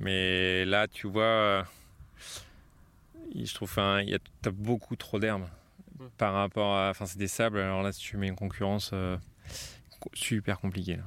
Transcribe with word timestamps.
Mais 0.00 0.64
là, 0.64 0.88
tu 0.88 1.06
vois, 1.06 1.66
je 3.34 3.54
trouve 3.54 3.72
il 4.02 4.10
y 4.10 4.14
a 4.14 4.50
beaucoup 4.50 4.96
trop 4.96 5.18
d'herbes 5.18 5.48
par 6.18 6.34
rapport 6.34 6.76
à. 6.76 6.90
Enfin, 6.90 7.06
c'est 7.06 7.18
des 7.18 7.28
sables. 7.28 7.58
Alors 7.58 7.82
là, 7.82 7.92
si 7.92 8.00
tu 8.00 8.16
mets 8.16 8.28
une 8.28 8.36
concurrence 8.36 8.90
euh, 8.92 9.16
super 10.14 10.60
compliquée. 10.60 10.98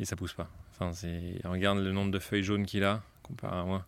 Et 0.00 0.04
ça 0.04 0.16
pousse 0.16 0.32
pas. 0.32 0.48
Enfin. 0.78 0.92
Regarde 1.44 1.78
le 1.78 1.92
nombre 1.92 2.10
de 2.10 2.18
feuilles 2.18 2.42
jaunes 2.42 2.66
qu'il 2.66 2.84
a 2.84 3.02
comparé 3.22 3.56
à 3.56 3.64
moi. 3.64 3.86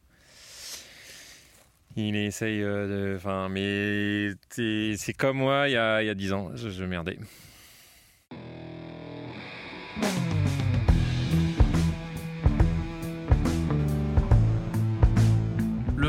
Il 1.97 2.15
essaye 2.15 2.63
euh, 2.63 3.13
de. 3.13 3.17
Enfin, 3.17 3.49
mais 3.49 4.33
c'est 4.51 5.15
comme 5.17 5.39
moi 5.39 5.69
il 5.69 5.73
y 5.73 5.77
a, 5.77 6.03
il 6.03 6.07
y 6.07 6.11
a 6.11 6.15
10 6.15 6.33
ans. 6.33 6.51
Je, 6.55 6.69
je 6.69 6.85
merdais. 6.85 7.19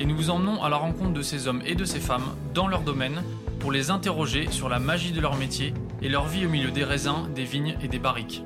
et 0.00 0.04
nous 0.04 0.16
vous 0.16 0.30
emmenons 0.30 0.62
à 0.62 0.68
la 0.68 0.76
rencontre 0.76 1.12
de 1.12 1.22
ces 1.22 1.48
hommes 1.48 1.62
et 1.66 1.74
de 1.74 1.84
ces 1.84 2.00
femmes 2.00 2.34
dans 2.54 2.66
leur 2.66 2.82
domaine 2.82 3.22
pour 3.60 3.72
les 3.72 3.90
interroger 3.90 4.50
sur 4.50 4.68
la 4.68 4.78
magie 4.78 5.12
de 5.12 5.20
leur 5.20 5.36
métier 5.36 5.74
et 6.00 6.08
leur 6.08 6.26
vie 6.26 6.46
au 6.46 6.48
milieu 6.48 6.70
des 6.70 6.84
raisins, 6.84 7.28
des 7.34 7.44
vignes 7.44 7.76
et 7.82 7.88
des 7.88 7.98
barriques. 7.98 8.42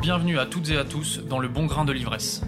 Bienvenue 0.00 0.38
à 0.38 0.46
toutes 0.46 0.70
et 0.70 0.78
à 0.78 0.84
tous 0.84 1.20
dans 1.28 1.38
le 1.38 1.48
bon 1.48 1.66
grain 1.66 1.84
de 1.84 1.92
l'ivresse. 1.92 2.42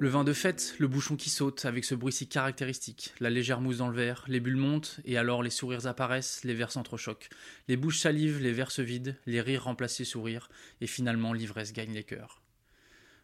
Le 0.00 0.08
vin 0.08 0.22
de 0.22 0.32
fête, 0.32 0.76
le 0.78 0.86
bouchon 0.86 1.16
qui 1.16 1.28
saute 1.28 1.64
avec 1.64 1.84
ce 1.84 1.96
bruit 1.96 2.12
si 2.12 2.28
caractéristique, 2.28 3.12
la 3.18 3.30
légère 3.30 3.60
mousse 3.60 3.78
dans 3.78 3.88
le 3.88 3.96
verre, 3.96 4.24
les 4.28 4.38
bulles 4.38 4.54
montent 4.54 5.00
et 5.04 5.18
alors 5.18 5.42
les 5.42 5.50
sourires 5.50 5.88
apparaissent, 5.88 6.44
les 6.44 6.54
verres 6.54 6.70
s'entrechoquent, 6.70 7.28
les 7.66 7.76
bouches 7.76 7.98
salivent, 7.98 8.40
les 8.40 8.52
verres 8.52 8.70
se 8.70 8.80
vident, 8.80 9.16
les 9.26 9.40
rires 9.40 9.64
remplacent 9.64 9.98
les 9.98 10.04
sourires 10.04 10.50
et 10.80 10.86
finalement 10.86 11.32
l'ivresse 11.32 11.72
gagne 11.72 11.92
les 11.94 12.04
cœurs. 12.04 12.42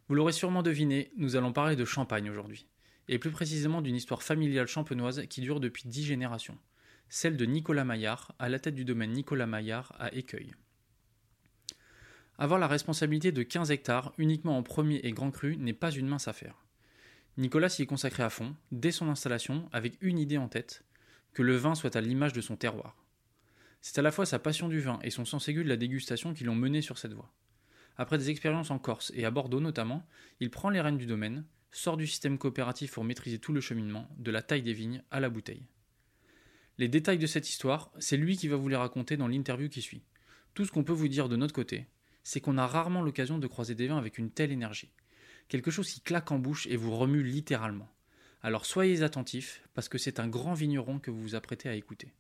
Vous 0.09 0.17
l'aurez 0.17 0.33
sûrement 0.33 0.65
deviné, 0.65 1.13
nous 1.17 1.37
allons 1.37 1.53
parler 1.53 1.77
de 1.77 1.85
champagne 1.85 2.29
aujourd'hui, 2.29 2.67
et 3.07 3.21
plus 3.21 3.31
précisément 3.31 3.81
d'une 3.81 3.95
histoire 3.95 4.25
familiale 4.25 4.67
champenoise 4.67 5.27
qui 5.29 5.43
dure 5.43 5.61
depuis 5.61 5.85
dix 5.87 6.03
générations, 6.03 6.59
celle 7.09 7.37
de 7.37 7.45
Nicolas 7.47 7.85
Maillard, 7.85 8.35
à 8.41 8.49
la 8.49 8.59
tête 8.59 8.75
du 8.75 8.85
domaine 8.85 9.13
Nicolas 9.13 9.47
Maillard 9.47 9.95
à 10.01 10.13
Écueil. 10.13 10.57
Avoir 12.37 12.59
la 12.59 12.67
responsabilité 12.67 13.31
de 13.31 13.45
15 13.45 13.71
hectares 13.71 14.13
uniquement 14.19 14.59
en 14.59 14.65
premier 14.65 14.97
et 15.05 15.13
grand 15.13 15.31
cru 15.31 15.57
n'est 15.57 15.73
pas 15.73 15.93
une 15.93 16.09
mince 16.09 16.27
affaire. 16.27 16.64
Nicolas 17.37 17.69
s'y 17.69 17.83
est 17.83 17.87
consacré 17.87 18.23
à 18.23 18.31
fond, 18.31 18.55
dès 18.71 18.93
son 18.93 19.09
installation, 19.09 19.69
avec 19.73 19.99
une 20.01 20.21
idée 20.21 20.39
en 20.39 20.47
tête, 20.49 20.85
que 21.33 21.43
le 21.43 21.57
vin 21.57 21.75
soit 21.75 21.97
à 21.97 22.01
l'image 22.01 22.33
de 22.33 22.41
son 22.41 22.55
terroir. 22.55 22.97
C'est 23.81 23.99
à 23.99 24.03
la 24.03 24.13
fois 24.13 24.25
sa 24.25 24.39
passion 24.39 24.69
du 24.69 24.79
vin 24.79 25.01
et 25.03 25.11
son 25.11 25.25
sens 25.25 25.49
aigu 25.49 25.65
de 25.65 25.69
la 25.69 25.77
dégustation 25.77 26.33
qui 26.33 26.45
l'ont 26.45 26.55
mené 26.55 26.81
sur 26.81 26.97
cette 26.97 27.13
voie. 27.13 27.35
Après 27.97 28.19
des 28.19 28.31
expériences 28.31 28.71
en 28.71 28.79
Corse 28.79 29.11
et 29.17 29.25
à 29.25 29.33
Bordeaux 29.33 29.61
notamment, 29.61 30.07
il 30.39 30.51
prend 30.51 30.71
les 30.71 30.81
rênes 30.81 30.97
du 30.97 31.07
domaine, 31.07 31.45
sort 31.73 31.97
du 31.97 32.07
système 32.07 32.39
coopératif 32.39 32.93
pour 32.93 33.03
maîtriser 33.03 33.41
tout 33.41 33.53
le 33.53 33.61
cheminement, 33.61 34.09
de 34.17 34.31
la 34.31 34.41
taille 34.41 34.63
des 34.63 34.73
vignes 34.73 35.03
à 35.11 35.19
la 35.19 35.29
bouteille. 35.29 35.67
Les 36.79 36.89
détails 36.89 37.19
de 37.19 37.27
cette 37.27 37.49
histoire, 37.49 37.91
c'est 37.99 38.17
lui 38.17 38.37
qui 38.37 38.47
va 38.47 38.57
vous 38.57 38.69
les 38.69 38.77
raconter 38.77 39.17
dans 39.17 39.29
l'interview 39.29 39.69
qui 39.69 39.83
suit. 39.83 40.05
Tout 40.55 40.65
ce 40.65 40.71
qu'on 40.71 40.85
peut 40.85 40.93
vous 40.93 41.09
dire 41.09 41.29
de 41.29 41.37
notre 41.37 41.55
côté, 41.55 41.89
c'est 42.23 42.41
qu'on 42.41 42.59
a 42.59 42.67
rarement 42.67 43.03
l'occasion 43.03 43.39
de 43.39 43.47
croiser 43.49 43.75
des 43.75 43.89
vins 43.89 43.99
avec 43.99 44.19
une 44.19 44.31
telle 44.31 44.53
énergie 44.53 44.93
quelque 45.49 45.71
chose 45.71 45.91
qui 45.91 46.01
claque 46.01 46.33
en 46.33 46.39
bouche 46.39 46.67
et 46.67 46.77
vous 46.77 46.97
remue 46.97 47.23
littéralement. 47.23 47.89
Alors 48.43 48.67
soyez 48.67 49.03
attentifs, 49.03 49.63
parce 49.73 49.89
que 49.89 49.97
c'est 49.97 50.21
un 50.21 50.29
grand 50.29 50.53
vigneron 50.53 50.99
que 50.99 51.11
vous 51.11 51.21
vous 51.21 51.35
apprêtez 51.35 51.69
à 51.69 51.75
écouter. 51.75 52.13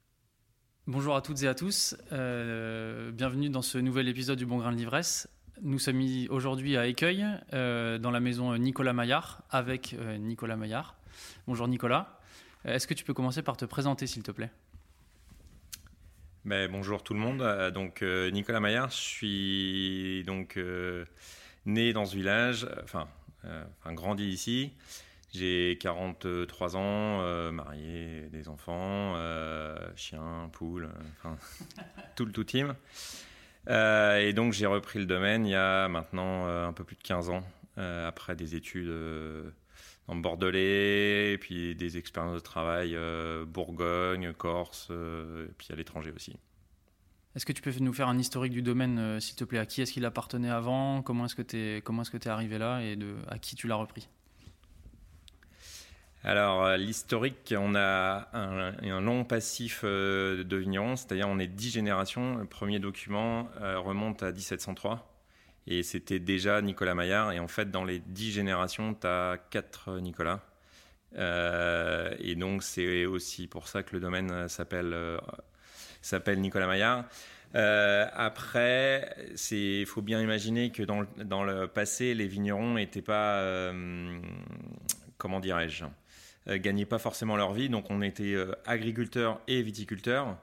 Bonjour 0.86 1.16
à 1.16 1.22
toutes 1.22 1.42
et 1.42 1.48
à 1.48 1.54
tous, 1.54 1.96
euh, 2.12 3.10
bienvenue 3.10 3.48
dans 3.48 3.62
ce 3.62 3.78
nouvel 3.78 4.08
épisode 4.08 4.38
du 4.38 4.46
Bon 4.46 4.58
Grain 4.58 4.72
de 4.72 4.76
l'Ivresse. 4.76 5.28
Nous 5.62 5.78
sommes 5.78 6.02
aujourd'hui 6.28 6.76
à 6.76 6.86
Écueil, 6.86 7.26
euh, 7.52 7.98
dans 7.98 8.10
la 8.10 8.20
maison 8.20 8.56
Nicolas 8.58 8.92
Maillard, 8.92 9.42
avec 9.50 9.94
euh, 9.98 10.18
Nicolas 10.18 10.56
Maillard. 10.56 10.96
Bonjour 11.46 11.68
Nicolas, 11.68 12.20
est-ce 12.64 12.86
que 12.86 12.94
tu 12.94 13.04
peux 13.04 13.14
commencer 13.14 13.42
par 13.42 13.56
te 13.56 13.64
présenter 13.64 14.06
s'il 14.06 14.22
te 14.22 14.30
plaît? 14.30 14.50
Ben, 16.44 16.70
Bonjour 16.70 17.02
tout 17.02 17.14
le 17.14 17.20
monde, 17.20 17.70
donc 17.72 18.02
Nicolas 18.02 18.60
Maillard, 18.60 18.90
je 18.90 18.96
suis 18.96 20.24
donc 20.26 20.58
né 21.66 21.92
dans 21.92 22.04
ce 22.04 22.16
village, 22.16 22.64
euh, 22.64 22.82
enfin, 22.82 23.08
euh, 23.44 23.64
grandi 23.86 24.24
ici. 24.28 24.72
J'ai 25.32 25.76
43 25.80 26.76
ans, 26.76 26.80
euh, 26.80 27.50
marié, 27.50 28.28
des 28.30 28.48
enfants, 28.48 29.16
chien, 29.96 30.48
poule, 30.52 30.88
enfin, 31.18 31.36
tout 32.16 32.24
le 32.24 32.32
tout 32.32 32.44
team. 32.44 32.74
et 33.68 34.32
donc 34.32 34.52
j'ai 34.52 34.66
repris 34.66 35.00
le 35.00 35.06
domaine 35.06 35.44
il 35.44 35.50
y 35.50 35.56
a 35.56 35.88
maintenant 35.88 36.46
un 36.46 36.72
peu 36.72 36.84
plus 36.84 36.94
de 36.94 37.02
15 37.02 37.30
ans, 37.30 37.42
après 37.76 38.36
des 38.36 38.54
études 38.54 38.86
le 38.86 39.52
Bordelais, 40.06 41.36
puis 41.38 41.74
des 41.74 41.98
expériences 41.98 42.36
de 42.36 42.40
travail 42.40 42.96
Bourgogne, 43.48 44.32
Corse, 44.34 44.90
et 44.90 45.52
puis 45.58 45.68
à 45.72 45.74
l'étranger 45.74 46.12
aussi. 46.14 46.36
Est-ce 47.34 47.46
que 47.46 47.52
tu 47.52 47.62
peux 47.62 47.72
nous 47.80 47.92
faire 47.92 48.08
un 48.08 48.18
historique 48.18 48.52
du 48.52 48.62
domaine, 48.62 48.98
euh, 48.98 49.20
s'il 49.20 49.34
te 49.34 49.42
plaît? 49.42 49.58
À 49.58 49.66
qui 49.66 49.82
est-ce 49.82 49.92
qu'il 49.92 50.04
appartenait 50.04 50.50
avant? 50.50 51.02
Comment 51.02 51.24
est-ce 51.24 51.34
que 51.34 51.42
tu 51.42 51.58
es, 51.58 51.80
comment 51.80 52.02
est-ce 52.02 52.12
que 52.12 52.16
es 52.16 52.28
arrivé 52.28 52.58
là? 52.58 52.80
Et 52.80 52.96
à 53.28 53.38
qui 53.38 53.56
tu 53.56 53.66
l'as 53.66 53.74
repris? 53.74 54.08
Alors, 56.22 56.64
euh, 56.64 56.76
l'historique, 56.76 57.52
on 57.58 57.74
a 57.74 58.28
un, 58.32 59.00
long 59.00 59.24
passif 59.24 59.80
euh, 59.82 60.44
de 60.44 60.56
vignerons, 60.56 60.94
c'est-à-dire 60.94 61.28
on 61.28 61.40
est 61.40 61.48
dix 61.48 61.70
générations. 61.70 62.36
Le 62.36 62.46
premier 62.46 62.78
document 62.78 63.48
remonte 63.60 64.22
à 64.22 64.30
1703 64.30 65.10
et 65.66 65.82
c'était 65.82 66.20
déjà 66.20 66.62
Nicolas 66.62 66.94
Maillard. 66.94 67.32
Et 67.32 67.40
en 67.40 67.48
fait, 67.48 67.68
dans 67.68 67.84
les 67.84 67.98
dix 67.98 68.30
générations, 68.30 68.94
tu 68.94 69.08
as 69.08 69.38
quatre 69.50 69.98
Nicolas. 69.98 70.40
et 71.16 72.34
donc, 72.36 72.62
c'est 72.62 73.06
aussi 73.06 73.48
pour 73.48 73.66
ça 73.66 73.82
que 73.82 73.96
le 73.96 74.00
domaine 74.00 74.48
s'appelle 74.48 74.94
s'appelle 76.06 76.40
Nicolas 76.40 76.66
Maillard. 76.66 77.04
Euh, 77.54 78.06
après, 78.14 79.14
il 79.50 79.86
faut 79.86 80.02
bien 80.02 80.20
imaginer 80.20 80.70
que 80.70 80.82
dans, 80.82 81.44
le 81.44 81.66
passé, 81.66 82.14
les 82.14 82.26
vignerons 82.26 82.74
n'étaient 82.74 83.02
pas, 83.02 83.38
euh, 83.38 84.18
comment 85.18 85.40
dirais-je, 85.40 85.84
euh, 86.48 86.58
gagnaient 86.58 86.84
pas 86.84 86.98
forcément 86.98 87.36
leur 87.36 87.52
vie. 87.52 87.68
Donc 87.68 87.90
on 87.90 88.02
était 88.02 88.36
agriculteurs 88.66 89.40
et 89.46 89.62
viticulteurs. 89.62 90.36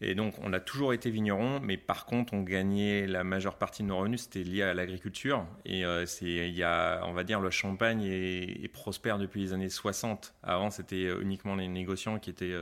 Et 0.00 0.14
donc 0.14 0.34
on 0.42 0.52
a 0.52 0.60
toujours 0.60 0.92
été 0.92 1.08
vigneron, 1.08 1.60
mais 1.60 1.76
par 1.76 2.04
contre 2.04 2.34
on 2.34 2.42
gagnait 2.42 3.06
la 3.06 3.24
majeure 3.24 3.56
partie 3.56 3.82
de 3.82 3.88
nos 3.88 3.98
revenus, 3.98 4.22
c'était 4.22 4.42
lié 4.42 4.62
à 4.62 4.74
l'agriculture. 4.74 5.46
Et 5.64 5.84
c'est, 6.06 6.50
y 6.50 6.62
a, 6.62 7.02
on 7.06 7.12
va 7.12 7.24
dire, 7.24 7.40
le 7.40 7.50
champagne 7.50 8.02
est, 8.02 8.68
prospère 8.72 9.18
depuis 9.18 9.42
les 9.42 9.52
années 9.52 9.68
60. 9.68 10.34
Avant 10.42 10.70
c'était 10.70 11.04
uniquement 11.20 11.54
les 11.54 11.68
négociants 11.68 12.18
qui 12.18 12.30
étaient 12.30 12.54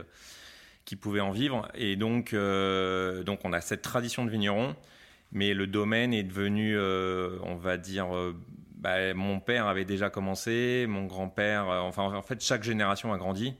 qui 0.85 0.95
pouvaient 0.95 1.21
en 1.21 1.31
vivre. 1.31 1.67
Et 1.75 1.95
donc, 1.95 2.33
euh, 2.33 3.23
donc 3.23 3.39
on 3.43 3.53
a 3.53 3.61
cette 3.61 3.81
tradition 3.81 4.25
de 4.25 4.29
vigneron, 4.29 4.75
mais 5.31 5.53
le 5.53 5.67
domaine 5.67 6.13
est 6.13 6.23
devenu, 6.23 6.75
euh, 6.77 7.37
on 7.43 7.55
va 7.55 7.77
dire, 7.77 8.15
euh, 8.15 8.35
bah, 8.75 9.13
mon 9.13 9.39
père 9.39 9.67
avait 9.67 9.85
déjà 9.85 10.09
commencé, 10.09 10.85
mon 10.87 11.05
grand-père, 11.05 11.67
enfin 11.67 12.03
en 12.03 12.21
fait 12.21 12.41
chaque 12.41 12.63
génération 12.63 13.13
a 13.13 13.17
grandi. 13.17 13.55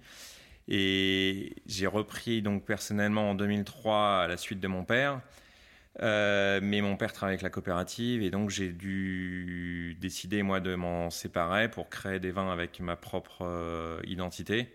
Et 0.68 1.56
j'ai 1.66 1.88
repris 1.88 2.42
donc 2.42 2.66
personnellement 2.66 3.32
en 3.32 3.36
2003 3.36 4.22
à 4.24 4.28
la 4.28 4.38
suite 4.38 4.60
de 4.60 4.68
mon 4.68 4.86
père. 4.86 5.22
mais 6.02 6.82
mon 6.82 6.96
père 6.98 7.14
travaille 7.14 7.34
avec 7.34 7.42
la 7.42 7.50
coopérative 7.50 8.24
et 8.24 8.30
donc 8.30 8.50
j'ai 8.50 8.70
dû 8.70 9.98
décider 10.00 10.42
moi 10.44 10.60
de 10.60 10.76
m'en 10.76 11.10
séparer 11.10 11.70
pour 11.70 11.90
créer 11.90 12.20
des 12.20 12.32
vins 12.32 12.52
avec 12.52 12.80
ma 12.80 12.96
propre 12.96 14.02
identité. 14.06 14.70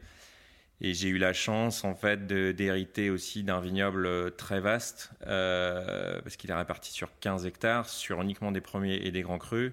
Et 0.81 0.95
j'ai 0.95 1.09
eu 1.09 1.19
la 1.19 1.33
chance 1.33 1.85
en 1.85 1.95
fait 1.95 2.27
d'hériter 2.27 3.11
aussi 3.11 3.43
d'un 3.43 3.61
vignoble 3.61 4.07
euh, 4.07 4.31
très 4.31 4.61
vaste 4.61 5.11
euh, 5.27 6.21
parce 6.23 6.37
qu'il 6.37 6.51
est 6.51 6.55
réparti 6.55 6.93
sur 6.93 7.11
15 7.19 7.47
hectares, 7.47 7.89
sur 7.89 8.23
uniquement 8.23 8.53
des 8.53 8.61
premiers 8.61 8.97
et 8.97 9.11
des 9.11 9.23
grands 9.23 9.39
crus, 9.39 9.73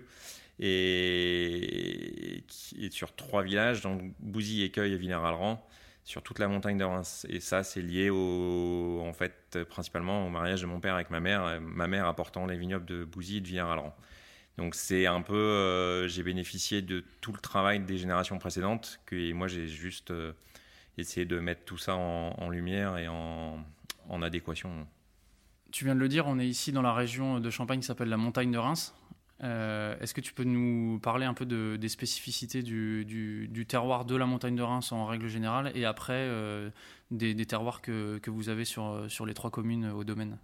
et, 0.60 2.44
sur 2.90 3.16
trois 3.16 3.44
villages, 3.44 3.82
donc 3.82 4.02
Bouzy, 4.20 4.64
Écueil 4.64 4.94
et 4.94 4.98
Villers-Alran. 4.98 5.64
sur 6.06 6.24
toute 6.24 6.40
la 6.40 6.48
montagne 6.48 6.78
de 6.78 6.84
Reims. 6.84 7.26
Et 7.30 7.40
ça, 7.40 7.64
c'est 7.64 7.82
lié 7.82 8.10
au, 8.10 9.02
en 9.04 9.14
fait, 9.14 9.60
principalement 9.70 10.26
au 10.26 10.30
mariage 10.30 10.62
de 10.62 10.68
mon 10.68 10.80
père 10.80 10.96
avec 10.96 11.10
ma 11.10 11.20
mère, 11.20 11.60
ma 11.62 11.88
mère 11.88 12.06
apportant 12.08 12.46
les 12.46 12.58
vignobles 12.58 12.86
de 12.86 13.04
Bouzy 13.04 13.38
et 13.38 13.42
de 13.42 13.48
Villers-Alran. 13.48 13.96
Donc 14.58 14.76
c'est 14.76 15.06
un 15.06 15.22
peu, 15.22 15.36
euh, 15.36 16.08
j'ai 16.08 16.24
bénéficié 16.24 16.82
de 16.82 17.04
tout 17.22 17.34
le 17.34 17.40
travail 17.40 17.82
des 17.82 17.98
générations 17.98 18.38
précédentes, 18.38 19.00
que 19.06 19.34
moi 19.34 19.48
j'ai 19.48 19.68
juste 19.68 20.12
euh, 20.12 20.32
essayé 21.02 21.26
de 21.26 21.40
mettre 21.40 21.64
tout 21.66 21.78
ça 21.78 21.96
en, 21.96 22.50
lumière 22.50 22.98
et 22.98 23.08
en, 23.08 24.22
adéquation. 24.22 24.88
Tu 25.72 25.86
viens 25.86 25.96
de 25.96 26.00
le 26.00 26.08
dire, 26.08 26.28
on 26.28 26.40
est 26.40 26.48
ici 26.48 26.72
dans 26.72 26.82
la 26.82 26.94
région 26.94 27.40
de 27.40 27.50
Champagne 27.50 27.80
qui 27.80 27.86
s'appelle 27.86 28.10
la 28.10 28.18
montagne 28.18 28.52
de 28.52 28.58
Reims. 28.58 28.94
Euh, 29.44 29.98
est-ce 30.00 30.14
que 30.14 30.22
tu 30.22 30.34
peux 30.34 30.46
nous 30.46 31.00
parler 31.00 31.26
un 31.26 31.34
peu 31.34 31.46
des 31.46 31.90
spécificités 31.90 32.64
du, 32.64 33.66
terroir 33.68 34.06
de 34.06 34.16
la 34.16 34.26
montagne 34.26 34.56
de 34.56 34.64
Reims 34.64 34.92
en 34.92 35.06
règle 35.06 35.28
générale 35.28 35.72
et 35.76 35.86
après 35.86 36.30
des, 37.12 37.46
terroirs 37.46 37.82
que, 37.82 38.30
vous 38.30 38.50
avez 38.50 38.66
sur, 38.66 39.06
sur 39.10 39.26
les 39.26 39.34
trois 39.34 39.52
communes 39.52 39.88
au 39.88 40.04
domaine? 40.04 40.38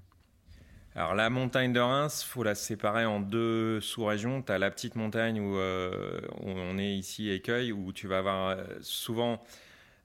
Alors 0.93 1.15
la 1.15 1.29
montagne 1.29 1.71
de 1.71 1.79
Reims, 1.79 2.21
faut 2.23 2.43
la 2.43 2.53
séparer 2.53 3.05
en 3.05 3.21
deux 3.21 3.79
sous-régions. 3.79 4.41
Tu 4.41 4.51
as 4.51 4.57
la 4.57 4.69
petite 4.69 4.95
montagne 4.95 5.39
euh, 5.41 6.19
où, 6.41 6.49
on 6.49 6.77
est 6.77 6.93
ici 6.93 7.29
Écueil, 7.29 7.71
où 7.71 7.93
tu 7.93 8.07
vas 8.07 8.17
avoir 8.17 8.49
euh, 8.49 8.65
souvent 8.81 9.41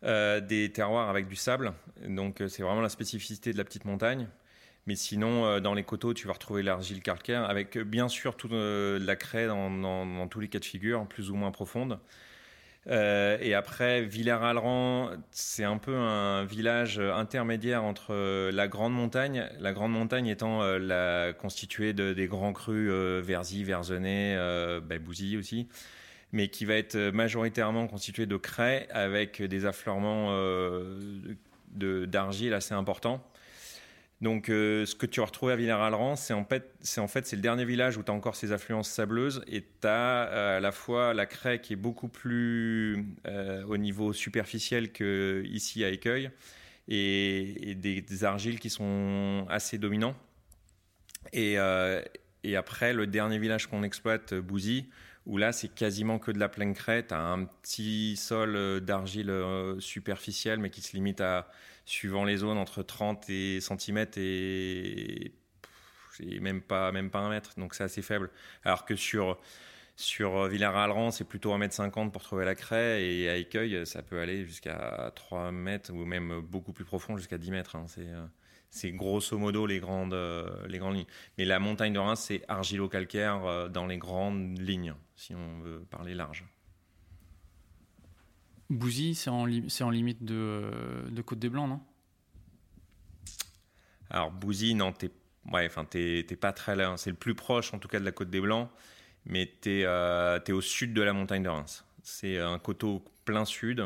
euh, 0.05 0.41
des 0.41 0.73
terroirs 0.73 1.09
avec 1.09 1.29
du 1.29 1.37
sable. 1.37 1.73
Donc 2.07 2.43
c'est 2.49 2.63
vraiment 2.63 2.81
la 2.81 2.89
spécificité 2.89 3.53
de 3.53 3.59
la 3.59 3.65
petite 3.65 3.85
montagne. 3.85 4.29
Mais 4.87 4.95
sinon, 4.95 5.59
dans 5.59 5.75
les 5.75 5.83
coteaux, 5.83 6.15
tu 6.15 6.29
vas 6.29 6.35
retrouver 6.35 6.63
l'argile 6.63 7.03
calcaire, 7.03 7.51
avec 7.51 7.77
bien 7.77 8.07
sûr 8.07 8.37
toute 8.37 8.53
la 8.53 9.17
craie 9.17 9.49
dans, 9.49 10.29
tous 10.29 10.39
les 10.39 10.47
cas 10.47 10.61
de 10.61 10.65
figure, 10.65 11.09
plus 11.09 11.33
ou 11.33 11.35
moins 11.35 11.51
profonde. 11.51 11.99
Euh, 12.89 13.37
et 13.41 13.55
après, 13.55 14.03
Villers-Alran, 14.03 15.11
c'est 15.31 15.65
un 15.65 15.79
peu 15.79 15.95
un 15.95 16.45
village 16.45 17.01
intermédiaire 17.01 17.83
entre 17.83 18.13
euh, 18.13 18.53
la 18.53 18.69
Grande 18.69 18.93
Montagne, 18.95 19.49
la 19.59 19.73
Grande 19.73 19.93
Montagne 19.93 20.29
étant 20.29 20.63
euh, 20.63 21.33
constituée 21.33 21.93
de, 21.93 22.13
des 22.13 22.29
grands 22.29 22.53
crus 22.53 22.89
Verzy, 23.25 23.65
Verzenay, 23.65 24.37
bah, 24.83 24.99
Bouzy 24.99 25.37
aussi, 25.37 25.69
mais 26.33 26.49
qui 26.49 26.65
va 26.65 26.75
être 26.75 26.97
majoritairement 27.11 27.87
constituée 27.87 28.27
de 28.27 28.37
craie 28.37 28.89
avec 28.91 29.43
des 29.43 29.65
affleurements 29.67 30.31
d'argile 31.73 32.55
assez 32.55 32.75
importants. 32.75 33.23
Donc, 34.23 34.49
euh, 34.49 34.87
ce 34.87 34.95
que 34.95 35.05
tu 35.05 35.21
vas 35.21 35.27
retrouver 35.27 35.53
à 35.53 35.57
Villers-Alran, 35.57 36.17
c'est 36.17 36.33
en 36.33 36.45
fait, 36.45 36.73
c'est 36.83 37.37
le 37.37 37.43
dernier 37.43 37.67
village 37.67 37.99
où 37.99 38.03
tu 38.03 38.11
as 38.11 38.15
encore 38.15 38.35
ces 38.35 38.51
affluences 38.51 38.89
sableuses 38.89 39.43
et 39.47 39.61
tu 39.61 39.87
as 39.87 40.29
euh, 40.29 40.57
à 40.57 40.61
la 40.61 40.73
fois 40.73 41.13
la 41.13 41.27
craie 41.27 41.61
qui 41.61 41.75
est 41.75 41.77
beaucoup 41.77 42.09
plus 42.09 43.05
euh, 43.27 43.63
au 43.67 43.77
niveau 43.77 44.15
superficiel 44.15 44.91
que 44.91 45.45
ici 45.47 45.85
à 45.85 45.91
Écueil 45.91 46.31
et, 46.89 47.75
des, 47.75 48.25
argiles 48.25 48.59
qui 48.59 48.71
sont 48.71 49.47
assez 49.51 49.77
dominants. 49.77 50.17
Et, 51.33 51.57
et 52.45 52.57
après, 52.57 52.93
le 52.93 53.09
dernier 53.09 53.39
village 53.39 53.67
qu'on 53.67 53.83
exploite, 53.83 54.33
Bouzy, 54.33 54.87
où 55.27 55.39
là, 55.39 55.53
c'est 55.53 55.69
quasiment 55.69 56.19
que 56.19 56.31
de 56.31 56.39
la 56.39 56.49
pleine. 56.49 56.75
Tu 56.75 56.91
as 56.91 57.21
un 57.21 57.45
petit 57.45 58.17
sol 58.17 58.81
d'argile 58.81 59.33
superficiel, 59.79 60.59
mais 60.59 60.71
qui 60.71 60.81
se 60.81 60.97
limite 60.97 61.21
à 61.21 61.49
suivant 61.85 62.25
les 62.25 62.39
zones, 62.39 62.59
entre 62.59 62.83
30 62.83 63.29
et 63.31 63.61
cm 63.61 64.07
et, 64.17 65.33
même 66.41 66.63
pas, 66.63 66.93
même 66.93 67.11
pas 67.11 67.21
un 67.21 67.31
mètre. 67.31 67.55
Donc 67.59 67.75
c'est 67.75 67.85
assez 67.85 68.03
faible. 68.03 68.31
Alors 68.65 68.85
que 68.85 68.97
sur, 68.97 69.39
sur 69.97 70.47
Villars-Alran, 70.47 71.11
c'est 71.11 71.25
plutôt 71.25 71.57
1m50 71.57 72.11
pour 72.11 72.23
trouver 72.23 72.45
la 72.45 72.55
craie. 72.55 73.05
Et 73.05 73.29
à 73.29 73.37
Écueil, 73.37 73.87
ça 73.87 74.03
peut 74.03 74.21
aller 74.21 74.45
jusqu'à 74.45 75.13
3 75.15 75.53
mètres 75.53 75.93
ou 75.93 76.05
même 76.05 76.41
beaucoup 76.41 76.73
plus 76.73 76.85
profond, 76.85 77.17
jusqu'à 77.17 77.39
10 77.39 77.51
mètres. 77.51 77.77
Hein. 77.77 77.87
C'est 77.89 78.07
c'est 78.69 78.93
grosso 78.93 79.39
modo 79.39 79.67
les 79.67 79.81
grandes, 79.81 80.17
les 80.69 80.79
grandes 80.79 80.97
lignes. 80.97 81.07
Mais 81.39 81.45
la 81.45 81.59
montagne 81.59 81.93
de 81.93 81.99
Reims, 81.99 82.25
c'est 82.27 82.43
argilo-calcaire 82.49 83.45
euh, 83.47 83.69
dans 83.69 83.87
les 83.87 83.97
grandes 83.97 84.59
lignes, 84.59 84.95
si 85.17 85.35
on 85.35 85.61
veut 85.61 85.81
parler 85.91 86.15
large. 86.15 86.45
Bouzy, 88.69 89.15
c'est 89.15 89.31
en, 89.31 89.43
en, 89.43 89.91
limite 89.91 90.25
de, 90.25 90.71
de 91.09 91.23
Côte 91.23 91.39
des 91.39 91.49
Blancs, 91.49 91.69
non? 91.69 91.81
Alors, 94.11 94.31
Bouzy, 94.31 94.75
non, 94.75 94.93
t'es 94.93 95.11
ouais, 95.53 95.69
pas 96.41 96.53
très 96.53 96.77
là. 96.77 96.95
C'est 96.97 97.11
le 97.11 97.17
plus 97.17 97.35
proche, 97.35 97.73
en 97.75 97.79
tout 97.79 97.89
cas, 97.89 98.01
de 98.01 98.05
la 98.05 98.13
Côte 98.13 98.31
des 98.31 98.41
Blancs, 98.41 98.71
mais 99.25 99.53
tu 99.61 99.81
es, 99.81 99.85
euh, 99.85 100.39
au 100.51 100.61
sud 100.61 100.93
de 100.95 101.03
la 101.03 101.13
montagne 101.13 101.43
de 101.43 101.49
Reims. 101.49 101.85
C'est 102.03 102.39
un 102.39 102.59
coteau 102.59 103.05
plein 103.25 103.45
sud. 103.45 103.85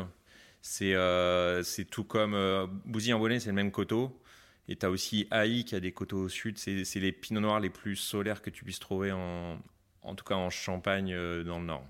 C'est 0.61 0.93
euh, 0.93 1.63
tout 1.89 2.03
comme 2.03 2.35
euh, 2.35 2.67
Bouzy 2.85 3.13
en 3.13 3.19
Bonnet, 3.19 3.39
c'est 3.39 3.49
le 3.49 3.55
même 3.55 3.71
coteau. 3.71 4.19
Et 4.67 4.75
tu 4.75 4.85
as 4.85 4.89
aussi 4.91 5.27
Haï 5.31 5.65
qui 5.65 5.75
a 5.75 5.79
des 5.79 5.91
coteaux 5.91 6.19
au 6.19 6.29
sud. 6.29 6.57
C'est 6.57 6.95
les 6.95 7.11
pinots 7.11 7.41
noirs 7.41 7.59
les 7.59 7.71
plus 7.71 7.95
solaires 7.95 8.41
que 8.41 8.49
tu 8.49 8.63
puisses 8.63 8.79
trouver, 8.79 9.11
en, 9.11 9.59
en 10.01 10.15
tout 10.15 10.25
cas 10.25 10.35
en 10.35 10.49
Champagne 10.49 11.13
dans 11.43 11.59
le 11.59 11.65
nord 11.65 11.83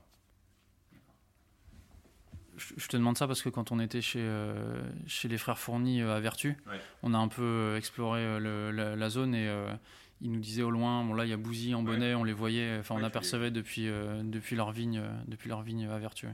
je 2.77 2.87
te 2.87 2.97
demande 2.97 3.17
ça 3.17 3.27
parce 3.27 3.41
que 3.41 3.49
quand 3.49 3.71
on 3.71 3.79
était 3.79 4.01
chez, 4.01 4.21
euh, 4.21 4.81
chez 5.07 5.27
les 5.27 5.37
frères 5.37 5.57
Fournis 5.57 6.01
euh, 6.01 6.15
à 6.15 6.19
Vertu, 6.19 6.57
on 7.03 7.13
a 7.13 7.17
un 7.17 7.27
peu 7.27 7.43
euh, 7.43 7.77
exploré 7.77 8.39
la, 8.39 9.09
zone 9.09 9.35
et 9.35 9.49
ils 10.21 10.31
nous 10.31 10.39
disaient 10.39 10.63
au 10.63 10.71
loin, 10.71 11.03
bon 11.03 11.13
là 11.13 11.25
il 11.25 11.29
y 11.29 11.33
a 11.33 11.37
Bouzy 11.37 11.73
en 11.73 11.81
bonnet, 11.81 12.13
on 12.13 12.23
les 12.23 12.33
voyait, 12.33 12.77
enfin 12.79 12.95
on 12.97 13.03
apercevait 13.03 13.51
depuis, 13.51 13.87
depuis 14.23 14.55
leur 14.55 14.71
vigne, 14.71 15.01
depuis 15.27 15.49
leur 15.49 15.61
vigne 15.61 15.87
à 15.87 15.97
Vertu. 15.97 16.27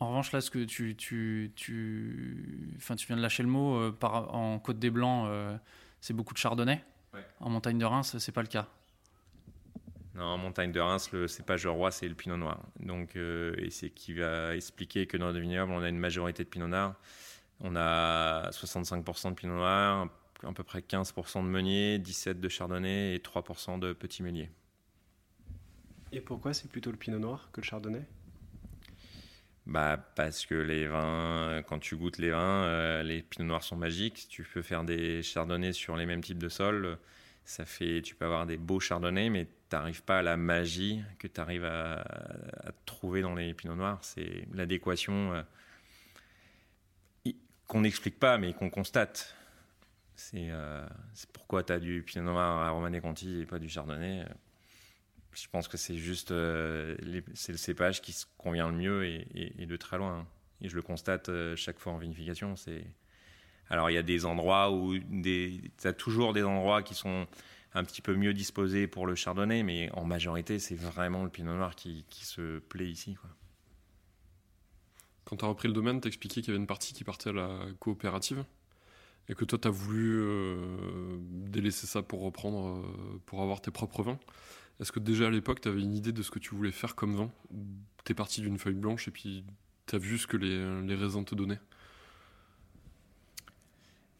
En 0.00 0.10
revanche, 0.10 0.30
là, 0.30 0.40
ce 0.40 0.52
que 0.52 0.62
tu, 0.62 0.94
tu, 0.94 1.50
tu, 1.56 2.72
enfin, 2.76 2.94
tu 2.94 3.08
viens 3.08 3.16
de 3.16 3.22
lâcher 3.22 3.42
le 3.42 3.48
mot, 3.48 3.90
par, 3.90 4.32
en 4.32 4.60
Côte 4.60 4.78
des 4.78 4.90
Blancs, 4.90 5.28
c'est 6.00 6.14
beaucoup 6.14 6.34
de 6.34 6.38
chardonnay. 6.38 6.84
En 7.40 7.50
montagne 7.50 7.78
de 7.78 7.84
Reims, 7.84 8.16
c'est 8.18 8.32
pas 8.32 8.42
le 8.42 8.48
cas. 8.48 8.68
Non, 10.18 10.24
en 10.24 10.38
montagne 10.38 10.72
de 10.72 10.80
Reims, 10.80 11.12
le 11.12 11.28
cépage 11.28 11.64
roi, 11.68 11.92
c'est 11.92 12.08
le 12.08 12.14
pinot 12.16 12.36
noir. 12.36 12.60
Donc, 12.80 13.14
euh, 13.14 13.54
et 13.56 13.70
c'est 13.70 13.90
qui 13.90 14.14
va 14.14 14.56
expliquer 14.56 15.06
que 15.06 15.16
dans 15.16 15.30
le 15.30 15.38
vignoble, 15.38 15.70
on 15.70 15.80
a 15.80 15.88
une 15.88 15.98
majorité 15.98 16.42
de 16.42 16.48
pinot 16.48 16.66
noir. 16.66 16.96
On 17.60 17.76
a 17.76 18.50
65% 18.50 19.30
de 19.30 19.34
pinot 19.34 19.54
noir, 19.54 20.08
à 20.42 20.52
peu 20.52 20.64
près 20.64 20.80
15% 20.80 21.44
de 21.44 21.48
meunier, 21.48 22.00
17% 22.00 22.40
de 22.40 22.48
chardonnay 22.48 23.14
et 23.14 23.18
3% 23.18 23.78
de 23.78 23.92
petit 23.92 24.24
meunier. 24.24 24.50
Et 26.10 26.20
pourquoi 26.20 26.52
c'est 26.52 26.68
plutôt 26.68 26.90
le 26.90 26.96
pinot 26.96 27.20
noir 27.20 27.50
que 27.52 27.60
le 27.60 27.66
chardonnay? 27.66 28.02
Bah, 29.66 29.98
parce 30.16 30.46
que 30.46 30.56
les 30.56 30.88
vins, 30.88 31.62
quand 31.68 31.78
tu 31.78 31.94
goûtes 31.94 32.18
les 32.18 32.30
vins, 32.30 32.64
euh, 32.64 33.02
les 33.04 33.22
pinots 33.22 33.46
noirs 33.46 33.62
sont 33.62 33.76
magiques. 33.76 34.26
Tu 34.28 34.42
peux 34.42 34.62
faire 34.62 34.82
des 34.82 35.22
chardonnays 35.22 35.74
sur 35.74 35.96
les 35.96 36.06
mêmes 36.06 36.22
types 36.22 36.38
de 36.38 36.48
sols. 36.48 36.98
Ça 37.44 37.64
fait, 37.64 38.02
tu 38.02 38.16
peux 38.16 38.24
avoir 38.24 38.46
des 38.46 38.56
beaux 38.56 38.80
chardonnays, 38.80 39.30
mais 39.30 39.46
tu 39.68 39.76
n'arrives 39.76 40.02
pas 40.02 40.18
à 40.18 40.22
la 40.22 40.36
magie 40.36 41.02
que 41.18 41.26
tu 41.26 41.40
arrives 41.40 41.64
à, 41.64 42.04
trouver 42.86 43.22
dans 43.22 43.34
les 43.34 43.54
pinots 43.54 43.76
noirs. 43.76 43.98
C'est 44.02 44.46
l'adéquation 44.52 45.34
euh, 45.34 47.32
qu'on 47.66 47.82
n'explique 47.82 48.18
pas, 48.18 48.38
mais 48.38 48.54
qu'on 48.54 48.70
constate. 48.70 49.34
C'est 50.14 50.48
euh, 50.50 50.86
pourquoi 51.32 51.62
tu 51.62 51.72
as 51.72 51.78
du 51.78 52.02
pinot 52.02 52.24
noir 52.24 52.62
à 52.62 52.70
Romanée 52.70 53.00
Conti 53.00 53.40
et 53.40 53.46
pas 53.46 53.58
du 53.58 53.68
chardonnay. 53.68 54.24
Je 55.32 55.46
pense 55.48 55.68
que 55.68 55.76
c'est 55.76 55.96
juste 55.96 56.32
euh, 56.32 56.96
le 57.02 57.56
cépage 57.56 58.00
qui 58.00 58.12
se 58.12 58.26
convient 58.38 58.68
le 58.68 58.74
mieux 58.74 59.06
et, 59.06 59.66
de 59.66 59.76
très 59.76 59.98
loin. 59.98 60.26
Et 60.60 60.68
je 60.68 60.74
le 60.74 60.82
constate 60.82 61.30
chaque 61.54 61.78
fois 61.78 61.92
en 61.92 61.98
vinification. 61.98 62.54
Alors 63.70 63.90
il 63.90 63.94
y 63.94 63.98
a 63.98 64.02
des 64.02 64.24
endroits 64.24 64.72
où 64.72 64.98
des, 64.98 65.60
as 65.84 65.92
toujours 65.92 66.32
des 66.32 66.42
endroits 66.42 66.82
qui 66.82 66.94
sont 66.94 67.28
un 67.74 67.84
petit 67.84 68.02
peu 68.02 68.14
mieux 68.14 68.32
disposé 68.32 68.86
pour 68.86 69.06
le 69.06 69.14
chardonnay, 69.14 69.62
mais 69.62 69.90
en 69.92 70.04
majorité, 70.04 70.58
c'est 70.58 70.74
vraiment 70.74 71.24
le 71.24 71.30
pinot 71.30 71.54
noir 71.54 71.74
qui, 71.74 72.04
se 72.10 72.58
plaît 72.60 72.88
ici. 72.88 73.16
Quand 75.24 75.36
tu 75.36 75.44
as 75.44 75.48
repris 75.48 75.68
le 75.68 75.74
domaine, 75.74 76.00
tu 76.00 76.08
expliqué 76.08 76.40
qu'il 76.40 76.48
y 76.48 76.50
avait 76.52 76.60
une 76.60 76.66
partie 76.66 76.94
qui 76.94 77.04
partait 77.04 77.30
à 77.30 77.34
la 77.34 77.58
coopérative 77.78 78.44
et 79.28 79.34
que 79.34 79.44
toi, 79.44 79.58
tu 79.58 79.68
as 79.68 79.70
voulu 79.70 80.20
euh, 80.20 81.18
délaisser 81.20 81.86
ça 81.86 82.02
pour 82.02 82.22
reprendre, 82.22 82.78
euh, 82.78 83.20
pour 83.26 83.42
avoir 83.42 83.60
tes 83.60 83.70
propres 83.70 84.02
vins. 84.02 84.18
Est-ce 84.80 84.90
que 84.90 85.00
déjà 85.00 85.26
à 85.26 85.30
l'époque, 85.30 85.60
tu 85.60 85.68
avais 85.68 85.82
une 85.82 85.94
idée 85.94 86.12
de 86.12 86.22
ce 86.22 86.30
que 86.30 86.38
tu 86.38 86.54
voulais 86.54 86.72
faire 86.72 86.94
comme 86.94 87.14
vin? 87.14 87.30
Tu 88.06 88.12
es 88.12 88.14
parti 88.14 88.40
d'une 88.40 88.58
feuille 88.58 88.74
blanche 88.74 89.06
et 89.08 89.10
puis 89.10 89.44
tu 89.86 89.96
as 89.96 89.98
vu 89.98 90.16
ce 90.16 90.26
que 90.26 90.38
les 90.38 90.94
raisins 90.94 91.24
te 91.24 91.34
donnaient? 91.34 91.60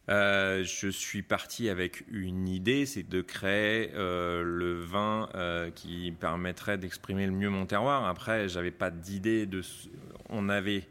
Euh, 0.09 0.63
je 0.63 0.87
suis 0.87 1.21
parti 1.21 1.69
avec 1.69 2.03
une 2.09 2.47
idée, 2.47 2.87
c'est 2.87 3.07
de 3.07 3.21
créer 3.21 3.91
euh, 3.93 4.41
le 4.43 4.73
vin 4.73 5.29
euh, 5.35 5.69
qui 5.69 6.11
permettrait 6.19 6.79
d'exprimer 6.79 7.27
le 7.27 7.31
mieux 7.31 7.49
mon 7.49 7.67
terroir. 7.67 8.07
Après, 8.07 8.49
j'avais 8.49 8.71
pas 8.71 8.89
d'idée. 8.89 9.47
On 10.29 10.49
avait. 10.49 10.87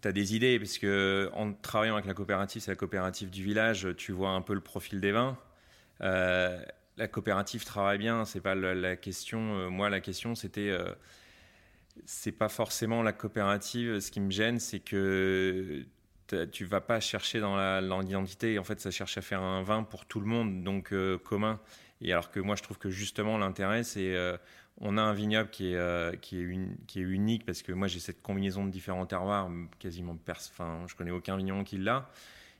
Tu 0.00 0.08
as 0.08 0.12
des 0.12 0.34
idées, 0.34 0.58
parce 0.58 0.78
que 0.78 1.30
en 1.34 1.52
travaillant 1.52 1.94
avec 1.94 2.06
la 2.06 2.14
coopérative, 2.14 2.62
c'est 2.62 2.70
la 2.70 2.76
coopérative 2.76 3.28
du 3.28 3.42
village, 3.42 3.88
tu 3.98 4.12
vois 4.12 4.30
un 4.30 4.40
peu 4.40 4.54
le 4.54 4.62
profil 4.62 5.00
des 5.00 5.12
vins. 5.12 5.36
la 6.00 7.08
coopérative 7.10 7.64
travaille 7.64 7.98
bien, 7.98 8.24
c'est 8.24 8.40
pas 8.40 8.54
la, 8.54 8.96
question. 8.96 9.70
moi, 9.70 9.90
la 9.90 10.00
question, 10.00 10.34
c'était 10.34 10.74
c'est 12.06 12.32
pas 12.32 12.48
forcément 12.48 13.02
la 13.02 13.12
coopérative. 13.12 14.00
Ce 14.00 14.10
qui 14.10 14.20
me 14.20 14.30
gêne, 14.30 14.58
c'est 14.58 14.80
que 14.80 15.84
tu 16.50 16.64
vas 16.64 16.80
pas 16.80 17.00
chercher 17.00 17.40
dans 17.40 18.00
l'identité. 18.00 18.58
En 18.58 18.64
fait, 18.64 18.80
ça 18.80 18.90
cherche 18.90 19.18
à 19.18 19.22
faire 19.22 19.42
un 19.42 19.62
vin 19.62 19.82
pour 19.82 20.06
tout 20.06 20.20
le 20.20 20.26
monde, 20.26 20.62
donc 20.62 20.92
euh, 20.92 21.18
commun. 21.18 21.60
Et 22.00 22.12
alors 22.12 22.30
que 22.30 22.40
moi, 22.40 22.56
je 22.56 22.62
trouve 22.62 22.78
que 22.78 22.90
justement, 22.90 23.38
l'intérêt, 23.38 23.82
c'est 23.82 24.14
euh, 24.14 24.36
on 24.80 24.96
a 24.96 25.02
un 25.02 25.12
vignoble 25.12 25.50
qui 25.50 25.72
est, 25.72 25.76
euh, 25.76 26.12
unique 26.94 27.44
parce 27.44 27.62
que 27.62 27.72
moi, 27.72 27.88
j'ai 27.88 28.00
cette 28.00 28.22
combinaison 28.22 28.64
de 28.64 28.70
différents 28.70 29.06
terroirs, 29.06 29.50
quasiment 29.78 30.16
enfin, 30.28 30.84
je 30.86 30.94
connais 30.94 31.10
aucun 31.10 31.36
vigneron 31.36 31.64
qui 31.64 31.78
l'a. 31.78 32.10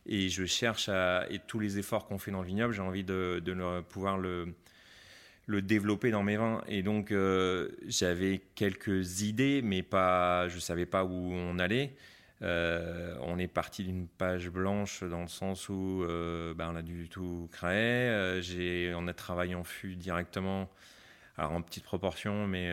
Et 0.07 0.29
je 0.29 0.45
cherche 0.45 0.89
à, 0.89 1.27
et 1.31 1.39
tous 1.39 1.59
les 1.59 1.79
efforts 1.79 2.07
qu'on 2.07 2.19
fait 2.19 2.31
dans 2.31 2.41
le 2.41 2.47
vignoble, 2.47 2.75
j'ai 2.75 2.83
envie 2.83 3.05
de, 3.05 3.43
pouvoir 3.89 4.19
le, 4.19 4.55
le 5.47 5.63
développer 5.63 6.11
dans 6.11 6.23
mes 6.23 6.37
vins. 6.37 6.63
Et 6.69 6.83
donc, 6.83 7.15
j'avais 7.87 8.41
quelques 8.55 9.23
idées, 9.23 9.61
mais 9.63 9.83
pas, 9.83 10.49
je 10.49 10.59
savais 10.59 10.87
pas 10.87 11.05
où 11.05 11.33
on 11.33 11.59
allait. 11.59 11.95
Euh, 12.43 13.15
on 13.21 13.39
est 13.39 13.49
parti 13.49 13.85
d'une 13.85 14.09
page 14.09 14.49
blanche 14.49 15.05
dans 15.05 15.21
le 15.23 15.29
sens 15.29 15.69
où 15.69 16.05
euh, 16.05 16.55
ben, 16.55 16.71
on 16.73 16.77
a 16.77 16.83
du 16.83 17.09
tout 17.09 17.49
créé. 17.53 18.09
Euh, 18.09 18.95
on 18.97 19.07
a 19.09 19.15
travaillé 19.15 19.55
en 19.55 19.65
fût 19.65 19.95
directement, 19.97 20.71
alors 21.37 21.53
en 21.53 21.63
petite 21.63 21.85
proportion, 21.85 22.47
mais 22.47 22.73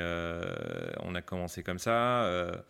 on 1.01 1.15
a 1.15 1.21
commencé 1.21 1.63
comme 1.63 1.79
ça. 1.79 2.63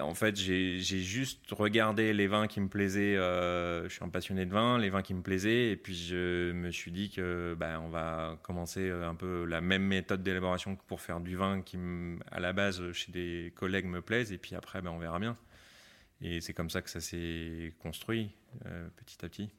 en 0.00 0.14
fait, 0.14 0.36
j'ai 0.36 0.80
juste 0.80 1.50
regardé 1.52 2.12
les 2.12 2.26
vins 2.26 2.48
qui 2.48 2.60
me 2.60 2.68
plaisaient. 2.68 3.14
je 3.14 3.88
suis 3.88 4.02
un 4.04 4.08
passionné 4.08 4.46
de 4.46 4.52
vin, 4.52 4.78
les 4.78 4.90
vins 4.90 5.02
qui 5.02 5.14
me 5.14 5.22
plaisaient, 5.22 5.70
et 5.70 5.76
puis 5.76 5.94
je 5.94 6.52
me 6.52 6.70
suis 6.72 6.90
dit 6.90 7.10
que 7.10 7.54
ben, 7.58 7.80
on 7.80 7.88
va 7.90 8.38
commencer 8.42 8.90
un 8.90 9.14
peu 9.14 9.44
la 9.44 9.60
même 9.60 9.84
méthode 9.84 10.22
d'élaboration 10.24 10.76
pour 10.88 11.00
faire 11.00 11.20
du 11.20 11.36
vin 11.36 11.62
qui, 11.62 11.78
à 12.32 12.40
la 12.40 12.52
base, 12.52 12.92
chez 12.92 13.12
des 13.12 13.52
collègues 13.54 13.86
me 13.86 14.02
plaise, 14.02 14.32
et 14.32 14.38
puis 14.38 14.56
après, 14.56 14.82
ben, 14.82 14.90
on 14.90 14.98
verra 14.98 15.20
bien. 15.20 15.36
Et 16.24 16.40
c'est 16.40 16.54
comme 16.54 16.70
ça 16.70 16.80
que 16.80 16.88
ça 16.88 17.00
s'est 17.00 17.74
construit 17.80 18.30
euh, 18.64 18.88
petit 18.96 19.22
à 19.24 19.28
petit. 19.28 19.50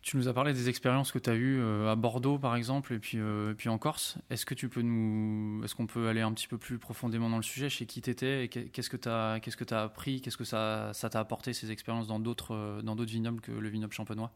Tu 0.00 0.16
nous 0.16 0.28
as 0.28 0.32
parlé 0.32 0.52
des 0.52 0.68
expériences 0.68 1.10
que 1.10 1.18
tu 1.18 1.28
as 1.28 1.34
eues 1.34 1.58
euh, 1.60 1.90
à 1.90 1.96
Bordeaux, 1.96 2.38
par 2.38 2.54
exemple, 2.54 2.94
et 2.94 3.00
puis, 3.00 3.18
euh, 3.18 3.52
puis 3.52 3.68
en 3.68 3.76
Corse. 3.76 4.16
Est-ce 4.30 4.46
que 4.46 4.54
tu 4.54 4.68
peux 4.68 4.82
nous, 4.82 5.64
est-ce 5.64 5.74
qu'on 5.74 5.88
peut 5.88 6.06
aller 6.06 6.20
un 6.20 6.32
petit 6.32 6.46
peu 6.46 6.56
plus 6.56 6.78
profondément 6.78 7.28
dans 7.28 7.38
le 7.38 7.42
sujet 7.42 7.68
Chez 7.68 7.84
qui 7.84 8.00
tu 8.00 8.10
étais 8.10 8.44
et 8.44 8.48
qu'est-ce 8.48 8.88
que 8.88 8.96
tu 8.96 9.08
as, 9.08 9.40
qu'est-ce 9.42 9.56
que 9.56 9.74
as 9.74 9.82
appris 9.82 10.20
Qu'est-ce 10.20 10.36
que 10.36 10.44
ça, 10.44 10.92
ça 10.94 11.10
t'a 11.10 11.18
apporté 11.18 11.52
ces 11.52 11.72
expériences 11.72 12.06
dans 12.06 12.20
d'autres, 12.20 12.80
dans 12.84 12.94
d'autres 12.94 13.10
vignobles 13.10 13.40
que 13.40 13.50
le 13.50 13.68
vignoble 13.68 13.92
champenois? 13.92 14.30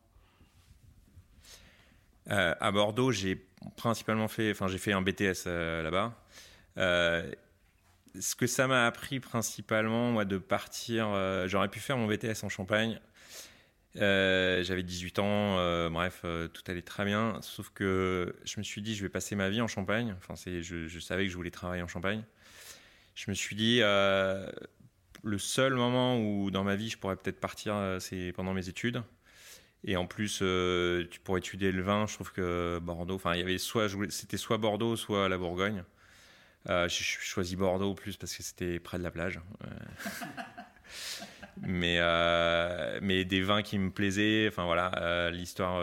À 2.27 2.71
Bordeaux, 2.73 3.13
j'ai 3.13 3.45
principalement 3.77 4.29
fait, 4.29 4.51
enfin, 4.51 4.67
j'ai 4.67 4.79
fait 4.79 4.93
un 4.93 5.03
BTS 5.03 5.47
là-bas 5.47 6.17
ce 8.19 8.35
que 8.35 8.47
ça 8.47 8.67
m'a 8.67 8.87
appris 8.87 9.21
principalement, 9.21 10.11
moi, 10.13 10.25
de 10.25 10.39
partir. 10.39 11.09
Euh, 11.09 11.47
j'aurais 11.49 11.69
pu 11.69 11.81
faire 11.81 11.97
mon 11.97 12.07
BTS 12.07 12.45
en 12.45 12.49
Champagne. 12.49 13.01
Euh, 13.97 14.63
j'avais 14.63 14.83
18 14.83 15.19
ans, 15.19 15.59
euh, 15.59 15.91
bref, 15.91 16.25
tout 16.53 16.63
allait 16.67 16.83
très 16.83 17.05
bien. 17.05 17.39
Sauf 17.43 17.71
que 17.71 18.35
je 18.45 18.59
me 18.59 18.63
suis 18.63 18.83
dit, 18.83 18.95
je 18.95 19.03
vais 19.03 19.09
passer 19.09 19.35
ma 19.37 19.49
vie 19.51 19.61
en 19.61 19.69
Champagne. 19.69 20.17
Enfin, 20.19 20.35
je, 20.37 20.87
je, 20.87 21.01
savais 21.01 21.25
que 21.25 21.31
je 21.31 21.37
voulais 21.37 21.51
travailler 21.51 21.83
en 21.83 21.89
Champagne. 21.89 22.25
Je 23.15 23.31
me 23.31 23.35
suis 23.35 23.57
dit, 23.57 23.81
le 23.81 25.39
seul 25.39 25.75
moment 25.75 26.19
où 26.19 26.51
dans 26.51 26.65
ma 26.65 26.77
vie 26.77 26.89
je 26.89 26.99
pourrais 26.99 27.17
peut-être 27.17 27.41
partir, 27.41 27.97
c'est 28.01 28.33
pendant 28.33 28.55
mes 28.55 28.69
études. 28.69 29.03
Et 29.85 29.97
en 29.97 30.07
plus, 30.07 30.43
pourrais 31.25 31.41
étudier 31.41 31.73
le 31.73 31.83
vin. 31.83 32.07
Je 32.07 32.15
trouve 32.15 32.33
que 32.33 32.79
Bordeaux, 32.81 33.17
enfin, 33.17 33.35
il 33.35 33.41
y 33.41 33.43
avait 33.43 33.59
soit, 33.59 33.89
c'était 34.11 34.37
soit 34.37 34.59
Bordeaux, 34.59 34.97
soit 34.97 35.29
la 35.29 35.39
Bourgogne. 35.39 35.85
Euh, 36.69 36.89
j'ai 36.89 37.05
choisi 37.05 37.57
Bordeaux 37.57 37.95
plus 37.95 38.17
parce 38.17 38.37
que 38.37 38.43
c'était 38.43 38.79
près 38.79 38.99
de 38.99 39.03
la 39.03 39.11
plage. 39.11 39.41
mais, 41.63 41.97
euh, 42.01 42.99
mais 43.03 43.25
des 43.25 43.43
vins 43.43 43.63
qui 43.63 43.79
me 43.79 43.91
plaisaient. 43.91 44.49
Enfin 44.49 44.65
voilà, 44.65 44.93
euh, 44.99 45.31
l'histoire. 45.31 45.83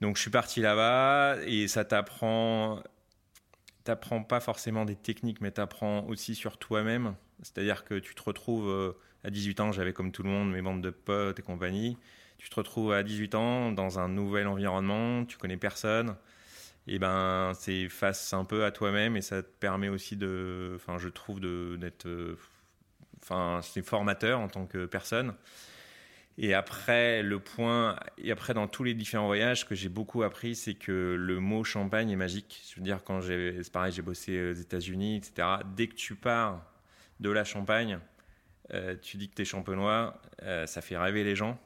Donc 0.00 0.16
je 0.16 0.22
suis 0.22 0.30
parti 0.30 0.60
là-bas 0.60 1.36
et 1.46 1.68
ça 1.68 1.84
t'apprend. 1.84 2.82
T'apprends 3.84 4.22
pas 4.22 4.40
forcément 4.40 4.86
des 4.86 4.96
techniques, 4.96 5.42
mais 5.42 5.50
t'apprends 5.50 6.06
aussi 6.06 6.34
sur 6.34 6.56
toi-même. 6.56 7.14
C'est-à-dire 7.42 7.84
que 7.84 7.98
tu 7.98 8.14
te 8.14 8.22
retrouves 8.22 8.94
à 9.24 9.30
18 9.30 9.60
ans, 9.60 9.72
j'avais 9.72 9.92
comme 9.92 10.10
tout 10.10 10.22
le 10.22 10.30
monde 10.30 10.50
mes 10.50 10.62
bandes 10.62 10.82
de 10.82 10.90
potes 10.90 11.38
et 11.38 11.42
compagnie. 11.42 11.98
Tu 12.38 12.48
te 12.48 12.54
retrouves 12.54 12.92
à 12.92 13.02
18 13.02 13.34
ans 13.34 13.72
dans 13.72 13.98
un 13.98 14.08
nouvel 14.08 14.46
environnement, 14.46 15.26
tu 15.26 15.36
connais 15.36 15.58
personne 15.58 16.16
et 16.86 16.98
ben 16.98 17.52
c'est 17.54 17.88
face 17.88 18.32
un 18.32 18.44
peu 18.44 18.64
à 18.64 18.70
toi-même 18.70 19.16
et 19.16 19.22
ça 19.22 19.42
te 19.42 19.48
permet 19.48 19.88
aussi 19.88 20.16
de 20.16 20.72
enfin 20.76 20.98
je 20.98 21.08
trouve 21.08 21.40
d'être 21.40 22.06
euh, 22.06 22.36
enfin 23.22 23.60
c'est 23.62 23.82
formateur 23.82 24.40
en 24.40 24.48
tant 24.48 24.66
que 24.66 24.86
personne. 24.86 25.34
Et 26.36 26.52
après 26.52 27.22
le 27.22 27.38
point 27.38 27.96
et 28.18 28.32
après 28.32 28.54
dans 28.54 28.66
tous 28.66 28.84
les 28.84 28.94
différents 28.94 29.26
voyages 29.26 29.60
ce 29.60 29.64
que 29.64 29.74
j'ai 29.74 29.88
beaucoup 29.88 30.24
appris 30.24 30.54
c'est 30.56 30.74
que 30.74 31.16
le 31.18 31.40
mot 31.40 31.64
champagne 31.64 32.10
est 32.10 32.16
magique. 32.16 32.62
Je 32.70 32.76
veux 32.76 32.84
dire 32.84 33.02
quand 33.04 33.20
j'ai 33.20 33.62
c'est 33.62 33.72
pareil 33.72 33.92
j'ai 33.92 34.02
bossé 34.02 34.50
aux 34.50 34.54
États-Unis 34.54 35.16
etc 35.16 35.48
dès 35.76 35.86
que 35.86 35.94
tu 35.94 36.16
pars 36.16 36.62
de 37.20 37.30
la 37.30 37.44
Champagne 37.44 37.98
euh, 38.72 38.96
tu 39.00 39.16
dis 39.16 39.28
que 39.30 39.34
tu 39.36 39.42
es 39.42 39.44
champenois 39.44 40.20
euh, 40.42 40.66
ça 40.66 40.82
fait 40.82 40.98
rêver 40.98 41.24
les 41.24 41.36
gens. 41.36 41.58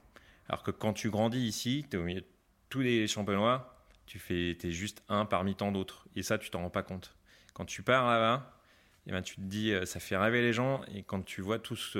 Alors 0.48 0.62
que 0.62 0.70
quand 0.70 0.92
tu 0.92 1.10
grandis 1.10 1.40
ici 1.40 1.86
tu 1.90 1.96
au 1.96 2.02
milieu 2.04 2.20
de 2.20 2.26
tous 2.68 2.80
les 2.80 3.08
champenois 3.08 3.77
tu 4.08 4.18
fais, 4.18 4.56
es 4.62 4.70
juste 4.70 5.02
un 5.08 5.26
parmi 5.26 5.54
tant 5.54 5.70
d'autres. 5.70 6.08
Et 6.16 6.22
ça, 6.22 6.38
tu 6.38 6.50
t'en 6.50 6.62
rends 6.62 6.70
pas 6.70 6.82
compte. 6.82 7.14
Quand 7.52 7.66
tu 7.66 7.82
pars 7.82 8.08
là-bas, 8.08 8.58
eh 9.06 9.12
ben, 9.12 9.22
tu 9.22 9.36
te 9.36 9.40
dis, 9.42 9.72
euh, 9.72 9.84
ça 9.84 10.00
fait 10.00 10.16
rêver 10.16 10.40
les 10.40 10.52
gens. 10.52 10.80
Et 10.94 11.02
quand 11.02 11.22
tu 11.22 11.42
vois 11.42 11.58
tout 11.58 11.76
ce, 11.76 11.98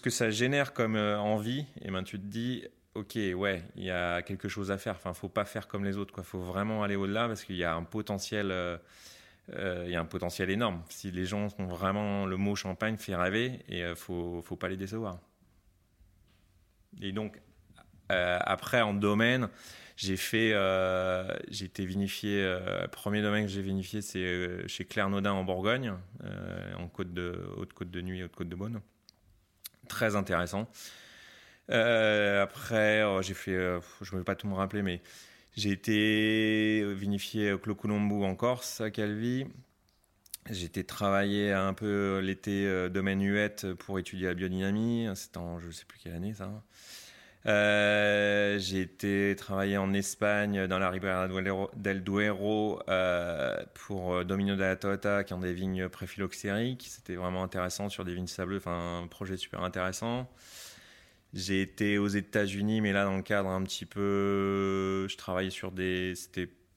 que 0.00 0.10
ça 0.10 0.30
génère 0.30 0.72
comme 0.72 0.96
euh, 0.96 1.18
envie, 1.18 1.66
eh 1.82 1.90
ben, 1.90 2.04
tu 2.04 2.18
te 2.18 2.24
dis, 2.24 2.64
ok, 2.94 3.16
ouais, 3.34 3.64
il 3.74 3.84
y 3.84 3.90
a 3.90 4.22
quelque 4.22 4.48
chose 4.48 4.70
à 4.70 4.78
faire. 4.78 4.94
Enfin, 4.94 5.12
faut 5.14 5.28
pas 5.28 5.44
faire 5.44 5.66
comme 5.66 5.84
les 5.84 5.96
autres. 5.96 6.14
Il 6.16 6.24
faut 6.24 6.40
vraiment 6.40 6.84
aller 6.84 6.96
au-delà 6.96 7.26
parce 7.26 7.42
qu'il 7.44 7.56
y 7.56 7.64
a 7.64 7.74
un 7.74 7.82
potentiel. 7.82 8.50
Euh, 8.52 8.78
y 9.88 9.96
a 9.96 10.00
un 10.00 10.06
potentiel 10.06 10.48
énorme. 10.48 10.82
Si 10.88 11.10
les 11.10 11.26
gens 11.26 11.48
ont 11.58 11.66
vraiment 11.66 12.24
le 12.24 12.36
mot 12.36 12.54
champagne 12.54 12.96
fait 12.96 13.16
rêver, 13.16 13.60
et 13.68 13.82
ne 13.82 13.94
faut 13.94 14.56
pas 14.58 14.68
les 14.68 14.76
décevoir. 14.76 15.18
Et 17.02 17.12
donc, 17.12 17.40
après, 18.08 18.80
en 18.80 18.94
domaine, 18.94 19.50
j'ai 19.96 20.16
fait, 20.16 20.50
euh, 20.52 21.24
j'ai 21.48 21.66
été 21.66 21.86
vinifié. 21.86 22.42
Euh, 22.42 22.86
premier 22.88 23.22
domaine 23.22 23.44
que 23.44 23.50
j'ai 23.50 23.62
vinifié, 23.62 24.02
c'est 24.02 24.18
euh, 24.18 24.66
chez 24.66 24.84
Claire 24.84 25.08
Naudin 25.08 25.32
en 25.32 25.44
Bourgogne, 25.44 25.94
en 26.76 26.88
côte 26.88 27.14
de 27.14 27.40
haute 27.56 27.72
côte 27.72 27.90
de 27.90 28.00
nuit, 28.00 28.22
haute 28.22 28.34
côte 28.34 28.48
de 28.48 28.56
Beaune. 28.56 28.80
Très 29.88 30.16
intéressant. 30.16 30.68
après, 31.68 33.04
oh, 33.04 33.22
j'ai 33.22 33.34
fait, 33.34 33.56
je 34.00 34.12
ne 34.12 34.18
vais 34.18 34.24
pas 34.24 34.34
tout 34.34 34.48
me 34.48 34.54
rappeler, 34.54 34.82
mais 34.82 35.00
j'ai 35.56 35.70
été 35.70 36.94
vinifié 36.94 37.52
au 37.52 37.58
Clocolombo 37.58 38.24
en 38.24 38.34
Corse, 38.34 38.80
à 38.80 38.90
Calvi. 38.90 39.46
J'ai 40.50 40.66
été 40.66 40.84
travailler 40.84 41.52
un 41.52 41.72
peu 41.72 42.18
l'été 42.18 42.90
domaine 42.90 43.22
Huette 43.22 43.72
pour 43.74 43.98
étudier 43.98 44.26
la 44.26 44.34
biodynamie. 44.34 45.08
C'était 45.14 45.38
en 45.38 45.60
je 45.60 45.68
ne 45.68 45.72
sais 45.72 45.84
plus 45.84 45.98
quelle 46.00 46.14
année 46.14 46.34
ça. 46.34 46.50
Euh, 47.46 48.58
j'ai 48.58 48.80
été 48.80 49.34
travailler 49.36 49.76
en 49.76 49.92
Espagne 49.92 50.66
dans 50.66 50.78
la 50.78 50.88
Ribera 50.88 51.28
del 51.76 52.02
Duero 52.02 52.80
euh, 52.88 53.62
pour 53.74 54.14
euh, 54.14 54.24
Domino 54.24 54.56
de 54.56 54.60
la 54.60 54.76
Tota 54.76 55.24
qui 55.24 55.34
ont 55.34 55.40
des 55.40 55.52
vignes 55.52 55.88
préphyloxériques. 55.88 56.86
C'était 56.88 57.16
vraiment 57.16 57.42
intéressant 57.42 57.90
sur 57.90 58.04
des 58.04 58.14
vignes 58.14 58.26
sableuses, 58.26 58.62
enfin 58.62 59.02
un 59.02 59.06
projet 59.08 59.36
super 59.36 59.62
intéressant. 59.62 60.30
J'ai 61.34 61.60
été 61.60 61.98
aux 61.98 62.08
États-Unis, 62.08 62.80
mais 62.80 62.92
là 62.92 63.04
dans 63.04 63.16
le 63.16 63.22
cadre 63.22 63.50
un 63.50 63.62
petit 63.64 63.86
peu, 63.86 65.06
je 65.08 65.16
travaillais 65.16 65.50
sur 65.50 65.72
des, 65.72 66.14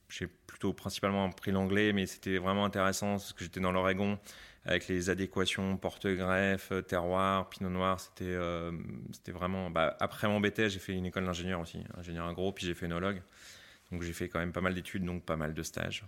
j'ai 0.08 0.26
plutôt 0.26 0.72
principalement 0.72 1.26
appris 1.26 1.52
l'anglais, 1.52 1.92
mais 1.92 2.06
c'était 2.06 2.38
vraiment 2.38 2.64
intéressant 2.64 3.12
parce 3.12 3.32
que 3.32 3.44
j'étais 3.44 3.60
dans 3.60 3.72
l'Oregon 3.72 4.18
avec 4.68 4.86
les 4.86 5.08
adéquations 5.08 5.78
porte-greffe, 5.78 6.72
terroir, 6.86 7.48
pinot 7.48 7.70
noir. 7.70 7.98
C'était 7.98 8.24
euh, 8.26 8.70
c'était 9.12 9.32
vraiment. 9.32 9.70
Bah, 9.70 9.96
après 9.98 10.28
mon 10.28 10.40
BTS, 10.40 10.68
j'ai 10.68 10.78
fait 10.78 10.92
une 10.92 11.06
école 11.06 11.24
d'ingénieur 11.24 11.60
aussi, 11.60 11.82
ingénieur 11.96 12.26
agro, 12.26 12.52
puis 12.52 12.66
j'ai 12.66 12.74
fait 12.74 12.84
énologue. 12.84 13.22
Donc 13.90 14.02
j'ai 14.02 14.12
fait 14.12 14.28
quand 14.28 14.38
même 14.38 14.52
pas 14.52 14.60
mal 14.60 14.74
d'études, 14.74 15.04
donc 15.04 15.24
pas 15.24 15.36
mal 15.36 15.54
de 15.54 15.62
stages. 15.62 16.04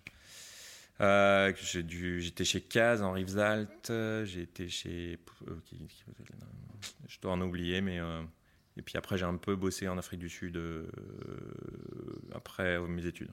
Euh, 1.00 1.55
J'étais 1.57 2.45
chez 2.45 2.61
Caz 2.61 3.00
en 3.00 3.12
Rivesaltes, 3.12 3.90
j'ai 4.25 4.43
été 4.43 4.69
chez. 4.69 5.19
Euh, 5.49 5.55
je 7.09 7.19
dois 7.21 7.33
en 7.33 7.40
oublier, 7.40 7.81
mais. 7.81 7.99
Euh, 7.99 8.23
et 8.76 8.83
puis 8.83 8.99
après, 8.99 9.17
j'ai 9.17 9.25
un 9.25 9.37
peu 9.37 9.57
bossé 9.57 9.88
en 9.88 9.97
Afrique 9.97 10.21
du 10.21 10.29
Sud 10.29 10.61
après 12.35 12.79
mes 12.79 13.07
études. 13.07 13.31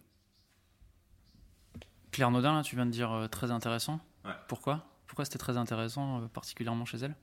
Claire 2.12 2.32
Naudin, 2.32 2.56
là, 2.56 2.64
tu 2.64 2.76
viens 2.78 2.86
de 2.86 2.92
dire 2.92 3.28
très 3.30 3.52
intéressant. 3.52 4.00
Pourquoi? 4.48 4.97
Pourquoi 5.08 5.26
c'était 5.26 5.38
très 5.38 5.58
intéressant, 5.58 6.22
euh, 6.22 6.28
particulièrement 6.28 6.86
chez 6.86 6.98
elle? 6.98 7.16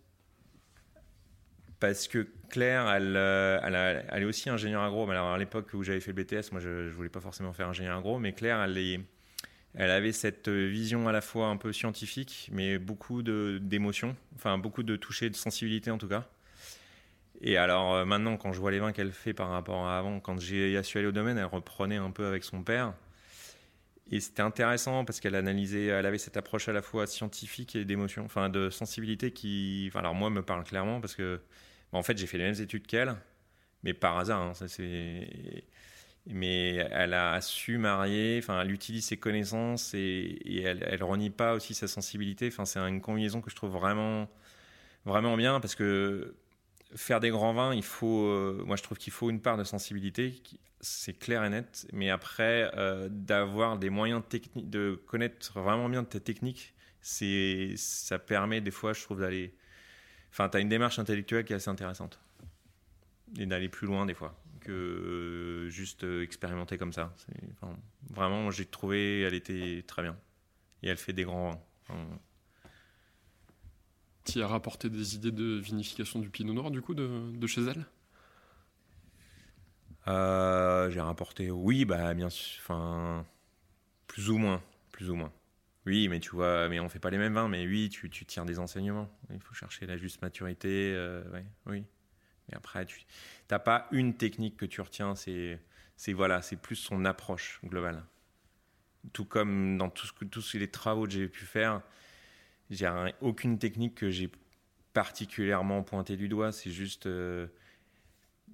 Parce 1.81 2.09
que 2.09 2.26
Claire, 2.49 2.88
elle, 2.88 3.14
euh, 3.17 4.07
elle, 4.11 4.23
est 4.23 4.26
aussi 4.26 4.49
ingénieure 4.49 4.83
agro. 4.83 5.09
Alors 5.11 5.33
à 5.33 5.38
l'époque 5.38 5.73
où 5.75 5.83
j'avais 5.83 6.00
fait 6.00 6.12
le 6.12 6.23
BTS, 6.23 6.50
moi 6.53 6.61
je 6.61 6.69
ne 6.69 6.91
voulais 6.91 7.11
pas 7.11 7.21
forcément 7.21 7.53
faire 7.53 7.69
ingénieur 7.69 7.99
agro, 7.99 8.19
mais 8.19 8.33
Claire, 8.33 8.62
elle 8.62 8.79
est, 8.79 9.00
elle 9.75 9.91
avait 9.91 10.12
cette 10.12 10.49
vision 10.49 11.09
à 11.09 11.12
la 11.12 11.21
fois 11.21 11.49
un 11.49 11.57
peu 11.57 11.73
scientifique, 11.73 12.49
mais 12.53 12.79
beaucoup 12.79 13.23
d'émotions, 13.23 14.17
enfin 14.35 14.57
beaucoup 14.57 14.83
de 14.83 14.97
toucher 14.97 15.29
de 15.29 15.37
sensibilité 15.37 15.91
en 15.91 15.99
tout 15.99 16.09
cas. 16.09 16.26
Et 17.41 17.59
alors 17.59 17.95
euh, 17.95 18.05
maintenant, 18.05 18.37
quand 18.37 18.53
je 18.53 18.61
vois 18.61 18.71
les 18.71 18.79
vins 18.79 18.93
qu'elle 18.93 19.12
fait 19.12 19.35
par 19.35 19.50
rapport 19.50 19.87
à 19.87 19.99
avant, 19.99 20.21
quand 20.21 20.41
j'ai 20.41 20.83
su 20.83 20.99
aller 20.99 21.07
au 21.07 21.12
domaine, 21.12 21.37
elle 21.37 21.45
reprenait 21.45 21.97
un 21.97 22.11
peu 22.11 22.26
avec 22.26 22.45
son 22.45 22.62
père. 22.62 22.95
Et 24.14 24.21
c'était 24.21 24.42
intéressant 24.42 25.04
parce 25.04 25.18
qu'elle 25.18 25.35
analysait, 25.35 25.87
elle 25.87 26.06
avait 26.06 26.18
cette 26.18 26.37
approche 26.37 26.68
à 26.68 26.73
la 26.73 26.83
fois 26.83 27.04
scientifique 27.09 27.75
et 27.75 27.85
d'émotion, 27.85 28.25
enfin 28.25 28.49
de 28.49 28.71
sensibilité 28.71 29.33
qui, 29.33 29.87
enfin, 29.90 29.99
alors 29.99 30.14
moi 30.14 30.30
me 30.30 30.40
parle 30.42 30.62
clairement 30.62 31.00
parce 31.00 31.16
que, 31.16 31.40
bah, 31.92 31.99
en 31.99 32.04
fait, 32.04 32.16
j'ai 32.16 32.28
fait 32.28 32.38
les 32.38 32.44
mêmes 32.44 32.61
études 32.61 32.87
qu'elle, 32.87 33.16
mais 33.83 33.92
par 33.92 34.16
hasard. 34.16 34.40
Hein, 34.40 34.54
ça 34.54 34.68
c'est, 34.68 35.64
mais 36.26 36.76
elle 36.92 37.12
a 37.12 37.40
su 37.40 37.76
marier, 37.76 38.38
enfin, 38.40 38.62
elle 38.62 38.71
utilise 38.71 39.04
ses 39.04 39.16
connaissances 39.16 39.94
et, 39.94 40.62
elle, 40.64 40.87
elle 40.88 41.02
renie 41.02 41.30
pas 41.30 41.54
aussi 41.54 41.75
sa 41.75 41.88
sensibilité. 41.88 42.47
Enfin, 42.47 42.66
c'est 42.66 42.78
une 42.78 43.00
combinaison 43.00 43.40
que 43.40 43.50
je 43.50 43.56
trouve 43.56 43.73
vraiment, 43.73 44.30
vraiment 45.06 45.37
bien 45.37 45.59
parce 45.59 45.75
que 45.75 46.37
faire 46.94 47.20
des 47.20 47.30
grands 47.30 47.52
vins, 47.52 47.74
il 47.74 47.82
faut, 47.82 48.26
euh, 48.26 48.62
moi 48.66 48.76
je 48.76 48.82
trouve 48.82 48.98
qu'il 48.98 49.12
faut 49.12 49.30
une 49.30 49.40
part 49.40 49.56
de 49.56 49.64
sensibilité, 49.64 50.42
c'est 50.80 51.18
clair 51.18 51.44
et 51.44 51.50
net, 51.50 51.86
mais 51.92 52.10
après 52.10 52.70
euh, 52.76 53.08
d'avoir 53.10 53.78
des 53.78 53.90
moyens 53.90 54.22
techniques, 54.28 54.70
de 54.70 55.00
connaître 55.06 55.60
vraiment 55.60 55.88
bien 55.88 56.04
tes 56.04 56.20
techniques, 56.20 56.74
c'est, 57.00 57.74
ça 57.76 58.18
permet 58.18 58.60
des 58.60 58.70
fois, 58.70 58.92
je 58.92 59.02
trouve, 59.02 59.20
d'aller, 59.20 59.54
enfin, 60.30 60.48
tu 60.48 60.56
as 60.56 60.60
une 60.60 60.68
démarche 60.68 60.98
intellectuelle 60.98 61.44
qui 61.44 61.52
est 61.52 61.56
assez 61.56 61.70
intéressante 61.70 62.20
et 63.38 63.46
d'aller 63.46 63.68
plus 63.68 63.86
loin 63.86 64.06
des 64.06 64.14
fois 64.14 64.40
que 64.60 64.72
euh, 64.72 65.68
juste 65.68 66.04
expérimenter 66.22 66.78
comme 66.78 66.92
ça. 66.92 67.14
vraiment, 68.10 68.50
j'ai 68.50 68.64
trouvé, 68.64 69.22
elle 69.22 69.34
était 69.34 69.84
très 69.86 70.02
bien 70.02 70.16
et 70.82 70.88
elle 70.88 70.96
fait 70.96 71.12
des 71.12 71.24
grands 71.24 71.50
vins. 71.88 72.20
Tu 74.25 74.43
as 74.43 74.47
rapporté 74.47 74.90
des 74.90 75.14
idées 75.14 75.33
de 75.33 75.57
vinification 75.59 76.19
du 76.19 76.28
pinot 76.28 76.52
noir, 76.52 76.71
du 76.71 76.83
coup, 76.83 76.95
de, 76.95 77.47
chez 77.47 77.62
elle? 77.62 77.87
Euh, 80.09 80.90
J'ai 80.90 81.00
rapporté, 81.00 81.50
oui, 81.50 81.85
bah, 81.85 82.14
bien 82.14 82.28
sûr, 82.31 82.61
enfin, 82.62 83.26
plus 84.09 84.31
ou 84.31 84.38
moins, 84.38 84.62
plus 84.93 85.11
ou 85.11 85.16
moins. 85.16 85.33
Oui, 85.87 86.09
mais 86.09 86.21
tu 86.21 86.31
vois, 86.31 86.69
mais 86.69 86.81
on 86.81 86.88
fait 86.88 87.00
pas 87.00 87.11
les 87.11 87.19
mêmes 87.19 87.35
vins, 87.35 87.49
mais 87.49 87.66
oui, 87.66 87.90
tu, 87.90 88.11
tu 88.11 88.26
tires 88.26 88.47
des 88.47 88.59
enseignements. 88.59 89.11
Il 89.33 89.40
faut 89.40 89.54
chercher 89.54 89.87
la 89.87 89.97
juste 89.99 90.23
maturité, 90.23 90.93
euh, 90.95 91.23
oui. 91.66 91.85
Mais 92.49 92.57
après, 92.57 92.87
tu 92.87 93.04
n'as 93.50 93.59
pas 93.61 93.88
une 93.93 94.16
technique 94.16 94.57
que 94.57 94.66
tu 94.66 94.81
retiens, 94.81 95.14
c'est, 95.16 95.61
voilà, 96.14 96.43
c'est 96.43 96.57
plus 96.57 96.76
son 96.76 97.04
approche 97.07 97.61
globale. 97.64 98.04
Tout 99.12 99.25
comme 99.26 99.76
dans 99.78 99.90
tous 99.90 100.54
les 100.54 100.71
travaux 100.71 101.04
que 101.04 101.11
j'ai 101.12 101.28
pu 101.28 101.45
faire, 101.45 101.83
j'ai 102.71 102.90
aucune 103.21 103.59
technique 103.59 103.94
que 103.94 104.11
j'ai 104.11 104.30
particulièrement 104.92 105.83
pointé 105.83 106.16
du 106.16 106.28
doigt. 106.28 106.52
C'est 106.52 106.71
juste. 106.71 107.06
Euh, 107.06 107.47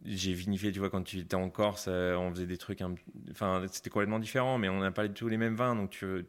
j'ai 0.04 0.32
vinifié, 0.32 0.72
tu 0.72 0.78
vois, 0.78 0.88
quand 0.90 1.02
tu 1.02 1.18
étais 1.18 1.34
en 1.34 1.50
Corse, 1.50 1.86
euh, 1.88 2.16
on 2.16 2.30
faisait 2.30 2.46
des 2.46 2.56
trucs. 2.56 2.80
Enfin, 3.30 3.64
c'était 3.70 3.90
complètement 3.90 4.18
différent, 4.18 4.58
mais 4.58 4.68
on 4.68 4.80
n'a 4.80 4.90
pas 4.92 5.06
du 5.06 5.14
tout 5.14 5.28
les 5.28 5.36
mêmes 5.36 5.56
vins. 5.56 5.76
Donc, 5.76 5.90
tu, 5.90 6.24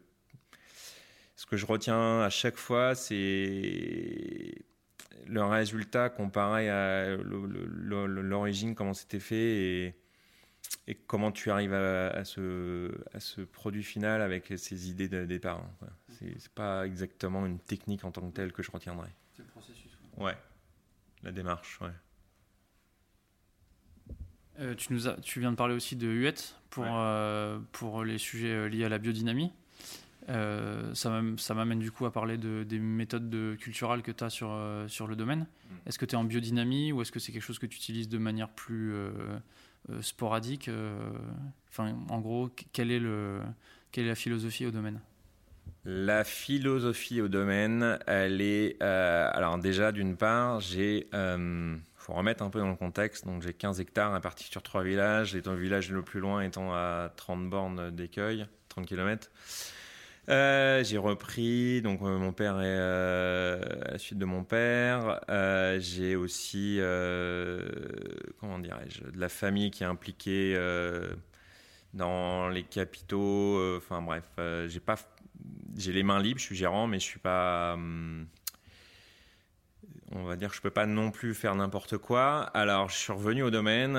ce 1.35 1.45
que 1.45 1.57
je 1.57 1.65
retiens 1.65 2.21
à 2.21 2.29
chaque 2.29 2.57
fois, 2.57 2.95
c'est 2.95 4.53
le 5.27 5.43
résultat 5.43 6.09
comparé 6.09 6.69
à 6.69 7.15
l'origine, 7.15 8.75
comment 8.75 8.93
c'était 8.93 9.19
fait 9.19 9.35
et 9.35 9.95
et 10.91 10.95
comment 11.07 11.31
tu 11.31 11.49
arrives 11.49 11.73
à, 11.73 12.25
ce, 12.25 12.91
à, 13.13 13.21
ce, 13.21 13.39
produit 13.39 13.81
final 13.81 14.21
avec 14.21 14.51
ces 14.57 14.89
idées 14.89 15.07
de 15.07 15.23
départ. 15.23 15.59
Hein, 15.81 15.87
c'est 16.09 16.49
pas 16.49 16.85
exactement 16.85 17.45
une 17.45 17.59
technique 17.59 18.03
en 18.03 18.11
tant 18.11 18.29
que 18.29 18.35
telle 18.35 18.51
que 18.51 18.61
je 18.61 18.71
retiendrai. 18.71 19.07
C'est 19.31 19.43
le 19.43 19.47
processus. 19.47 19.97
Ouais, 20.17 20.35
la 21.23 21.31
démarche, 21.31 21.79
ouais. 21.79 21.91
Euh, 24.59 24.75
tu, 24.75 24.91
nous 24.91 25.07
as, 25.07 25.13
tu 25.21 25.39
viens 25.39 25.51
de 25.51 25.55
parler 25.55 25.73
aussi 25.73 25.95
de 25.95 26.09
huette 26.09 26.57
pour, 26.69 26.85
euh, 26.85 27.57
pour 27.71 28.03
les 28.03 28.17
sujets 28.17 28.51
euh, 28.51 28.67
liés 28.67 28.83
à 28.83 28.89
la 28.89 28.97
biodynamie. 28.97 29.53
ça 30.27 31.53
m'amène 31.55 31.79
du 31.79 31.89
coup 31.89 32.05
à 32.05 32.11
parler 32.11 32.37
de, 32.37 32.65
des 32.65 32.79
méthodes 32.79 33.29
de, 33.29 33.55
culturales 33.57 34.01
que 34.01 34.11
tu 34.11 34.25
as 34.25 34.29
sur, 34.29 34.53
sur 34.89 35.07
le 35.07 35.15
domaine. 35.15 35.39
Mm. 35.69 35.75
Est-ce 35.87 35.97
que 35.97 36.05
tu 36.05 36.15
es 36.15 36.17
en 36.17 36.25
biodynamie 36.25 36.91
ou 36.91 37.01
est-ce 37.01 37.13
que 37.13 37.19
c'est 37.21 37.31
quelque 37.31 37.43
chose 37.43 37.59
que 37.59 37.65
tu 37.65 37.77
utilises 37.77 38.09
de 38.09 38.17
manière 38.17 38.49
plus 38.49 38.93
euh, 38.93 39.39
sporadique. 40.01 40.67
Euh, 40.67 40.93
enfin, 41.69 41.95
en 42.09 42.19
gros, 42.19 42.49
quelle 42.73 42.91
est, 42.91 42.99
le, 42.99 43.41
quelle 43.91 44.05
est 44.05 44.09
la 44.09 44.15
philosophie 44.15 44.65
au 44.65 44.71
domaine? 44.71 44.99
La 45.83 46.23
philosophie 46.23 47.21
au 47.21 47.27
domaine, 47.27 47.97
elle 48.07 48.41
est. 48.41 48.81
Euh, 48.83 49.29
alors, 49.33 49.57
déjà, 49.57 49.91
d'une 49.91 50.15
part, 50.15 50.59
j'ai. 50.59 51.07
Faut 51.95 52.13
remettre 52.13 52.41
un 52.41 52.49
peu 52.49 52.59
dans 52.59 52.69
le 52.69 52.75
contexte. 52.75 53.25
Donc, 53.25 53.43
j'ai 53.43 53.53
15 53.53 53.79
hectares 53.79 54.13
répartis 54.13 54.45
sur 54.45 54.63
trois 54.63 54.83
villages. 54.83 55.35
Le 55.35 55.55
village 55.55 55.91
le 55.91 56.01
plus 56.01 56.19
loin 56.19 56.41
étant 56.41 56.73
à 56.73 57.11
30 57.15 57.47
bornes 57.47 57.91
d'écueil, 57.91 58.47
30 58.69 58.87
km. 58.87 59.29
Euh, 60.29 60.83
j'ai 60.83 60.99
repris, 60.99 61.81
donc 61.81 62.01
euh, 62.03 62.17
mon 62.19 62.31
père 62.31 62.61
est 62.61 62.65
euh, 62.65 63.59
à 63.85 63.91
la 63.93 63.97
suite 63.97 64.19
de 64.19 64.25
mon 64.25 64.43
père. 64.43 65.19
j'ai 65.79 66.15
aussi, 66.15 66.79
comment 68.39 68.59
dirais-je, 68.59 69.03
de 69.03 69.19
la 69.19 69.29
famille 69.29 69.71
qui 69.71 69.83
est 69.83 69.87
impliquée 69.87 70.55
dans 71.93 72.49
les 72.49 72.63
capitaux. 72.63 73.77
Enfin 73.77 74.01
bref, 74.01 74.25
j'ai 74.67 74.79
pas, 74.79 74.95
j'ai 75.75 75.91
les 75.91 76.03
mains 76.03 76.21
libres, 76.21 76.39
je 76.39 76.45
suis 76.45 76.55
gérant, 76.55 76.87
mais 76.87 76.99
je 76.99 77.05
suis 77.05 77.19
pas. 77.19 77.77
on 80.13 80.23
va 80.23 80.35
dire 80.35 80.49
que 80.49 80.55
je 80.55 80.61
peux 80.61 80.69
pas 80.71 80.85
non 80.85 81.11
plus 81.11 81.33
faire 81.33 81.55
n'importe 81.55 81.97
quoi. 81.97 82.41
Alors, 82.53 82.89
je 82.89 82.95
suis 82.97 83.13
revenu 83.13 83.43
au 83.43 83.49
domaine. 83.49 83.93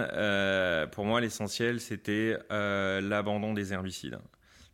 pour 0.92 1.04
moi, 1.04 1.20
l'essentiel, 1.20 1.80
c'était 1.80 2.38
l'abandon 2.50 3.54
des 3.54 3.72
herbicides. 3.72 4.18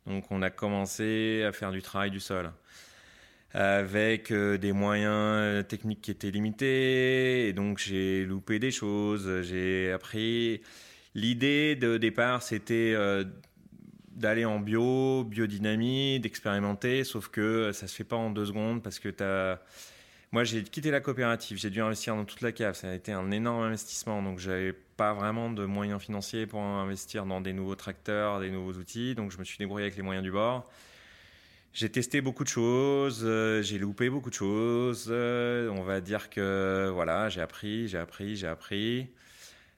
Donc 0.08 0.24
on 0.30 0.42
a 0.42 0.50
commencé 0.50 1.44
à 1.46 1.52
faire 1.52 1.70
du 1.70 1.82
travail 1.82 2.10
du 2.10 2.20
sol 2.20 2.50
avec 3.52 4.30
euh, 4.30 4.58
des 4.58 4.72
moyens 4.72 5.12
euh, 5.12 5.62
techniques 5.62 6.00
qui 6.02 6.10
étaient 6.10 6.30
limités. 6.30 7.48
Et 7.48 7.52
donc 7.52 7.78
j'ai 7.78 8.24
loupé 8.24 8.58
des 8.58 8.70
choses, 8.70 9.42
j'ai 9.42 9.92
appris. 9.92 10.60
L'idée 11.14 11.76
de 11.76 11.96
départ 11.96 12.42
c'était 12.42 12.92
euh, 12.96 13.24
d'aller 14.10 14.44
en 14.44 14.60
bio, 14.60 15.24
biodynamie, 15.24 16.20
d'expérimenter, 16.20 17.04
sauf 17.04 17.28
que 17.28 17.72
ça 17.72 17.86
se 17.86 17.94
fait 17.94 18.04
pas 18.04 18.16
en 18.16 18.30
deux 18.30 18.46
secondes 18.46 18.82
parce 18.82 18.98
que 18.98 19.08
tu 19.08 19.22
as 19.22 19.60
moi, 20.30 20.44
j'ai 20.44 20.62
quitté 20.62 20.90
la 20.90 21.00
coopérative, 21.00 21.56
j'ai 21.56 21.70
dû 21.70 21.80
investir 21.80 22.14
dans 22.14 22.26
toute 22.26 22.42
la 22.42 22.52
cave. 22.52 22.74
Ça 22.74 22.90
a 22.90 22.94
été 22.94 23.12
un 23.12 23.30
énorme 23.30 23.62
investissement, 23.62 24.22
donc 24.22 24.38
j'avais 24.38 24.74
pas 24.98 25.14
vraiment 25.14 25.48
de 25.48 25.64
moyens 25.64 26.02
financiers 26.02 26.46
pour 26.46 26.60
investir 26.60 27.24
dans 27.24 27.40
des 27.40 27.52
nouveaux 27.52 27.76
tracteurs, 27.76 28.40
des 28.40 28.50
nouveaux 28.50 28.72
outils. 28.72 29.14
Donc, 29.14 29.30
je 29.30 29.38
me 29.38 29.44
suis 29.44 29.56
débrouillé 29.56 29.84
avec 29.84 29.96
les 29.96 30.02
moyens 30.02 30.24
du 30.24 30.32
bord. 30.32 30.68
J'ai 31.72 31.88
testé 31.88 32.20
beaucoup 32.20 32.42
de 32.42 32.48
choses, 32.48 33.20
euh, 33.22 33.62
j'ai 33.62 33.78
loupé 33.78 34.10
beaucoup 34.10 34.30
de 34.30 34.34
choses. 34.34 35.06
Euh, 35.08 35.70
on 35.70 35.82
va 35.82 36.00
dire 36.00 36.30
que 36.30 36.90
voilà, 36.92 37.28
j'ai 37.28 37.40
appris, 37.40 37.86
j'ai 37.86 37.98
appris, 37.98 38.34
j'ai 38.34 38.48
appris. 38.48 39.08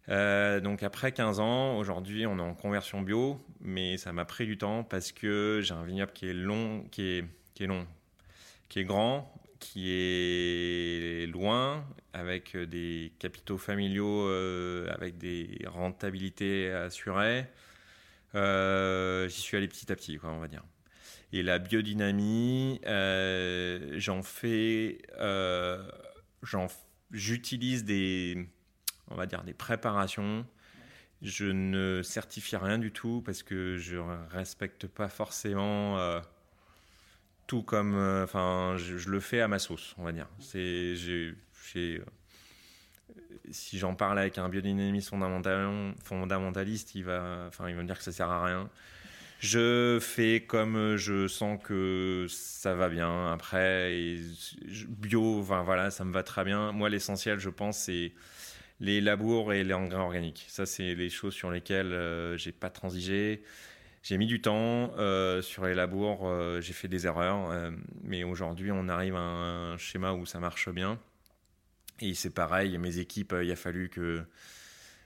Euh, 0.09 0.61
donc 0.61 0.83
après 0.83 1.13
15 1.13 1.41
ans, 1.41 1.77
aujourd'hui, 1.77 2.27
on 2.27 2.39
est 2.39 2.43
en 2.43 2.55
conversion 2.55 3.03
bio, 3.03 3.45
mais 3.61 3.99
ça 3.99 4.15
m'a 4.15 4.25
pris 4.25 4.47
du 4.47 4.57
temps 4.57 4.83
parce 4.83 5.13
que 5.13 5.61
j'ai 5.63 5.75
un 5.75 5.85
vignoble 5.85 6.13
qui 6.13 6.29
est 6.29 6.33
long, 6.33 6.85
qui 6.91 7.03
est, 7.03 7.25
qui 7.53 7.65
est 7.65 7.67
long, 7.67 7.87
qui 8.71 8.79
est 8.79 8.85
grand, 8.85 9.31
qui 9.61 9.90
est 9.92 11.31
loin, 11.31 11.87
avec 12.12 12.57
des 12.57 13.12
capitaux 13.18 13.59
familiaux, 13.59 14.27
euh, 14.27 14.88
avec 14.90 15.18
des 15.18 15.59
rentabilités 15.66 16.73
assurées. 16.73 17.46
Euh, 18.35 19.29
j'y 19.29 19.40
suis 19.40 19.57
allé 19.57 19.68
petit 19.68 19.92
à 19.92 19.96
petit, 19.96 20.16
quoi, 20.16 20.31
on 20.31 20.40
va 20.40 20.49
dire. 20.49 20.64
Et 21.33 21.42
la 21.44 21.59
biodynamie, 21.61 22.81
euh, 22.87 23.94
j'en 23.99 24.23
fais, 24.23 24.99
j'utilise 27.12 27.85
des, 27.85 28.49
on 29.09 29.14
va 29.14 29.27
dire, 29.27 29.44
des 29.44 29.55
préparations. 29.55 30.44
Je 31.23 31.44
ne 31.44 32.03
certifie 32.03 32.57
rien 32.57 32.79
du 32.79 32.92
tout 32.92 33.23
parce 33.25 33.42
que 33.42 33.77
je 33.77 33.99
respecte 34.31 34.87
pas 34.87 35.09
forcément 35.09 36.20
tout 37.51 37.65
comme, 37.65 37.97
euh, 37.97 38.23
enfin, 38.23 38.77
je, 38.77 39.11
le 39.11 39.19
fais 39.19 39.41
à 39.41 39.49
ma 39.49 39.59
sauce, 39.59 39.97
on 39.99 40.05
va 40.05 40.13
dire. 40.13 40.29
C'est, 40.39 40.95
euh, 41.75 41.99
si 43.51 43.77
j'en 43.77 43.97
parle 43.97 44.21
avec 44.21 44.39
un 44.39 44.49
biodynamiste 44.49 45.09
fondamental, 45.09 45.93
fondamentaliste, 46.05 46.95
il 46.95 47.03
va, 47.03 47.47
enfin, 47.49 47.69
il 47.69 47.75
va 47.75 47.83
me 47.83 47.89
dire 47.89 47.99
que 47.99 48.05
ça 48.05 48.13
sert 48.13 48.31
à 48.31 48.45
rien. 48.45 48.71
Je 49.41 49.99
fais 50.01 50.45
comme 50.47 50.95
je 50.95 51.27
sens 51.27 51.59
que 51.61 52.27
ça 52.29 52.77
va 52.77 52.89
bien. 52.89 53.33
Après, 53.33 54.21
bio, 54.87 55.41
enfin 55.41 55.65
voilà, 55.65 55.91
ça 55.91 56.05
me 56.05 56.13
va 56.13 56.23
très 56.23 56.45
bien. 56.45 56.71
Moi, 56.71 56.89
l'essentiel, 56.89 57.41
je 57.41 57.51
pense, 57.51 57.79
c'est 57.79 58.13
les 58.79 59.01
labours 59.01 59.53
et 59.53 59.65
les 59.65 59.75
engrais 59.75 59.99
organiques. 59.99 60.45
Ça, 60.47 60.67
c'est 60.67 60.95
les 60.95 61.11
choses 61.11 61.35
sur 61.35 61.51
lesquelles 61.51 61.93
euh, 61.93 62.37
j'ai 62.37 62.53
pas 62.53 62.71
transigé. 62.71 63.43
J'ai 64.03 64.17
mis 64.17 64.27
du 64.27 64.41
temps 64.41 64.93
sur 65.43 65.67
les 65.67 65.75
labours, 65.75 66.27
j'ai 66.61 66.73
fait 66.73 66.89
des 66.89 67.07
erreurs, 67.07 67.71
mais 68.03 68.25
aujourd'hui 68.25 68.73
on 68.73 68.89
arrive 68.89 69.15
à 69.15 69.21
un 69.21 69.77
schéma 69.77 70.13
où 70.13 70.25
ça 70.25 70.41
marche 70.41 70.71
bien. 70.71 70.99
Et 72.01 72.15
c'est 72.15 72.35
pareil, 72.35 72.79
mes 72.79 72.99
équipes, 72.99 73.35
il 73.43 73.51
a 73.51 73.57
fallu 73.57 73.91
que 73.91 74.25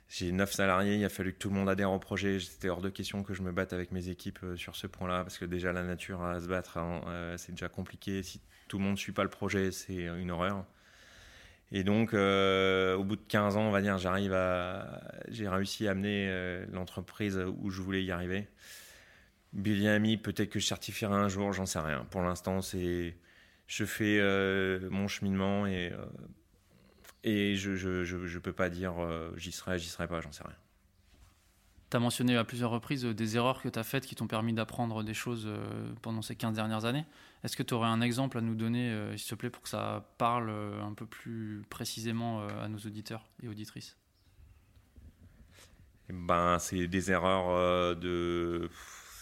j'ai 0.09 0.31
9 0.31 0.53
salariés, 0.53 0.95
il 0.95 1.05
a 1.05 1.09
fallu 1.09 1.33
que 1.33 1.39
tout 1.39 1.49
le 1.49 1.57
monde 1.57 1.69
adhère 1.69 1.91
au 1.91 1.99
projet. 1.99 2.39
C'était 2.39 2.69
hors 2.69 2.81
de 2.81 2.89
question 2.89 3.25
que 3.25 3.35
je 3.35 3.43
me 3.43 3.51
batte 3.51 3.73
avec 3.73 3.91
mes 3.91 4.11
équipes 4.11 4.39
sur 4.55 4.77
ce 4.77 4.87
point-là, 4.87 5.25
parce 5.25 5.39
que 5.39 5.45
déjà 5.45 5.73
la 5.73 5.83
nature 5.83 6.23
à 6.23 6.41
se 6.41 6.47
battre, 6.47 6.79
hein, 6.79 7.35
c'est 7.37 7.51
déjà 7.51 7.69
compliqué. 7.69 8.23
Si 8.23 8.41
tout 8.69 8.79
le 8.79 8.85
monde 8.85 8.93
ne 8.93 8.99
suit 8.99 9.13
pas 9.13 9.25
le 9.25 9.31
projet, 9.31 9.73
c'est 9.73 10.05
une 10.05 10.31
horreur. 10.31 10.65
Et 11.73 11.83
donc, 11.83 12.15
euh, 12.15 12.95
au 12.97 13.05
bout 13.05 13.17
de 13.17 13.23
15 13.27 13.57
ans, 13.57 13.63
on 13.63 13.71
va 13.71 13.81
dire, 13.81 13.99
j'arrive 13.99 14.33
à, 14.33 15.01
j'ai 15.29 15.49
réussi 15.49 15.89
à 15.89 15.93
amener 15.93 16.29
euh, 16.29 16.65
l'entreprise 16.73 17.37
où 17.61 17.71
je 17.71 17.83
voulais 17.83 18.05
y 18.05 18.13
arriver. 18.13 18.47
Ami, 19.57 20.17
peut-être 20.17 20.51
que 20.51 20.59
je 20.59 20.67
certifierai 20.67 21.15
un 21.15 21.29
jour, 21.29 21.53
j'en 21.53 21.67
sais 21.67 21.79
rien. 21.79 22.07
Pour 22.11 22.23
l'instant, 22.23 22.61
c'est, 22.61 23.17
je 23.67 23.85
fais 23.85 24.19
euh, 24.21 24.89
mon 24.91 25.09
cheminement 25.09 25.67
et 25.67 25.93
et 27.23 27.57
je 27.57 27.75
je, 27.75 28.05
je, 28.05 28.39
peux 28.39 28.53
pas 28.53 28.69
dire 28.69 28.95
j'y 29.37 29.53
serai, 29.53 29.79
j'y 29.79 29.89
serai 29.89 30.07
pas, 30.09 30.21
j'en 30.21 30.33
sais 30.33 30.45
rien. 30.45 30.57
Tu 31.91 31.97
as 31.97 32.01
mentionné 32.01 32.37
à 32.37 32.45
plusieurs 32.45 32.71
reprises 32.71 33.05
des 33.05 33.37
erreurs 33.37 33.63
que 33.63 33.69
tu 33.69 33.79
as 33.79 33.85
faites 33.85 34.05
qui 34.05 34.15
t'ont 34.15 34.27
permis 34.27 34.53
d'apprendre 34.53 35.03
des 35.03 35.15
choses 35.15 35.49
pendant 36.03 36.21
ces 36.21 36.37
15 36.37 36.55
dernières 36.55 36.85
années. 36.85 37.05
Est-ce 37.45 37.59
que 37.59 37.63
tu 37.63 37.75
aurais 37.75 37.89
un 37.89 38.01
exemple 38.01 38.39
à 38.39 38.41
nous 38.41 38.55
donner, 38.55 38.91
euh, 38.91 39.17
s'il 39.19 39.29
te 39.29 39.35
plaît, 39.35 39.51
pour 39.51 39.63
que 39.63 39.69
ça 39.69 40.09
parle 40.17 40.49
euh, 40.49 40.83
un 40.83 40.95
peu 40.95 41.05
plus 41.05 41.63
précisément 41.69 42.41
euh, 42.41 42.65
à 42.65 42.69
nos 42.69 42.79
auditeurs 42.79 43.29
et 43.43 43.49
auditrices? 43.49 43.99
Eh 46.09 46.15
ben, 46.15 46.59
C'est 46.59 46.89
des 46.89 47.11
erreurs 47.11 47.97
de... 47.97 48.71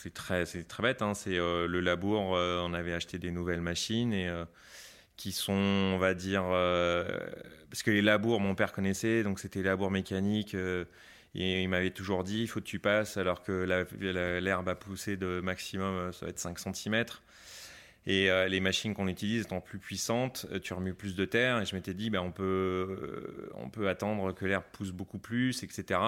C'est 0.02 0.14
très, 0.14 0.44
très 0.44 0.82
bête, 0.82 1.02
hein. 1.02 1.14
c'est 1.14 1.36
le 1.36 1.80
labour, 1.80 2.20
on 2.22 2.74
avait 2.74 2.92
acheté 2.92 3.18
des 3.18 3.30
nouvelles 3.30 3.60
machines 3.60 4.12
et 4.12 4.28
qui 5.16 5.30
sont, 5.30 5.52
on 5.52 5.98
va 5.98 6.14
dire, 6.14 6.42
parce 7.70 7.84
que 7.84 7.92
les 7.92 8.02
labours, 8.02 8.40
mon 8.40 8.56
père 8.56 8.72
connaissait, 8.72 9.22
donc 9.22 9.38
c'était 9.38 9.60
les 9.60 9.66
labours 9.66 9.92
mécaniques, 9.92 10.56
et 11.34 11.62
il 11.62 11.68
m'avait 11.68 11.90
toujours 11.90 12.24
dit, 12.24 12.42
il 12.42 12.48
faut 12.48 12.58
que 12.60 12.66
tu 12.66 12.80
passes, 12.80 13.16
alors 13.16 13.44
que 13.44 13.52
l'herbe 14.40 14.68
a 14.68 14.74
poussé 14.74 15.16
de 15.16 15.40
maximum, 15.40 16.12
ça 16.12 16.26
va 16.26 16.30
être 16.30 16.40
5 16.40 16.58
cm. 16.58 17.04
Et 18.06 18.30
euh, 18.30 18.48
les 18.48 18.60
machines 18.60 18.94
qu'on 18.94 19.06
utilise 19.06 19.44
étant 19.44 19.60
plus 19.60 19.78
puissantes, 19.78 20.46
euh, 20.50 20.58
tu 20.58 20.72
remues 20.74 20.94
plus 20.94 21.14
de 21.14 21.24
terre. 21.24 21.60
Et 21.60 21.66
je 21.66 21.74
m'étais 21.76 21.94
dit, 21.94 22.10
ben, 22.10 22.20
on, 22.20 22.32
peut, 22.32 22.42
euh, 22.42 23.50
on 23.54 23.68
peut 23.70 23.88
attendre 23.88 24.32
que 24.32 24.44
l'herbe 24.44 24.64
pousse 24.72 24.90
beaucoup 24.90 25.18
plus, 25.18 25.62
etc. 25.62 26.00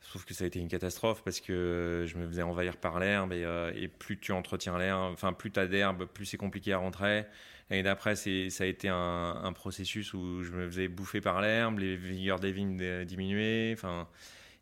Sauf 0.00 0.24
que 0.24 0.32
ça 0.32 0.44
a 0.44 0.46
été 0.46 0.58
une 0.58 0.68
catastrophe 0.68 1.22
parce 1.24 1.40
que 1.40 2.04
je 2.06 2.16
me 2.16 2.26
faisais 2.26 2.42
envahir 2.42 2.76
par 2.76 2.98
l'herbe 2.98 3.32
et, 3.32 3.88
plus 3.88 4.18
tu 4.18 4.32
entretiens 4.32 4.78
l'herbe, 4.78 5.12
enfin 5.12 5.32
plus 5.32 5.50
tu 5.50 5.60
as 5.60 5.66
d'herbe, 5.66 6.06
plus 6.06 6.24
c'est 6.24 6.36
compliqué 6.36 6.72
à 6.72 6.78
rentrer. 6.78 7.26
Et 7.70 7.82
d'après, 7.82 8.16
ça 8.16 8.64
a 8.64 8.66
été 8.66 8.88
un, 8.88 9.52
processus 9.54 10.14
où 10.14 10.42
je 10.42 10.52
me 10.52 10.66
faisais 10.66 10.88
bouffer 10.88 11.20
par 11.20 11.42
l'herbe, 11.42 11.80
les 11.80 11.96
vigueurs 11.96 12.40
des 12.40 12.52
vignes 12.52 13.04
diminuaient, 13.04 13.74
enfin, 13.74 14.08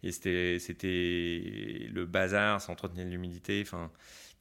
et 0.02 0.10
c'était 0.12 0.58
le 1.92 2.04
bazar, 2.04 2.60
ça 2.60 2.72
entretenait 2.72 3.04
l'humidité, 3.04 3.62
enfin. 3.64 3.90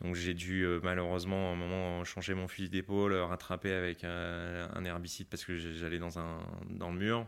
Donc 0.01 0.15
j'ai 0.15 0.33
dû 0.33 0.63
euh, 0.63 0.79
malheureusement 0.83 1.51
à 1.51 1.53
un 1.53 1.55
moment 1.55 2.03
changer 2.03 2.33
mon 2.33 2.47
fusil 2.47 2.69
d'épaule, 2.69 3.13
rattraper 3.13 3.71
avec 3.71 4.03
un, 4.03 4.83
herbicide 4.83 5.27
parce 5.29 5.45
que 5.45 5.55
j'allais 5.55 5.99
dans, 5.99 6.19
un, 6.19 6.39
dans 6.69 6.91
le 6.91 6.97
mur. 6.97 7.25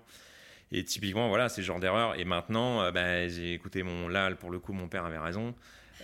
Et 0.71 0.83
typiquement, 0.83 1.29
voilà, 1.29 1.49
c'est 1.49 1.61
ce 1.61 1.67
genre 1.67 1.79
d'erreur. 1.79 2.19
Et 2.19 2.25
maintenant, 2.25 2.81
euh, 2.81 2.91
bah, 2.91 3.27
j'ai 3.27 3.53
écouté 3.53 3.83
mon 3.83 4.07
là, 4.07 4.33
pour 4.35 4.51
le 4.51 4.59
coup, 4.59 4.73
mon 4.73 4.87
père 4.87 5.05
avait 5.05 5.17
raison. 5.17 5.55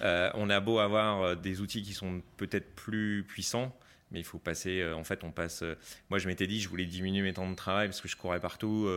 Euh, 0.01 0.29
on 0.35 0.49
a 0.49 0.59
beau 0.59 0.79
avoir 0.79 1.35
des 1.37 1.61
outils 1.61 1.83
qui 1.83 1.93
sont 1.93 2.21
peut-être 2.37 2.73
plus 2.75 3.23
puissants, 3.27 3.75
mais 4.11 4.19
il 4.19 4.23
faut 4.23 4.39
passer. 4.39 4.83
en 4.91 5.03
fait, 5.03 5.23
on 5.23 5.31
passe. 5.31 5.63
moi, 6.09 6.19
je 6.19 6.27
m'étais 6.27 6.47
dit, 6.47 6.59
je 6.59 6.69
voulais 6.69 6.85
diminuer 6.85 7.21
mes 7.21 7.33
temps 7.33 7.49
de 7.49 7.55
travail 7.55 7.87
parce 7.87 8.01
que 8.01 8.07
je 8.07 8.15
courais 8.15 8.39
partout. 8.39 8.87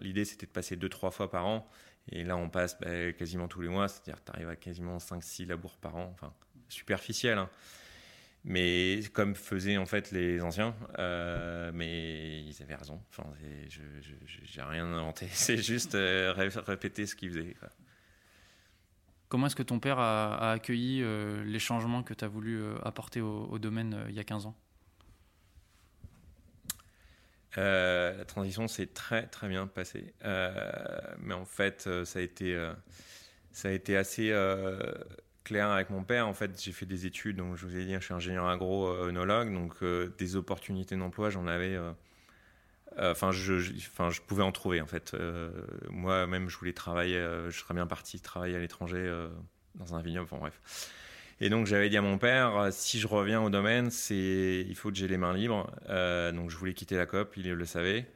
L'idée, 0.00 0.24
c'était 0.24 0.46
de 0.46 0.50
passer 0.50 0.76
deux, 0.76 0.88
trois 0.88 1.10
fois 1.10 1.30
par 1.30 1.46
an. 1.46 1.68
Et 2.12 2.22
là, 2.24 2.36
on 2.36 2.48
passe 2.48 2.78
bah, 2.80 3.12
quasiment 3.12 3.48
tous 3.48 3.60
les 3.60 3.68
mois, 3.68 3.88
c'est-à-dire 3.88 4.22
tu 4.24 4.32
arrives 4.32 4.48
à 4.48 4.56
quasiment 4.56 4.98
5-6 4.98 5.46
labours 5.46 5.76
par 5.78 5.96
an. 5.96 6.10
Enfin, 6.14 6.32
superficielle. 6.68 7.38
Hein. 7.38 7.50
Mais 8.48 9.00
comme 9.12 9.34
faisaient 9.34 9.76
en 9.76 9.86
fait 9.86 10.12
les 10.12 10.40
anciens, 10.40 10.72
euh, 11.00 11.72
mais 11.74 12.44
ils 12.44 12.62
avaient 12.62 12.76
raison. 12.76 13.02
Enfin, 13.10 13.28
je 13.68 13.80
j'ai 14.44 14.62
rien 14.62 14.86
inventé. 14.86 15.26
C'est 15.32 15.56
juste 15.56 15.96
euh, 15.96 16.32
répéter 16.32 17.06
ce 17.06 17.16
qu'ils 17.16 17.30
faisaient. 17.30 17.56
Comment 19.28 19.48
est-ce 19.48 19.56
que 19.56 19.64
ton 19.64 19.80
père 19.80 19.98
a, 19.98 20.52
accueilli 20.52 21.02
euh, 21.02 21.42
les 21.44 21.58
changements 21.58 22.04
que 22.04 22.14
tu 22.14 22.24
as 22.24 22.28
voulu 22.28 22.62
apporter 22.84 23.20
au, 23.20 23.58
domaine 23.58 24.04
il 24.08 24.14
y 24.14 24.20
a 24.20 24.24
15 24.24 24.46
ans? 24.46 24.54
La 27.56 28.24
transition 28.26 28.68
s'est 28.68 28.86
très 28.86 29.26
très 29.26 29.48
bien 29.48 29.66
passée. 29.66 30.14
mais 30.22 31.34
en 31.34 31.46
fait, 31.46 31.88
ça 32.04 32.20
a 32.20 32.22
été, 32.22 32.56
ça 33.50 33.70
a 33.70 33.72
été 33.72 33.96
assez 33.96 34.30
clair 35.46 35.70
avec 35.70 35.90
mon 35.90 36.02
père. 36.02 36.26
En 36.26 36.34
fait, 36.34 36.60
j'ai 36.60 36.72
fait 36.72 36.86
des 36.86 37.06
études, 37.06 37.36
donc 37.36 37.56
je 37.56 37.64
vous 37.64 37.76
ai 37.76 37.84
dit, 37.84 37.94
je 37.94 38.00
suis 38.00 38.14
ingénieur 38.14 38.48
agro-œnologue, 38.48 39.54
donc 39.54 39.74
euh, 39.82 40.12
des 40.18 40.34
opportunités 40.34 40.96
d'emploi, 40.96 41.30
j'en 41.30 41.46
avais. 41.46 41.76
Euh, 41.76 41.92
euh, 42.98 43.12
enfin, 43.12 43.30
je, 43.30 43.54
enfin, 43.76 44.10
je 44.10 44.20
pouvais 44.22 44.42
en 44.42 44.50
trouver 44.50 44.80
en 44.80 44.86
fait. 44.86 45.14
Moi-même, 45.88 46.48
je 46.48 46.58
voulais 46.58 46.72
travailler, 46.72 47.18
je 47.48 47.56
serais 47.56 47.74
bien 47.74 47.86
parti 47.86 48.20
travailler 48.20 48.56
à 48.56 48.58
l'étranger 48.58 49.28
dans 49.76 49.94
un 49.94 50.02
vignoble. 50.02 50.24
Enfin 50.24 50.38
bref. 50.38 50.90
Et 51.40 51.50
donc 51.50 51.66
j'avais 51.66 51.90
dit 51.90 51.98
à 51.98 52.02
mon 52.02 52.18
père, 52.18 52.68
si 52.72 52.98
je 52.98 53.06
reviens 53.06 53.42
au 53.42 53.50
domaine, 53.50 53.90
c'est 53.90 54.64
il 54.66 54.74
faut 54.74 54.90
que 54.90 54.96
j'ai 54.96 55.08
les 55.08 55.18
mains 55.18 55.34
libres. 55.34 55.70
donc 55.88 56.50
je 56.50 56.56
voulais 56.56 56.74
quitter 56.74 56.96
la 56.96 57.06
COP, 57.06 57.36
il 57.36 57.52
le 57.52 57.66
savait. 57.66 58.06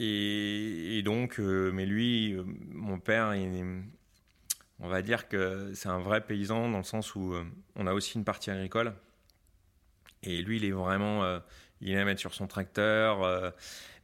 Et, 0.00 0.98
et, 0.98 1.02
donc, 1.02 1.38
mais 1.38 1.84
lui, 1.84 2.36
mon 2.70 3.00
père, 3.00 3.34
il, 3.34 3.82
on 4.80 4.88
va 4.88 5.02
dire 5.02 5.28
que 5.28 5.72
c'est 5.74 5.88
un 5.88 5.98
vrai 5.98 6.20
paysan 6.20 6.70
dans 6.70 6.78
le 6.78 6.84
sens 6.84 7.14
où 7.14 7.34
euh, 7.34 7.44
on 7.76 7.86
a 7.86 7.92
aussi 7.92 8.16
une 8.16 8.24
partie 8.24 8.50
agricole. 8.50 8.94
Et 10.22 10.42
lui, 10.42 10.56
il 10.56 10.64
est 10.64 10.70
vraiment, 10.70 11.24
euh, 11.24 11.38
il 11.80 11.92
aime 11.92 12.08
être 12.08 12.18
sur 12.18 12.34
son 12.34 12.46
tracteur, 12.46 13.22
euh, 13.22 13.50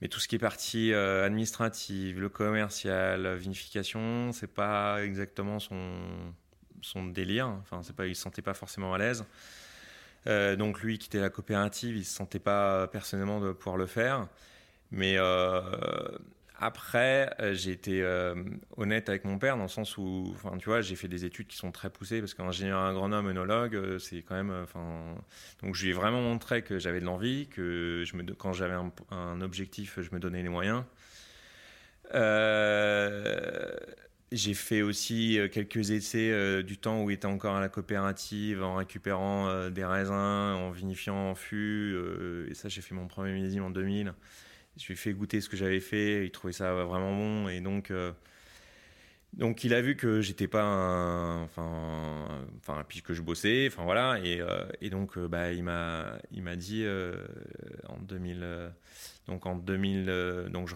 mais 0.00 0.08
tout 0.08 0.20
ce 0.20 0.28
qui 0.28 0.36
est 0.36 0.40
partie 0.40 0.92
administrative, 0.94 2.20
le 2.20 2.28
commercial, 2.28 3.36
vinification, 3.36 4.32
c'est 4.32 4.52
pas 4.52 5.04
exactement 5.04 5.58
son, 5.58 6.02
son 6.82 7.06
délire. 7.06 7.48
Enfin, 7.48 7.82
c'est 7.82 7.94
pas, 7.94 8.06
il 8.06 8.14
se 8.14 8.22
sentait 8.22 8.42
pas 8.42 8.54
forcément 8.54 8.94
à 8.94 8.98
l'aise. 8.98 9.24
donc 10.26 10.82
lui, 10.82 10.98
qui 10.98 11.06
était 11.06 11.20
la 11.20 11.30
coopérative, 11.30 11.96
il 11.96 12.04
se 12.04 12.14
sentait 12.14 12.38
pas 12.38 12.86
personnellement 12.88 13.40
de 13.40 13.52
pouvoir 13.52 13.76
le 13.76 13.86
faire. 13.86 14.28
Mais 14.90 15.16
après, 16.56 17.34
euh, 17.40 17.52
j'ai 17.54 17.72
été 17.72 18.02
euh, 18.02 18.34
honnête 18.76 19.08
avec 19.08 19.24
mon 19.24 19.38
père 19.38 19.56
dans 19.56 19.64
le 19.64 19.68
sens 19.68 19.98
où, 19.98 20.32
enfin, 20.34 20.56
tu 20.56 20.66
vois, 20.66 20.82
j'ai 20.82 20.94
fait 20.94 21.08
des 21.08 21.24
études 21.24 21.48
qui 21.48 21.56
sont 21.56 21.72
très 21.72 21.90
poussées 21.90 22.20
parce 22.20 22.32
qu'ingénieur 22.34 22.80
agronome, 22.80 23.26
œnologue, 23.26 23.74
euh, 23.74 23.98
c'est 23.98 24.22
quand 24.22 24.36
même, 24.36 24.52
enfin, 24.62 25.16
donc 25.62 25.74
je 25.74 25.82
lui 25.82 25.90
ai 25.90 25.92
vraiment 25.92 26.22
montré 26.22 26.62
que 26.62 26.78
j'avais 26.78 27.00
de 27.00 27.06
l'envie, 27.06 27.48
que 27.48 28.04
quand 28.38 28.52
j'avais 28.52 28.76
un, 29.10 29.40
objectif, 29.40 29.98
je 30.00 30.10
me 30.12 30.20
donnais 30.20 30.42
les 30.42 30.48
moyens. 30.48 30.84
j'ai 34.32 34.54
fait 34.54 34.82
aussi 34.82 35.38
quelques 35.52 35.90
essais 35.90 36.62
du 36.62 36.78
temps 36.78 37.02
où 37.02 37.10
il 37.10 37.14
était 37.14 37.26
encore 37.26 37.56
à 37.56 37.60
la 37.60 37.68
coopérative 37.68 38.62
en 38.62 38.76
récupérant 38.76 39.70
des 39.70 39.84
raisins, 39.84 40.12
en 40.12 40.70
vinifiant 40.70 41.30
en 41.30 41.34
fût. 41.34 41.96
et 42.48 42.54
ça, 42.54 42.68
j'ai 42.68 42.80
fait 42.80 42.94
mon 42.94 43.08
premier 43.08 43.32
millésime 43.32 43.64
en 43.64 43.70
2000 43.70 44.14
je 44.76 44.86
lui 44.86 44.94
ai 44.94 44.96
fait 44.96 45.12
goûter 45.12 45.40
ce 45.40 45.48
que 45.48 45.56
j'avais 45.56 45.80
fait, 45.80 46.24
il 46.24 46.30
trouvait 46.30 46.52
ça 46.52 46.72
vraiment 46.72 47.14
bon 47.14 47.48
et 47.48 47.60
donc 47.60 47.90
euh, 47.90 48.12
donc 49.32 49.64
il 49.64 49.74
a 49.74 49.80
vu 49.80 49.96
que 49.96 50.20
j'étais 50.20 50.48
pas 50.48 51.40
enfin 51.44 52.26
enfin 52.58 52.84
je 53.08 53.22
bossais, 53.22 53.68
enfin 53.70 53.84
voilà 53.84 54.18
et, 54.20 54.40
euh, 54.40 54.64
donc 54.90 55.16
euh, 55.16 55.28
bah 55.28 55.52
il 55.52 55.64
m'a 55.64 56.18
il 56.32 56.42
m'a 56.42 56.56
dit 56.56 56.84
en 57.88 57.98
2000 57.98 58.72
donc 59.28 59.46
en 59.46 59.56
2000 59.56 60.48
donc 60.50 60.70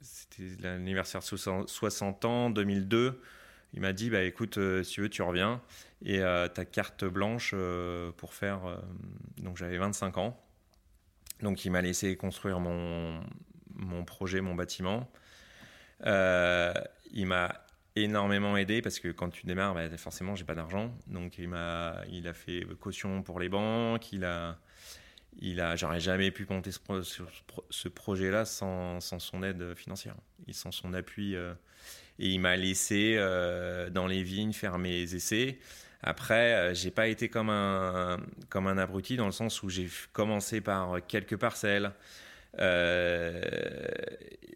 c'était 0.00 0.44
l'anniversaire 0.60 1.20
de 1.20 1.66
60 1.66 2.24
ans 2.24 2.50
2002 2.50 3.20
il 3.74 3.80
m'a 3.80 3.92
dit 3.92 4.10
bah 4.10 4.22
écoute 4.22 4.58
si 4.82 4.92
tu 4.92 5.02
veux 5.02 5.08
tu 5.08 5.22
reviens 5.22 5.60
et 6.04 6.20
ta 6.54 6.64
carte 6.64 7.04
blanche 7.04 7.54
pour 8.16 8.34
faire 8.34 8.60
donc 9.38 9.56
j'avais 9.56 9.78
25 9.78 10.18
ans 10.18 10.49
donc 11.42 11.64
il 11.64 11.70
m'a 11.70 11.82
laissé 11.82 12.16
construire 12.16 12.60
mon, 12.60 13.20
mon 13.74 14.04
projet, 14.04 14.40
mon 14.40 14.54
bâtiment. 14.54 15.10
Euh, 16.06 16.72
il 17.12 17.26
m'a 17.26 17.64
énormément 17.96 18.56
aidé 18.56 18.82
parce 18.82 19.00
que 19.00 19.08
quand 19.08 19.30
tu 19.30 19.46
démarres, 19.46 19.74
bah, 19.74 19.96
forcément, 19.96 20.36
j'ai 20.36 20.44
pas 20.44 20.54
d'argent. 20.54 20.94
Donc 21.06 21.38
il 21.38 21.48
m'a, 21.48 21.96
il 22.10 22.28
a 22.28 22.32
fait 22.32 22.64
caution 22.78 23.22
pour 23.22 23.40
les 23.40 23.48
banques. 23.48 24.12
Il 24.12 24.24
a, 24.24 24.58
il 25.38 25.60
a, 25.60 25.76
j'aurais 25.76 26.00
jamais 26.00 26.30
pu 26.30 26.46
compter 26.46 26.72
ce, 26.72 26.78
ce 27.70 27.88
projet-là 27.88 28.44
sans, 28.44 29.00
sans, 29.00 29.18
son 29.18 29.42
aide 29.42 29.74
financière 29.74 30.16
et 30.46 30.52
sans 30.52 30.72
son 30.72 30.94
appui. 30.94 31.34
Euh. 31.34 31.54
Et 32.18 32.28
il 32.28 32.38
m'a 32.38 32.54
laissé 32.54 33.16
dans 33.92 34.06
les 34.06 34.22
vignes 34.22 34.52
faire 34.52 34.76
mes 34.76 35.14
essais. 35.14 35.58
Après, 36.02 36.74
j'ai 36.74 36.90
pas 36.90 37.08
été 37.08 37.28
comme 37.28 37.50
un, 37.50 38.18
comme 38.48 38.66
un 38.66 38.78
abruti 38.78 39.16
dans 39.16 39.26
le 39.26 39.32
sens 39.32 39.62
où 39.62 39.68
j'ai 39.68 39.88
commencé 40.12 40.60
par 40.60 41.06
quelques 41.06 41.36
parcelles. 41.36 41.92
Euh, 42.58 43.40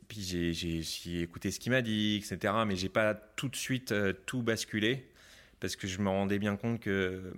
puis 0.09 0.21
j'ai 0.21 1.23
écouté 1.23 1.51
ce 1.51 1.61
qu'il 1.61 1.73
m'a 1.73 1.83
dit, 1.83 2.17
etc. 2.17 2.55
Mais 2.67 2.77
j'ai 2.77 2.89
pas 2.89 3.15
tout 3.15 3.49
de 3.49 3.57
suite 3.57 3.93
euh, 3.93 4.13
tout 4.27 4.43
basculé 4.43 5.09
parce 5.61 5.77
que 5.77 5.87
je 5.87 6.01
me 6.01 6.09
rendais 6.09 6.39
bien 6.39 6.57
compte 6.57 6.81
que 6.81 7.33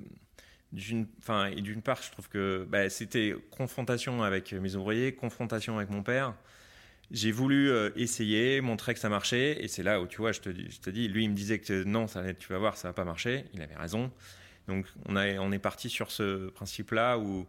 d'une 0.73 1.07
enfin 1.21 1.47
et 1.47 1.61
d'une 1.61 1.83
part 1.83 2.03
je 2.03 2.11
trouve 2.11 2.29
que 2.29 2.67
bah, 2.69 2.91
c'était 2.91 3.35
confrontation 3.51 4.25
avec 4.25 4.53
mes 4.53 4.75
ouvriers 4.75 5.15
confrontation 5.15 5.77
avec 5.77 5.91
mon 5.91 6.03
père 6.03 6.35
j'ai 7.11 7.33
voulu 7.33 7.71
euh, 7.71 7.91
essayer 7.97 8.61
montrer 8.61 8.95
que 8.95 9.01
ça 9.01 9.09
marchait 9.09 9.63
et 9.63 9.69
c'est 9.69 9.83
là 9.83 10.01
où 10.01 10.07
tu 10.07 10.19
vois 10.19 10.33
je 10.33 10.41
te, 10.41 10.51
je 10.51 10.91
dis 10.91 11.09
lui 11.09 11.25
il 11.25 11.31
me 11.31 11.35
disait 11.35 11.59
que 11.59 11.85
non 11.85 12.07
tu 12.07 12.49
vas 12.49 12.59
voir 12.59 12.77
ça 12.77 12.89
va 12.89 12.95
pas 12.95 13.05
marcher 13.05 13.45
il 13.55 13.63
avait 13.63 13.77
raison 13.77 14.11
donc 14.67 14.87
on 15.07 15.17
est 15.53 15.59
parti 15.59 15.89
sur 15.89 16.11
ce 16.11 16.49
principe 16.49 16.91
là 16.91 17.19
où 17.19 17.47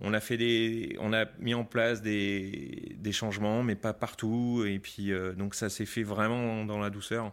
on 0.00 0.12
a 0.12 0.20
fait 0.20 0.36
des, 0.36 0.96
on 1.00 1.12
a 1.12 1.24
mis 1.38 1.54
en 1.54 1.64
place 1.64 2.02
des, 2.02 2.96
changements, 3.12 3.62
mais 3.62 3.76
pas 3.76 3.94
partout. 3.94 4.64
Et 4.66 4.78
puis 4.78 5.12
euh, 5.12 5.32
donc 5.32 5.54
ça 5.54 5.70
s'est 5.70 5.86
fait 5.86 6.02
vraiment 6.02 6.64
dans 6.64 6.78
la 6.78 6.90
douceur. 6.90 7.32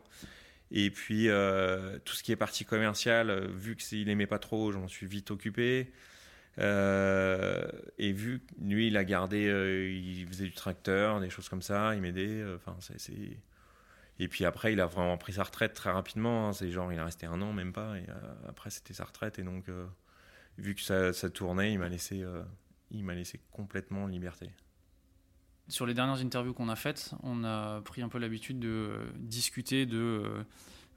Et 0.72 0.90
puis 0.90 1.30
euh, 1.30 2.00
tout 2.06 2.16
ce 2.16 2.24
qui 2.24 2.32
est 2.32 2.38
partie 2.38 2.66
commerciale, 2.66 3.50
vu 3.52 3.76
qu'il 3.76 4.08
n'aimait 4.08 4.28
pas 4.28 4.40
trop, 4.40 4.72
j'en 4.72 4.88
suis 4.88 5.08
vite 5.08 5.32
occupé. 5.32 5.92
Et 6.58 8.12
vu 8.12 8.42
lui, 8.62 8.88
il 8.88 8.98
a 8.98 9.04
gardé, 9.04 9.46
il 9.92 10.28
faisait 10.28 10.46
du 10.46 10.54
tracteur, 10.54 11.20
des 11.20 11.30
choses 11.30 11.50
comme 11.50 11.62
ça, 11.62 11.96
il 11.96 12.02
m'aidait. 12.02 12.44
Enfin, 12.56 12.76
c'est. 12.80 13.12
Et 14.20 14.28
puis 14.28 14.46
après, 14.46 14.74
il 14.74 14.80
a 14.80 14.86
vraiment 14.86 15.18
pris 15.18 15.34
sa 15.34 15.44
retraite 15.44 15.74
très 15.74 15.92
rapidement. 15.92 16.50
Hein. 16.50 16.54
c'est 16.54 16.70
genre, 16.72 16.94
il 16.94 17.00
a 17.00 17.06
resté 17.06 17.26
un 17.26 17.42
an, 17.42 17.54
même 17.54 17.74
pas. 17.74 17.98
Et 17.98 18.06
après, 18.48 18.70
c'était 18.70 18.94
sa 18.94 19.06
retraite. 19.06 19.40
Et 19.40 19.44
donc, 19.44 19.68
vu 20.58 20.76
que 20.76 20.82
ça, 20.82 21.30
tournait, 21.30 21.74
il 21.74 21.80
m'a 21.80 21.90
laissé, 21.90 22.22
euh, 22.22 22.44
il 22.92 23.04
m'a 23.04 23.14
laissé 23.14 23.40
complètement 23.52 24.04
en 24.04 24.08
liberté. 24.08 24.50
Sur 25.68 25.86
les 25.86 25.94
dernières 25.94 26.20
interviews 26.20 26.54
qu'on 26.54 26.70
a 26.70 26.76
faites, 26.76 27.14
on 27.24 27.44
a 27.44 27.82
pris 27.82 28.02
un 28.02 28.10
peu 28.10 28.20
l'habitude 28.20 28.60
de 28.60 28.68
euh, 28.68 29.12
discuter 29.16 29.86
de 29.86 29.98
euh, 29.98 30.44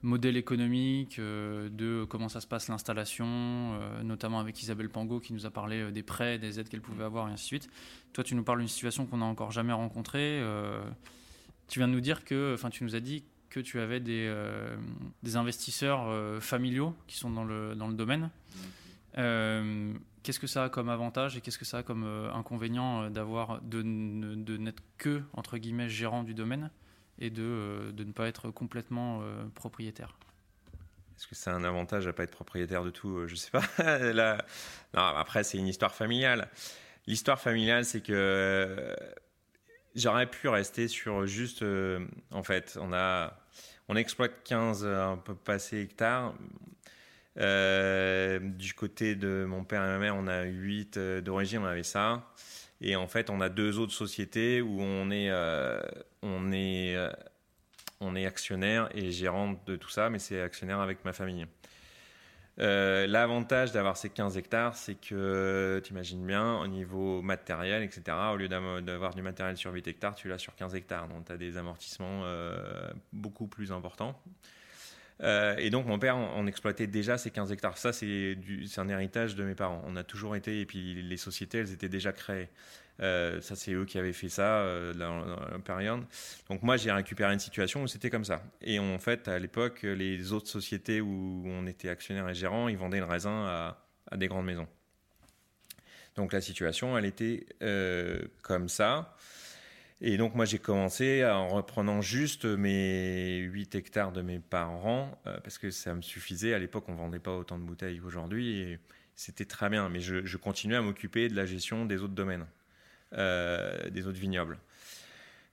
modèle 0.01 0.37
économique, 0.37 1.19
de 1.19 2.05
comment 2.09 2.29
ça 2.29 2.39
se 2.39 2.47
passe 2.47 2.67
l'installation, 2.67 3.79
notamment 4.03 4.39
avec 4.39 4.61
Isabelle 4.61 4.89
Pango 4.89 5.19
qui 5.19 5.33
nous 5.33 5.45
a 5.45 5.49
parlé 5.49 5.91
des 5.91 6.03
prêts, 6.03 6.37
des 6.37 6.59
aides 6.59 6.69
qu'elle 6.69 6.81
pouvait 6.81 7.03
avoir 7.03 7.27
et 7.27 7.31
ainsi 7.31 7.43
de 7.43 7.47
suite. 7.47 7.69
Toi, 8.13 8.23
tu 8.23 8.35
nous 8.35 8.43
parles 8.43 8.59
d'une 8.59 8.67
situation 8.67 9.05
qu'on 9.05 9.17
n'a 9.17 9.25
encore 9.25 9.51
jamais 9.51 9.73
rencontrée. 9.73 10.41
tu 11.67 11.79
viens 11.79 11.87
de 11.87 11.93
nous 11.93 12.01
dire 12.01 12.23
que, 12.25 12.53
enfin, 12.53 12.69
tu 12.69 12.83
nous 12.83 12.95
as 12.95 12.99
dit 12.99 13.23
que 13.49 13.59
tu 13.59 13.79
avais 13.79 13.99
des, 13.99 14.31
investisseurs 15.35 16.41
familiaux 16.43 16.93
qui 17.07 17.17
sont 17.17 17.31
dans 17.31 17.43
le, 17.43 17.73
dans 17.75 17.87
le 17.87 17.95
domaine. 17.95 18.29
Euh, 19.17 19.93
qu'est-ce 20.23 20.39
que 20.39 20.47
ça 20.47 20.65
a 20.65 20.69
comme 20.69 20.89
avantage 20.89 21.37
et 21.37 21.41
qu'est-ce 21.41 21.57
que 21.57 21.65
ça 21.65 21.79
a 21.79 21.83
comme 21.83 22.03
euh, 22.03 22.31
inconvénient 22.33 23.03
euh, 23.03 23.09
d'avoir 23.09 23.61
de, 23.61 23.81
de 23.81 24.57
n'être 24.57 24.83
que 24.97 25.23
entre 25.33 25.57
guillemets 25.57 25.89
gérant 25.89 26.23
du 26.23 26.33
domaine? 26.33 26.69
Et 27.19 27.29
de, 27.29 27.91
de 27.93 28.03
ne 28.03 28.11
pas 28.11 28.27
être 28.27 28.51
complètement 28.51 29.21
propriétaire 29.55 30.15
est-ce 31.17 31.25
que 31.25 31.33
c'est 31.33 31.49
un 31.49 31.63
avantage 31.63 32.05
à 32.05 32.13
pas 32.13 32.21
être 32.21 32.31
propriétaire 32.31 32.83
de 32.83 32.91
tout 32.91 33.27
Je 33.27 33.33
sais 33.33 33.49
pas. 33.49 33.63
Là, 34.13 34.45
non, 34.93 35.01
après, 35.01 35.43
c'est 35.43 35.57
une 35.57 35.67
histoire 35.67 35.95
familiale. 35.95 36.47
L'histoire 37.07 37.41
familiale, 37.41 37.85
c'est 37.85 38.01
que 38.01 38.95
j'aurais 39.95 40.27
pu 40.27 40.47
rester 40.47 40.87
sur 40.87 41.25
juste. 41.25 41.65
en 42.29 42.43
fait, 42.43 42.77
on 42.79 42.93
a, 42.93 43.33
on 43.87 43.95
exploite 43.95 44.43
15 44.43 44.85
un 44.85 45.17
peu 45.17 45.33
passé 45.33 45.81
hectares. 45.81 46.35
Euh, 47.39 48.39
du 48.39 48.73
côté 48.73 49.15
de 49.15 49.45
mon 49.47 49.63
père 49.63 49.83
et 49.83 49.87
ma 49.87 49.99
mère, 49.99 50.15
on 50.15 50.27
a 50.27 50.43
8 50.43 50.97
euh, 50.97 51.21
d'origine, 51.21 51.59
on 51.59 51.65
avait 51.65 51.83
ça. 51.83 52.23
Et 52.81 52.95
en 52.95 53.07
fait, 53.07 53.29
on 53.29 53.41
a 53.41 53.49
deux 53.49 53.79
autres 53.79 53.93
sociétés 53.93 54.61
où 54.61 54.79
on 54.81 55.09
est, 55.11 55.29
euh, 55.29 55.81
est 58.15 58.25
actionnaire 58.25 58.89
et 58.95 59.11
gérant 59.11 59.59
de 59.65 59.75
tout 59.75 59.89
ça, 59.89 60.09
mais 60.09 60.19
c'est 60.19 60.41
actionnaire 60.41 60.79
avec 60.79 61.03
ma 61.05 61.13
famille. 61.13 61.45
L'avantage 62.57 63.71
d'avoir 63.71 63.97
ces 63.97 64.09
15 64.09 64.37
hectares, 64.37 64.75
c'est 64.75 64.95
que 64.95 65.79
tu 65.83 65.91
imagines 65.91 66.25
bien, 66.25 66.57
au 66.59 66.67
niveau 66.67 67.21
matériel, 67.21 67.83
etc., 67.83 68.17
au 68.33 68.35
lieu 68.35 68.47
d'avoir 68.47 69.13
du 69.13 69.21
matériel 69.21 69.57
sur 69.57 69.71
8 69.71 69.87
hectares, 69.87 70.15
tu 70.15 70.27
l'as 70.27 70.39
sur 70.39 70.55
15 70.55 70.73
hectares. 70.73 71.07
Donc 71.07 71.25
tu 71.25 71.31
as 71.31 71.37
des 71.37 71.57
amortissements 71.57 72.23
beaucoup 73.13 73.47
plus 73.47 73.71
importants. 73.71 74.19
Euh, 75.23 75.55
et 75.57 75.69
donc 75.69 75.85
mon 75.87 75.97
père, 75.97 76.17
on, 76.17 76.45
exploitait 76.47 76.87
déjà 76.87 77.17
ces 77.17 77.31
15 77.31 77.51
hectares. 77.51 77.77
Ça, 77.77 77.91
c'est 77.93 78.37
un 78.77 78.89
héritage 78.89 79.35
de 79.35 79.43
mes 79.43 79.55
parents. 79.55 79.81
On 79.85 79.95
a 79.95 80.03
toujours 80.03 80.35
été, 80.35 80.61
et 80.61 80.65
puis 80.65 81.01
les 81.01 81.17
sociétés, 81.17 81.59
elles 81.59 81.73
étaient 81.73 81.89
déjà 81.89 82.11
créées. 82.11 82.49
Euh, 82.99 83.41
ça, 83.41 83.55
c'est 83.55 83.73
eux 83.73 83.85
qui 83.85 83.99
avaient 83.99 84.13
fait 84.13 84.29
ça 84.29 84.59
euh, 84.59 84.93
dans, 84.93 85.23
la 85.25 85.59
période. 85.59 86.01
Donc 86.49 86.63
moi, 86.63 86.77
j'ai 86.77 86.91
récupéré 86.91 87.33
une 87.33 87.39
situation 87.39 87.83
où 87.83 87.87
c'était 87.87 88.09
comme 88.09 88.25
ça. 88.25 88.41
Et 88.61 88.79
en 88.79 88.99
fait, 88.99 89.27
à 89.27 89.39
l'époque, 89.39 89.83
les 89.83 90.33
autres 90.33 90.47
sociétés 90.47 91.01
où 91.01 91.43
on 91.45 91.67
était 91.67 91.89
actionnaire 91.89 92.27
et 92.29 92.35
gérant, 92.35 92.67
ils 92.67 92.77
vendaient 92.77 92.99
le 92.99 93.05
raisin 93.05 93.45
à, 93.45 93.85
à 94.11 94.17
des 94.17 94.27
grandes 94.27 94.45
maisons. 94.45 94.67
Donc 96.15 96.33
la 96.33 96.41
situation, 96.41 96.97
elle 96.97 97.05
était 97.05 97.45
comme 98.41 98.69
ça. 98.69 99.15
Et 99.99 100.17
donc 100.17 100.35
moi 100.35 100.45
j'ai 100.45 100.59
commencé 100.59 101.25
en 101.25 101.47
reprenant 101.47 102.01
juste 102.01 102.45
mes 102.45 103.39
8 103.39 103.73
hectares 103.75 104.11
de 104.11 104.21
mes 104.21 104.39
parents, 104.39 105.19
euh, 105.25 105.39
parce 105.39 105.57
que 105.57 105.71
ça 105.71 105.95
me 105.95 106.01
suffisait. 106.01 106.53
À 106.53 106.59
l'époque 106.59 106.85
on 106.87 106.91
ne 106.93 106.97
vendait 106.97 107.19
pas 107.19 107.35
autant 107.35 107.57
de 107.57 107.63
bouteilles 107.63 107.99
qu'aujourd'hui, 107.99 108.59
et 108.59 108.79
c'était 109.15 109.45
très 109.45 109.69
bien. 109.69 109.89
Mais 109.89 109.99
je, 109.99 110.37
continuais 110.37 110.77
à 110.77 110.81
m'occuper 110.81 111.29
de 111.29 111.35
la 111.35 111.45
gestion 111.47 111.85
des 111.85 112.03
autres 112.03 112.13
domaines, 112.13 112.45
euh, 113.13 113.89
des 113.89 114.05
autres 114.05 114.19
vignobles. 114.19 114.59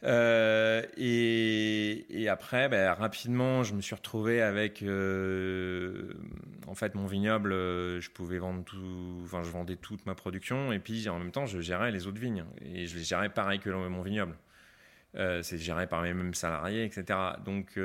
Euh, 0.05 0.83
et, 0.97 2.29
après, 2.29 2.69
ben, 2.69 2.93
rapidement, 2.93 3.63
je 3.63 3.75
me 3.75 3.81
suis 3.81 3.95
retrouvé 3.95 4.43
avec, 4.43 4.83
euh, 4.83 6.13
en 6.67 6.75
fait, 6.75 6.95
mon 6.95 7.07
vignoble. 7.07 7.53
Euh, 7.53 8.01
je 8.01 8.11
pouvais 8.11 8.39
vendre 8.39 8.65
tout, 8.65 9.21
enfin, 9.23 9.43
je 9.43 9.51
vendais 9.51 9.77
toute 9.77 10.05
ma 10.07 10.15
production, 10.15 10.73
et 10.73 10.79
puis 10.79 11.09
en 11.09 11.19
même 11.19 11.31
temps, 11.31 11.47
je 11.47 11.61
gérais 11.61 11.91
les 11.91 12.07
autres 12.07 12.21
vignes, 12.21 12.45
et 12.65 12.87
je 12.87 12.97
les 12.97 13.05
gérais 13.05 13.31
pareil 13.31 13.61
que 13.61 13.71
mon 13.71 14.03
vignoble. 14.03 14.37
c'est 15.43 15.59
géré 15.59 15.87
par 15.87 16.03
mes 16.03 16.13
mêmes 16.15 16.35
salariés, 16.35 16.85
etc. 16.85 17.19
Donc, 17.45 17.79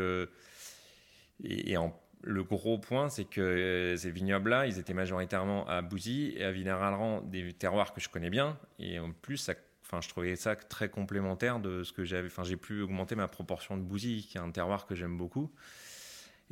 et, 1.43 1.75
le 2.21 2.43
gros 2.43 2.77
point, 2.77 3.10
c'est 3.10 3.25
que 3.25 3.95
ces 3.97 4.12
vignobles-là, 4.12 4.67
ils 4.67 4.77
étaient 4.79 4.93
majoritairement 4.93 5.67
à 5.69 5.82
Bouzy 5.82 6.34
et 6.36 6.43
à 6.43 6.51
Villers-Alran, 6.51 7.21
des 7.21 7.53
terroirs 7.53 7.93
que 7.93 8.01
je 8.01 8.10
connais 8.10 8.29
bien, 8.29 8.58
et 8.79 8.99
en 8.99 9.12
plus, 9.12 9.38
ça 9.38 9.55
Enfin, 9.89 10.02
je 10.02 10.10
trouvais 10.10 10.36
ça 10.36 10.56
très 10.56 10.88
complémentaire 10.89 11.60
de 11.60 11.84
ce 11.84 11.91
que 11.93 12.04
j'avais. 12.04 12.28
Enfin, 12.28 12.43
j'ai 12.43 12.58
pu 12.58 12.82
augmenter 12.82 13.15
ma 13.15 13.28
proportion 13.28 13.75
de 13.75 13.82
Bouzy, 13.82 14.28
qui 14.30 14.38
est 14.38 14.41
un 14.41 14.52
terroir 14.52 14.86
que 14.86 14.93
j'aime 14.93 15.17
beaucoup. 15.17 15.52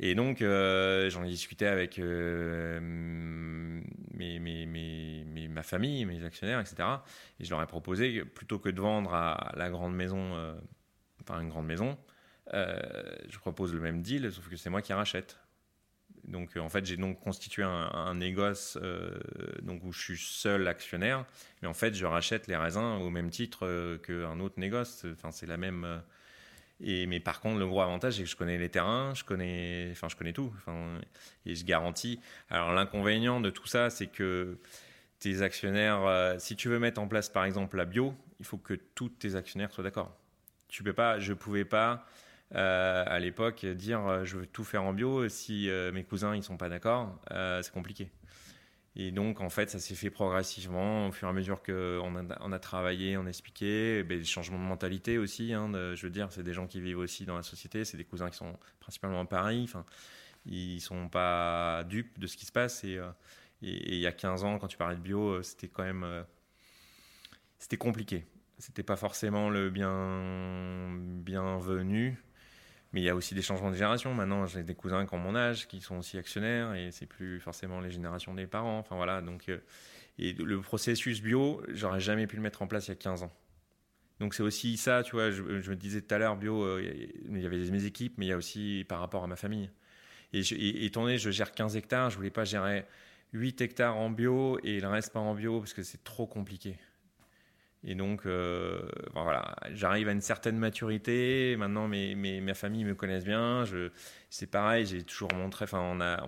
Et 0.00 0.16
donc, 0.16 0.42
euh, 0.42 1.08
j'en 1.08 1.22
ai 1.22 1.28
discuté 1.28 1.66
avec 1.66 2.00
euh, 2.00 2.80
mes, 4.12 4.40
mes, 4.40 5.48
ma 5.48 5.62
famille, 5.62 6.04
mes 6.04 6.24
actionnaires, 6.24 6.58
etc. 6.58 6.76
Et 7.38 7.44
je 7.44 7.50
leur 7.50 7.62
ai 7.62 7.66
proposé, 7.66 8.24
plutôt 8.24 8.58
que 8.58 8.70
de 8.70 8.80
vendre 8.80 9.14
à 9.14 9.52
la 9.56 9.70
grande 9.70 9.94
maison, 9.94 10.34
euh, 10.34 10.54
enfin 11.20 11.40
une 11.40 11.48
grande 11.48 11.66
maison, 11.66 11.96
je 12.52 13.38
propose 13.38 13.72
le 13.72 13.80
même 13.80 14.02
deal, 14.02 14.32
sauf 14.32 14.48
que 14.48 14.56
c'est 14.56 14.70
moi 14.70 14.82
qui 14.82 14.92
rachète. 14.92 15.38
Donc 16.28 16.56
euh, 16.56 16.60
en 16.60 16.68
fait, 16.68 16.84
j'ai 16.84 16.96
donc 16.96 17.20
constitué 17.20 17.62
un, 17.62 18.14
négoce 18.14 18.78
euh, 18.82 19.18
donc 19.62 19.82
où 19.84 19.92
je 19.92 20.00
suis 20.00 20.18
seul 20.18 20.68
actionnaire, 20.68 21.24
mais 21.62 21.68
en 21.68 21.74
fait, 21.74 21.94
je 21.94 22.06
rachète 22.06 22.46
les 22.46 22.56
raisins 22.56 22.98
au 23.00 23.10
même 23.10 23.30
titre 23.30 23.66
euh, 23.66 23.98
qu'un 23.98 24.38
autre 24.40 24.58
négoce. 24.58 25.04
Enfin, 25.12 25.30
c'est 25.30 25.46
la 25.46 25.56
même. 25.56 26.02
et 26.80 27.06
mais 27.06 27.20
par 27.20 27.40
contre, 27.40 27.58
le 27.58 27.66
gros 27.66 27.80
avantage, 27.80 28.14
c'est 28.14 28.24
que 28.24 28.28
je 28.28 28.36
connais 28.36 28.58
les 28.58 28.68
terrains, 28.68 29.14
je 29.14 29.24
connais, 29.24 29.88
enfin, 29.92 30.08
je 30.08 30.16
connais 30.16 30.32
tout, 30.32 30.52
et 31.46 31.54
je 31.54 31.64
garantis. 31.64 32.20
Alors 32.50 32.72
l'inconvénient 32.72 33.40
de 33.40 33.50
tout 33.50 33.66
ça, 33.66 33.90
c'est 33.90 34.08
que 34.08 34.58
tes 35.18 35.42
actionnaires, 35.42 36.36
si 36.38 36.56
tu 36.56 36.68
veux 36.68 36.78
mettre 36.78 37.00
en 37.00 37.08
place 37.08 37.28
par 37.28 37.44
exemple 37.44 37.76
la 37.76 37.84
bio, 37.86 38.14
il 38.40 38.46
faut 38.46 38.58
que 38.58 38.74
tous 38.74 39.08
tes 39.08 39.34
actionnaires 39.34 39.72
soient 39.72 39.84
d'accord. 39.84 40.16
Tu 40.68 40.82
peux 40.82 40.92
pas, 40.92 41.18
je 41.18 41.32
pouvais 41.32 41.64
pas 41.64 42.06
euh, 42.54 43.04
à 43.06 43.18
l'époque, 43.18 43.66
dire 43.66 44.06
euh, 44.06 44.24
je 44.24 44.38
veux 44.38 44.46
tout 44.46 44.64
faire 44.64 44.82
en 44.82 44.92
bio, 44.94 45.28
si 45.28 45.68
euh, 45.68 45.92
mes 45.92 46.04
cousins 46.04 46.34
ils 46.34 46.42
sont 46.42 46.56
pas 46.56 46.68
d'accord, 46.68 47.20
c'est 47.30 47.72
compliqué. 47.72 48.10
Et 48.96 49.12
donc, 49.12 49.40
en 49.40 49.50
fait, 49.50 49.70
ça 49.70 49.78
s'est 49.78 49.94
fait 49.94 50.10
progressivement 50.10 51.06
au 51.06 51.12
fur 51.12 51.28
et 51.28 51.30
à 51.30 51.34
mesure 51.34 51.62
qu'on 51.62 52.16
a, 52.16 52.38
on 52.40 52.52
a 52.52 52.58
travaillé, 52.58 53.16
on 53.16 53.26
a 53.26 53.28
expliqué. 53.28 54.02
Ben, 54.02 54.18
des 54.18 54.24
changements 54.24 54.58
de 54.58 54.64
mentalité 54.64 55.18
aussi. 55.18 55.52
Hein, 55.52 55.70
je 55.94 56.02
veux 56.02 56.10
dire, 56.10 56.32
c'est 56.32 56.42
des 56.42 56.52
gens 56.52 56.66
qui 56.66 56.80
vivent 56.80 56.98
aussi 56.98 57.24
dans 57.24 57.36
la 57.36 57.44
société. 57.44 57.84
C'est 57.84 57.96
des 57.96 58.04
cousins 58.04 58.28
qui 58.28 58.36
sont 58.36 58.58
principalement 58.80 59.20
à 59.20 59.24
Paris. 59.24 59.62
Enfin, 59.64 59.84
ils 60.46 60.80
sont 60.80 61.08
pas 61.08 61.84
dupes 61.84 62.18
de 62.18 62.26
ce 62.26 62.36
qui 62.36 62.46
se 62.46 62.50
passe. 62.52 62.82
Et, 62.84 62.98
il 63.62 63.98
y 63.98 64.06
a 64.06 64.12
15 64.12 64.44
ans, 64.44 64.58
quand 64.58 64.68
tu 64.68 64.76
parlais 64.76 64.96
de 64.96 65.00
bio, 65.00 65.42
c'était 65.42 65.68
quand 65.68 65.84
même. 65.84 66.24
c'était 67.58 67.76
compliqué. 67.76 68.26
C'était 68.58 68.82
pas 68.82 68.96
forcément 68.96 69.48
le 69.50 69.70
bien, 69.70 70.98
bienvenu. 71.22 72.18
Mais 72.92 73.00
il 73.02 73.04
y 73.04 73.08
a 73.10 73.14
aussi 73.14 73.34
des 73.34 73.42
changements 73.42 73.70
de 73.70 73.74
génération. 73.74 74.14
Maintenant, 74.14 74.46
j'ai 74.46 74.62
des 74.62 74.74
cousins 74.74 75.06
qui 75.06 75.14
ont 75.14 75.18
mon 75.18 75.36
âge, 75.36 75.68
qui 75.68 75.80
sont 75.80 75.98
aussi 75.98 76.16
actionnaires, 76.16 76.74
et 76.74 76.90
c'est 76.90 77.06
plus 77.06 77.38
forcément 77.40 77.80
les 77.80 77.90
générations 77.90 78.34
des 78.34 78.46
parents. 78.46 78.78
Enfin 78.78 78.96
voilà, 78.96 79.20
donc 79.20 79.48
euh, 79.48 79.58
et 80.18 80.32
le 80.32 80.60
processus 80.60 81.22
bio, 81.22 81.62
j'aurais 81.68 82.00
jamais 82.00 82.26
pu 82.26 82.36
le 82.36 82.42
mettre 82.42 82.62
en 82.62 82.66
place 82.66 82.88
il 82.88 82.90
y 82.90 82.92
a 82.92 82.96
15 82.96 83.22
ans. 83.24 83.32
Donc 84.20 84.34
c'est 84.34 84.42
aussi 84.42 84.76
ça, 84.76 85.02
tu 85.02 85.12
vois. 85.12 85.30
Je, 85.30 85.42
me 85.42 85.76
disais 85.76 86.00
tout 86.00 86.14
à 86.14 86.18
l'heure, 86.18 86.36
bio, 86.36 86.62
euh, 86.62 86.82
il 87.28 87.40
y 87.40 87.46
avait 87.46 87.58
mes 87.70 87.84
équipes, 87.84 88.14
mais 88.18 88.26
il 88.26 88.28
y 88.30 88.32
a 88.32 88.36
aussi 88.36 88.84
par 88.88 89.00
rapport 89.00 89.22
à 89.22 89.26
ma 89.26 89.36
famille. 89.36 89.70
Et, 90.32 90.84
étant 90.84 91.02
donné, 91.02 91.18
je 91.18 91.30
gère 91.30 91.52
15 91.52 91.76
hectares, 91.76 92.10
je 92.10 92.16
voulais 92.16 92.30
pas 92.30 92.44
gérer 92.44 92.84
8 93.32 93.60
hectares 93.60 93.96
en 93.96 94.10
bio 94.10 94.58
et 94.64 94.80
le 94.80 94.88
reste 94.88 95.12
pas 95.12 95.20
en 95.20 95.34
bio 95.34 95.60
parce 95.60 95.72
que 95.72 95.82
c'est 95.82 96.02
trop 96.04 96.26
compliqué. 96.26 96.76
Et 97.84 97.94
donc, 97.94 98.26
euh, 98.26 98.80
voilà, 99.14 99.54
j'arrive 99.72 100.08
à 100.08 100.12
une 100.12 100.20
certaine 100.20 100.58
maturité. 100.58 101.56
Maintenant, 101.56 101.86
mes, 101.86 102.14
mes, 102.14 102.40
ma 102.40 102.54
famille 102.54 102.84
me 102.84 102.94
connaissent 102.94 103.24
bien. 103.24 103.64
c'est 104.30 104.50
pareil, 104.50 104.86
j'ai 104.86 105.02
toujours 105.04 105.32
montré. 105.34 105.64
Enfin, 105.64 105.80
on 105.80 106.00
a, 106.00 106.26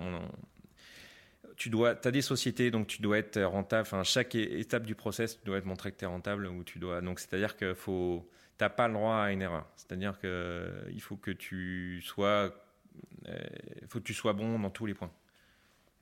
tu 1.57 1.69
dois, 1.69 1.97
as 2.05 2.11
des 2.11 2.23
sociétés, 2.23 2.71
donc 2.71 2.87
tu 2.87 3.03
dois 3.03 3.19
être 3.19 3.41
rentable. 3.43 3.83
Enfin, 3.83 4.05
chaque 4.05 4.35
étape 4.35 4.85
du 4.85 4.95
process, 4.95 5.39
tu 5.39 5.45
dois 5.45 5.59
être 5.59 5.67
montré 5.67 5.91
que 5.93 5.99
tu 5.99 6.05
es 6.05 6.09
rentable. 6.09 6.47
Ou 6.47 6.63
tu 6.65 6.79
dois, 6.79 7.01
donc, 7.01 7.19
c'est-à-dire 7.21 7.57
que 7.57 7.75
faut, 7.75 8.29
t'as 8.57 8.71
pas 8.71 8.89
le 8.89 8.95
droit 8.95 9.17
à 9.17 9.33
une 9.33 9.43
erreur. 9.43 9.69
C'est-à-dire 9.77 10.19
que 10.21 10.71
il 10.93 11.03
faut 11.03 11.17
que 11.17 11.33
tu 11.33 12.01
sois, 12.03 12.55
euh, 13.29 13.39
faut 13.89 13.99
que 13.99 14.05
tu 14.05 14.15
sois 14.15 14.33
bon 14.35 14.59
dans 14.59 14.71
tous 14.71 14.87
les 14.87 14.95
points. 14.95 15.11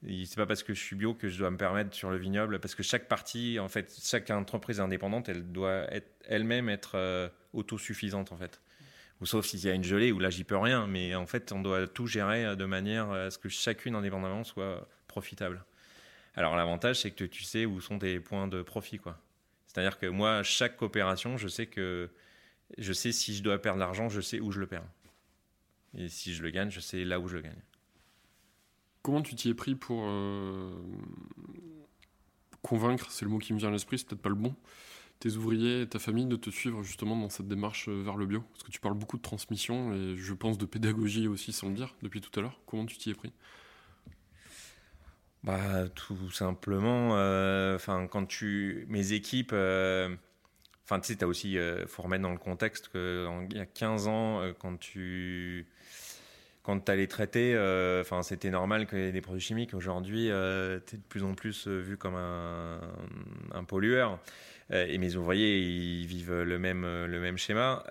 C'est 0.02 0.36
pas 0.36 0.46
parce 0.46 0.62
que 0.62 0.74
je 0.74 0.80
suis 0.80 0.94
bio 0.94 1.14
que 1.14 1.28
je 1.28 1.38
dois 1.38 1.50
me 1.50 1.56
permettre 1.56 1.94
sur 1.94 2.10
le 2.10 2.18
vignoble, 2.18 2.60
parce 2.60 2.74
que 2.74 2.84
chaque 2.84 3.08
partie, 3.08 3.58
en 3.58 3.68
fait, 3.68 3.92
chaque 4.00 4.30
entreprise 4.30 4.80
indépendante, 4.80 5.28
elle 5.28 5.50
doit 5.50 5.86
elle-même 6.24 6.68
être 6.68 6.92
euh, 6.94 7.28
autosuffisante, 7.52 8.30
en 8.30 8.36
fait. 8.36 8.60
Ou 9.20 9.26
sauf 9.26 9.46
s'il 9.46 9.64
y 9.64 9.68
a 9.68 9.74
une 9.74 9.82
gelée, 9.82 10.12
où 10.12 10.20
là, 10.20 10.30
j'y 10.30 10.44
peux 10.44 10.56
rien, 10.56 10.86
mais 10.86 11.16
en 11.16 11.26
fait, 11.26 11.50
on 11.50 11.60
doit 11.60 11.88
tout 11.88 12.06
gérer 12.06 12.44
euh, 12.44 12.54
de 12.54 12.64
manière 12.64 13.10
à 13.10 13.30
ce 13.30 13.38
que 13.38 13.48
chacune 13.48 13.96
indépendamment 13.96 14.44
soit 14.44 14.88
profitable. 15.08 15.64
Alors, 16.36 16.54
l'avantage, 16.56 17.00
c'est 17.00 17.10
que 17.10 17.24
tu 17.24 17.42
sais 17.42 17.66
où 17.66 17.80
sont 17.80 17.98
tes 17.98 18.20
points 18.20 18.46
de 18.46 18.62
profit, 18.62 18.98
quoi. 18.98 19.20
C'est-à-dire 19.66 19.98
que 19.98 20.06
moi, 20.06 20.44
chaque 20.44 20.76
coopération, 20.76 21.36
je 21.36 21.48
sais 21.48 21.66
que 21.66 22.08
je 22.76 22.92
sais 22.92 23.12
si 23.12 23.34
je 23.34 23.42
dois 23.42 23.60
perdre 23.60 23.80
l'argent, 23.80 24.08
je 24.08 24.20
sais 24.20 24.40
où 24.40 24.52
je 24.52 24.60
le 24.60 24.66
perds. 24.66 24.86
Et 25.96 26.08
si 26.08 26.34
je 26.34 26.42
le 26.42 26.50
gagne, 26.50 26.70
je 26.70 26.80
sais 26.80 27.04
là 27.04 27.18
où 27.18 27.28
je 27.28 27.36
le 27.36 27.42
gagne. 27.42 27.62
Comment 29.08 29.22
tu 29.22 29.34
t'y 29.34 29.48
es 29.48 29.54
pris 29.54 29.74
pour 29.74 30.02
euh, 30.04 30.70
convaincre, 32.60 33.10
c'est 33.10 33.24
le 33.24 33.30
mot 33.30 33.38
qui 33.38 33.54
me 33.54 33.58
vient 33.58 33.70
à 33.70 33.72
l'esprit, 33.72 33.98
c'est 33.98 34.06
peut-être 34.06 34.20
pas 34.20 34.28
le 34.28 34.34
bon, 34.34 34.54
tes 35.18 35.34
ouvriers 35.34 35.80
et 35.80 35.88
ta 35.88 35.98
famille 35.98 36.26
de 36.26 36.36
te 36.36 36.50
suivre 36.50 36.82
justement 36.82 37.16
dans 37.16 37.30
cette 37.30 37.48
démarche 37.48 37.88
euh, 37.88 38.02
vers 38.02 38.18
le 38.18 38.26
bio? 38.26 38.42
Parce 38.52 38.64
que 38.64 38.70
tu 38.70 38.80
parles 38.80 38.98
beaucoup 38.98 39.16
de 39.16 39.22
transmission 39.22 39.94
et 39.94 40.14
je 40.14 40.34
pense 40.34 40.58
de 40.58 40.66
pédagogie 40.66 41.26
aussi 41.26 41.54
sans 41.54 41.68
le 41.68 41.74
dire 41.74 41.94
depuis 42.02 42.20
tout 42.20 42.38
à 42.38 42.42
l'heure. 42.42 42.60
Comment 42.66 42.84
tu 42.84 42.98
t'y 42.98 43.08
es 43.08 43.14
pris? 43.14 43.32
Bah, 45.42 45.88
tout 45.88 46.30
simplement, 46.30 47.16
euh, 47.16 47.78
quand 48.10 48.26
tu 48.26 48.84
mes 48.90 49.14
équipes 49.14 49.54
enfin 50.84 51.00
tu 51.00 51.06
sais 51.06 51.16
tu 51.16 51.24
as 51.24 51.28
aussi 51.28 51.56
faut 51.86 52.02
remettre 52.02 52.24
dans 52.24 52.32
le 52.32 52.36
contexte 52.36 52.90
qu'il 52.90 53.56
y 53.56 53.58
a 53.58 53.64
15 53.64 54.06
ans 54.06 54.42
quand 54.58 54.76
tu 54.76 55.66
quand 56.68 56.80
tu 56.80 56.92
allais 56.92 57.06
traiter, 57.06 57.54
euh, 57.54 58.04
c'était 58.20 58.50
normal 58.50 58.86
qu'il 58.86 58.98
y 58.98 59.02
ait 59.04 59.10
des 59.10 59.22
produits 59.22 59.40
chimiques. 59.40 59.72
Aujourd'hui, 59.72 60.30
euh, 60.30 60.78
tu 60.86 60.96
es 60.96 60.98
de 60.98 61.02
plus 61.02 61.24
en 61.24 61.32
plus 61.32 61.66
euh, 61.66 61.80
vu 61.80 61.96
comme 61.96 62.14
un, 62.14 63.64
pollueur. 63.64 64.18
et 64.70 64.98
mes 64.98 65.16
ouvriers, 65.16 65.60
ils 65.60 66.04
vivent 66.04 66.42
le 66.42 66.58
même, 66.58 66.82
le 66.82 67.20
même 67.20 67.38
schéma. 67.38 67.84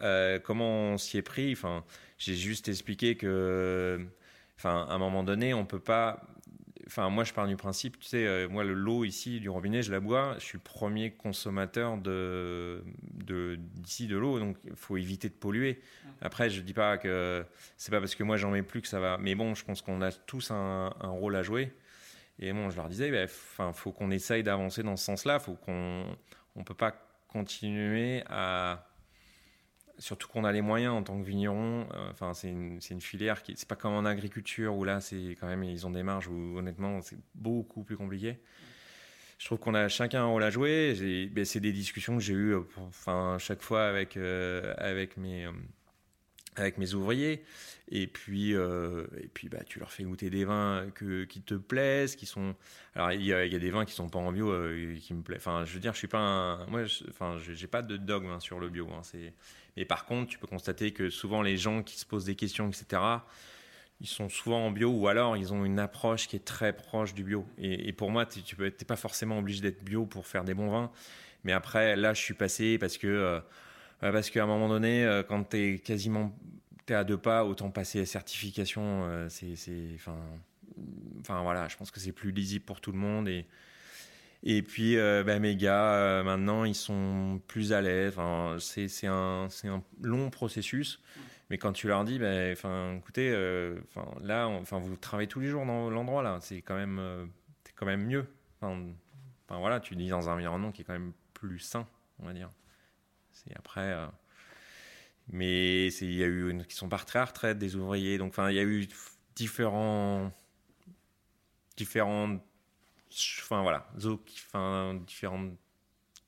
comment 0.44 0.94
on 0.94 0.98
s'y 1.00 1.18
est 1.18 1.24
pris? 1.24 1.58
J'ai 2.20 2.36
juste 2.36 2.68
expliqué 2.68 3.16
que, 3.16 4.00
à 4.64 4.94
un 4.94 4.98
moment 5.00 5.24
donné, 5.24 5.56
on 5.56 5.66
peut 5.66 5.80
pas 5.80 6.22
Enfin, 6.88 7.10
moi, 7.10 7.26
je 7.26 7.34
pars 7.34 7.48
du 7.48 7.58
principe, 7.58 8.00
tu 8.00 8.08
sais, 8.08 8.26
euh, 8.26 8.48
moi, 8.48 8.64
l'eau 8.64 9.04
ici 9.04 9.42
du 9.42 9.50
robinet, 9.50 9.82
je 9.82 9.92
la 9.92 10.00
bois. 10.00 10.36
Je 10.40 10.46
suis 10.46 10.58
le 10.58 10.64
premier 10.64 11.12
consommateur 11.12 11.98
de, 11.98 12.82
d'ici 13.76 14.08
de, 14.08 14.18
l'eau, 14.18 14.40
donc 14.40 14.56
il 14.66 14.76
faut 14.76 14.96
éviter 14.96 15.28
de 15.28 15.34
polluer. 15.34 15.82
Après, 16.22 16.50
je 16.50 16.62
dis 16.62 16.74
pas 16.74 16.98
que 16.98 17.46
c'est 17.76 17.92
pas 17.92 18.00
parce 18.00 18.16
que 18.16 18.24
moi 18.24 18.38
j'en 18.38 18.52
mets 18.52 18.64
plus 18.64 18.82
que 18.82 18.88
ça 18.88 19.02
va. 19.02 19.18
Mais 19.18 19.36
bon, 19.36 19.54
je 19.54 19.66
pense 19.66 19.82
qu'on 19.82 20.02
a 20.02 20.12
tous 20.12 20.50
un, 20.52 20.90
rôle 21.02 21.36
à 21.36 21.44
jouer. 21.44 21.74
Et 22.40 22.54
bon, 22.54 22.70
je 22.70 22.78
leur 22.78 22.88
disais, 22.88 23.12
ben, 23.12 23.26
enfin, 23.26 23.74
faut 23.74 23.92
qu'on 23.92 24.10
essaye 24.12 24.44
d'avancer 24.44 24.82
dans 24.82 24.96
ce 24.96 25.04
sens-là. 25.04 25.40
Faut 25.40 25.56
qu'on, 25.56 26.06
on 26.56 26.64
peut 26.64 26.74
pas 26.74 26.96
continuer 27.28 28.24
à 28.30 28.88
surtout 30.00 30.28
qu'on 30.28 30.44
a 30.44 30.52
les 30.52 30.62
moyens 30.62 30.94
en 30.94 31.04
tant 31.04 31.20
que 31.20 31.26
vigneron. 31.26 31.88
Euh, 31.94 32.10
enfin, 32.12 32.34
c'est 32.34 32.50
une, 32.50 32.80
une, 32.90 33.02
filière 33.02 33.44
qui, 33.44 33.54
c'est 33.56 33.68
pas 33.68 33.76
comme 33.76 33.94
en 33.94 34.06
agriculture 34.06 34.76
où 34.76 34.84
là, 34.84 35.02
c'est 35.02 35.36
quand 35.40 35.48
même, 35.48 35.64
ils 35.64 35.86
ont 35.86 35.92
des 35.92 36.04
marges 36.04 36.28
où 36.28 36.58
honnêtement, 36.58 37.02
c'est 37.02 37.18
beaucoup 37.36 37.84
plus 37.84 37.98
compliqué. 37.98 38.40
Je 39.38 39.46
trouve 39.46 39.60
qu'on 39.60 39.76
a 39.76 39.88
chacun 39.88 40.24
un 40.24 40.28
rôle 40.28 40.44
à 40.44 40.50
jouer. 40.50 41.30
Ben, 41.32 41.46
c'est 41.46 41.60
des 41.60 41.72
discussions 41.72 42.16
que 42.16 42.24
j'ai 42.24 42.34
eues, 42.34 42.56
euh, 42.56 42.62
enfin, 42.88 43.38
chaque 43.40 43.62
fois 43.62 43.88
avec 43.88 44.18
euh, 44.18 44.74
avec 44.78 45.18
mes 45.18 45.48
avec 46.60 46.78
mes 46.78 46.94
ouvriers. 46.94 47.44
Et 47.90 48.08
puis, 48.08 48.52
et 48.52 49.28
puis 49.34 49.48
bah, 49.48 49.64
tu 49.66 49.80
leur 49.80 49.92
fais 49.92 50.04
goûter 50.04 50.30
des 50.30 50.44
vins 50.44 50.88
que, 50.94 51.24
qui 51.24 51.42
te 51.42 51.54
plaisent, 51.54 52.18
qui 52.18 52.26
sont. 52.26 52.54
Alors, 52.96 53.14
il 53.14 53.24
y 53.24 53.34
a, 53.34 53.48
des 53.48 53.70
vins 53.70 53.86
qui 53.86 53.94
sont 53.94 54.10
pas 54.10 54.20
en 54.20 54.34
bio 54.34 54.52
qui 55.00 55.14
me 55.14 55.22
plaisent. 55.22 55.40
Enfin, 55.40 55.64
je 55.64 55.74
veux 55.74 55.80
dire, 55.80 55.94
je 55.94 56.00
suis 56.00 56.08
pas 56.08 56.20
un. 56.20 56.66
Moi, 56.68 56.82
enfin, 57.10 57.38
j'ai 57.38 57.68
pas 57.68 57.82
de 57.82 57.96
dogme 57.96 58.30
hein, 58.30 58.40
sur 58.42 58.60
le 58.60 58.68
bio. 58.68 58.90
Hein. 58.92 59.02
C'est 59.04 59.34
et 59.78 59.86
par 59.86 60.06
contre, 60.06 60.32
tu 60.32 60.40
peux 60.40 60.48
constater 60.48 60.92
que 60.92 61.10
souvent 61.10 61.42
les 61.44 61.56
gens 61.56 61.84
qui 61.84 61.98
se 61.98 62.06
posent 62.06 62.26
des 62.26 62.36
questions, 62.36 62.68
etc., 62.68 63.02
ils 64.02 64.08
sont 64.08 64.28
souvent 64.28 64.66
en 64.66 64.72
bio 64.72 64.92
ou 64.92 65.08
alors 65.08 65.38
ils 65.38 65.54
ont 65.54 65.66
une 65.66 65.80
approche 65.80 66.28
qui 66.28 66.36
est 66.36 66.46
très 66.46 66.74
proche 66.74 67.14
du 67.14 67.24
bio. 67.24 67.48
Et, 67.58 67.94
pour 67.94 68.12
moi, 68.12 68.26
tu 68.26 68.42
n'es 68.60 68.72
pas 68.72 68.96
forcément 68.96 69.40
obligé 69.40 69.62
d'être 69.62 69.84
bio 69.84 70.06
pour 70.06 70.28
faire 70.28 70.44
des 70.44 70.54
bons 70.54 70.70
vins. 70.70 70.92
Mais 71.44 71.54
après, 71.54 71.96
là, 71.96 72.14
je 72.14 72.22
suis 72.22 72.34
passé 72.34 72.78
parce 72.78 72.98
que 72.98 73.08
euh, 73.08 73.40
parce 74.00 74.30
qu'à 74.30 74.44
un 74.44 74.48
moment 74.48 74.70
donné, 74.70 75.06
euh, 75.06 75.24
quand 75.24 75.44
tu 75.50 75.58
es 75.58 75.80
quasiment 75.80 76.36
es 76.90 76.94
à 76.94 77.04
deux 77.04 77.18
pas, 77.18 77.44
autant 77.44 77.70
passer 77.70 78.00
la 78.00 78.06
certification. 78.06 79.04
Euh, 79.06 79.28
c'est, 79.30 79.56
enfin, 79.96 80.18
enfin 81.20 81.42
voilà, 81.42 81.68
je 81.68 81.76
pense 81.76 81.92
que 81.92 82.00
c'est 82.00 82.14
plus 82.14 82.32
lisible 82.32 82.64
pour 82.64 82.80
tout 82.80 82.94
le 82.94 82.98
monde 82.98 83.28
et 83.28 83.46
et 84.44 84.62
puis, 84.62 84.98
euh, 84.98 85.24
bah, 85.24 85.40
mes 85.40 85.56
gars, 85.56 85.94
euh, 85.94 86.24
maintenant, 86.24 86.64
ils 86.64 86.76
sont 86.76 87.42
plus 87.48 87.74
à 87.74 87.82
l'aise. 87.82 88.14
Enfin, 88.16 88.58
c'est 88.60 89.08
un, 89.08 89.48
un, 89.66 89.84
long 90.02 90.30
processus. 90.30 91.02
Mais 91.50 91.58
quand 91.58 91.74
tu 91.74 91.88
leur 91.88 92.04
dis, 92.04 92.20
bah, 92.20 92.52
enfin, 92.52 92.96
écoutez, 92.98 93.32
euh, 93.32 93.80
là, 94.22 94.48
enfin, 94.48 94.80
vous 94.80 94.96
travaillez 94.98 95.28
tous 95.28 95.40
les 95.40 95.48
jours 95.48 95.66
dans 95.66 95.90
l'endroit, 95.90 96.22
là, 96.22 96.40
c'est 96.42 96.62
quand, 96.62 96.76
même, 96.76 97.30
quand 97.76 97.86
même 97.86 98.06
mieux. 98.06 98.26
Enfin, 98.62 99.60
voilà, 99.60 99.80
tu 99.80 99.96
dis 99.96 100.10
dans 100.10 100.30
un 100.30 100.34
environnement 100.34 100.72
qui 100.72 100.82
est 100.82 100.86
quand 100.86 100.94
même 100.94 101.14
plus 101.34 101.60
sain, 101.60 101.88
on 102.20 102.26
va 102.26 102.34
dire. 102.34 102.50
C'est 103.44 103.56
après. 103.56 103.96
mais 105.30 105.88
il 105.88 106.14
y 106.14 106.24
a 106.24 106.28
eu 106.28 106.50
une, 106.50 106.66
qui 106.66 106.76
sont 106.76 106.90
partis 106.90 107.18
à 107.18 107.26
retraite, 107.26 107.58
des 107.58 107.76
ouvriers. 107.76 108.18
Donc, 108.18 108.30
enfin, 108.30 108.50
il 108.50 108.56
y 108.56 108.60
a 108.60 108.64
eu 108.64 108.88
différents 109.36 110.32
différentes 111.76 112.42
enfin 113.42 113.62
voilà, 113.62 113.90
enfin, 113.96 115.00
différentes 115.06 115.58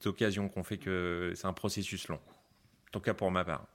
occasions 0.06 0.48
qu'on 0.50 0.64
fait 0.64 0.78
que 0.78 1.34
c'est 1.36 1.46
un 1.48 1.54
processus 1.54 2.08
long. 2.08 2.16
En 2.88 2.92
tout 2.92 3.00
cas 3.00 3.14
pour 3.14 3.32
ma 3.32 3.44
part. 3.44 3.68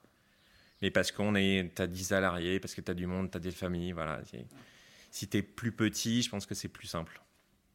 Mais 0.83 0.90
parce 0.90 1.12
qu'on 1.12 1.35
est, 1.35 1.73
t'as 1.75 1.87
10 1.87 2.05
salariés, 2.05 2.61
parce 2.61 2.75
que 2.75 2.81
tu 2.81 2.90
as 2.90 2.94
du 2.94 3.07
monde, 3.07 3.31
tu 3.31 3.37
as 3.37 3.40
des 3.40 3.51
familles, 3.51 3.92
voilà. 3.92 4.20
Si 5.11 5.29
tu 5.29 5.37
es 5.37 5.42
plus 5.42 5.73
petit, 5.73 6.23
je 6.23 6.31
pense 6.31 6.47
que 6.47 6.55
c'est 6.55 6.68
plus 6.68 6.87
simple. 6.87 7.23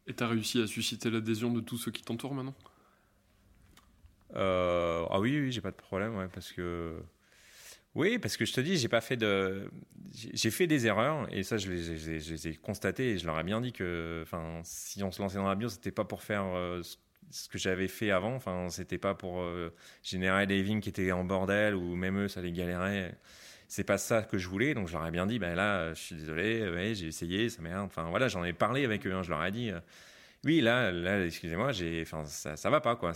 Et 0.07 0.13
tu 0.13 0.23
as 0.23 0.27
réussi 0.27 0.61
à 0.61 0.67
susciter 0.67 1.09
l'adhésion 1.09 1.51
de 1.51 1.61
tous 1.61 1.77
ceux 1.77 1.91
qui 1.91 2.03
t'entourent 2.03 2.33
maintenant? 2.33 2.55
Euh, 4.35 5.05
Ah 5.09 5.19
oui, 5.19 5.39
oui, 5.39 5.51
j'ai 5.51 5.61
pas 5.61 5.71
de 5.71 5.75
problème, 5.75 6.15
ouais, 6.17 6.27
parce 6.31 6.51
que 6.51 7.01
oui, 7.95 8.19
parce 8.19 8.37
que 8.37 8.45
je 8.45 8.53
te 8.53 8.61
dis, 8.61 8.77
j'ai 8.77 8.87
pas 8.87 9.01
fait 9.01 9.17
de, 9.17 9.69
j'ai 10.13 10.51
fait 10.51 10.67
des 10.67 10.85
erreurs 10.85 11.27
et 11.33 11.43
ça, 11.43 11.57
je 11.57 11.71
les, 11.71 12.47
ai 12.47 12.55
constatées 12.55 13.11
et 13.11 13.17
je 13.17 13.25
leur 13.25 13.39
ai 13.39 13.43
bien 13.43 13.61
dit 13.61 13.73
que, 13.73 14.21
enfin, 14.23 14.61
si 14.63 15.03
on 15.03 15.11
se 15.11 15.21
lançait 15.21 15.37
dans 15.37 15.47
la 15.47 15.55
bio, 15.55 15.69
c'était 15.69 15.91
pas 15.91 16.05
pour 16.05 16.21
faire 16.21 16.45
euh, 16.45 16.81
ce 17.31 17.49
que 17.49 17.57
j'avais 17.57 17.87
fait 17.87 18.11
avant. 18.11 18.35
Enfin, 18.35 18.69
c'était 18.69 18.99
pas 18.99 19.15
pour 19.15 19.41
euh, 19.41 19.73
générer 20.03 20.45
des 20.47 20.61
vignes 20.61 20.81
qui 20.81 20.89
étaient 20.89 21.11
en 21.11 21.23
bordel 21.23 21.75
ou 21.75 21.95
même 21.95 22.19
eux, 22.19 22.27
ça 22.27 22.41
les 22.41 22.51
galérait. 22.51 23.17
C'est 23.67 23.83
pas 23.83 23.97
ça 23.97 24.23
que 24.23 24.37
je 24.37 24.47
voulais, 24.47 24.73
donc 24.73 24.87
je 24.87 24.93
leur 24.93 25.05
ai 25.05 25.11
bien 25.11 25.27
dit, 25.27 25.39
ben 25.39 25.55
là, 25.55 25.93
je 25.93 25.99
suis 25.99 26.15
désolé, 26.15 26.95
j'ai 26.95 27.07
essayé, 27.07 27.49
ça 27.49 27.61
merde. 27.61 27.85
Enfin 27.85 28.09
voilà, 28.09 28.27
j'en 28.27 28.43
ai 28.43 28.53
parlé 28.53 28.85
avec 28.85 29.05
eux, 29.07 29.13
hein, 29.13 29.23
je 29.23 29.29
leur 29.29 29.43
ai 29.43 29.51
dit. 29.51 29.71
Oui, 30.45 30.61
là, 30.61 30.91
là 30.91 31.25
excusez-moi, 31.25 31.71
enfin, 32.01 32.25
ça, 32.25 32.55
ça 32.55 32.69
va 32.69 32.81
pas, 32.81 32.95
quoi. 32.95 33.13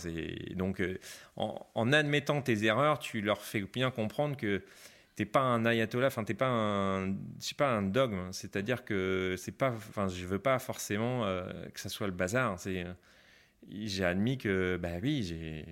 Donc, 0.54 0.80
euh, 0.80 0.98
en, 1.36 1.92
admettant 1.92 2.42
tes 2.42 2.64
erreurs, 2.64 2.98
tu 2.98 3.20
leur 3.22 3.42
fais 3.42 3.62
bien 3.62 3.90
comprendre 3.90 4.36
que 4.36 4.62
t'es 5.16 5.24
pas 5.24 5.40
un 5.40 5.64
ayatollah, 5.64 6.08
enfin, 6.08 6.24
t'es 6.24 6.34
pas 6.34 6.48
un, 6.48 7.14
pas, 7.56 7.70
un 7.70 7.82
dogme. 7.82 8.30
C'est-à-dire 8.32 8.84
que 8.84 9.36
c'est 9.38 9.56
pas, 9.56 9.70
enfin, 9.70 10.08
je 10.08 10.26
veux 10.26 10.38
pas 10.38 10.58
forcément 10.58 11.24
euh, 11.24 11.50
que 11.72 11.80
ça 11.80 11.88
soit 11.88 12.06
le 12.06 12.12
bazar. 12.12 12.58
C'est, 12.58 12.84
j'ai 13.70 14.04
admis 14.04 14.38
que 14.38 14.78
bah 14.80 14.98
oui 15.02 15.22
j'ai 15.22 15.64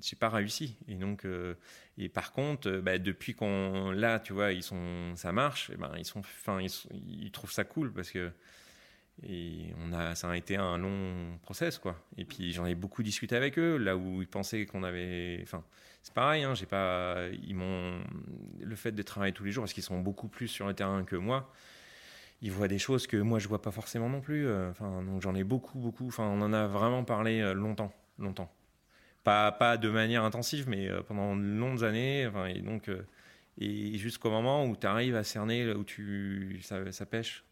j'ai 0.00 0.16
pas 0.16 0.28
réussi 0.28 0.76
et 0.88 0.94
donc 0.94 1.24
euh, 1.24 1.54
et 1.98 2.08
par 2.08 2.32
contre 2.32 2.70
bah, 2.80 2.98
depuis 2.98 3.34
qu'on 3.34 3.90
là 3.92 4.20
tu 4.20 4.32
vois 4.32 4.52
ils 4.52 4.62
sont 4.62 5.14
ça 5.16 5.32
marche 5.32 5.70
et 5.70 5.76
ben 5.76 5.92
ils 5.96 6.04
sont 6.04 6.20
enfin 6.20 6.60
ils, 6.60 6.70
ils, 6.92 7.30
trouvent 7.30 7.52
ça 7.52 7.64
cool 7.64 7.92
parce 7.92 8.10
que 8.10 8.30
et 9.26 9.74
on 9.84 9.92
a 9.92 10.14
ça 10.14 10.30
a 10.30 10.36
été 10.36 10.56
un 10.56 10.78
long 10.78 11.38
process 11.42 11.78
quoi 11.78 11.96
et 12.16 12.24
puis 12.24 12.52
j'en 12.52 12.66
ai 12.66 12.74
beaucoup 12.74 13.02
discuté 13.02 13.36
avec 13.36 13.58
eux 13.58 13.76
là 13.76 13.96
où 13.96 14.22
ils 14.22 14.28
pensaient 14.28 14.64
qu'on 14.66 14.82
avait 14.82 15.40
enfin 15.42 15.62
c'est 16.02 16.14
pareil 16.14 16.42
hein, 16.44 16.54
j'ai 16.54 16.66
pas 16.66 17.28
ils 17.42 17.54
m'ont 17.54 18.00
le 18.60 18.76
fait 18.76 18.92
de 18.92 19.02
travailler 19.02 19.34
tous 19.34 19.44
les 19.44 19.50
jours 19.50 19.64
parce 19.64 19.74
qu'ils 19.74 19.82
sont 19.82 20.00
beaucoup 20.00 20.28
plus 20.28 20.48
sur 20.48 20.66
le 20.66 20.74
terrain 20.74 21.04
que 21.04 21.16
moi 21.16 21.52
ils 22.42 22.50
voient 22.50 22.68
des 22.68 22.78
choses 22.78 23.06
que 23.06 23.16
moi 23.16 23.38
je 23.38 23.48
vois 23.48 23.62
pas 23.62 23.70
forcément 23.70 24.08
non 24.08 24.20
plus. 24.20 24.46
Euh, 24.46 24.70
enfin, 24.70 25.02
donc 25.02 25.22
j'en 25.22 25.34
ai 25.34 25.44
beaucoup, 25.44 25.78
beaucoup. 25.78 26.06
Enfin, 26.08 26.24
on 26.24 26.40
en 26.40 26.52
a 26.52 26.66
vraiment 26.66 27.04
parlé 27.04 27.40
euh, 27.40 27.52
longtemps, 27.54 27.92
longtemps. 28.18 28.50
Pas, 29.24 29.52
pas 29.52 29.76
de 29.76 29.90
manière 29.90 30.24
intensive, 30.24 30.68
mais 30.68 30.88
euh, 30.88 31.02
pendant 31.02 31.36
de 31.36 31.42
longues 31.42 31.84
années. 31.84 32.26
Enfin, 32.26 32.46
et 32.46 32.60
donc, 32.60 32.90
et 33.58 33.98
jusqu'au 33.98 34.30
moment 34.30 34.64
où 34.66 34.76
tu 34.76 34.86
arrives 34.86 35.16
à 35.16 35.24
cerner 35.24 35.72
où 35.72 35.84
tu 35.84 36.60
ça, 36.62 36.90
ça 36.92 37.06
pêche. 37.06 37.44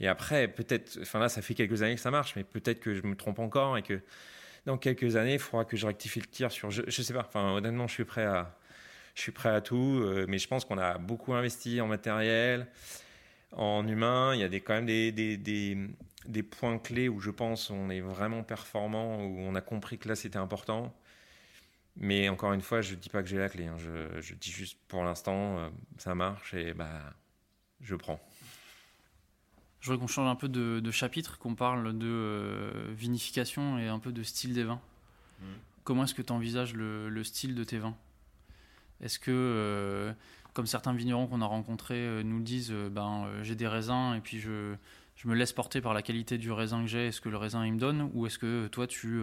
Et 0.00 0.08
après, 0.08 0.48
peut-être, 0.48 0.98
enfin 1.02 1.18
là, 1.18 1.28
ça 1.28 1.42
fait 1.42 1.54
quelques 1.54 1.82
années 1.82 1.94
que 1.94 2.00
ça 2.00 2.10
marche, 2.10 2.34
mais 2.36 2.44
peut-être 2.44 2.80
que 2.80 2.94
je 2.94 3.02
me 3.06 3.14
trompe 3.14 3.38
encore 3.38 3.76
et 3.78 3.82
que 3.82 4.00
dans 4.66 4.78
quelques 4.78 5.16
années, 5.16 5.34
il 5.34 5.38
faudra 5.38 5.64
que 5.64 5.76
je 5.76 5.86
rectifie 5.86 6.20
le 6.20 6.26
tir 6.26 6.50
sur. 6.50 6.70
Je, 6.70 6.82
je 6.86 7.02
sais 7.02 7.14
pas. 7.14 7.24
Enfin, 7.26 7.52
honnêtement, 7.52 7.86
je 7.86 7.94
suis 7.94 8.04
prêt 8.04 8.24
à, 8.24 8.56
je 9.14 9.22
suis 9.22 9.32
prêt 9.32 9.50
à 9.50 9.60
tout, 9.60 10.04
mais 10.28 10.38
je 10.38 10.48
pense 10.48 10.64
qu'on 10.64 10.78
a 10.78 10.98
beaucoup 10.98 11.34
investi 11.34 11.80
en 11.80 11.86
matériel 11.86 12.66
en 13.52 13.86
humain. 13.86 14.34
Il 14.34 14.40
y 14.40 14.44
a 14.44 14.48
des, 14.48 14.60
quand 14.60 14.74
même 14.74 14.86
des, 14.86 15.12
des, 15.12 15.36
des, 16.26 16.42
points 16.42 16.78
clés 16.78 17.08
où 17.08 17.20
je 17.20 17.30
pense 17.30 17.70
on 17.70 17.90
est 17.90 18.00
vraiment 18.00 18.42
performant, 18.42 19.24
où 19.24 19.38
on 19.40 19.54
a 19.54 19.60
compris 19.60 19.98
que 19.98 20.08
là 20.08 20.16
c'était 20.16 20.38
important. 20.38 20.94
Mais 21.96 22.28
encore 22.28 22.52
une 22.54 22.62
fois, 22.62 22.80
je 22.80 22.92
ne 22.94 22.96
dis 23.00 23.10
pas 23.10 23.22
que 23.22 23.28
j'ai 23.28 23.38
la 23.38 23.48
clé. 23.50 23.66
Hein. 23.66 23.76
Je, 23.78 24.20
je, 24.20 24.34
dis 24.34 24.50
juste 24.50 24.78
pour 24.88 25.04
l'instant, 25.04 25.58
euh, 25.58 25.68
ça 25.98 26.14
marche 26.14 26.54
et 26.54 26.72
bah, 26.72 27.12
je 27.80 27.94
prends. 27.94 28.18
Je 29.82 29.88
voudrais 29.88 30.00
qu'on 30.00 30.06
change 30.06 30.28
un 30.28 30.36
peu 30.36 30.48
de, 30.48 30.78
de 30.78 30.90
chapitre, 30.92 31.38
qu'on 31.38 31.56
parle 31.56 31.98
de 31.98 32.06
euh, 32.06 32.70
vinification 32.96 33.78
et 33.78 33.88
un 33.88 33.98
peu 33.98 34.12
de 34.12 34.22
style 34.22 34.54
des 34.54 34.62
vins. 34.62 34.80
Mmh. 35.40 35.44
Comment 35.82 36.04
est-ce 36.04 36.14
que 36.14 36.22
tu 36.22 36.32
envisages 36.32 36.72
le, 36.74 37.08
le, 37.08 37.24
style 37.24 37.56
de 37.56 37.64
tes 37.64 37.78
vins? 37.78 37.96
Est-ce 39.00 39.18
que 39.18 39.32
euh, 39.32 40.12
comme 40.54 40.66
certains 40.66 40.92
vignerons 40.92 41.26
qu'on 41.26 41.42
a 41.42 41.46
rencontrés 41.46 41.96
euh, 41.96 42.22
nous 42.22 42.38
le 42.38 42.44
disent, 42.44 42.72
ben, 42.92 43.26
j'ai 43.42 43.56
des 43.56 43.66
raisins 43.66 44.14
et 44.16 44.20
puis 44.20 44.38
je, 44.38 44.76
je, 45.16 45.26
me 45.26 45.34
laisse 45.34 45.52
porter 45.52 45.80
par 45.80 45.94
la 45.94 46.02
qualité 46.02 46.38
du 46.38 46.52
raisin 46.52 46.82
que 46.82 46.88
j'ai 46.88 47.08
et 47.08 47.12
ce 47.12 47.20
que 47.20 47.28
le 47.28 47.36
raisin 47.36 47.66
il 47.66 47.72
me 47.72 47.80
donne? 47.80 48.08
Ou 48.14 48.26
est-ce 48.26 48.38
que 48.38 48.68
toi, 48.68 48.86
tu, 48.86 49.20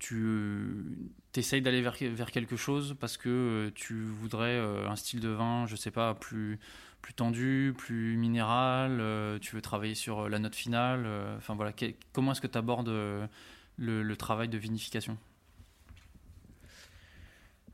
tu 0.00 0.90
essayes 1.36 1.62
d'aller 1.62 1.82
vers, 1.82 1.94
vers, 2.00 2.32
quelque 2.32 2.56
chose 2.56 2.96
parce 2.98 3.16
que 3.16 3.70
tu 3.76 3.94
voudrais 3.94 4.58
un 4.58 4.96
style 4.96 5.20
de 5.20 5.28
vin, 5.28 5.68
je 5.68 5.76
sais 5.76 5.92
pas, 5.92 6.14
plus, 6.14 6.58
plus 7.02 7.14
tendu, 7.14 7.74
plus 7.76 8.16
minéral 8.16 9.02
Tu 9.40 9.54
veux 9.54 9.62
travailler 9.62 9.94
sur 9.94 10.28
la 10.28 10.38
note 10.38 10.54
finale 10.54 11.06
Enfin 11.36 11.54
voilà, 11.54 11.72
comment 12.12 12.32
est-ce 12.32 12.40
que 12.40 12.46
tu 12.46 12.56
abordes 12.56 12.90
le, 13.76 14.14
travail 14.16 14.48
de 14.48 14.58
vinification? 14.58 15.18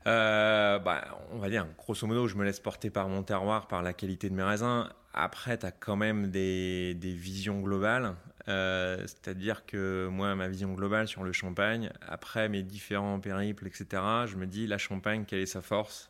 Euh, 0.07 0.79
bah, 0.79 1.19
on 1.31 1.37
va 1.37 1.49
dire, 1.49 1.67
grosso 1.77 2.07
modo, 2.07 2.27
je 2.27 2.35
me 2.35 2.43
laisse 2.43 2.59
porter 2.59 2.89
par 2.89 3.09
mon 3.09 3.23
terroir, 3.23 3.67
par 3.67 3.83
la 3.83 3.93
qualité 3.93 4.29
de 4.29 4.35
mes 4.35 4.43
raisins. 4.43 4.89
Après, 5.13 5.57
tu 5.57 5.65
as 5.65 5.71
quand 5.71 5.95
même 5.95 6.29
des, 6.29 6.95
visions 7.01 7.59
globales. 7.59 8.15
Euh, 8.47 8.97
C'est-à-dire 9.01 9.65
que 9.65 10.07
moi, 10.07 10.33
ma 10.35 10.47
vision 10.47 10.73
globale 10.73 11.07
sur 11.07 11.23
le 11.23 11.31
champagne, 11.31 11.91
après 12.01 12.49
mes 12.49 12.63
différents 12.63 13.19
périples, 13.19 13.67
etc., 13.67 13.87
je 14.25 14.37
me 14.37 14.47
dis, 14.47 14.67
la 14.67 14.77
champagne, 14.77 15.25
quelle 15.25 15.39
est 15.39 15.45
sa 15.45 15.61
force? 15.61 16.09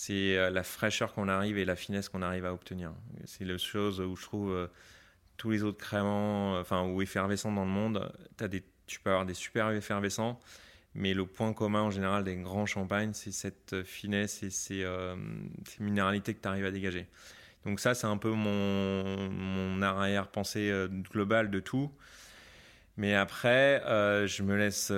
C'est 0.00 0.38
euh, 0.38 0.48
la 0.50 0.62
fraîcheur 0.62 1.12
qu'on 1.12 1.26
arrive 1.26 1.58
et 1.58 1.64
la 1.64 1.74
finesse 1.74 2.08
qu'on 2.08 2.22
arrive 2.22 2.46
à 2.46 2.52
obtenir. 2.52 2.92
C'est 3.24 3.44
la 3.44 3.58
chose 3.58 4.00
où 4.00 4.14
je 4.14 4.22
trouve 4.22 4.52
euh, 4.52 4.68
tous 5.36 5.50
les 5.50 5.64
autres 5.64 5.84
créments, 5.84 6.54
euh, 6.54 6.60
enfin, 6.60 6.84
ou 6.84 7.02
effervescents 7.02 7.50
dans 7.50 7.64
le 7.64 7.70
monde, 7.70 8.08
des, 8.38 8.62
tu 8.86 9.00
peux 9.00 9.10
avoir 9.10 9.26
des 9.26 9.34
super 9.34 9.70
effervescents 9.70 10.38
mais 10.94 11.14
le 11.14 11.26
point 11.26 11.52
commun 11.52 11.82
en 11.82 11.90
général 11.90 12.22
des 12.22 12.36
grands 12.36 12.64
champagnes, 12.64 13.12
c'est 13.12 13.32
cette 13.32 13.82
finesse 13.82 14.44
et 14.44 14.50
ces, 14.50 14.84
euh, 14.84 15.16
minéralités 15.80 16.32
que 16.32 16.42
tu 16.42 16.48
arrives 16.48 16.64
à 16.64 16.70
dégager. 16.70 17.08
Donc 17.64 17.80
ça, 17.80 17.94
c'est 17.94 18.06
un 18.06 18.18
peu 18.18 18.30
mon, 18.30 19.82
arrière-pensée 19.82 20.72
globale 21.12 21.50
de 21.50 21.58
tout. 21.58 21.90
Mais 22.96 23.16
après, 23.16 23.82
je 24.26 24.42
me 24.44 24.56
laisse... 24.56 24.92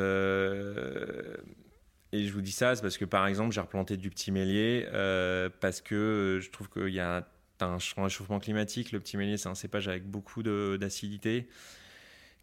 et 2.13 2.25
je 2.27 2.33
vous 2.33 2.41
dis 2.41 2.53
ça, 2.53 2.75
c'est 2.75 2.83
parce 2.83 2.99
que 2.99 3.05
par 3.05 3.27
exemple, 3.27 3.55
j'ai 3.55 3.61
replanté 3.61 3.97
du 3.97 4.11
petit 4.11 4.33
mélier, 4.33 4.87
euh, 4.93 5.49
parce 5.61 5.81
que 5.81 6.41
je 6.43 6.51
trouve 6.51 6.69
qu'il 6.69 6.93
y 6.93 7.01
a 7.01 7.27
un, 7.61 7.79
réchauffement 7.99 8.41
climatique. 8.41 8.91
Le 8.91 9.01
petit 9.01 9.17
mélier, 9.17 9.37
c'est 9.37 9.49
un 9.49 9.55
cépage 9.55 9.87
avec 9.87 10.05
beaucoup 10.05 10.43
d'acidité 10.43 11.49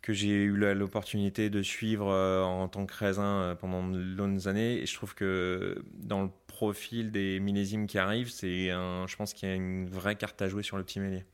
que 0.02 0.14
j'ai 0.14 0.30
eu 0.30 0.56
l'opportunité 0.74 1.50
de 1.50 1.62
suivre 1.62 2.10
euh, 2.10 2.44
en 2.44 2.70
tant 2.70 2.86
que 2.86 2.94
raisin 2.94 3.42
euh, 3.42 3.56
pendant 3.56 3.86
de 3.86 3.98
longues 3.98 4.48
années. 4.48 4.82
Et 4.82 4.86
je 4.86 4.94
trouve 4.94 5.16
que 5.16 5.84
dans 5.96 6.24
le 6.24 6.30
profil 6.46 7.12
des 7.12 7.40
millésimes 7.42 7.88
qui 7.88 7.98
arrivent, 7.98 8.30
c'est 8.30 8.70
je 8.70 9.16
pense 9.18 9.34
qu'il 9.34 9.50
y 9.50 9.52
a 9.52 9.56
une 9.56 9.90
vraie 9.90 10.16
carte 10.16 10.42
à 10.42 10.48
jouer 10.48 10.64
sur 10.64 10.78
le 10.78 10.84
petit 10.84 11.00
mélier. 11.02 11.26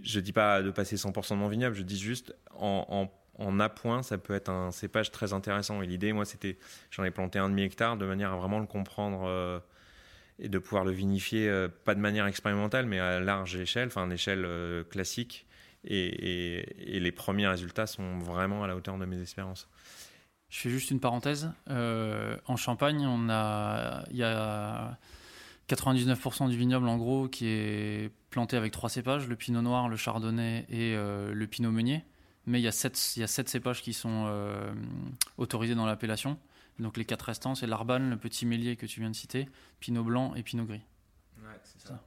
Je 0.00 0.20
dis 0.20 0.32
pas 0.32 0.62
de 0.62 0.70
passer 0.70 0.96
100% 0.96 1.30
de 1.30 1.34
mon 1.36 1.48
vignoble, 1.48 1.74
je 1.74 1.82
dis 1.82 1.98
juste 1.98 2.34
en, 2.52 3.10
en 3.38 3.60
appoint, 3.60 4.02
ça 4.02 4.18
peut 4.18 4.34
être 4.34 4.48
un 4.48 4.70
cépage 4.70 5.10
très 5.10 5.32
intéressant. 5.32 5.82
Et 5.82 5.86
l'idée, 5.86 6.12
moi, 6.12 6.24
c'était, 6.24 6.58
j'en 6.90 7.04
ai 7.04 7.10
planté 7.10 7.38
un 7.38 7.48
demi-hectare 7.48 7.96
de 7.96 8.06
manière 8.06 8.32
à 8.32 8.36
vraiment 8.36 8.58
le 8.58 8.66
comprendre 8.66 9.24
euh, 9.26 9.58
et 10.38 10.48
de 10.48 10.58
pouvoir 10.58 10.84
le 10.84 10.90
vinifier, 10.90 11.48
euh, 11.48 11.68
pas 11.68 11.94
de 11.94 12.00
manière 12.00 12.26
expérimentale, 12.26 12.86
mais 12.86 12.98
à 12.98 13.20
large 13.20 13.56
échelle, 13.56 13.88
enfin, 13.88 14.10
à 14.10 14.14
échelle 14.14 14.44
euh, 14.44 14.84
classique 14.84 15.46
et, 15.84 16.96
et, 16.96 17.00
les 17.00 17.12
premiers 17.12 17.46
résultats 17.46 17.86
sont 17.86 18.18
vraiment 18.18 18.64
à 18.64 18.66
la 18.66 18.74
hauteur 18.74 18.96
de 18.96 19.04
mes 19.04 19.20
espérances. 19.20 19.68
Je 20.48 20.60
fais 20.60 20.70
juste 20.70 20.90
une 20.90 21.00
parenthèse. 21.00 21.52
Euh, 21.68 22.36
en 22.46 22.56
Champagne, 22.56 23.06
on 23.06 23.28
a, 23.28 24.04
il 24.10 24.16
y 24.16 24.22
a 24.22 24.98
99% 25.68 26.48
du 26.48 26.56
vignoble 26.56 26.88
en 26.88 26.96
gros 26.96 27.28
qui 27.28 27.48
est 27.48 28.10
planté 28.30 28.56
avec 28.56 28.72
trois 28.72 28.88
cépages 28.88 29.28
le 29.28 29.36
Pinot 29.36 29.62
Noir, 29.62 29.88
le 29.88 29.96
Chardonnay 29.96 30.64
et 30.70 30.94
le 30.94 31.46
Pinot 31.46 31.70
Meunier. 31.70 32.02
Mais 32.46 32.60
il 32.60 32.62
y 32.62 32.68
a 32.68 32.72
sept, 32.72 33.16
il 33.16 33.20
y 33.20 33.22
a 33.22 33.26
sept 33.26 33.48
cépages 33.48 33.82
qui 33.82 33.92
sont 33.92 34.24
euh, 34.26 34.72
autorisés 35.38 35.74
dans 35.74 35.86
l'appellation. 35.86 36.38
Donc 36.78 36.96
les 36.96 37.04
quatre 37.04 37.22
restants, 37.22 37.54
c'est 37.54 37.66
l'Arban, 37.66 37.98
le 37.98 38.16
Petit 38.16 38.46
Mélier 38.46 38.76
que 38.76 38.86
tu 38.86 39.00
viens 39.00 39.10
de 39.10 39.16
citer, 39.16 39.48
Pinot 39.80 40.04
Blanc 40.04 40.34
et 40.34 40.42
Pinot 40.42 40.64
Gris. 40.64 40.82
Ouais, 41.42 41.58
c'est 41.62 41.80
ça. 41.80 41.88
ça. 41.88 42.02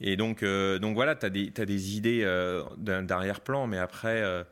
Et 0.00 0.16
donc, 0.16 0.42
euh, 0.42 0.78
donc 0.78 0.94
voilà, 0.94 1.16
tu 1.16 1.26
as, 1.26 1.28
as, 1.28 1.66
des 1.66 1.96
idées 1.96 2.22
euh, 2.22 2.62
d'arrière-plan, 2.76 3.66
mais 3.66 3.78
après, 3.78 4.22
euh, 4.22 4.44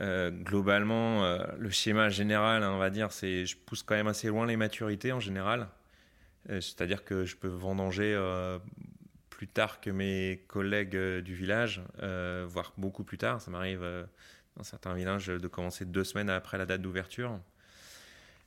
euh 0.00 0.30
globalement, 0.30 1.24
euh, 1.24 1.44
le 1.58 1.70
schéma 1.70 2.08
général, 2.08 2.62
hein, 2.62 2.72
on 2.72 2.78
va 2.78 2.90
dire, 2.90 3.12
c'est 3.12 3.44
je 3.44 3.56
pousse 3.56 3.82
quand 3.82 3.94
même 3.94 4.06
assez 4.06 4.28
loin 4.28 4.46
les 4.46 4.56
maturités 4.56 5.12
en 5.12 5.20
général. 5.20 5.68
C'est-à-dire 6.48 7.04
que 7.04 7.26
je 7.26 7.36
peux 7.36 7.48
vendanger 7.48 8.14
plus 9.38 9.48
tard 9.48 9.80
que 9.80 9.88
mes 9.88 10.44
collègues 10.48 10.96
du 10.96 11.34
village, 11.34 11.80
voire 11.98 12.74
beaucoup 12.76 13.04
plus 13.04 13.16
tard. 13.16 13.40
Ça 13.40 13.50
m'arrive 13.50 13.86
dans 14.56 14.64
certains 14.64 14.92
villages 14.92 15.28
de 15.28 15.48
commencer 15.48 15.84
deux 15.84 16.04
semaines 16.04 16.28
après 16.28 16.58
la 16.58 16.66
date 16.66 16.82
d'ouverture. 16.82 17.40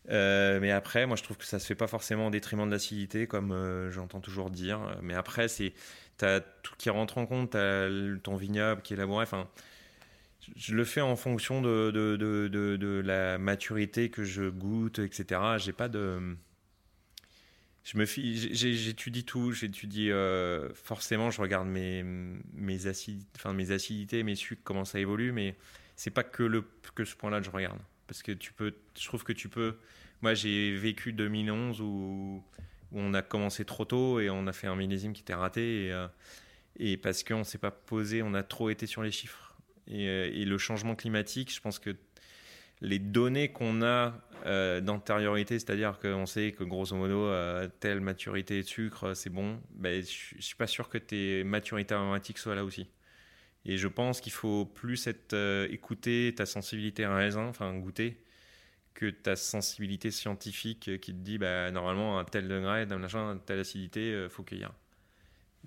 Euh, 0.10 0.60
mais 0.60 0.72
après, 0.72 1.06
moi, 1.06 1.16
je 1.16 1.24
trouve 1.24 1.38
que 1.38 1.46
ça 1.46 1.60
se 1.60 1.66
fait 1.66 1.76
pas 1.76 1.88
forcément 1.88 2.28
au 2.28 2.30
détriment 2.30 2.66
de 2.66 2.72
l'acidité, 2.72 3.28
comme 3.28 3.52
euh, 3.52 3.92
j'entends 3.92 4.20
toujours 4.20 4.50
dire. 4.50 4.80
Mais 5.02 5.14
après, 5.14 5.48
c'est 5.48 5.74
t'as 6.18 6.40
tout 6.40 6.76
qui 6.78 6.90
rentre 6.90 7.18
en 7.18 7.26
compte, 7.26 7.52
t'as 7.52 7.90
ton 8.24 8.36
vignoble 8.36 8.82
qui 8.82 8.94
est 8.94 8.98
élaboré. 8.98 9.24
Enfin, 9.24 9.48
je 10.56 10.76
le 10.76 10.84
fais 10.86 11.02
en 11.02 11.16
fonction 11.16 11.62
de, 11.62 11.92
de 11.92 13.02
la 13.06 13.38
maturité 13.38 14.10
que 14.10 14.24
je 14.24 14.50
goûte, 14.50 15.00
etc. 15.00 15.40
J'ai 15.58 15.74
pas 15.74 15.88
de 15.88 16.36
je 17.84 17.98
me 17.98 18.06
j'étudie 18.06 19.24
tout, 19.24 19.52
j'étudie 19.52 20.12
euh, 20.12 20.74
forcément, 20.74 21.32
je 21.32 21.42
regarde 21.42 21.68
mes 21.68 22.04
mes 22.04 22.88
acides, 22.88 23.24
enfin 23.36 23.54
mes 23.54 23.72
acidités, 23.72 24.24
mes 24.24 24.36
sucres, 24.36 24.62
comment 24.64 24.86
ça 24.86 25.00
évolue, 25.00 25.32
mais 25.32 25.56
c'est 25.96 26.12
pas 26.12 26.24
que 26.24 26.44
le 26.44 26.64
que 26.96 27.06
ce 27.06 27.16
point-là 27.16 27.40
que 27.40 27.46
je 27.46 27.52
regarde 27.52 27.80
parce 28.12 28.24
que 28.24 28.34
tu 28.34 28.52
peux, 28.52 28.76
je 29.00 29.06
trouve 29.06 29.24
que 29.24 29.32
tu 29.32 29.48
peux. 29.48 29.78
Moi, 30.22 30.34
j'ai 30.34 30.76
vécu 30.76 31.14
2011 31.14 31.80
où, 31.80 32.44
on 32.92 33.14
a 33.14 33.22
commencé 33.22 33.64
trop 33.64 33.86
tôt 33.86 34.20
et 34.20 34.30
on 34.30 34.48
a 34.48 34.52
fait 34.52 34.68
un 34.68 34.76
millésime 34.76 35.14
qui 35.14 35.22
était 35.22 35.34
raté 35.34 35.86
et, 35.86 35.94
euh, 35.94 36.10
et 36.76 36.98
parce 36.98 37.24
qu'on 37.24 37.46
s'est 37.46 37.58
pas 37.58 37.72
posé, 37.72 38.22
on 38.22 38.34
a 38.34 38.44
trop 38.44 38.70
été 38.70 38.86
sur 38.86 39.02
les 39.02 39.12
chiffres. 39.12 39.56
Et, 39.88 40.10
euh, 40.10 40.30
et, 40.30 40.44
le 40.44 40.58
changement 40.58 40.94
climatique, 40.94 41.56
je 41.56 41.62
pense 41.62 41.80
que 41.80 41.96
les 42.82 43.00
données 43.00 43.54
qu'on 43.54 43.82
a 43.82 44.14
euh, 44.46 44.82
d'antériorité, 44.82 45.60
c'est-à-dire 45.60 46.00
qu'on 46.00 46.26
sait 46.26 46.52
que 46.52 46.64
grosso 46.64 46.96
modo, 46.96 47.26
euh, 47.28 47.68
telle 47.80 48.02
maturité 48.02 48.62
de 48.62 48.68
sucre, 48.68 49.14
c'est 49.14 49.30
bon, 49.30 49.62
ben, 49.72 50.04
je, 50.04 50.36
je 50.38 50.42
suis 50.42 50.56
pas 50.56 50.68
sûr 50.68 50.90
que 50.90 50.98
tes 50.98 51.44
maturités 51.44 51.94
aromatiques 51.96 52.38
soient 52.38 52.56
là 52.56 52.64
aussi. 52.66 52.88
Et 53.66 53.78
je 53.78 53.88
pense 53.88 54.22
qu'il 54.22 54.32
faut 54.32 54.66
plus 54.66 55.08
être, 55.08 55.34
euh, 55.34 55.68
écouter 55.70 56.34
ta 56.36 56.46
sensibilité 56.46 57.04
à 57.06 57.16
raisin, 57.16 57.46
enfin 57.48 57.78
goûter, 57.78 58.24
que 58.94 59.10
ta 59.10 59.36
sensibilité 59.36 60.12
scientifique 60.12 61.00
qui 61.02 61.14
te 61.14 61.20
dit 61.20 61.38
bah, 61.38 61.72
normalement 61.72 62.20
un 62.20 62.26
tel 62.26 62.48
degré, 62.48 62.84
un 62.84 62.98
machin, 62.98 63.40
telle 63.46 63.60
acidité, 63.60 64.14
euh, 64.14 64.30
faut 64.30 64.44
cueillir. 64.44 64.74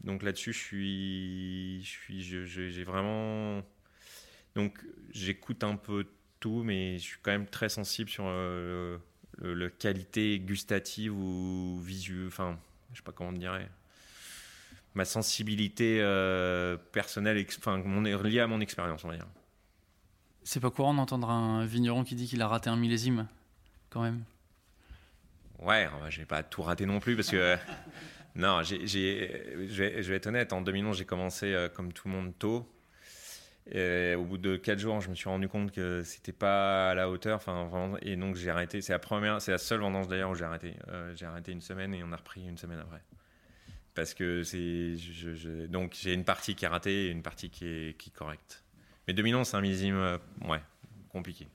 Donc 0.04 0.22
là-dessus, 0.22 0.52
je 0.52 0.58
suis, 0.58 1.82
je 1.84 1.88
suis, 1.88 2.22
j'ai 2.72 2.84
vraiment. 2.84 3.62
Donc 4.54 4.78
j'écoute 5.10 5.64
un 5.64 5.76
peu 5.76 6.06
tout, 6.45 6.62
mais 6.62 6.99
je 6.99 7.05
suis 7.05 7.18
quand 7.22 7.30
même 7.30 7.47
très 7.47 7.70
sensible 7.70 8.11
sur 8.11 8.24
euh, 8.26 8.99
le, 9.38 9.68
qualité 9.70 10.38
gustative 10.38 11.16
ou 11.16 11.80
visuelle. 11.82 12.26
Enfin, 12.26 12.59
je 12.92 12.99
sais 12.99 13.03
pas 13.03 13.12
comment 13.12 13.30
on 13.30 13.32
dirait 13.32 13.66
ma 14.95 15.07
sensibilité 15.07 16.03
euh, 16.03 16.76
personnelle, 16.92 17.42
enfin, 17.59 17.82
liée 18.22 18.40
à 18.40 18.47
mon 18.47 18.61
expérience, 18.61 19.05
on 19.05 19.09
va 19.09 19.16
dire. 19.16 19.26
C'est 20.42 20.61
pas 20.61 20.70
courant 20.70 20.92
d'entendre 20.92 21.30
un 21.30 21.64
vigneron 21.64 22.05
qui 22.05 22.14
dit 22.14 22.28
qu'il 22.28 22.42
a 22.42 22.47
raté 22.47 22.68
un 22.68 22.76
millésime, 22.76 23.26
quand 23.88 24.03
même. 24.03 24.22
Ouais, 25.61 25.88
j'ai 26.11 26.26
pas 26.26 26.42
tout 26.42 26.61
raté 26.61 26.84
non 26.84 27.01
plus 27.01 27.16
parce 27.16 27.30
que. 27.30 27.57
non, 28.34 28.62
j'ai, 28.62 28.86
je, 28.86 29.82
vais, 29.82 30.16
être 30.16 30.26
honnête, 30.26 30.53
en 30.53 30.61
2011, 30.61 30.99
j'ai 30.99 31.07
commencé 31.07 31.55
euh, 31.55 31.70
comme 31.70 31.95
tout 31.95 32.07
le 32.07 32.14
monde 32.14 32.34
tôt. 32.38 32.68
Et 33.70 34.14
au 34.14 34.24
bout 34.24 34.36
de 34.36 34.56
4 34.56 34.78
jours, 34.78 35.00
je 35.00 35.08
me 35.08 35.14
suis 35.14 35.28
rendu 35.28 35.48
compte 35.48 35.72
que 35.72 36.02
c'était 36.02 36.32
pas 36.32 36.90
à 36.90 36.94
la 36.94 37.08
hauteur. 37.08 37.36
Enfin, 37.36 37.96
et 38.02 38.16
donc 38.16 38.36
j'ai 38.36 38.50
arrêté. 38.50 38.82
C'est 38.82 38.92
la 38.92 38.98
première, 38.98 39.40
c'est 39.40 39.52
la 39.52 39.58
seule 39.58 39.80
vendange 39.80 40.08
d'ailleurs 40.08 40.30
où 40.30 40.34
j'ai 40.34 40.44
arrêté. 40.44 40.76
Euh, 40.88 41.14
j'ai 41.16 41.24
arrêté 41.24 41.52
une 41.52 41.62
semaine 41.62 41.94
et 41.94 42.02
on 42.04 42.12
a 42.12 42.16
repris 42.16 42.46
une 42.46 42.58
semaine 42.58 42.78
après 42.78 43.02
parce 43.94 44.12
que 44.12 44.42
c'est 44.42 44.96
donc 45.68 45.94
j'ai 45.94 46.12
une 46.12 46.24
partie 46.24 46.54
qui 46.54 46.64
est 46.64 46.68
ratée 46.68 47.06
et 47.06 47.10
une 47.10 47.22
partie 47.22 47.48
qui 47.48 47.66
est, 47.66 47.96
qui 47.96 48.10
correcte. 48.10 48.62
Mais 49.06 49.14
2011, 49.14 49.46
c'est 49.46 49.56
un 49.56 49.60
millésime, 49.60 49.96
euh, 49.96 50.18
ouais, 50.42 50.62
compliqué. 51.10 51.46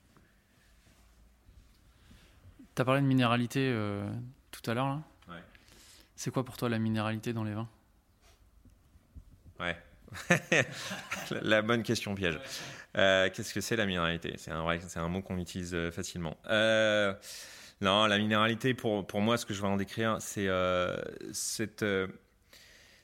Tu 2.75 2.81
as 2.81 2.85
parlé 2.85 3.01
de 3.01 3.07
minéralité 3.07 3.69
euh, 3.73 4.09
tout 4.51 4.69
à 4.69 4.73
l'heure, 4.73 4.87
là? 4.87 5.01
Ouais. 5.27 5.43
C'est 6.15 6.31
quoi 6.31 6.45
pour 6.45 6.57
toi 6.57 6.69
la 6.69 6.79
minéralité 6.79 7.33
dans 7.33 7.43
les 7.43 7.53
vins? 7.53 7.67
Ouais. 9.59 9.77
la 11.41 11.61
bonne 11.61 11.83
question 11.83 12.15
piège. 12.15 12.39
Euh, 12.97 13.29
qu'est-ce 13.33 13.53
que 13.53 13.61
c'est 13.61 13.75
la 13.75 13.85
minéralité? 13.85 14.33
C'est 14.37 14.51
un, 14.51 14.65
un 14.65 15.07
mot 15.07 15.21
qu'on 15.21 15.37
utilise 15.37 15.75
facilement. 15.91 16.37
non, 17.81 18.05
la 18.07 18.17
minéralité, 18.17 18.73
pour, 18.73 19.05
pour 19.05 19.21
moi, 19.21 19.37
ce 19.37 19.45
que 19.45 19.53
je 19.53 19.61
vais 19.61 19.67
en 19.67 19.77
décrire, 19.77 20.17
c'est 20.19 20.49
cette 21.31 21.83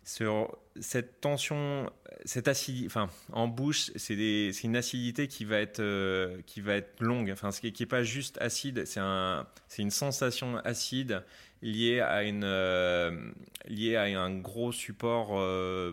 sur 0.06 0.56
cette 0.80 1.20
tension, 1.20 1.91
cette 2.26 2.47
acidité, 2.47 2.86
enfin, 2.86 3.10
en 3.32 3.47
bouche, 3.47 3.91
c'est 3.95 4.51
une 4.64 4.76
acidité 4.76 5.28
qui 5.28 5.45
va 5.45 5.60
être, 5.60 5.80
euh, 5.80 6.41
qui 6.45 6.62
va 6.62 6.76
être 6.76 7.01
longue. 7.01 7.32
Enfin, 7.32 7.51
ce 7.51 7.60
qui 7.60 7.74
n'est 7.78 7.88
pas 7.88 8.03
juste 8.03 8.38
acide, 8.41 8.86
c'est 8.86 8.99
un, 8.99 9.47
une 9.78 9.91
sensation 9.91 10.58
acide 10.58 11.24
liée 11.66 11.99
à, 11.99 12.24
une, 12.24 12.43
euh, 12.43 13.32
liée 13.68 13.95
à 13.95 14.03
un 14.03 14.38
gros 14.38 14.72
support 14.72 15.30
euh, 15.32 15.91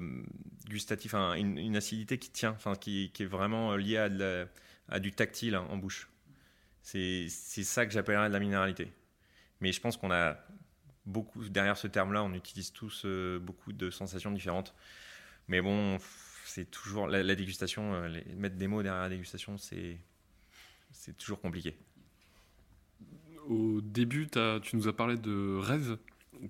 gustatif, 0.69 1.15
une, 1.15 1.77
acidité 1.77 2.19
qui 2.19 2.31
tient, 2.31 2.51
enfin, 2.51 2.75
qui, 2.75 3.11
qui 3.15 3.23
est 3.23 3.27
vraiment 3.27 3.75
liée 3.77 3.97
à, 4.89 4.99
du 5.01 5.13
tactile 5.13 5.57
en 5.57 5.77
bouche. 5.79 6.09
C'est 6.83 7.29
ça 7.29 7.87
que 7.87 7.93
j'appellerais 7.93 8.29
de 8.29 8.35
la 8.35 8.41
minéralité. 8.41 8.93
Mais 9.61 9.73
je 9.73 9.81
pense 9.81 9.97
qu'on 9.97 10.11
a 10.11 10.37
beaucoup 11.07 11.49
derrière 11.49 11.79
ce 11.79 11.87
terme-là, 11.87 12.23
on 12.23 12.35
utilise 12.35 12.73
tous 12.73 13.03
euh, 13.05 13.39
beaucoup 13.39 13.73
de 13.73 13.91
sensations 13.91 14.31
différentes. 14.31 14.75
Mais 15.49 15.63
bon, 15.63 15.99
c'est 16.45 16.71
toujours 16.71 17.09
la, 17.09 17.35
dégustation, 17.35 18.09
mettre 18.37 18.57
des 18.57 18.67
mots 18.67 18.83
derrière 18.83 19.03
la 19.03 19.09
dégustation, 19.09 19.57
c'est 19.57 19.99
toujours 21.17 21.41
compliqué. 21.41 21.77
Au 23.49 23.81
début, 23.81 24.29
tu 24.63 24.77
nous 24.77 24.89
as 24.89 24.93
parlé 24.93 25.17
de 25.17 25.57
rêve, 25.59 25.99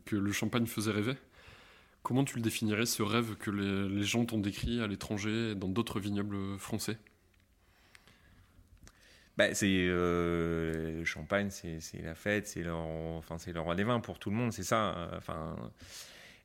que 0.05 0.16
le 0.16 0.32
champagne 0.32 0.66
faisait 0.66 0.90
rêver. 0.90 1.14
Comment 2.03 2.24
tu 2.24 2.36
le 2.36 2.43
définirais, 2.43 2.86
ce 2.86 3.03
rêve 3.03 3.36
que 3.36 3.51
les, 3.51 4.03
gens 4.03 4.24
t'ont 4.24 4.38
décrit 4.38 4.80
à 4.80 4.86
l'étranger, 4.86 5.55
dans 5.55 5.68
d'autres 5.68 6.01
vignobles 6.01 6.59
français? 6.59 6.99
Bah, 9.38 9.55
c'est 9.55 9.86
euh, 9.88 10.99
le 10.99 11.05
champagne, 11.05 11.49
c'est 11.51 12.03
la 12.03 12.14
fête, 12.14 12.47
c'est 12.47 12.68
enfin, 12.68 13.36
le 13.47 13.61
roi 13.61 13.74
des 13.74 13.84
vins 13.84 14.01
pour 14.01 14.18
tout 14.18 14.30
le 14.30 14.36
monde, 14.36 14.53
c'est 14.53 14.64
ça. 14.64 14.95
Euh, 14.95 15.16
enfin, 15.16 15.57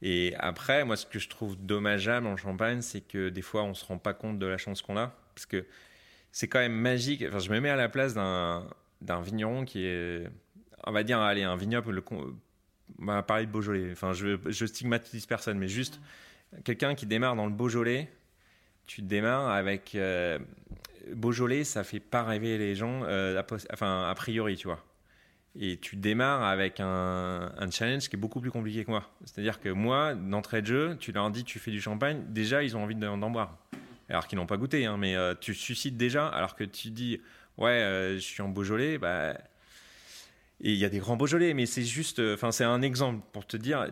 et 0.02 0.34
après, 0.38 0.86
moi, 0.86 0.96
ce 0.96 1.06
que 1.06 1.20
je 1.20 1.28
trouve 1.28 1.58
dommageable 1.58 2.28
en 2.28 2.38
champagne, 2.38 2.82
c'est 2.82 3.02
que 3.02 3.30
des 3.30 3.42
fois, 3.42 3.64
on 3.64 3.74
se 3.74 3.84
rend 3.84 3.98
pas 3.98 4.14
compte 4.14 4.40
de 4.40 4.46
la 4.46 4.58
chance 4.58 4.82
qu'on 4.82 4.96
a, 4.96 5.08
parce 5.36 5.46
que 5.46 5.66
c'est 6.32 6.48
quand 6.48 6.60
même 6.60 6.76
magique. 6.76 7.24
Enfin, 7.28 7.40
je 7.40 7.52
me 7.52 7.60
mets 7.60 7.70
à 7.70 7.76
la 7.76 7.90
place 7.90 8.14
d'un 8.14 8.68
vigneron 9.02 9.66
qui 9.66 9.86
est, 9.86 10.28
on 10.86 10.92
va 10.92 11.04
dire, 11.04 11.20
allez, 11.20 11.44
un 11.44 11.56
vignoble. 11.56 11.92
Le, 11.92 12.04
on 13.00 13.06
va 13.06 13.24
parler 13.24 13.46
de 13.46 13.52
Beaujolais. 13.52 13.92
Enfin, 13.92 14.14
je, 14.14 14.38
je 14.46 14.66
stigmatise 14.66 15.26
personne, 15.26 15.58
mais 15.58 15.68
juste 15.68 16.00
quelqu'un 16.64 16.96
qui 16.96 17.06
démarre 17.06 17.36
dans 17.36 17.46
le 17.46 17.52
Beaujolais. 17.52 18.12
Tu 18.86 19.02
démarres 19.02 19.50
avec 19.50 19.96
euh, 19.96 20.40
Beaujolais, 21.14 21.64
ça 21.64 21.84
fait 21.84 22.00
pas 22.00 22.24
rêver 22.24 22.58
les 22.58 22.76
gens, 22.76 23.04
euh, 23.04 23.42
enfin, 23.74 24.08
a 24.10 24.16
priori, 24.16 24.56
tu 24.56 24.68
vois. 24.68 24.84
Et 25.60 25.78
tu 25.78 25.96
démarres 25.96 26.44
avec 26.44 26.80
un, 26.80 27.50
challenge 27.72 28.10
qui 28.10 28.16
est 28.16 28.20
beaucoup 28.20 28.40
plus 28.40 28.52
compliqué 28.52 28.86
que 28.86 28.92
moi. 28.92 29.10
C'est-à-dire 29.26 29.60
que 29.60 29.70
moi, 29.70 30.14
d'entrée 30.14 30.62
de 30.62 30.68
jeu, 30.68 30.98
tu 31.00 31.12
leur 31.12 31.30
dis 31.32 31.44
tu 31.44 31.60
fais 31.60 31.72
du 31.72 31.82
champagne, 31.82 32.24
déjà 32.30 32.64
ils 32.64 32.78
ont 32.78 32.84
envie 32.84 32.96
d'en 32.96 33.30
boire. 33.30 33.58
Alors 34.10 34.28
qu'ils 34.28 34.38
n'ont 34.38 34.46
pas 34.46 34.58
goûté, 34.58 34.86
hein, 34.86 34.98
mais 34.98 35.16
euh, 35.16 35.34
tu 35.40 35.54
suscites 35.54 35.98
déjà, 35.98 36.28
alors 36.28 36.56
que 36.56 36.64
tu 36.64 36.92
dis 36.92 37.20
ouais, 37.58 37.72
euh, 37.72 38.16
je 38.16 38.20
suis 38.20 38.42
en 38.42 38.50
Beaujolais, 38.50 38.98
bah. 38.98 39.38
Et 40.60 40.72
il 40.72 40.78
y 40.78 40.86
a 40.86 40.90
des 40.90 40.98
grands 40.98 41.18
Beaujolais, 41.18 41.54
mais 41.54 41.68
c'est 41.68 41.84
juste, 41.84 42.20
enfin, 42.20 42.52
c'est 42.52 42.64
un 42.64 42.82
exemple 42.82 43.24
pour 43.32 43.46
te 43.46 43.58
dire, 43.58 43.92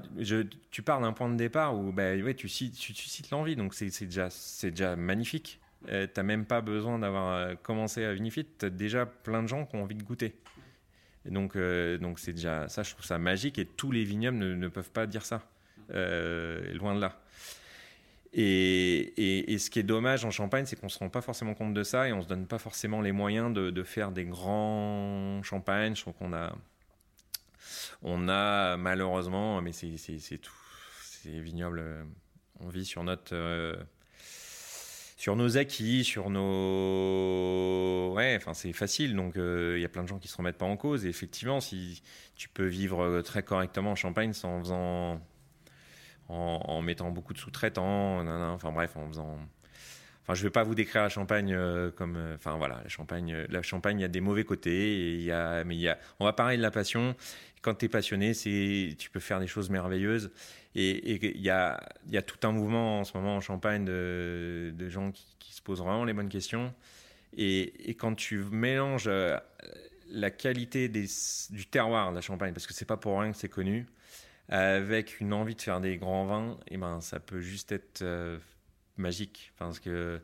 tu 0.72 0.82
pars 0.82 1.00
d'un 1.00 1.14
point 1.14 1.30
de 1.30 1.36
départ 1.36 1.78
où, 1.78 1.92
bah, 1.92 2.16
ouais, 2.16 2.34
tu, 2.34 2.50
suscites 2.50 3.30
l'envie, 3.30 3.56
donc 3.56 3.76
c'est 3.76 3.90
déjà, 4.06 4.30
c'est 4.32 4.72
déjà 4.72 4.96
magnifique. 4.96 5.60
Euh, 5.90 6.08
tu 6.08 6.20
n'as 6.20 6.24
même 6.24 6.46
pas 6.46 6.62
besoin 6.62 7.00
d'avoir 7.00 7.36
euh, 7.36 7.56
commencé 7.62 8.04
à 8.04 8.14
vinifier, 8.14 8.46
tu 8.58 8.66
as 8.66 8.70
déjà 8.70 9.06
plein 9.06 9.44
de 9.44 9.48
gens 9.48 9.66
qui 9.66 9.76
ont 9.76 9.84
envie 9.84 9.96
de 9.96 10.04
goûter. 10.04 10.36
Donc, 11.26 11.56
euh, 11.56 11.98
donc 11.98 12.20
c'est 12.20 12.34
déjà 12.34 12.68
ça, 12.70 12.84
je 12.84 12.92
trouve 12.92 13.06
ça 13.06 13.18
magique 13.18 13.58
et 13.60 13.66
tous 13.66 13.92
les 13.92 14.04
vignobles 14.04 14.38
ne, 14.38 14.68
peuvent 14.68 14.92
pas 14.92 15.08
dire 15.08 15.26
ça, 15.26 15.42
loin 15.90 16.96
de 16.96 17.00
là. 17.00 17.22
Et, 18.38 19.58
ce 19.58 19.70
qui 19.70 19.80
est 19.80 19.84
dommage 19.84 20.26
en 20.26 20.32
Champagne, 20.32 20.66
c'est 20.66 20.76
qu'on 20.76 20.88
ne 20.88 20.92
se 20.92 21.00
rend 21.00 21.10
pas 21.10 21.22
forcément 21.22 21.54
compte 21.54 21.74
de 21.74 21.84
ça 21.84 22.08
et 22.08 22.14
on 22.14 22.18
ne 22.18 22.22
se 22.22 22.28
donne 22.28 22.48
pas 22.48 22.58
forcément 22.60 23.02
les 23.02 23.14
moyens 23.14 23.54
de, 23.54 23.84
faire 23.84 24.12
des 24.12 24.26
grands 24.26 25.42
champagnes. 25.44 25.96
Je 25.96 26.02
trouve 26.02 26.16
qu'on 26.16 26.34
a, 26.34 26.54
on 28.04 28.28
a 28.28 28.76
malheureusement, 28.78 29.62
mais 29.62 29.72
c'est 29.72 30.38
tout, 30.38 30.54
c'est 31.02 31.40
vignoble, 31.40 31.84
on 32.60 32.68
vit 32.68 32.86
sur 32.86 33.04
notre 33.04 33.34
sur 35.18 35.36
nos 35.36 35.58
acquis, 35.58 36.04
sur 36.04 36.30
nos. 36.30 38.14
Ouais, 38.14 38.36
enfin, 38.38 38.54
c'est 38.54 38.74
facile. 38.74 39.16
Donc, 39.16 39.38
euh, 39.38 39.74
il 39.78 39.82
y 39.82 39.86
a 39.86 39.90
plein 39.90 40.04
de 40.04 40.08
gens 40.08 40.20
qui 40.20 40.28
se 40.28 40.38
remettent 40.38 40.58
pas 40.58 40.66
en 40.66 40.78
cause. 40.78 41.06
Et 41.06 41.10
effectivement, 41.10 41.62
si 41.62 42.04
tu 42.36 42.50
peux 42.50 42.68
vivre 42.68 43.02
euh, 43.02 43.22
très 43.22 43.42
correctement 43.42 43.92
en 43.92 43.96
Champagne 43.96 44.34
sans 44.34 44.60
faisant. 44.60 45.22
En, 46.28 46.82
mettant 46.82 47.12
beaucoup 47.12 47.34
de 47.34 47.38
sous-traitants, 47.38 48.26
enfin 48.52 48.72
bref, 48.72 48.98
en 48.98 49.08
faisant. 49.08 49.38
Enfin, 50.24 50.34
je 50.34 50.42
vais 50.42 50.50
pas 50.50 50.64
vous 50.64 50.74
décrire 50.74 51.04
la 51.04 51.10
Champagne 51.10 51.54
euh, 51.54 51.92
comme. 51.92 52.18
Enfin, 52.34 52.58
voilà, 52.58 52.80
la 52.82 52.90
Champagne, 52.90 53.46
la 53.48 53.62
Champagne, 53.62 54.00
il 54.00 54.02
y 54.02 54.06
a 54.06 54.10
des 54.10 54.22
mauvais 54.22 54.44
côtés. 54.44 55.18
Y 55.18 55.32
a, 55.32 55.64
mais 55.64 55.76
il 55.76 55.82
y 55.82 55.88
a. 55.88 56.00
On 56.20 56.26
va 56.26 56.34
parler 56.34 56.58
de 56.58 56.64
la 56.64 56.72
passion. 56.72 57.16
Quand 57.62 57.76
tu 57.76 57.86
es 57.86 57.90
passionné, 57.90 58.34
tu 58.34 59.10
peux 59.12 59.20
faire 59.20 59.40
des 59.40 59.48
choses 59.48 59.70
merveilleuses. 59.70 60.32
Et 60.76 61.14
il 61.16 61.42
y 61.42 61.50
a, 61.50 61.80
y 62.10 62.18
a, 62.18 62.22
tout 62.22 62.46
un 62.46 62.52
mouvement 62.52 63.00
en 63.00 63.04
ce 63.06 63.16
moment 63.16 63.38
en 63.38 63.42
Champagne 63.42 63.86
de, 63.86 64.74
de 64.76 64.90
gens 64.90 65.12
qui, 65.12 65.54
se 65.54 65.62
posent 65.62 65.80
vraiment 65.80 66.04
les 66.04 66.14
bonnes 66.14 66.30
questions. 66.30 66.74
Et, 67.38 67.96
quand 67.98 68.14
tu 68.14 68.40
mélanges 68.40 69.08
euh, 69.08 69.38
la 70.10 70.32
qualité 70.32 70.90
des, 70.90 71.08
du 71.50 71.66
terroir 71.66 72.12
de 72.12 72.16
la 72.16 72.22
Champagne, 72.22 72.54
parce 72.54 72.68
que 72.68 72.74
c'est 72.74 72.86
pas 72.86 72.98
pour 72.98 73.20
rien 73.20 73.32
que 73.32 73.38
c'est 73.38 73.50
connu, 73.50 73.86
avec 74.50 75.20
une 75.20 75.34
envie 75.34 75.56
de 75.56 75.62
faire 75.62 75.82
des 75.82 75.98
grands 75.98 76.26
vins, 76.26 76.58
et 76.68 76.76
eh 76.76 76.78
ben 76.78 77.02
ça 77.02 77.20
peut 77.20 77.42
juste 77.42 77.72
être 77.72 78.02
euh, 78.02 78.38
magique. 78.98 79.54
Parce 79.58 79.80
que 79.80 80.22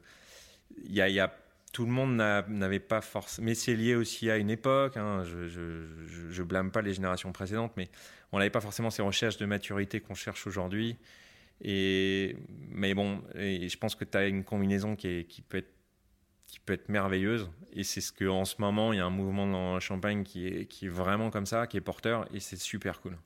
y 0.84 1.02
a, 1.02 1.10
y 1.10 1.20
a 1.20 1.34
tout 1.74 1.86
le 1.86 1.92
monde 1.92 2.16
n'avait 2.16 2.80
pas 2.80 3.02
forcément. 3.02 3.46
Mais 3.46 3.56
c'est 3.56 3.76
lié 3.76 3.96
aussi 3.96 4.30
à 4.30 4.38
une 4.38 4.50
époque. 4.50 4.98
Hein. 4.98 5.24
Je, 5.24 5.48
je, 5.48 6.44
blâme 6.44 6.72
pas 6.72 6.82
les 6.82 6.94
générations 6.94 7.32
précédentes, 7.32 7.72
mais 7.78 7.90
on 8.32 8.40
n'avait 8.40 8.50
pas 8.50 8.62
forcément 8.62 8.90
ces 8.90 9.02
recherches 9.02 9.38
de 9.38 9.46
maturité 9.46 10.02
qu'on 10.02 10.16
cherche 10.16 10.46
aujourd'hui. 10.48 10.98
Et 11.64 12.36
mais 12.70 12.94
bon, 12.94 13.22
je 13.36 13.78
pense 13.78 13.96
que 13.96 14.04
tu 14.04 14.18
as 14.18 14.28
une 14.28 14.44
combinaison 14.44 14.96
qui, 14.96 15.26
peut 15.48 15.60
être 15.60 15.74
qui 16.48 16.60
peut 16.60 16.74
être 16.74 16.90
merveilleuse. 16.90 17.50
Et 17.74 17.84
c'est 17.84 18.02
ce 18.02 18.12
qu'en 18.12 18.44
ce 18.44 18.56
moment, 18.60 18.92
il 18.92 18.98
y 18.98 19.00
a 19.00 19.06
un 19.06 19.10
mouvement 19.10 19.48
dans 19.48 19.76
la 19.76 19.80
Champagne 19.80 20.24
qui 20.24 20.48
est 20.48 20.88
vraiment 20.90 21.30
comme 21.30 21.46
ça, 21.46 21.68
qui 21.68 21.78
est 21.78 21.82
porteur, 21.82 22.28
et 22.34 22.40
c'est 22.42 22.60
super 22.60 23.00
cool. 23.00 23.18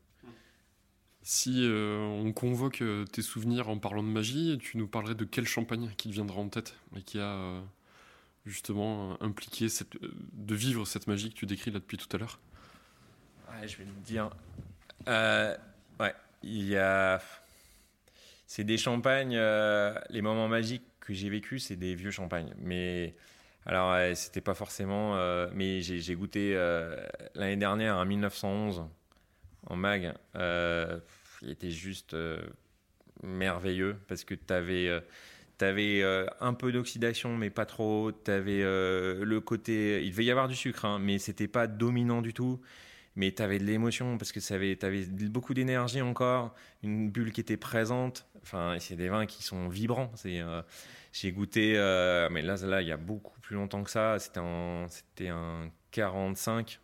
Si 1.28 1.68
euh, 1.68 1.98
on 2.24 2.32
convoque 2.34 2.84
euh, 2.84 3.04
tes 3.06 3.24
souvenirs 3.24 3.68
en 3.68 3.80
parlant 3.80 4.04
de 4.04 4.08
magie, 4.08 4.60
tu 4.62 4.78
nous 4.78 4.88
parlerais 4.88 5.16
de 5.16 5.26
quel 5.26 5.48
champagne 5.48 5.90
qui 5.98 6.10
te 6.10 6.14
viendra 6.14 6.40
en 6.40 6.50
tête 6.50 6.76
et 6.96 7.02
qui 7.02 7.18
a 7.18 7.34
euh, 7.34 7.62
justement 8.46 9.20
impliqué 9.24 9.66
de 10.34 10.54
vivre 10.54 10.86
cette 10.86 11.08
magie 11.08 11.32
que 11.32 11.36
tu 11.36 11.48
décris 11.48 11.72
là 11.72 11.80
depuis 11.80 11.98
tout 11.98 12.16
à 12.16 12.20
l'heure? 12.20 12.40
Ouais, 13.50 13.68
je 13.68 13.78
vais 13.78 13.86
te 13.86 14.06
dire. 14.06 14.30
ouais, 15.08 16.14
il 16.44 16.68
y 16.68 16.78
a. 16.78 17.20
C'est 18.46 18.64
des 18.64 18.78
champagnes. 18.78 19.36
les 19.36 20.22
moments 20.22 20.48
magiques 20.48 20.86
que 21.00 21.16
j'ai 21.16 21.32
vécu, 21.32 21.58
c'est 21.58 21.76
des 21.76 21.96
vieux 21.96 22.12
champagnes. 22.12 22.54
Mais 22.60 23.16
alors, 23.66 24.16
c'était 24.16 24.42
pas 24.42 24.54
forcément. 24.54 25.16
mais 25.56 25.82
j'ai 25.82 26.16
goûté 26.16 26.54
l'année 27.34 27.58
dernière, 27.58 27.98
en 27.98 28.06
1911 28.06 28.84
en 29.68 29.76
mag, 29.76 30.14
euh, 30.36 31.00
il 31.42 31.52
était 31.52 31.72
juste 31.72 32.14
euh, 32.14 32.40
merveilleux 33.24 33.98
parce 34.08 34.24
que 34.24 34.36
tu 34.36 34.54
avais, 34.54 34.90
euh, 36.02 36.26
un 36.40 36.54
peu 36.54 36.72
d'oxydation, 36.72 37.38
mais 37.38 37.50
pas 37.50 37.66
trop. 37.66 38.12
Tu 38.12 38.32
le 38.32 39.40
côté. 39.40 40.04
Il 40.04 40.12
devait 40.12 40.26
y 40.26 40.32
avoir 40.32 40.48
du 40.48 40.56
sucre, 40.56 40.86
hein, 40.86 41.00
mais 41.00 41.20
c'était 41.20 41.48
pas 41.48 41.68
dominant 41.68 42.22
du 42.22 42.34
tout. 42.34 42.62
Mais 43.18 43.32
tu 43.32 43.42
avais 43.42 43.60
de 43.60 43.64
l'émotion 43.64 44.18
parce 44.18 44.34
que 44.34 44.42
tu 44.42 44.86
avais, 44.86 45.06
beaucoup 45.30 45.54
d'énergie 45.54 46.02
encore, 46.02 46.54
une 46.84 47.10
bulle 47.10 47.32
qui 47.32 47.40
était 47.40 47.56
présente. 47.56 48.28
Enfin, 48.42 48.76
c'est 48.80 48.98
des 48.98 49.08
vins 49.08 49.26
qui 49.26 49.42
sont 49.42 49.70
vibrants. 49.70 50.12
j'ai 51.14 51.32
goûté, 51.32 51.74
mais 52.32 52.42
là, 52.42 52.58
là, 52.58 52.82
il 52.82 52.88
y 52.90 52.92
a 52.92 52.98
beaucoup 52.98 53.40
plus 53.40 53.56
longtemps 53.56 53.84
que 53.84 53.90
ça. 53.90 54.18
C'était 54.20 55.30
un 55.30 55.72
45 55.92 56.82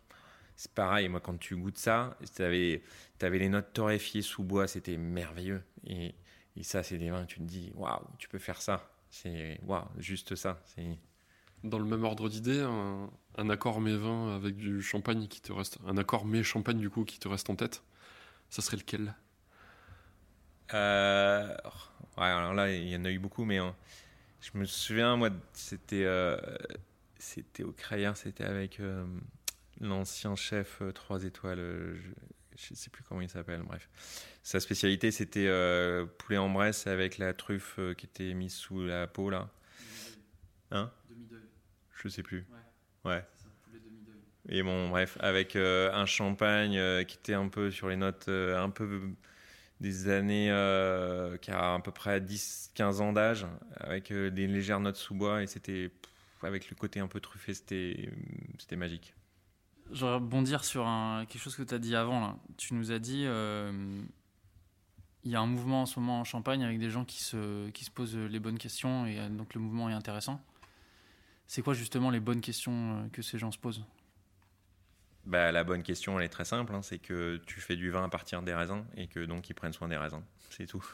c'est 0.56 0.72
pareil, 0.72 1.08
moi, 1.08 1.20
quand 1.20 1.38
tu 1.38 1.56
goûtes 1.56 1.78
ça, 1.78 2.16
tu 2.34 2.42
avais, 2.42 2.82
avais, 3.20 3.38
les 3.38 3.48
notes 3.48 3.72
torréfiées 3.72 4.22
sous 4.22 4.42
bois, 4.42 4.66
c'était 4.66 4.96
merveilleux. 4.96 5.62
Et, 5.86 6.14
et 6.56 6.62
ça, 6.62 6.82
c'est 6.82 6.98
des 6.98 7.10
vins, 7.10 7.24
tu 7.24 7.38
te 7.38 7.44
dis, 7.44 7.72
waouh, 7.74 8.06
tu 8.18 8.28
peux 8.28 8.38
faire 8.38 8.60
ça. 8.60 8.90
C'est 9.10 9.60
waouh, 9.64 9.86
juste 9.98 10.34
ça. 10.34 10.62
Dans 11.64 11.78
le 11.78 11.84
même 11.84 12.04
ordre 12.04 12.28
d'idée, 12.28 12.60
un, 12.60 13.50
accord 13.50 13.80
mes 13.80 13.96
vins 13.96 14.34
avec 14.34 14.56
du 14.56 14.82
champagne 14.82 15.28
qui 15.28 15.40
te 15.40 15.52
reste, 15.52 15.78
un 15.86 15.96
accord 15.96 16.24
mes 16.24 16.42
champagne 16.42 16.78
du 16.78 16.90
coup 16.90 17.04
qui 17.04 17.18
te 17.18 17.28
reste 17.28 17.50
en 17.50 17.56
tête, 17.56 17.82
ça 18.50 18.62
serait 18.62 18.76
lequel? 18.76 19.14
Euh, 20.74 21.54
ouais, 22.16 22.24
alors 22.24 22.54
là, 22.54 22.72
il 22.72 22.88
y 22.88 22.96
en 22.96 23.04
a 23.04 23.10
eu 23.10 23.18
beaucoup, 23.18 23.44
mais 23.44 23.58
hein, 23.58 23.76
je 24.40 24.58
me 24.58 24.64
souviens, 24.64 25.16
moi, 25.16 25.30
c'était 25.52 26.04
euh, 26.04 26.36
c'était 27.18 27.62
au 27.62 27.72
Crayer, 27.72 28.12
c'était 28.16 28.44
avec 28.44 28.80
euh, 28.80 29.06
l'ancien 29.82 30.36
chef 30.36 30.82
3 30.94 31.24
euh, 31.24 31.26
étoiles, 31.26 31.58
euh, 31.58 31.94
je 32.56 32.70
ne 32.70 32.76
sais 32.76 32.90
plus 32.90 33.02
comment 33.02 33.20
il 33.20 33.28
s'appelle, 33.28 33.62
bref. 33.62 33.88
Sa 34.42 34.60
spécialité, 34.60 35.10
c'était 35.10 35.46
euh, 35.46 36.06
poulet 36.06 36.38
en 36.38 36.48
Bresse 36.48 36.86
avec 36.86 37.18
la 37.18 37.34
truffe 37.34 37.78
qui 37.96 38.06
était 38.06 38.32
mise 38.34 38.54
sous 38.54 38.84
la 38.86 39.06
peau, 39.06 39.30
là. 39.30 39.50
Hein? 40.70 40.90
Demi-deuil. 41.10 41.40
Je 42.02 42.08
sais 42.08 42.22
plus. 42.22 42.46
Ouais. 43.04 43.10
ouais. 43.12 43.24
Et 44.48 44.62
bon, 44.62 44.88
bref, 44.88 45.16
avec 45.20 45.54
un 45.54 46.04
champagne 46.04 47.04
qui 47.04 47.16
était 47.16 47.34
un 47.34 47.46
peu 47.46 47.70
sur 47.70 47.88
les 47.88 47.94
notes, 47.94 48.28
un 48.28 48.70
peu 48.70 49.00
des 49.78 50.08
années 50.08 50.46
qui 51.40 51.50
a 51.52 51.74
à 51.74 51.80
peu 51.80 51.92
près 51.92 52.18
10-15 52.18 53.00
ans 53.00 53.12
d'âge, 53.12 53.46
avec 53.76 54.12
des 54.12 54.48
légères 54.48 54.80
notes 54.80 54.96
sous 54.96 55.14
bois, 55.14 55.44
et 55.44 55.46
c'était, 55.46 55.92
avec 56.42 56.70
le 56.70 56.74
côté 56.74 56.98
un 56.98 57.06
peu 57.06 57.20
truffé, 57.20 57.54
c'était 57.54 58.76
magique. 58.76 59.14
Je 59.92 59.98
voudrais 59.98 60.14
rebondir 60.14 60.64
sur 60.64 60.86
un, 60.86 61.26
quelque 61.26 61.42
chose 61.42 61.54
que 61.54 61.62
tu 61.62 61.74
as 61.74 61.78
dit 61.78 61.94
avant. 61.94 62.20
Là. 62.20 62.36
Tu 62.56 62.72
nous 62.72 62.92
as 62.92 62.98
dit 62.98 63.24
euh, 63.26 64.02
il 65.22 65.30
y 65.30 65.36
a 65.36 65.40
un 65.40 65.46
mouvement 65.46 65.82
en 65.82 65.86
ce 65.86 66.00
moment 66.00 66.20
en 66.20 66.24
Champagne 66.24 66.64
avec 66.64 66.78
des 66.78 66.88
gens 66.88 67.04
qui 67.04 67.22
se, 67.22 67.68
qui 67.70 67.84
se 67.84 67.90
posent 67.90 68.16
les 68.16 68.40
bonnes 68.40 68.56
questions 68.56 69.04
et 69.06 69.20
euh, 69.20 69.28
donc 69.28 69.52
le 69.54 69.60
mouvement 69.60 69.90
est 69.90 69.92
intéressant. 69.92 70.40
C'est 71.46 71.60
quoi 71.60 71.74
justement 71.74 72.08
les 72.08 72.20
bonnes 72.20 72.40
questions 72.40 72.72
euh, 72.72 73.08
que 73.10 73.20
ces 73.20 73.38
gens 73.38 73.52
se 73.52 73.58
posent? 73.58 73.84
Bah, 75.26 75.52
La 75.52 75.62
bonne 75.62 75.82
question, 75.82 76.18
elle 76.18 76.24
est 76.24 76.30
très 76.30 76.46
simple. 76.46 76.74
Hein, 76.74 76.80
c'est 76.80 76.98
que 76.98 77.42
tu 77.46 77.60
fais 77.60 77.76
du 77.76 77.90
vin 77.90 78.04
à 78.04 78.08
partir 78.08 78.40
des 78.40 78.54
raisins 78.54 78.86
et 78.96 79.08
que 79.08 79.20
donc 79.20 79.50
ils 79.50 79.54
prennent 79.54 79.74
soin 79.74 79.88
des 79.88 79.98
raisins. 79.98 80.22
C'est 80.48 80.66
tout. 80.66 80.84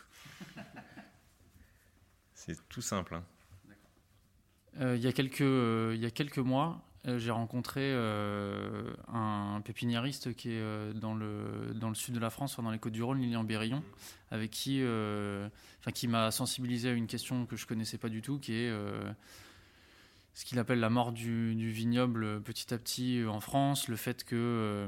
c'est 2.34 2.68
tout 2.68 2.82
simple. 2.82 3.14
Hein. 3.14 4.94
il, 4.96 5.01
y 5.01 5.07
a 5.07 5.12
quelques, 5.12 5.38
il 5.40 6.01
y 6.01 6.07
a 6.07 6.11
quelques 6.11 6.38
mois, 6.38 6.82
euh, 6.82 6.88
j'ai 7.05 7.30
rencontré 7.30 7.80
euh, 7.82 8.92
un 9.09 9.61
pépiniériste 9.64 10.34
qui 10.34 10.51
est 10.51 10.61
euh, 10.61 10.92
dans 10.92 11.14
le, 11.14 11.72
dans 11.74 11.88
le 11.88 11.94
sud 11.94 12.14
de 12.14 12.20
la 12.20 12.30
France, 12.30 12.57
dans 12.61 12.70
les 12.70 12.78
Côtes-du-Rhône, 12.78 13.20
Lilian 13.20 13.44
Bérillon, 13.44 13.82
avec 14.30 14.51
qui, 14.51 14.82
qui 15.94 16.09
m'a 16.09 16.30
sensibilisé 16.30 16.90
à 16.90 16.92
une 16.92 17.07
question 17.07 17.46
que 17.46 17.57
je 17.57 17.66
connaissais 17.66 17.99
pas 17.99 18.09
du 18.09 18.22
tout, 18.22 18.38
qui 18.38 18.55
est 18.55 18.72
ce 20.34 20.44
qu'il 20.44 20.59
appelle 20.59 20.80
la 20.80 20.90
mort 20.90 21.12
du, 21.12 21.70
vignoble 21.70 22.42
petit 22.42 22.72
à 22.74 22.78
petit 22.78 23.24
en 23.26 23.40
France, 23.40 23.88
le 23.88 23.96
fait 23.96 24.24
que 24.24 24.86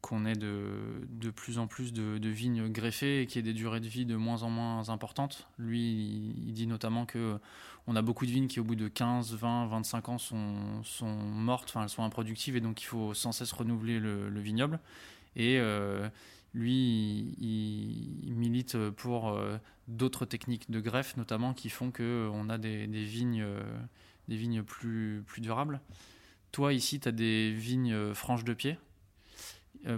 qu'on 0.00 0.24
ait 0.26 0.36
de, 0.36 1.06
de, 1.08 1.30
plus 1.30 1.58
en 1.58 1.66
plus 1.66 1.92
de, 1.92 2.28
vignes 2.28 2.68
greffées 2.68 3.22
et 3.22 3.26
qu'il 3.26 3.36
y 3.36 3.38
ait 3.40 3.52
des 3.52 3.58
durées 3.58 3.80
de 3.80 3.88
vie 3.88 4.06
de 4.06 4.16
moins 4.16 4.42
en 4.42 4.50
moins 4.50 4.88
importantes. 4.90 5.48
Lui, 5.58 6.34
il, 6.46 6.52
dit 6.52 6.66
notamment 6.66 7.04
que 7.04 7.38
on 7.86 7.96
a 7.96 8.02
beaucoup 8.02 8.26
de 8.26 8.30
vignes 8.30 8.46
qui, 8.46 8.60
au 8.60 8.64
bout 8.64 8.76
de 8.76 8.88
15, 8.88 9.34
20, 9.34 9.66
25 9.66 10.08
ans, 10.10 10.18
sont, 10.18 10.82
sont 10.84 11.14
mortes, 11.14 11.70
enfin, 11.70 11.82
elles 11.82 11.88
sont 11.88 12.04
improductives 12.04 12.56
et 12.56 12.60
donc 12.60 12.82
il 12.82 12.84
faut 12.84 13.14
sans 13.14 13.32
cesse 13.32 13.52
renouveler 13.52 13.98
le, 13.98 14.40
vignoble. 14.40 14.78
Et 15.36 15.58
euh, 15.58 16.08
lui, 16.54 17.34
il, 17.40 18.34
milite 18.36 18.76
pour 18.90 19.30
euh, 19.30 19.56
d'autres 19.88 20.26
techniques 20.26 20.70
de 20.70 20.80
greffe, 20.80 21.16
notamment, 21.16 21.54
qui 21.54 21.70
font 21.70 21.90
qu'on 21.90 22.48
a 22.50 22.58
des, 22.58 22.86
vignes, 22.86 23.46
des 24.28 24.36
vignes 24.36 24.62
plus, 24.62 25.24
plus 25.26 25.40
durables. 25.40 25.80
Toi, 26.52 26.72
ici, 26.72 27.00
tu 27.00 27.08
as 27.08 27.12
des 27.12 27.52
vignes 27.52 28.14
franches 28.14 28.44
de 28.44 28.54
pied? 28.54 28.78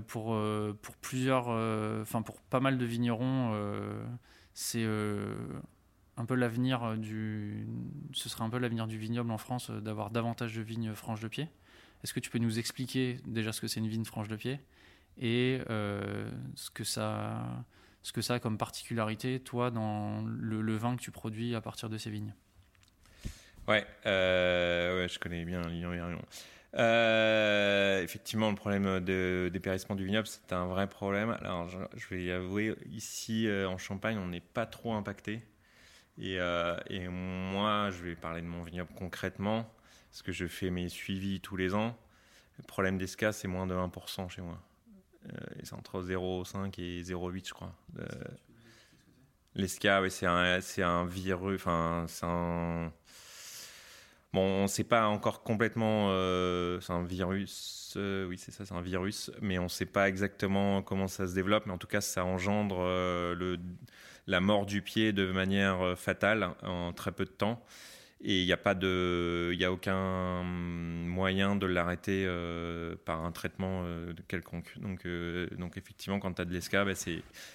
Pour, 0.06 0.34
euh, 0.34 0.78
pour 0.82 0.96
plusieurs, 0.96 1.46
euh, 1.48 2.02
enfin 2.02 2.22
pour 2.22 2.40
pas 2.42 2.60
mal 2.60 2.78
de 2.78 2.84
vignerons, 2.84 3.54
c'est 4.54 4.86
un 6.16 6.24
peu 6.26 6.34
l'avenir 6.34 6.96
du, 6.98 7.66
ce 8.12 8.28
serait 8.28 8.44
un 8.44 8.50
peu 8.50 8.58
l'avenir 8.58 8.86
du 8.86 8.98
vignoble 8.98 9.30
en 9.30 9.38
France 9.38 9.70
d'avoir 9.70 10.10
davantage 10.10 10.54
de 10.54 10.62
vignes 10.62 10.94
franches 10.94 11.20
de 11.20 11.28
pied. 11.28 11.48
Est-ce 12.02 12.14
que 12.14 12.20
tu 12.20 12.30
peux 12.30 12.38
nous 12.38 12.58
expliquer 12.58 13.18
déjà 13.26 13.52
ce 13.52 13.60
que 13.60 13.68
c'est 13.68 13.80
une 13.80 13.88
vigne 13.88 14.04
franche 14.04 14.28
de 14.28 14.36
pied 14.36 14.60
et 15.18 15.60
ce 15.66 16.70
que 16.72 16.84
ça, 16.84 17.64
ce 18.02 18.12
que 18.12 18.22
ça 18.22 18.34
a 18.34 18.38
comme 18.38 18.58
particularité 18.58 19.40
toi 19.40 19.70
dans 19.70 20.22
le, 20.22 20.76
vin 20.76 20.96
que 20.96 21.02
tu 21.02 21.10
produis 21.10 21.54
à 21.54 21.60
partir 21.60 21.88
de 21.88 21.96
ces 21.96 22.10
vignes? 22.10 22.34
Ouais, 23.68 23.86
ouais, 24.04 25.06
je 25.08 25.18
connais 25.18 25.44
bien 25.44 25.62
Lyon 25.62 26.18
euh, 26.76 28.02
effectivement, 28.02 28.48
le 28.48 28.54
problème 28.54 29.00
de 29.00 29.50
dépérissement 29.52 29.96
du 29.96 30.04
vignoble, 30.04 30.26
c'est 30.26 30.52
un 30.52 30.66
vrai 30.66 30.88
problème. 30.88 31.36
Alors, 31.40 31.68
je, 31.68 32.08
vais 32.08 32.24
y 32.24 32.30
avouer, 32.30 32.76
ici 32.90 33.46
euh, 33.48 33.68
en 33.68 33.78
Champagne, 33.78 34.18
on 34.18 34.28
n'est 34.28 34.40
pas 34.40 34.66
trop 34.66 34.94
impacté. 34.94 35.42
Et, 36.18 36.38
euh, 36.38 36.76
et, 36.88 37.08
moi, 37.08 37.90
je 37.90 38.04
vais 38.04 38.14
parler 38.14 38.42
de 38.42 38.46
mon 38.46 38.62
vignoble 38.62 38.90
concrètement, 38.96 39.72
parce 40.10 40.22
que 40.22 40.32
je 40.32 40.46
fais 40.46 40.70
mes 40.70 40.88
suivis 40.88 41.40
tous 41.40 41.56
les 41.56 41.74
ans. 41.74 41.96
Le 42.58 42.64
problème 42.64 42.98
d'ESCA, 42.98 43.32
c'est 43.32 43.48
moins 43.48 43.66
de 43.66 43.74
1% 43.74 44.28
chez 44.28 44.42
moi. 44.42 44.60
c'est 45.62 45.74
entre 45.74 46.02
0,5 46.02 46.80
et 46.80 47.02
0,8, 47.02 47.48
je 47.48 47.54
crois. 47.54 47.74
L'ESCA, 49.54 50.02
oui, 50.02 50.10
c'est 50.10 50.26
un, 50.26 50.60
un 50.78 51.06
virus, 51.06 51.56
enfin, 51.56 52.04
c'est 52.06 52.26
un 52.26 52.92
Bon, 54.32 54.42
on 54.42 54.62
ne 54.62 54.68
sait 54.68 54.84
pas 54.84 55.08
encore 55.08 55.42
complètement, 55.42 56.10
euh, 56.10 56.80
c'est 56.80 56.92
un 56.92 57.02
virus, 57.02 57.94
euh, 57.96 58.28
oui 58.28 58.38
c'est 58.38 58.52
ça, 58.52 58.64
c'est 58.64 58.74
un 58.74 58.80
virus, 58.80 59.32
mais 59.42 59.58
on 59.58 59.64
ne 59.64 59.68
sait 59.68 59.86
pas 59.86 60.08
exactement 60.08 60.82
comment 60.82 61.08
ça 61.08 61.26
se 61.26 61.34
développe, 61.34 61.66
mais 61.66 61.72
en 61.72 61.78
tout 61.78 61.88
cas 61.88 62.00
ça 62.00 62.24
engendre 62.24 62.76
euh, 62.78 63.56
la 64.28 64.40
mort 64.40 64.66
du 64.66 64.82
pied 64.82 65.12
de 65.12 65.32
manière 65.32 65.98
fatale 65.98 66.50
en 66.62 66.92
très 66.92 67.10
peu 67.10 67.24
de 67.24 67.30
temps. 67.30 67.64
Et 68.22 68.40
il 68.42 68.46
n'y 68.46 68.52
a 68.52 68.58
pas 68.58 68.74
de, 68.74 69.50
il 69.54 69.64
a 69.64 69.72
aucun 69.72 70.42
moyen 70.44 71.56
de 71.56 71.66
l'arrêter 71.66 72.26
par 73.06 73.24
un 73.24 73.32
traitement 73.32 73.82
quelconque. 74.28 74.74
Donc, 74.78 75.06
donc 75.58 75.78
effectivement, 75.78 76.20
quand 76.20 76.34
tu 76.34 76.42
as 76.42 76.44
de 76.44 76.52
l'esca, 76.52 76.84
bah, 76.84 76.92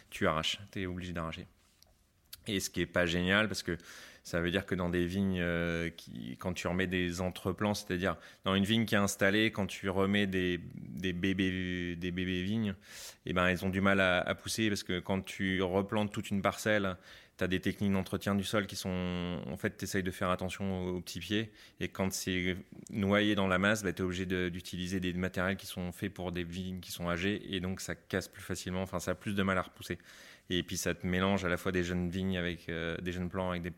tu 0.10 0.28
arraches, 0.28 0.60
tu 0.72 0.82
es 0.82 0.86
obligé 0.88 1.14
d'arracher. 1.14 1.48
Et 2.48 2.60
ce 2.60 2.70
qui 2.70 2.82
est 2.82 2.88
pas 2.88 3.06
génial, 3.06 3.48
parce 3.48 3.64
que 3.64 3.78
Ça 4.26 4.42
veut 4.42 4.50
dire 4.50 4.66
que 4.66 4.74
dans 4.74 4.90
des 4.90 5.06
vignes, 5.06 5.40
euh, 5.40 5.92
qui, 5.92 6.36
quand 6.40 6.52
tu 6.52 6.68
remets 6.68 6.88
des 6.88 7.22
entreplants, 7.22 7.76
c'est-à-dire 7.76 8.18
dans 8.44 8.56
une 8.56 8.64
vigne 8.64 8.86
qui 8.86 8.96
est 8.96 8.98
installée, 8.98 9.52
quand 9.52 9.68
tu 9.68 9.88
remets 9.88 10.26
des, 10.26 10.58
bébés 10.58 12.42
vignes, 12.42 12.74
eh 13.28 13.34
ben, 13.34 13.46
elles 13.46 13.64
ont 13.64 13.70
du 13.70 13.82
mal 13.82 14.02
à, 14.02 14.34
pousser 14.34 14.68
parce 14.70 14.82
que 14.82 15.00
quand 15.00 15.22
tu 15.22 15.62
replantes 15.62 16.12
toute 16.12 16.32
une 16.32 16.42
parcelle, 16.42 16.98
tu 17.38 17.44
as 17.44 17.48
des 17.48 17.60
techniques 17.60 17.92
d'entretien 17.92 18.34
du 18.34 18.44
sol 18.44 18.66
qui 18.66 18.76
sont. 18.76 19.40
En 19.46 19.58
fait, 19.58 19.78
tu 19.78 19.84
essayes 19.84 20.02
de 20.02 20.10
faire 20.10 20.32
attention 20.32 20.88
aux, 20.88 21.02
petits 21.02 21.20
pieds. 21.20 21.52
Et 21.80 21.90
quand 21.90 22.12
c'est 22.12 22.58
noyé 22.90 23.36
dans 23.36 23.48
la 23.48 23.60
masse, 23.60 23.84
bah, 23.84 23.94
tu 23.94 24.02
es 24.02 24.06
obligé 24.06 24.26
d'utiliser 24.26 25.00
des 25.00 25.14
matériels 25.14 25.58
qui 25.58 25.68
sont 25.68 25.92
faits 25.92 26.12
pour 26.12 26.32
des 26.32 26.44
vignes 26.44 26.80
qui 26.80 26.92
sont 26.92 27.08
âgées. 27.08 27.44
Et 27.54 27.60
donc, 27.60 27.80
ça 27.80 27.94
casse 27.94 28.28
plus 28.28 28.42
facilement. 28.42 28.82
Enfin, 28.82 29.00
ça 29.00 29.12
a 29.12 29.16
plus 29.16 29.36
de 29.36 29.44
mal 29.44 29.60
à 29.60 29.62
repousser. 29.62 30.00
Et 30.50 30.64
puis 30.64 30.78
ça 30.78 30.94
te 30.94 31.06
mélange 31.06 31.44
à 31.44 31.50
la 31.50 31.58
fois 31.58 31.72
des 31.72 31.84
jeunes 31.84 32.10
vignes 32.10 32.38
avec 32.38 32.70
euh, 32.70 32.98
des 32.98 33.12
jeunes 33.12 33.30
plants 33.30 33.50
avec 33.50 33.64
des. 33.64 33.74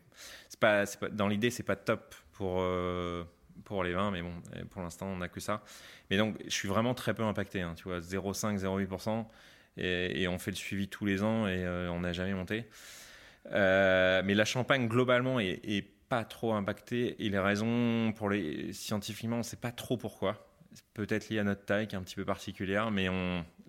Pas, 0.60 0.84
pas, 1.00 1.08
dans 1.08 1.28
l'idée, 1.28 1.50
c'est 1.50 1.62
pas 1.62 1.76
top 1.76 2.14
pour 2.32 2.58
euh, 2.60 3.24
pour 3.64 3.84
les 3.84 3.92
vins, 3.92 4.10
mais 4.10 4.22
bon, 4.22 4.32
pour 4.70 4.82
l'instant, 4.82 5.06
on 5.06 5.18
n'a 5.18 5.28
que 5.28 5.40
ça. 5.40 5.62
Mais 6.10 6.16
donc, 6.16 6.36
je 6.44 6.50
suis 6.50 6.68
vraiment 6.68 6.94
très 6.94 7.14
peu 7.14 7.22
impacté. 7.22 7.62
Hein, 7.62 7.74
tu 7.76 7.84
vois, 7.84 8.00
0,5, 8.00 8.58
0,8%, 8.58 9.26
et, 9.76 10.26
on 10.28 10.38
fait 10.38 10.50
le 10.50 10.56
suivi 10.56 10.88
tous 10.88 11.06
les 11.06 11.22
ans 11.22 11.46
et 11.46 11.64
euh, 11.64 11.90
on 11.90 12.00
n'a 12.00 12.12
jamais 12.12 12.34
monté. 12.34 12.64
mais 13.50 14.34
la 14.34 14.44
Champagne 14.44 14.88
globalement 14.88 15.40
est, 15.40 15.86
pas 16.08 16.24
trop 16.24 16.54
impactée 16.54 17.22
et 17.22 17.28
les 17.28 17.38
raisons 17.38 18.14
pour 18.16 18.30
les 18.30 18.72
scientifiquement, 18.72 19.36
on 19.36 19.40
ne 19.40 19.44
sait 19.44 19.58
pas 19.58 19.72
trop 19.72 19.98
pourquoi. 19.98 20.48
Peut-être 20.94 21.28
lié 21.28 21.38
à 21.38 21.44
notre 21.44 21.66
taille 21.66 21.86
qui 21.86 21.96
est 21.96 21.98
un 21.98 22.02
petit 22.02 22.14
peu 22.14 22.24
particulière, 22.24 22.90
mais 22.90 23.08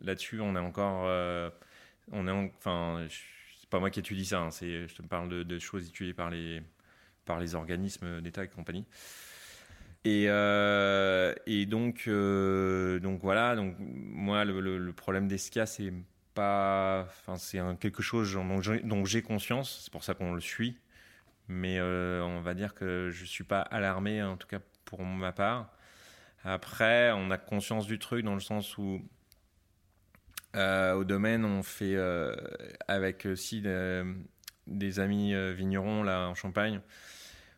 là-dessus, 0.02 0.40
on 0.40 0.56
est 0.56 0.60
encore 0.60 1.06
on 2.12 2.28
est 2.28 2.52
c'est 3.60 3.70
pas 3.70 3.80
moi 3.80 3.90
qui 3.90 4.00
étudie 4.00 4.26
ça. 4.26 4.40
Hein, 4.40 4.50
je 4.52 4.94
te 4.94 5.02
parle 5.02 5.30
de, 5.30 5.60
choses 5.60 5.88
étudiées 5.88 6.14
par 6.14 6.30
les 6.30 6.62
par 7.26 7.40
les 7.40 7.56
organismes 7.56 8.22
d'État 8.22 8.44
et 8.44 8.48
compagnie. 8.48 8.86
Et, 10.06 10.26
euh, 10.28 11.34
et 11.46 11.66
donc, 11.66 12.06
euh, 12.08 13.00
donc 13.00 13.22
voilà. 13.22 13.56
Donc 13.56 13.76
moi, 13.80 14.46
le, 14.46 14.92
problème 14.94 15.28
d'Esca, 15.28 15.66
c'est 15.66 15.94
pas, 16.34 17.06
enfin, 17.08 17.38
c'est 17.38 17.60
quelque 17.80 18.02
chose 18.02 18.34
dont 18.84 19.06
j'ai 19.06 19.22
conscience. 19.22 19.82
C'est 19.84 19.92
pour 19.92 20.04
ça 20.04 20.14
qu'on 20.14 20.34
le 20.34 20.42
suit. 20.42 20.78
Mais 21.48 21.80
euh, 21.80 22.24
on 22.24 22.42
va 22.42 22.54
dire 22.54 22.74
que 22.76 23.10
je 23.12 23.26
suis 23.26 23.44
pas 23.44 23.62
alarmé, 23.62 24.22
en 24.24 24.38
tout 24.38 24.48
cas 24.48 24.60
pour 24.86 25.04
ma 25.04 25.32
part. 25.32 25.72
Après, 26.44 27.12
on 27.12 27.32
a 27.32 27.38
conscience 27.38 27.88
du 27.88 28.00
truc 28.00 28.24
dans 28.24 28.36
le 28.36 28.40
sens 28.40 28.78
où 28.78 29.02
euh, 30.56 30.94
au 30.94 31.04
domaine, 31.04 31.46
on 31.46 31.64
fait 31.64 31.96
euh, 31.96 32.36
avec 32.88 33.26
aussi 33.26 33.62
des, 33.62 35.00
amis 35.00 35.34
euh, 35.34 35.54
vignerons 35.54 36.04
là 36.04 36.28
en 36.28 36.36
Champagne. 36.36 36.82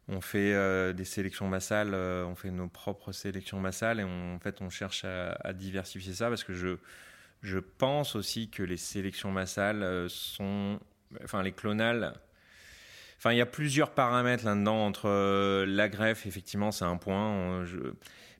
On 0.07 0.19
fait 0.19 0.93
des 0.93 1.05
sélections 1.05 1.47
massales, 1.47 1.93
on 1.93 2.35
fait 2.35 2.51
nos 2.51 2.67
propres 2.67 3.13
sélections 3.13 3.61
massales 3.61 4.01
et 4.01 4.03
en 4.03 4.39
fait 4.39 4.59
on 4.59 4.69
cherche 4.69 5.05
à, 5.05 5.53
diversifier 5.53 6.13
ça 6.13 6.27
parce 6.27 6.43
que 6.43 6.51
je, 6.51 6.79
je 7.41 7.59
pense 7.59 8.17
aussi 8.17 8.49
que 8.49 8.61
les 8.61 8.75
sélections 8.75 9.31
massales 9.31 10.09
sont, 10.09 10.79
enfin 11.23 11.43
les 11.43 11.53
clonales, 11.53 12.13
enfin 13.21 13.31
il 13.33 13.37
y 13.37 13.41
a 13.41 13.45
plusieurs 13.45 13.91
paramètres 13.91 14.45
là-dedans 14.45 14.85
entre 14.85 15.63
la 15.65 15.87
greffe, 15.87 16.25
effectivement 16.25 16.71
c'est 16.71 16.85
un 16.85 16.97
point. 16.97 17.63
Je, 17.65 17.93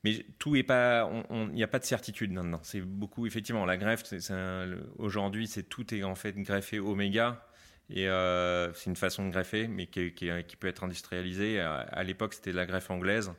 mais 0.04 0.26
tout 0.40 0.56
est 0.56 0.64
pas, 0.64 1.10
il 1.30 1.54
n'y 1.54 1.64
a 1.64 1.68
pas 1.68 1.80
de 1.80 1.86
certitude 1.86 2.32
maintenant. 2.32 2.60
C'est 2.64 2.82
beaucoup, 2.82 3.28
effectivement, 3.28 3.66
la 3.66 3.78
greffe, 3.78 4.04
aujourd'hui, 4.98 5.48
c'est 5.48 5.64
tout 5.64 5.94
est 5.94 6.04
en 6.04 6.16
fait 6.16 6.34
greffé 6.38 6.80
oméga. 6.80 7.46
Et 7.90 8.08
euh, 8.08 8.74
c'est 8.74 8.90
une 8.90 8.96
façon 8.96 9.26
de 9.26 9.32
greffer, 9.32 9.68
mais 9.68 9.86
qui, 9.86 10.14
qui, 10.14 10.56
peut 10.60 10.68
être 10.68 10.84
industrialisée. 10.84 11.60
À, 11.60 12.04
l'époque, 12.04 12.34
c'était 12.34 12.54
la 12.54 12.66
greffe 12.66 12.90
anglaise, 12.90 13.32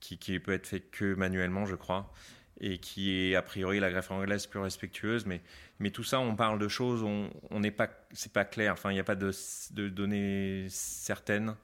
qui, 0.00 0.18
qui, 0.18 0.38
peut 0.38 0.52
être 0.52 0.66
faite 0.66 0.90
que 0.90 1.14
manuellement, 1.14 1.66
je 1.66 1.74
crois, 1.74 2.12
et 2.60 2.78
qui 2.78 3.12
est 3.14 3.34
a 3.34 3.42
priori 3.42 3.80
la 3.80 3.90
greffe 3.90 4.10
anglaise 4.10 4.46
plus 4.46 4.60
respectueuse. 4.60 5.26
Mais, 5.26 5.40
mais 5.78 5.90
tout 5.90 6.04
ça, 6.04 6.20
on 6.20 6.34
parle 6.36 6.58
de 6.58 6.68
choses, 6.68 7.02
on 7.02 7.60
n'est 7.60 7.70
pas, 7.70 7.88
c'est 8.12 8.32
pas 8.32 8.44
clair. 8.44 8.72
Enfin, 8.72 8.90
il 8.90 8.94
n'y 8.94 9.00
a 9.00 9.04
pas 9.04 9.16
de, 9.16 9.32
données 9.88 10.66
certaines 10.68 11.54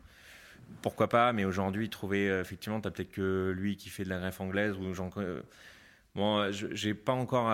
pourquoi 0.80 1.08
pas, 1.10 1.32
mais 1.34 1.44
aujourd'hui, 1.44 1.90
trouver, 1.90 2.30
euh, 2.30 2.40
effectivement, 2.40 2.80
tu 2.80 2.90
peut-être 2.90 3.12
que 3.12 3.52
lui 3.54 3.76
qui 3.76 3.90
fait 3.90 4.04
de 4.04 4.08
la 4.08 4.18
greffe 4.18 4.40
anglaise 4.40 4.74
ou 4.78 4.94
j'en. 4.94 5.10
Euh, 5.18 5.42
bon, 6.14 6.50
j'ai 6.50 6.94
pas 6.94 7.12
encore. 7.12 7.52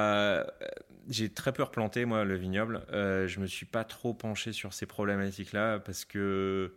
j'ai 1.08 1.28
très 1.28 1.52
peu 1.52 1.62
replanté, 1.64 2.04
moi, 2.04 2.24
le 2.24 2.36
vignoble. 2.36 2.82
Euh, 2.92 3.26
je 3.26 3.40
me 3.40 3.46
suis 3.46 3.66
pas 3.66 3.84
trop 3.84 4.14
penché 4.14 4.52
sur 4.52 4.72
ces 4.72 4.86
problématiques-là 4.86 5.80
parce 5.80 6.04
que. 6.04 6.72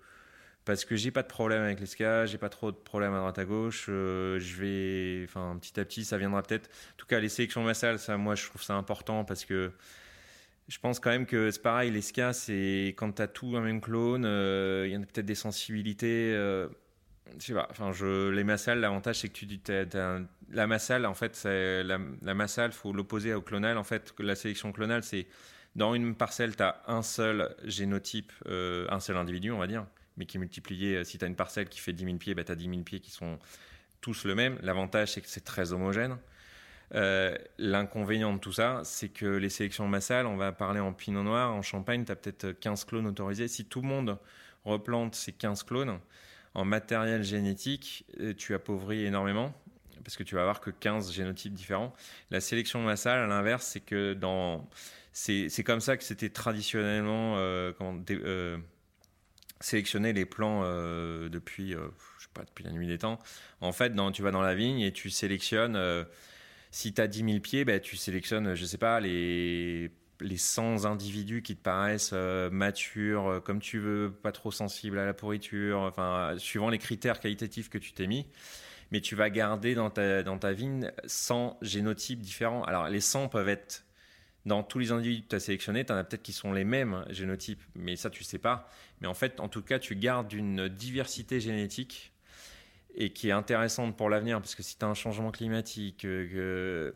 Parce 0.66 0.86
que 0.86 0.96
j'ai 0.96 1.12
pas 1.12 1.24
de 1.24 1.28
problème 1.28 1.62
avec 1.64 1.80
l'esca, 1.80 2.26
j'ai 2.26 2.38
pas 2.38 2.50
trop 2.50 2.72
de 2.72 2.78
problèmes 2.78 3.14
à 3.14 3.20
droite 3.20 3.38
à 3.38 3.46
gauche. 3.46 3.86
je 3.88 4.56
vais, 4.58 5.26
enfin, 5.26 5.58
petit 5.60 5.78
à 5.80 5.86
petit, 5.86 6.06
ça 6.06 6.18
viendra 6.18 6.42
peut-être. 6.42 6.68
En 6.68 6.98
tout 6.98 7.06
cas, 7.06 7.20
les 7.20 7.30
sélections 7.30 7.64
massales, 7.64 8.00
ça, 8.00 8.18
moi, 8.18 8.36
je 8.36 8.46
trouve 8.48 8.64
ça 8.64 8.76
important 8.76 9.26
parce 9.26 9.44
que 9.46 9.72
je 10.68 10.80
pense 10.80 11.00
quand 11.00 11.10
même 11.10 11.26
que 11.26 11.52
c'est 11.52 11.62
pareil, 11.62 11.92
les 11.92 12.02
ska, 12.02 12.34
c'est 12.34 12.94
quand 12.98 13.12
tu 13.12 13.22
as 13.22 13.28
tout 13.28 13.56
un 13.58 13.62
même 13.62 13.82
clone, 13.82 14.24
euh, 14.26 14.86
il 14.88 14.94
y 14.94 14.96
a 14.96 15.00
peut-être 15.00 15.26
des 15.26 15.36
sensibilités. 15.36 16.34
Euh, 16.34 16.70
je 17.40 17.48
sais 17.48 17.54
pas, 17.54 17.68
enfin, 17.70 17.92
je, 17.92 18.30
les 18.30 18.44
massales, 18.44 18.80
l'avantage 18.80 19.20
c'est 19.20 19.30
que 19.30 19.34
tu 19.34 19.46
dis, 19.46 19.62
la 20.52 20.68
massale, 20.68 21.06
en 21.06 21.14
fait, 21.14 21.42
la, 21.44 22.00
la 22.22 22.34
massale, 22.34 22.72
faut 22.72 22.94
l'opposer 22.94 23.34
au 23.34 23.42
clonal. 23.42 23.78
En 23.78 23.84
fait, 23.84 24.14
la 24.20 24.36
sélection 24.36 24.72
clonale, 24.72 25.04
c'est 25.04 25.28
dans 25.76 25.96
une 25.96 26.16
parcelle, 26.16 26.56
tu 26.56 26.64
as 26.64 26.82
un 26.88 27.02
seul 27.02 27.56
génotype, 27.66 28.32
euh, 28.48 28.88
un 28.90 29.00
seul 29.00 29.18
individu, 29.18 29.52
on 29.52 29.58
va 29.58 29.68
dire, 29.68 29.86
mais 30.18 30.26
qui 30.26 30.38
est 30.38 30.40
multiplié. 30.40 31.04
Si 31.04 31.18
tu 31.18 31.26
as 31.26 31.28
une 31.28 31.36
parcelle 31.36 31.70
qui 31.70 31.80
fait 31.80 31.94
10 31.94 32.06
000 32.06 32.18
pieds, 32.18 32.36
bah, 32.36 32.44
tu 32.44 32.52
as 32.52 32.56
10 32.56 32.70
000 32.70 32.82
pieds 32.84 33.00
qui 33.00 33.12
sont 33.12 33.40
tous 34.02 34.26
le 34.26 34.36
même. 34.36 34.58
L'avantage, 34.62 35.14
c'est 35.14 35.22
que 35.22 35.28
c'est 35.28 35.44
très 35.44 35.74
homogène. 35.74 36.18
Euh, 36.96 37.36
l'inconvénient 37.58 38.34
de 38.34 38.40
tout 38.40 38.54
ça, 38.54 38.82
c'est 38.84 39.10
que 39.10 39.26
les 39.26 39.50
sélections 39.50 39.88
massales, 39.88 40.28
on 40.28 40.36
va 40.36 40.52
parler 40.52 40.80
en 40.80 40.94
pinot 40.94 41.24
noir, 41.24 41.54
en 41.54 41.62
champagne, 41.62 42.06
tu 42.06 42.12
as 42.12 42.16
peut-être 42.16 42.52
15 42.52 42.84
clones 42.86 43.08
autorisés. 43.08 43.48
Si 43.48 43.66
tout 43.66 43.82
le 43.82 43.88
monde 43.88 44.20
replante 44.66 45.16
ces 45.16 45.32
15 45.32 45.64
clones, 45.64 46.00
en 46.54 46.66
matériel 46.66 47.24
génétique, 47.24 48.06
euh, 48.20 48.34
tu 48.36 48.54
appauvris 48.54 49.06
énormément 49.06 49.54
parce 50.04 50.18
que 50.18 50.24
tu 50.24 50.36
vas 50.36 50.42
avoir 50.42 50.60
que 50.60 50.70
15 50.70 51.14
génotypes 51.14 51.54
différents. 51.54 51.94
La 52.30 52.42
sélection 52.42 52.82
massale, 52.82 53.20
à 53.20 53.28
l'inverse, 53.28 53.66
c'est 53.66 53.80
que 53.80 54.14
dans. 54.14 54.70
C'est 55.14 55.64
comme 55.64 55.80
ça 55.80 55.96
que 55.96 56.04
c'était 56.04 56.30
traditionnellement 56.30 57.38
euh, 57.38 57.72
euh 58.10 58.58
sélectionner 59.64 60.14
les 60.14 60.26
plants 60.26 60.64
depuis, 61.30 61.72
je 61.72 62.24
sais 62.24 62.30
pas, 62.34 62.44
depuis 62.44 62.64
la 62.64 62.72
nuit 62.72 62.88
des 62.88 62.98
temps. 62.98 63.20
En 63.62 63.72
fait, 63.72 63.94
tu 64.14 64.22
vas 64.22 64.32
dans 64.32 64.42
la 64.42 64.56
vigne 64.56 64.82
et 64.82 64.92
tu 64.92 65.10
sélectionnes 65.10 66.06
si 66.74 66.92
tu 66.92 67.02
as 67.02 67.08
10 67.08 67.24
000 67.24 67.40
pieds, 67.40 67.66
bah, 67.66 67.80
tu 67.80 67.96
sélectionnes, 67.96 68.56
je 68.56 68.66
sais 68.66 68.80
pas, 68.80 69.00
les, 69.00 69.92
les 70.20 70.38
100 70.38 70.86
individus 70.86 71.44
qui 71.44 71.56
te 71.56 71.62
paraissent 71.62 72.12
euh, 72.14 72.50
matures, 72.50 73.28
euh, 73.28 73.40
comme 73.40 73.60
tu 73.60 73.78
veux, 73.78 74.12
pas 74.12 74.32
trop 74.32 74.52
sensibles 74.52 74.98
à 74.98 75.06
la 75.06 75.14
pourriture, 75.14 75.82
enfin, 75.82 76.34
suivant 76.38 76.70
les 76.70 76.80
critères 76.80 77.20
qualitatifs 77.20 77.70
que 77.70 77.78
tu 77.78 77.94
t'es 77.94 78.08
mis. 78.08 78.26
Mais 78.92 79.02
tu 79.02 79.16
vas 79.16 79.30
garder 79.30 79.76
dans 79.76 79.92
ta, 79.92 80.24
dans 80.24 80.40
ta 80.40 80.52
vigne 80.52 80.92
100 81.06 81.60
génotypes 81.62 82.22
différents. 82.22 82.64
Alors, 82.64 82.90
les 82.90 83.02
100 83.02 83.28
peuvent 83.28 83.50
être 83.50 83.86
dans 84.46 84.64
tous 84.64 84.80
les 84.80 84.92
individus 84.92 85.24
que 85.24 85.30
tu 85.30 85.36
as 85.36 85.40
sélectionnés, 85.40 85.86
tu 85.86 85.94
en 85.94 85.96
as 85.96 86.04
peut-être 86.04 86.24
qui 86.24 86.34
sont 86.34 86.52
les 86.52 86.66
mêmes 86.66 87.06
génotypes, 87.10 87.62
mais 87.76 87.96
ça, 87.96 88.10
tu 88.10 88.24
sais 88.24 88.40
pas. 88.40 88.70
Mais 89.02 89.08
en 89.08 89.14
fait, 89.14 89.40
en 89.40 89.48
tout 89.48 89.62
cas, 89.62 89.80
tu 89.80 89.96
gardes 89.96 90.34
une 90.34 90.68
diversité 90.68 91.40
génétique 91.40 92.14
et 92.96 93.12
qui 93.12 93.30
est 93.30 93.32
intéressante 93.32 93.98
pour 93.98 94.10
l'avenir, 94.10 94.40
parce 94.40 94.56
que 94.56 94.64
si 94.64 94.78
tu 94.78 94.86
as 94.86 94.88
un 94.88 94.94
changement 94.94 95.32
climatique, 95.32 96.06
euh, 96.06 96.28
que 96.30 96.96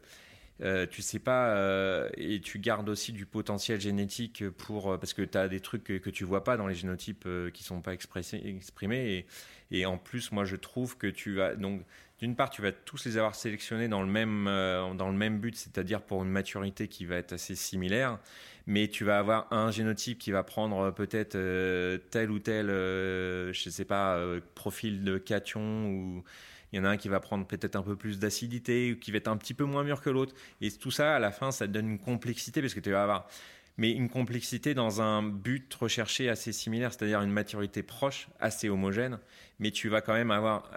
euh, 0.64 0.88
tu 0.88 1.02
sais 1.02 1.20
pas, 1.20 1.56
euh, 1.56 2.10
et 2.18 2.42
tu 2.42 2.60
gardes 2.60 2.90
aussi 2.90 3.14
du 3.14 3.26
potentiel 3.26 3.80
génétique 3.80 4.50
pour, 4.50 4.98
parce 5.00 5.14
que 5.14 5.22
tu 5.22 5.38
as 5.38 5.48
des 5.48 5.60
trucs 5.60 5.84
que, 5.84 5.98
que, 5.98 6.10
tu 6.10 6.24
vois 6.24 6.44
pas 6.44 6.58
dans 6.58 6.68
les 6.68 6.76
génotypes 6.76 7.28
qui 7.54 7.64
sont 7.64 7.82
pas 7.82 7.94
exprimés, 7.94 9.26
et, 9.72 9.86
en 9.86 9.98
plus, 9.98 10.32
moi 10.32 10.46
je 10.46 10.56
trouve 10.56 10.98
que 10.98 11.08
tu 11.08 11.36
vas, 11.36 11.56
donc 11.56 11.84
d'une 12.20 12.36
part, 12.36 12.50
tu 12.50 12.62
vas 12.62 12.72
tous 12.72 13.06
les 13.06 13.18
avoir 13.18 13.36
sélectionnés 13.36 13.88
dans 13.88 14.02
le 14.02 14.08
même, 14.08 14.46
dans 14.46 15.10
le 15.10 15.18
même 15.18 15.40
but, 15.40 15.56
c'est-à-dire 15.56 16.02
pour 16.02 16.24
une 16.24 16.32
maturité 16.32 16.88
qui 16.88 17.06
va 17.06 17.16
être 17.16 17.34
assez 17.34 17.56
similaire, 17.56 18.20
mais 18.68 18.90
tu 18.90 19.06
vas 19.06 19.18
avoir 19.18 19.52
un 19.52 19.72
génotype 19.72 20.20
qui 20.20 20.32
va 20.32 20.44
prendre 20.44 20.78
euh, 20.80 20.92
peut-être 20.92 21.36
euh, 21.36 21.98
tel 22.12 22.30
ou 22.30 22.40
tel, 22.40 22.70
euh, 22.70 23.52
je 23.54 23.70
sais 23.70 23.86
pas, 23.86 24.22
profil 24.54 25.04
de 25.04 25.18
cation 25.18 25.90
ou 25.90 26.24
il 26.74 26.78
y 26.78 26.80
en 26.82 26.84
a 26.84 26.90
un 26.90 26.98
qui 26.98 27.08
va 27.08 27.22
prendre 27.22 27.48
peut-être 27.48 27.78
un 27.78 27.82
peu 27.82 27.96
plus 27.96 28.20
d'acidité 28.20 28.92
ou 28.92 29.00
qui 29.00 29.12
va 29.12 29.18
être 29.18 29.30
un 29.30 29.38
petit 29.38 29.54
peu 29.54 29.64
moins 29.64 29.86
mûr 29.86 30.02
que 30.02 30.10
l'autre. 30.10 30.36
Et 30.60 30.70
tout 30.70 30.92
ça, 30.92 31.16
à 31.16 31.20
la 31.20 31.32
fin, 31.32 31.52
ça 31.52 31.66
te 31.66 31.72
donne 31.72 31.90
une 31.90 32.00
complexité 32.00 32.60
parce 32.60 32.74
que 32.74 32.82
tu 32.82 32.92
vas 32.92 33.04
avoir 33.04 33.30
mais 33.78 33.92
une 33.92 34.10
complexité 34.10 34.74
dans 34.74 35.02
un 35.02 35.22
but 35.22 35.72
recherché 35.76 36.30
assez 36.30 36.52
similaire, 36.52 36.92
c'est-à-dire 36.92 37.22
une 37.22 37.32
maturité 37.32 37.84
proche, 37.84 38.28
assez 38.40 38.70
homogène, 38.70 39.20
mais 39.60 39.72
tu 39.72 39.88
vas 39.88 40.02
quand 40.02 40.14
même 40.14 40.32
avoir 40.32 40.72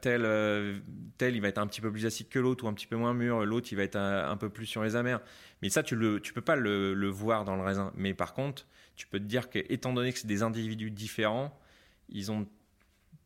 tel, 0.00 0.82
tel, 1.18 1.36
il 1.36 1.42
va 1.42 1.48
être 1.48 1.58
un 1.58 1.66
petit 1.66 1.82
peu 1.82 1.92
plus 1.92 2.06
acide 2.06 2.28
que 2.28 2.38
l'autre 2.38 2.64
ou 2.64 2.68
un 2.68 2.72
petit 2.72 2.86
peu 2.86 2.96
moins 2.96 3.12
mûr, 3.12 3.44
l'autre 3.44 3.68
il 3.70 3.76
va 3.76 3.82
être 3.82 3.96
un, 3.96 4.36
peu 4.36 4.48
plus 4.48 4.66
sur 4.66 4.82
les 4.82 4.96
amers. 4.96 5.20
Mais 5.62 5.68
ça, 5.68 5.82
tu 5.82 5.96
ne 5.96 6.18
tu 6.18 6.32
peux 6.32 6.40
pas 6.40 6.56
le, 6.56 7.08
voir 7.08 7.44
dans 7.44 7.56
le 7.56 7.62
raisin. 7.62 7.92
Mais 7.96 8.14
par 8.14 8.32
contre, 8.32 8.66
tu 8.96 9.06
peux 9.06 9.18
te 9.18 9.24
dire 9.24 9.50
que, 9.50 9.58
étant 9.68 9.92
donné 9.92 10.12
que 10.12 10.18
c'est 10.18 10.26
des 10.26 10.42
individus 10.42 10.90
différents, 10.90 11.58
ils 12.08 12.32
ont 12.32 12.46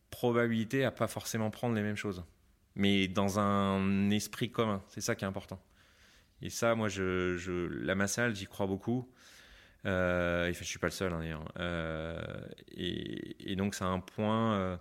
probabilité 0.09 0.83
à 0.83 0.91
pas 0.91 1.07
forcément 1.07 1.49
prendre 1.49 1.75
les 1.75 1.81
mêmes 1.81 1.95
choses, 1.95 2.23
mais 2.75 3.07
dans 3.07 3.39
un 3.39 4.09
esprit 4.09 4.51
commun. 4.51 4.83
C'est 4.89 5.01
ça 5.01 5.15
qui 5.15 5.25
est 5.25 5.27
important. 5.27 5.59
Et 6.43 6.49
ça, 6.49 6.75
moi, 6.75 6.89
je, 6.89 7.67
la 7.83 7.95
massale, 7.95 8.35
j'y 8.35 8.45
crois 8.45 8.67
beaucoup. 8.67 9.09
Euh, 9.85 10.47
et 10.47 10.53
je 10.53 10.63
suis 10.63 10.77
pas 10.77 10.87
le 10.87 10.91
seul, 10.91 11.13
hein, 11.13 11.19
d'ailleurs. 11.19 11.45
Euh, 11.57 12.21
et, 12.75 13.55
donc, 13.55 13.75
c'est 13.75 13.85
un 13.85 13.99
point. 13.99 14.55
Euh, 14.55 14.77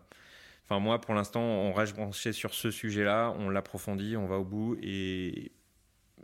enfin, 0.64 0.80
moi, 0.80 1.00
pour 1.00 1.14
l'instant, 1.14 1.40
on 1.40 1.72
reste 1.72 1.94
branché 1.94 2.32
sur 2.32 2.52
ce 2.52 2.72
sujet-là, 2.72 3.32
on 3.38 3.48
l'approfondit, 3.48 4.16
on 4.16 4.26
va 4.26 4.38
au 4.38 4.44
bout. 4.44 4.76
Et 4.82 5.52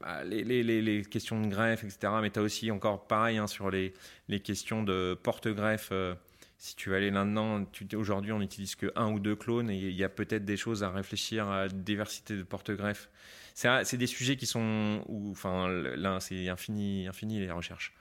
bah, 0.00 0.24
les, 0.24 1.04
questions 1.04 1.40
de 1.40 1.46
greffe, 1.46 1.84
etc. 1.84 2.14
Mais 2.20 2.30
tu 2.30 2.40
as 2.40 2.42
aussi 2.42 2.72
encore 2.72 3.06
pareil 3.06 3.38
hein, 3.38 3.46
sur 3.46 3.70
les, 3.70 3.92
questions 4.42 4.82
de 4.82 5.16
porte-greffe. 5.22 5.90
Euh, 5.92 6.16
si 6.56 6.74
tu 6.74 6.90
veux 6.90 6.96
aller 6.96 7.12
là-dedans, 7.12 7.64
aujourd'hui 7.94 8.32
on 8.32 8.40
n'utilise 8.40 8.74
que 8.74 8.90
un 8.96 9.12
ou 9.12 9.20
deux 9.20 9.36
clones 9.36 9.70
et 9.70 9.76
il 9.76 9.94
y 9.94 10.02
a 10.02 10.08
peut-être 10.08 10.44
des 10.44 10.56
choses 10.56 10.82
à 10.82 10.90
réfléchir 10.90 11.46
à 11.46 11.66
la 11.66 11.68
diversité 11.68 12.36
de 12.36 12.42
porte-greffes. 12.42 13.08
C'est 13.58 13.96
des 13.96 14.06
sujets 14.06 14.36
qui 14.36 14.46
sont, 14.46 15.04
enfin 15.32 15.66
là 15.68 16.20
c'est 16.20 16.48
infini, 16.48 17.08
infini 17.08 17.40
les 17.40 17.50
recherches. 17.50 17.92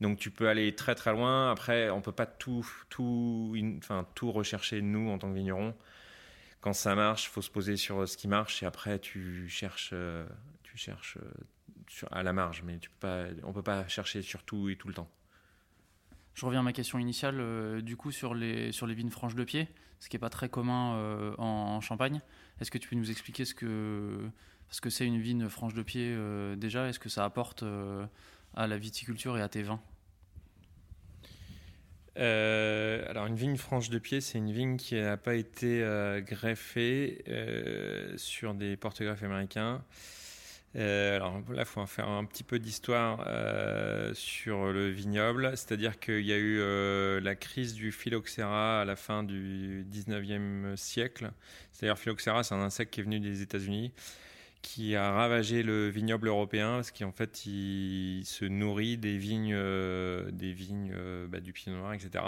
Donc 0.00 0.18
tu 0.18 0.30
peux 0.30 0.48
aller 0.48 0.74
très 0.74 0.94
très 0.94 1.12
loin. 1.12 1.50
Après, 1.50 1.90
on 1.90 2.00
peut 2.00 2.10
pas 2.10 2.24
tout, 2.24 2.66
tout, 2.88 3.54
enfin, 3.76 4.06
tout 4.14 4.32
rechercher 4.32 4.80
nous 4.80 5.10
en 5.10 5.18
tant 5.18 5.28
que 5.28 5.34
vignerons. 5.34 5.74
Quand 6.62 6.72
ça 6.72 6.94
marche, 6.94 7.26
il 7.26 7.28
faut 7.28 7.42
se 7.42 7.50
poser 7.50 7.76
sur 7.76 8.08
ce 8.08 8.16
qui 8.16 8.28
marche 8.28 8.62
et 8.62 8.66
après 8.66 8.98
tu 8.98 9.46
cherches, 9.46 9.90
euh, 9.92 10.24
tu 10.62 10.78
cherches 10.78 11.18
euh, 11.18 12.06
à 12.10 12.22
la 12.22 12.32
marge, 12.32 12.62
mais 12.64 12.78
tu 12.78 12.88
peux 12.88 13.36
on 13.42 13.52
peut 13.52 13.62
pas 13.62 13.86
chercher 13.88 14.22
sur 14.22 14.42
tout 14.42 14.70
et 14.70 14.76
tout 14.76 14.88
le 14.88 14.94
temps. 14.94 15.10
Je 16.32 16.46
reviens 16.46 16.60
à 16.60 16.64
ma 16.64 16.72
question 16.72 16.98
initiale, 16.98 17.40
euh, 17.40 17.82
du 17.82 17.98
coup, 17.98 18.10
sur 18.10 18.34
les, 18.34 18.72
sur 18.72 18.86
les 18.86 18.94
vignes 18.94 19.10
franches 19.10 19.34
de 19.34 19.44
pied, 19.44 19.68
ce 20.00 20.08
qui 20.08 20.16
n'est 20.16 20.20
pas 20.20 20.30
très 20.30 20.48
commun 20.48 21.34
en, 21.36 21.82
Champagne. 21.82 22.22
Est-ce 22.58 22.70
que 22.70 22.78
tu 22.78 22.88
peux 22.88 22.96
nous 22.96 23.10
expliquer 23.10 23.44
ce 23.44 23.54
que 23.54 24.30
ce 24.70 24.80
que 24.80 24.90
c'est 24.90 25.06
une 25.06 25.20
vigne 25.20 25.48
franche 25.48 25.74
de 25.74 25.82
pied 25.82 26.12
euh, 26.16 26.56
déjà 26.56 26.88
Est-ce 26.88 26.98
que 26.98 27.08
ça 27.08 27.24
apporte 27.24 27.64
à 28.54 28.66
la 28.66 28.78
viticulture 28.78 29.36
et 29.38 29.42
à 29.42 29.48
tes 29.48 29.62
vins? 29.62 29.80
Alors 32.16 33.26
une 33.26 33.36
vigne 33.36 33.56
franche 33.56 33.90
de 33.90 33.98
pied, 33.98 34.20
c'est 34.20 34.38
une 34.38 34.52
vigne 34.52 34.76
qui 34.76 34.94
n'a 34.94 35.16
pas 35.16 35.34
été 35.34 35.84
greffée 36.24 37.24
sur 38.16 38.54
des 38.54 38.76
porte-greffes 38.76 39.22
américains. 39.22 39.84
Euh, 40.76 41.16
alors 41.16 41.40
là, 41.50 41.60
il 41.60 41.64
faut 41.64 41.86
faire 41.86 42.08
un 42.08 42.24
petit 42.24 42.42
peu 42.42 42.58
d'histoire 42.58 43.24
euh, 43.28 44.12
sur 44.14 44.72
le 44.72 44.88
vignoble, 44.88 45.50
c'est-à-dire 45.50 46.00
qu'il 46.00 46.22
y 46.22 46.32
a 46.32 46.36
eu 46.36 46.58
euh, 46.60 47.20
la 47.20 47.36
crise 47.36 47.74
du 47.74 47.92
phylloxéra 47.92 48.80
à 48.80 48.84
la 48.84 48.96
fin 48.96 49.22
du 49.22 49.86
19e 49.90 50.76
siècle. 50.76 51.30
C'est-à-dire 51.72 51.98
phylloxéra, 51.98 52.42
c'est 52.42 52.54
un 52.54 52.60
insecte 52.60 52.92
qui 52.92 53.00
est 53.00 53.04
venu 53.04 53.20
des 53.20 53.42
États-Unis, 53.42 53.92
qui 54.64 54.96
a 54.96 55.12
ravagé 55.12 55.62
le 55.62 55.88
vignoble 55.88 56.28
européen, 56.28 56.76
parce 56.76 56.90
qu'en 56.90 57.12
fait, 57.12 57.44
il 57.44 58.22
se 58.24 58.46
nourrit 58.46 58.96
des 58.96 59.18
vignes, 59.18 59.56
des 60.32 60.52
vignes 60.52 60.94
bah, 61.28 61.40
du 61.40 61.52
pinot 61.52 61.76
noir, 61.76 61.92
etc. 61.92 62.24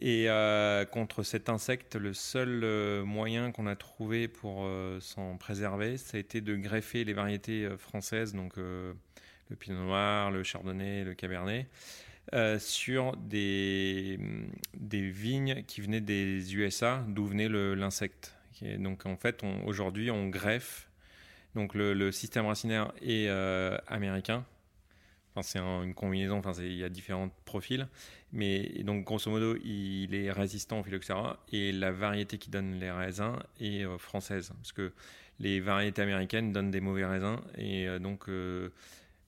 Et 0.00 0.28
euh, 0.28 0.84
contre 0.86 1.22
cet 1.22 1.48
insecte, 1.48 1.96
le 1.96 2.14
seul 2.14 2.62
euh, 2.64 3.04
moyen 3.04 3.52
qu'on 3.52 3.66
a 3.66 3.76
trouvé 3.76 4.26
pour 4.26 4.64
euh, 4.64 4.98
s'en 5.00 5.36
préserver, 5.36 5.98
ça 5.98 6.16
a 6.16 6.20
été 6.20 6.40
de 6.40 6.56
greffer 6.56 7.04
les 7.04 7.12
variétés 7.12 7.68
françaises, 7.76 8.32
donc 8.32 8.56
le 8.56 8.96
pinot 9.58 9.84
noir, 9.84 10.30
le 10.30 10.42
chardonnay, 10.42 11.04
le 11.04 11.14
cabernet, 11.14 11.68
sur 12.58 13.16
des, 13.18 14.18
des 14.74 15.10
vignes 15.10 15.62
qui 15.66 15.82
venaient 15.82 16.00
des 16.00 16.54
USA, 16.56 17.04
d'où 17.08 17.26
venait 17.26 17.48
l'insecte. 17.48 18.34
Donc 18.78 19.04
en 19.06 19.16
fait, 19.16 19.42
aujourd'hui, 19.66 20.10
on 20.10 20.28
greffe. 20.28 20.88
Donc 21.54 21.74
le, 21.74 22.10
système 22.12 22.46
racinaire 22.46 22.92
est 23.02 23.28
américain, 23.86 24.44
Enfin, 25.34 25.42
c'est 25.42 25.58
une 25.60 25.94
combinaison, 25.94 26.38
enfin, 26.38 26.52
il 26.58 26.76
y 26.76 26.84
a 26.84 26.90
différents 26.90 27.30
profils. 27.46 27.88
Mais 28.32 28.82
donc, 28.84 29.04
grosso 29.04 29.30
modo, 29.30 29.56
il 29.64 30.14
est 30.14 30.30
résistant 30.30 30.80
au 30.80 30.82
phylloxéra 30.82 31.38
et 31.50 31.72
la 31.72 31.90
variété 31.90 32.36
qui 32.38 32.50
donne 32.50 32.78
les 32.78 32.90
raisins 32.90 33.36
est 33.58 33.84
euh, 33.84 33.96
française. 33.98 34.52
Parce 34.56 34.72
que 34.72 34.92
les 35.38 35.60
variétés 35.60 36.02
américaines 36.02 36.52
donnent 36.52 36.70
des 36.70 36.80
mauvais 36.80 37.06
raisins. 37.06 37.38
Et 37.56 37.88
euh, 37.88 37.98
donc, 37.98 38.28
euh, 38.28 38.68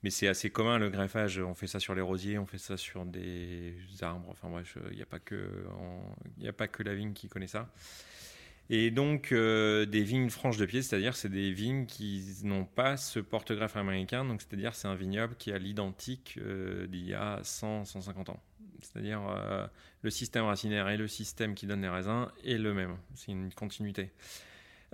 mais 0.03 0.11
c'est 0.11 0.27
assez 0.27 0.51
commun 0.51 0.77
le 0.77 0.89
greffage. 0.91 1.39
On 1.39 1.55
fait 1.55 1.67
ça 1.67 1.79
sur 1.79 1.95
les 1.95 2.01
rosiers, 2.01 2.37
on 2.37 2.45
fait 2.45 2.59
ça 2.59 2.77
sur 2.77 3.05
des 3.05 3.75
arbres. 4.01 4.29
Enfin, 4.29 4.49
bref, 4.49 4.77
il 4.91 4.97
n'y 4.97 5.01
a, 5.01 5.05
que 5.19 5.49
a 6.47 6.53
pas 6.53 6.67
que 6.67 6.83
la 6.83 6.93
vigne 6.93 7.13
qui 7.13 7.27
connaît 7.29 7.47
ça. 7.47 7.67
Et 8.69 8.89
donc 8.89 9.31
euh, 9.31 9.85
des 9.85 10.03
vignes 10.03 10.29
franches 10.29 10.57
de 10.57 10.65
pied, 10.65 10.81
c'est-à-dire 10.81 11.15
c'est 11.15 11.29
des 11.29 11.51
vignes 11.51 11.85
qui 11.85 12.23
n'ont 12.43 12.65
pas 12.65 12.97
ce 12.97 13.19
porte-greffe 13.19 13.77
américain, 13.77 14.25
donc 14.25 14.41
c'est-à-dire 14.41 14.73
c'est 14.73 14.87
un 14.87 14.95
vignoble 14.95 15.35
qui 15.35 15.51
a 15.51 15.59
l'identique 15.59 16.39
euh, 16.41 16.87
d'il 16.87 17.07
y 17.07 17.13
a 17.13 17.41
100-150 17.41 18.31
ans. 18.31 18.39
C'est-à-dire 18.81 19.21
euh, 19.29 19.67
le 20.01 20.09
système 20.09 20.45
racinaire 20.45 20.89
et 20.89 20.97
le 20.97 21.07
système 21.07 21.53
qui 21.53 21.67
donne 21.67 21.81
les 21.81 21.89
raisins 21.89 22.27
est 22.43 22.57
le 22.57 22.73
même, 22.73 22.97
c'est 23.13 23.31
une 23.31 23.53
continuité. 23.53 24.11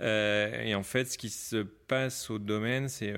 et 0.00 0.74
en 0.74 0.82
fait, 0.82 1.06
ce 1.06 1.16
qui 1.16 1.30
se 1.30 1.62
passe 1.62 2.28
au 2.28 2.38
domaine, 2.38 2.88
c'est 2.88 3.14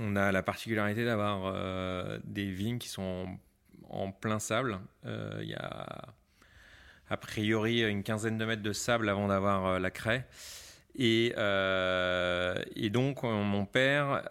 on 0.00 0.16
a 0.16 0.32
la 0.32 0.42
particularité 0.42 1.04
d'avoir 1.04 2.20
des 2.24 2.50
vignes 2.50 2.78
qui 2.78 2.88
sont 2.88 3.26
en, 3.90 4.04
en 4.04 4.12
plein 4.12 4.38
sable. 4.38 4.78
Il 5.04 5.48
y 5.48 5.54
a 5.54 6.14
a 7.12 7.18
priori 7.18 7.82
une 7.82 8.02
quinzaine 8.02 8.38
de 8.38 8.44
mètres 8.46 8.62
de 8.62 8.72
sable 8.72 9.10
avant 9.10 9.28
d'avoir 9.28 9.66
euh, 9.66 9.78
la 9.78 9.90
craie. 9.90 10.26
Et, 10.96 11.34
euh, 11.36 12.54
donc, 12.90 13.22
euh, 13.22 13.42
mon 13.42 13.66
père, 13.66 14.22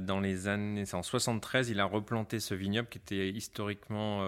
dans 0.00 0.20
les 0.20 0.46
années, 0.46 0.84
en 0.92 1.02
73, 1.02 1.70
il 1.70 1.80
a 1.80 1.86
replanté 1.86 2.38
ce 2.38 2.54
vignoble 2.54 2.88
qui 2.88 2.98
était 2.98 3.30
historiquement 3.30 4.20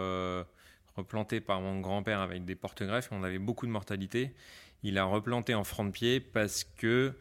replanté 0.97 1.41
par 1.41 1.61
mon 1.61 1.81
grand-père 1.81 2.21
avec 2.21 2.45
des 2.45 2.55
porte-greffes. 2.55 3.09
On 3.13 3.25
avait 3.25 3.39
beaucoup 3.39 3.67
de 3.67 3.71
mortalité. 3.71 4.35
Il 4.83 4.99
a 4.99 5.05
replanté 5.05 5.55
en 5.55 5.65
franc 5.65 5.85
de 5.85 5.91
pied 5.91 6.21
parce 6.21 6.65
que 6.65 7.15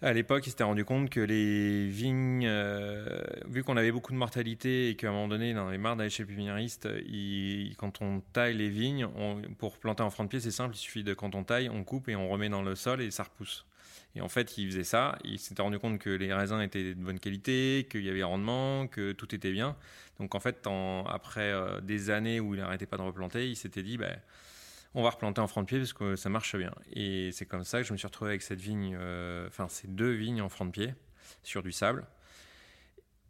à 0.00 0.12
l'époque, 0.12 0.46
il 0.46 0.50
s'était 0.50 0.64
rendu 0.64 0.84
compte 0.84 1.10
que 1.10 1.20
les 1.20 1.88
vignes, 1.88 2.46
euh, 2.46 3.20
vu 3.48 3.64
qu'on 3.64 3.76
avait 3.76 3.90
beaucoup 3.90 4.12
de 4.12 4.16
mortalité 4.16 4.90
et 4.90 4.96
qu'à 4.96 5.08
un 5.08 5.12
moment 5.12 5.26
donné, 5.28 5.50
il 5.50 5.58
en 5.58 5.68
avait 5.68 5.78
marre 5.78 5.96
d'aller 5.96 6.10
chez 6.10 6.22
le 6.22 6.28
pépiniériste, 6.28 6.88
quand 7.78 8.00
on 8.00 8.20
taille 8.32 8.56
les 8.56 8.68
vignes, 8.68 9.08
pour 9.58 9.78
planter 9.78 10.04
en 10.04 10.10
front 10.10 10.24
de 10.24 10.28
pied, 10.28 10.40
c'est 10.40 10.52
simple, 10.52 10.76
il 10.76 10.78
suffit 10.78 11.02
de, 11.02 11.14
quand 11.14 11.34
on 11.34 11.42
taille, 11.42 11.68
on 11.68 11.82
coupe 11.82 12.08
et 12.08 12.14
on 12.14 12.28
remet 12.28 12.48
dans 12.48 12.62
le 12.62 12.76
sol 12.76 13.00
et 13.00 13.10
ça 13.10 13.24
repousse. 13.24 13.66
Et 14.14 14.20
en 14.20 14.28
fait, 14.28 14.56
il 14.56 14.66
faisait 14.70 14.84
ça, 14.84 15.18
il 15.24 15.38
s'était 15.38 15.62
rendu 15.62 15.78
compte 15.78 15.98
que 15.98 16.10
les 16.10 16.32
raisins 16.32 16.60
étaient 16.60 16.94
de 16.94 17.00
bonne 17.00 17.18
qualité, 17.18 17.86
qu'il 17.90 18.04
y 18.04 18.10
avait 18.10 18.22
rendement, 18.22 18.86
que 18.86 19.12
tout 19.12 19.34
était 19.34 19.52
bien. 19.52 19.76
Donc 20.18 20.34
en 20.34 20.40
fait, 20.40 20.66
après 21.06 21.52
euh, 21.52 21.80
des 21.80 22.10
années 22.10 22.40
où 22.40 22.54
il 22.54 22.60
n'arrêtait 22.60 22.86
pas 22.86 22.96
de 22.96 23.02
replanter, 23.02 23.48
il 23.48 23.56
s'était 23.56 23.82
dit, 23.82 23.98
ben, 23.98 24.16
on 24.94 25.02
va 25.02 25.10
replanter 25.10 25.40
en 25.40 25.46
front 25.46 25.62
de 25.62 25.66
pied 25.66 25.78
parce 25.78 25.92
que 25.92 26.16
ça 26.16 26.28
marche 26.28 26.56
bien. 26.56 26.72
Et 26.92 27.30
c'est 27.32 27.46
comme 27.46 27.64
ça 27.64 27.78
que 27.80 27.86
je 27.86 27.92
me 27.92 27.98
suis 27.98 28.06
retrouvé 28.06 28.30
avec 28.30 28.42
cette 28.42 28.60
vigne, 28.60 28.96
euh, 28.98 29.46
enfin 29.48 29.68
ces 29.68 29.88
deux 29.88 30.12
vignes 30.12 30.40
en 30.40 30.48
front 30.48 30.64
de 30.66 30.70
pied 30.70 30.94
sur 31.42 31.62
du 31.62 31.72
sable. 31.72 32.06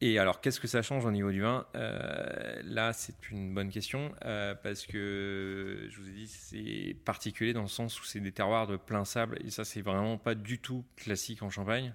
Et 0.00 0.20
alors, 0.20 0.40
qu'est-ce 0.40 0.60
que 0.60 0.68
ça 0.68 0.80
change 0.80 1.04
au 1.04 1.10
niveau 1.10 1.32
du 1.32 1.40
vin? 1.40 1.66
Euh, 1.74 2.62
Là, 2.64 2.92
c'est 2.92 3.30
une 3.32 3.52
bonne 3.52 3.68
question 3.68 4.14
euh, 4.24 4.54
parce 4.54 4.86
que 4.86 5.88
je 5.90 6.00
vous 6.00 6.08
ai 6.08 6.12
dit, 6.12 6.28
c'est 6.28 6.96
particulier 7.04 7.52
dans 7.52 7.62
le 7.62 7.68
sens 7.68 8.00
où 8.00 8.04
c'est 8.04 8.20
des 8.20 8.30
terroirs 8.30 8.68
de 8.68 8.76
plein 8.76 9.04
sable 9.04 9.38
et 9.44 9.50
ça, 9.50 9.64
c'est 9.64 9.82
vraiment 9.82 10.16
pas 10.16 10.36
du 10.36 10.60
tout 10.60 10.84
classique 10.96 11.42
en 11.42 11.50
Champagne. 11.50 11.92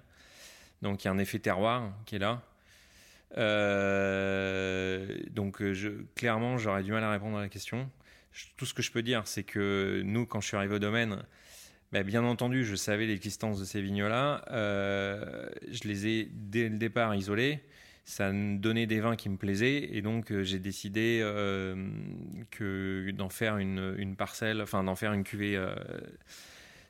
Donc, 0.82 1.02
il 1.02 1.06
y 1.06 1.08
a 1.08 1.12
un 1.12 1.18
effet 1.18 1.38
terroir 1.38 1.94
qui 2.04 2.16
est 2.16 2.18
là. 2.18 2.42
donc, 5.30 5.62
clairement, 6.14 6.58
j'aurais 6.58 6.82
du 6.82 6.92
mal 6.92 7.02
à 7.02 7.10
répondre 7.10 7.38
à 7.38 7.40
la 7.40 7.48
question 7.48 7.90
tout 8.56 8.66
ce 8.66 8.74
que 8.74 8.82
je 8.82 8.90
peux 8.90 9.02
dire, 9.02 9.22
c'est 9.26 9.44
que 9.44 10.02
nous, 10.04 10.26
quand 10.26 10.40
je 10.40 10.48
suis 10.48 10.56
arrivé 10.56 10.74
au 10.76 10.78
domaine, 10.78 11.22
bah, 11.92 12.02
bien 12.02 12.24
entendu, 12.24 12.64
je 12.64 12.74
savais 12.74 13.06
l'existence 13.06 13.60
de 13.60 13.64
ces 13.64 13.80
vignoles-là. 13.80 14.44
Euh, 14.50 15.48
je 15.70 15.86
les 15.86 16.06
ai 16.08 16.28
dès 16.32 16.68
le 16.68 16.76
départ 16.76 17.14
isolés. 17.14 17.60
Ça 18.04 18.32
donnait 18.32 18.86
des 18.86 18.98
vins 18.98 19.16
qui 19.16 19.28
me 19.28 19.36
plaisaient 19.36 19.94
et 19.94 20.02
donc 20.02 20.30
euh, 20.30 20.42
j'ai 20.42 20.58
décidé 20.58 21.20
euh, 21.22 21.74
d'en 23.12 23.28
faire 23.28 23.58
une, 23.58 24.14
parcelle, 24.18 24.60
enfin 24.60 24.82
d'en 24.84 24.96
faire 24.96 25.12
une 25.12 25.22
cuvée 25.24 25.56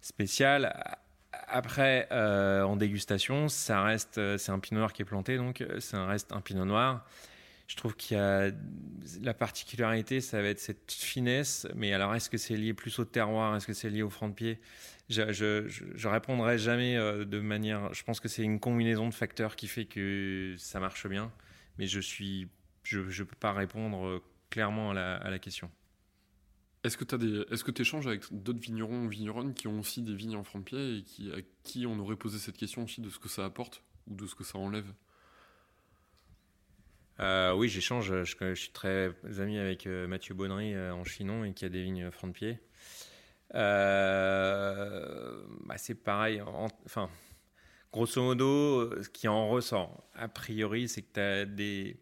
spéciale. 0.00 0.96
Après, 1.48 2.08
en 2.10 2.76
dégustation, 2.76 3.48
ça 3.48 3.82
reste, 3.82 4.38
c'est 4.38 4.52
un 4.52 4.58
pinot 4.58 4.80
noir 4.80 4.92
qui 4.94 5.02
est 5.02 5.04
planté, 5.04 5.36
donc 5.36 5.62
ça 5.80 6.06
reste 6.06 6.32
un 6.32 6.40
pinot 6.40 6.64
noir 6.64 7.06
je 7.66 7.76
trouve 7.76 7.96
qu'il 7.96 8.16
y 8.16 8.20
a 8.20 8.50
la 9.22 9.34
particularité, 9.34 10.20
ça 10.20 10.42
va 10.42 10.48
être 10.48 10.60
cette 10.60 10.92
finesse. 10.92 11.66
Mais 11.74 11.92
alors, 11.92 12.14
est-ce 12.14 12.28
que 12.28 12.36
c'est 12.36 12.56
lié 12.56 12.74
plus 12.74 12.98
au 12.98 13.04
terroir 13.04 13.56
Est-ce 13.56 13.66
que 13.66 13.72
c'est 13.72 13.90
lié 13.90 14.02
au 14.02 14.10
front 14.10 14.28
de 14.28 14.34
pied 14.34 14.60
je, 15.08 15.32
je, 15.68 16.08
répondrai 16.08 16.58
jamais 16.58 16.96
euh, 16.96 17.24
de 17.24 17.38
manière. 17.38 17.92
Je 17.92 18.02
pense 18.04 18.20
que 18.20 18.28
c'est 18.28 18.42
une 18.42 18.58
combinaison 18.58 19.08
de 19.08 19.14
facteurs 19.14 19.56
qui 19.56 19.66
fait 19.66 19.84
que 19.84 20.54
ça 20.58 20.80
marche 20.80 21.06
bien. 21.06 21.30
Mais 21.78 21.86
je 21.86 22.00
suis, 22.00 22.48
je, 22.84 23.22
peux 23.22 23.36
pas 23.36 23.52
répondre 23.52 24.06
euh, 24.06 24.22
clairement 24.50 24.92
à 24.92 24.94
la, 25.30 25.38
question. 25.38 25.70
Est-ce 26.84 26.96
que 26.96 27.04
tu 27.04 27.16
est-ce 27.50 27.64
que 27.64 27.82
échanges 27.82 28.06
avec 28.06 28.22
d'autres 28.30 28.60
vignerons 28.60 29.04
ou 29.04 29.08
vigneronnes 29.08 29.54
qui 29.54 29.68
ont 29.68 29.80
aussi 29.80 30.02
des 30.02 30.14
vignes 30.14 30.36
en 30.36 30.44
front 30.44 30.60
de 30.60 30.64
pied 30.64 30.98
et 30.98 31.02
qui, 31.02 31.30
à 31.32 31.38
qui 31.64 31.86
on 31.86 31.98
aurait 31.98 32.16
posé 32.16 32.38
cette 32.38 32.56
question 32.56 32.84
aussi 32.84 33.00
de 33.00 33.10
ce 33.10 33.18
que 33.18 33.28
ça 33.28 33.44
apporte 33.44 33.82
ou 34.06 34.14
de 34.14 34.26
ce 34.26 34.34
que 34.34 34.44
ça 34.44 34.58
enlève? 34.58 34.92
Euh, 37.20 37.52
oui, 37.54 37.68
j'échange. 37.68 38.24
Je, 38.24 38.54
suis 38.54 38.70
très 38.70 39.12
ami 39.38 39.58
avec 39.58 39.86
euh, 39.86 40.06
Mathieu 40.06 40.34
Bonnery 40.34 40.74
euh, 40.74 40.92
en 40.92 41.04
Chinon 41.04 41.44
et 41.44 41.52
qui 41.52 41.64
a 41.64 41.68
des 41.68 41.82
vignes 41.82 42.10
front 42.10 42.28
de 42.28 42.32
pied. 42.32 42.58
Bah, 43.52 43.60
c'est 45.76 45.94
pareil. 45.94 46.42
enfin, 46.42 47.08
grosso 47.92 48.20
modo, 48.20 49.02
ce 49.02 49.08
qui 49.08 49.28
en 49.28 49.48
ressort, 49.48 50.04
a 50.14 50.28
priori, 50.28 50.88
c'est 50.88 51.02
que 51.02 51.12
tu 51.14 51.20
as 51.20 51.44
des, 51.44 51.96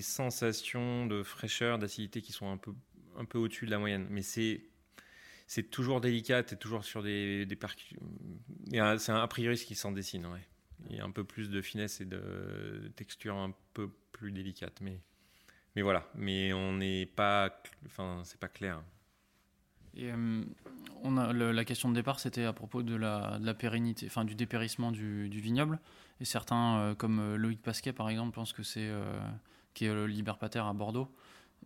sensations 0.00 1.06
de 1.06 1.22
fraîcheur, 1.22 1.78
d'acidité 1.78 2.20
qui 2.22 2.32
sont 2.32 2.50
un 2.50 2.56
peu, 2.56 2.72
un 3.16 3.24
peu 3.24 3.38
au-dessus 3.38 3.66
de 3.66 3.70
la 3.70 3.78
moyenne. 3.78 4.06
Mais 4.10 4.22
c'est 4.22 4.64
c'est 5.46 5.64
toujours 5.64 6.00
délicat, 6.00 6.42
tu 6.44 6.54
es 6.54 6.56
toujours 6.56 6.82
sur 6.82 7.02
des, 7.02 7.44
des 7.44 7.58
C'est 8.70 9.12
un 9.12 9.22
a 9.22 9.28
priori 9.28 9.58
ce 9.58 9.66
qui 9.66 9.74
s'en 9.74 9.92
dessine. 9.92 10.26
Il 10.88 10.96
y 10.96 11.00
a 11.00 11.04
un 11.04 11.10
peu 11.10 11.24
plus 11.24 11.50
de 11.50 11.60
finesse 11.60 12.00
et 12.00 12.06
de 12.06 12.90
texture 12.96 13.36
un 13.36 13.54
peu 13.74 13.90
délicate. 14.30 14.80
Mais, 14.80 15.00
voilà, 15.82 16.08
mais 16.14 16.52
on 16.52 16.74
n'est 16.74 17.06
pas. 17.06 17.62
Enfin, 17.86 18.22
c'est 18.24 18.38
pas 18.38 18.48
clair. 18.48 18.82
Et 19.94 20.10
euh, 20.10 20.44
on 21.02 21.16
a, 21.18 21.32
la 21.32 21.64
question 21.64 21.88
de 21.90 21.94
départ, 21.94 22.20
c'était 22.20 22.44
à 22.44 22.52
propos 22.52 22.82
de 22.82 22.94
la, 22.94 23.54
pérennité, 23.54 24.06
enfin 24.06 24.24
du 24.24 24.34
dépérissement 24.34 24.90
du, 24.90 25.28
vignoble. 25.28 25.80
Et 26.20 26.24
certains, 26.24 26.78
euh, 26.78 26.94
comme 26.94 27.18
euh, 27.18 27.36
Loïc 27.36 27.60
Pasquet 27.60 27.92
par 27.92 28.08
exemple, 28.08 28.34
pensent 28.34 28.52
que 28.52 28.62
c'est 28.62 28.90
qui 29.74 29.86
est 29.86 29.94
le 29.94 30.06
liberpater 30.06 30.58
à 30.58 30.72
Bordeaux, 30.74 31.08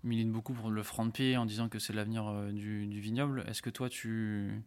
milite 0.04 0.30
beaucoup 0.30 0.52
pour 0.52 0.70
le 0.70 0.82
franc 0.82 1.06
de 1.06 1.10
pied 1.10 1.36
en 1.36 1.44
disant 1.44 1.68
que 1.68 1.80
c'est 1.80 1.92
l'avenir 1.92 2.32
du, 2.52 3.00
vignoble. 3.00 3.44
Est-ce 3.48 3.62
que 3.62 3.70
toi, 3.70 3.88
tu 3.88 4.62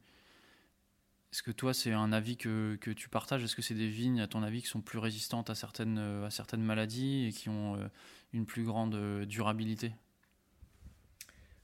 est-ce 1.31 1.43
que 1.43 1.51
toi, 1.51 1.75
c'est 1.75 1.91
un 1.91 2.11
avis 2.11 2.37
que, 2.37 2.77
tu 2.95 3.07
partages? 3.07 3.43
Est-ce 3.43 3.55
que 3.55 3.61
c'est 3.61 3.75
des 3.75 3.87
vignes, 3.87 4.19
à 4.19 4.27
ton 4.27 4.41
avis, 4.41 4.63
qui 4.63 4.67
sont 4.67 4.81
plus 4.81 4.97
résistantes 4.97 5.51
à 5.51 5.55
certaines, 5.55 5.99
euh, 5.99 6.57
maladies 6.57 7.27
et 7.27 7.31
qui 7.31 7.49
ont 7.49 7.75
euh, 7.75 7.87
une 8.33 8.47
plus 8.47 8.63
grande 8.63 8.95
euh, 8.95 9.25
durabilité? 9.25 9.91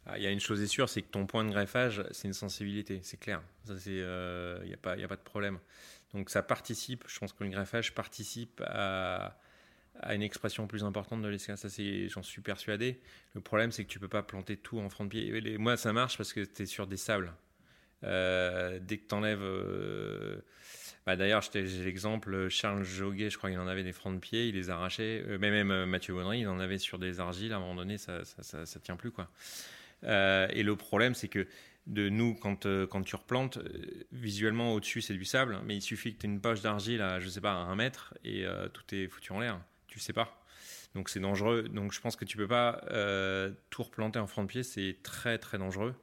Ah, 0.05 0.19
Il 0.19 0.23
y 0.23 0.27
a 0.27 0.31
une 0.31 0.39
chose 0.39 0.61
est 0.61 0.67
sûre, 0.67 0.87
c'est 0.87 1.01
que 1.01 1.09
ton 1.09 1.25
point 1.25 1.43
de 1.43 1.49
greffage, 1.49 2.03
c'est 2.11 2.27
une 2.27 2.35
sensibilité, 2.35 2.99
c'est 3.01 3.19
clair. 3.19 3.41
Il 3.67 3.73
n'y 3.91 4.73
a, 4.73 4.77
pas, 4.77 4.95
de 4.95 5.23
problème. 5.23 5.57
Donc 6.13 6.29
ça 6.29 6.43
participe, 6.43 7.03
je 7.07 7.17
pense 7.17 7.33
que 7.33 7.43
le 7.43 7.49
greffage 7.49 7.95
participe 7.95 8.61
à, 8.67 9.35
une 10.11 10.21
expression 10.21 10.67
plus 10.67 10.83
importante 10.83 11.23
de 11.23 11.27
l'escalade. 11.27 11.57
Ça, 11.57 11.69
j'en 12.07 12.21
suis 12.21 12.43
persuadé. 12.43 13.01
Le 13.33 13.41
problème, 13.41 13.71
c'est 13.71 13.83
que 13.83 13.89
tu 13.89 13.97
peux 13.97 14.07
pas 14.07 14.21
planter 14.21 14.57
tout 14.57 14.77
en 14.77 14.89
front 14.89 15.05
de 15.05 15.09
pied. 15.09 15.57
Moi, 15.57 15.75
ça 15.75 15.91
marche 15.91 16.17
parce 16.17 16.33
que 16.33 16.41
tu 16.41 16.61
es 16.61 16.65
sur 16.67 16.85
des 16.85 16.97
sables. 16.97 17.33
Euh, 18.05 18.79
dès 18.81 18.97
que 18.97 19.07
tu 19.07 19.15
enlèves. 19.15 19.41
Euh, 19.41 20.37
bah, 21.05 21.15
d'ailleurs, 21.15 21.41
j'ai 21.53 21.83
l'exemple, 21.83 22.49
Charles 22.49 22.83
Joguet, 22.83 23.29
je 23.29 23.37
crois 23.37 23.51
qu'il 23.51 23.59
en 23.59 23.67
avait 23.67 23.83
des 23.83 23.93
francs 23.93 24.13
de 24.15 24.19
pied, 24.19 24.47
il 24.47 24.55
les 24.55 24.69
arrachait. 24.69 25.23
Euh, 25.27 25.37
mais 25.39 25.51
même 25.51 25.85
Mathieu 25.85 26.13
Bonnery, 26.13 26.39
il 26.39 26.47
en 26.47 26.59
avait 26.59 26.79
sur 26.79 26.97
des 26.97 27.19
argiles, 27.19 27.53
à 27.53 27.57
un 27.57 27.59
moment 27.59 27.75
donné, 27.75 27.97
ça 27.97 28.25
ça, 28.25 28.65
ça, 28.65 28.79
tient 28.79 28.95
plus. 28.95 29.11
quoi. 29.11 29.29
et 30.03 30.63
le 30.63 30.75
problème, 30.75 31.13
c'est 31.13 31.27
que 31.27 31.47
de 31.87 32.09
nous, 32.09 32.33
quand, 32.33 32.65
quand 32.87 33.03
tu 33.03 33.15
replantes, 33.15 33.59
visuellement 34.11 34.73
au-dessus 34.73 35.01
c'est 35.01 35.13
du 35.13 35.25
sable, 35.25 35.59
mais 35.65 35.75
il 35.75 35.81
suffit 35.81 36.15
que 36.15 36.21
tu 36.21 36.25
aies 36.25 36.29
une 36.31 36.41
poche 36.41 36.61
d'argile 36.61 37.03
à, 37.03 37.19
je 37.19 37.29
sais 37.29 37.41
pas, 37.41 37.51
à 37.51 37.57
un 37.57 37.75
mètre 37.75 38.15
et 38.23 38.43
tout 38.73 38.83
est 38.95 39.07
foutu 39.07 39.31
en 39.31 39.39
l'air. 39.39 39.61
Tu 39.85 39.99
sais 39.99 40.13
pas. 40.13 40.43
Donc 40.95 41.09
c'est 41.09 41.19
dangereux. 41.19 41.69
Donc 41.69 41.93
je 41.93 42.01
pense 42.01 42.15
que 42.15 42.25
tu 42.25 42.37
peux 42.37 42.47
pas 42.47 42.81
tout 43.69 43.83
replanter 43.83 44.17
en 44.17 44.25
front 44.25 44.41
de 44.41 44.47
pied, 44.47 44.63
c'est 44.63 44.97
très 45.03 45.37
très 45.37 45.59
dangereux. 45.59 45.93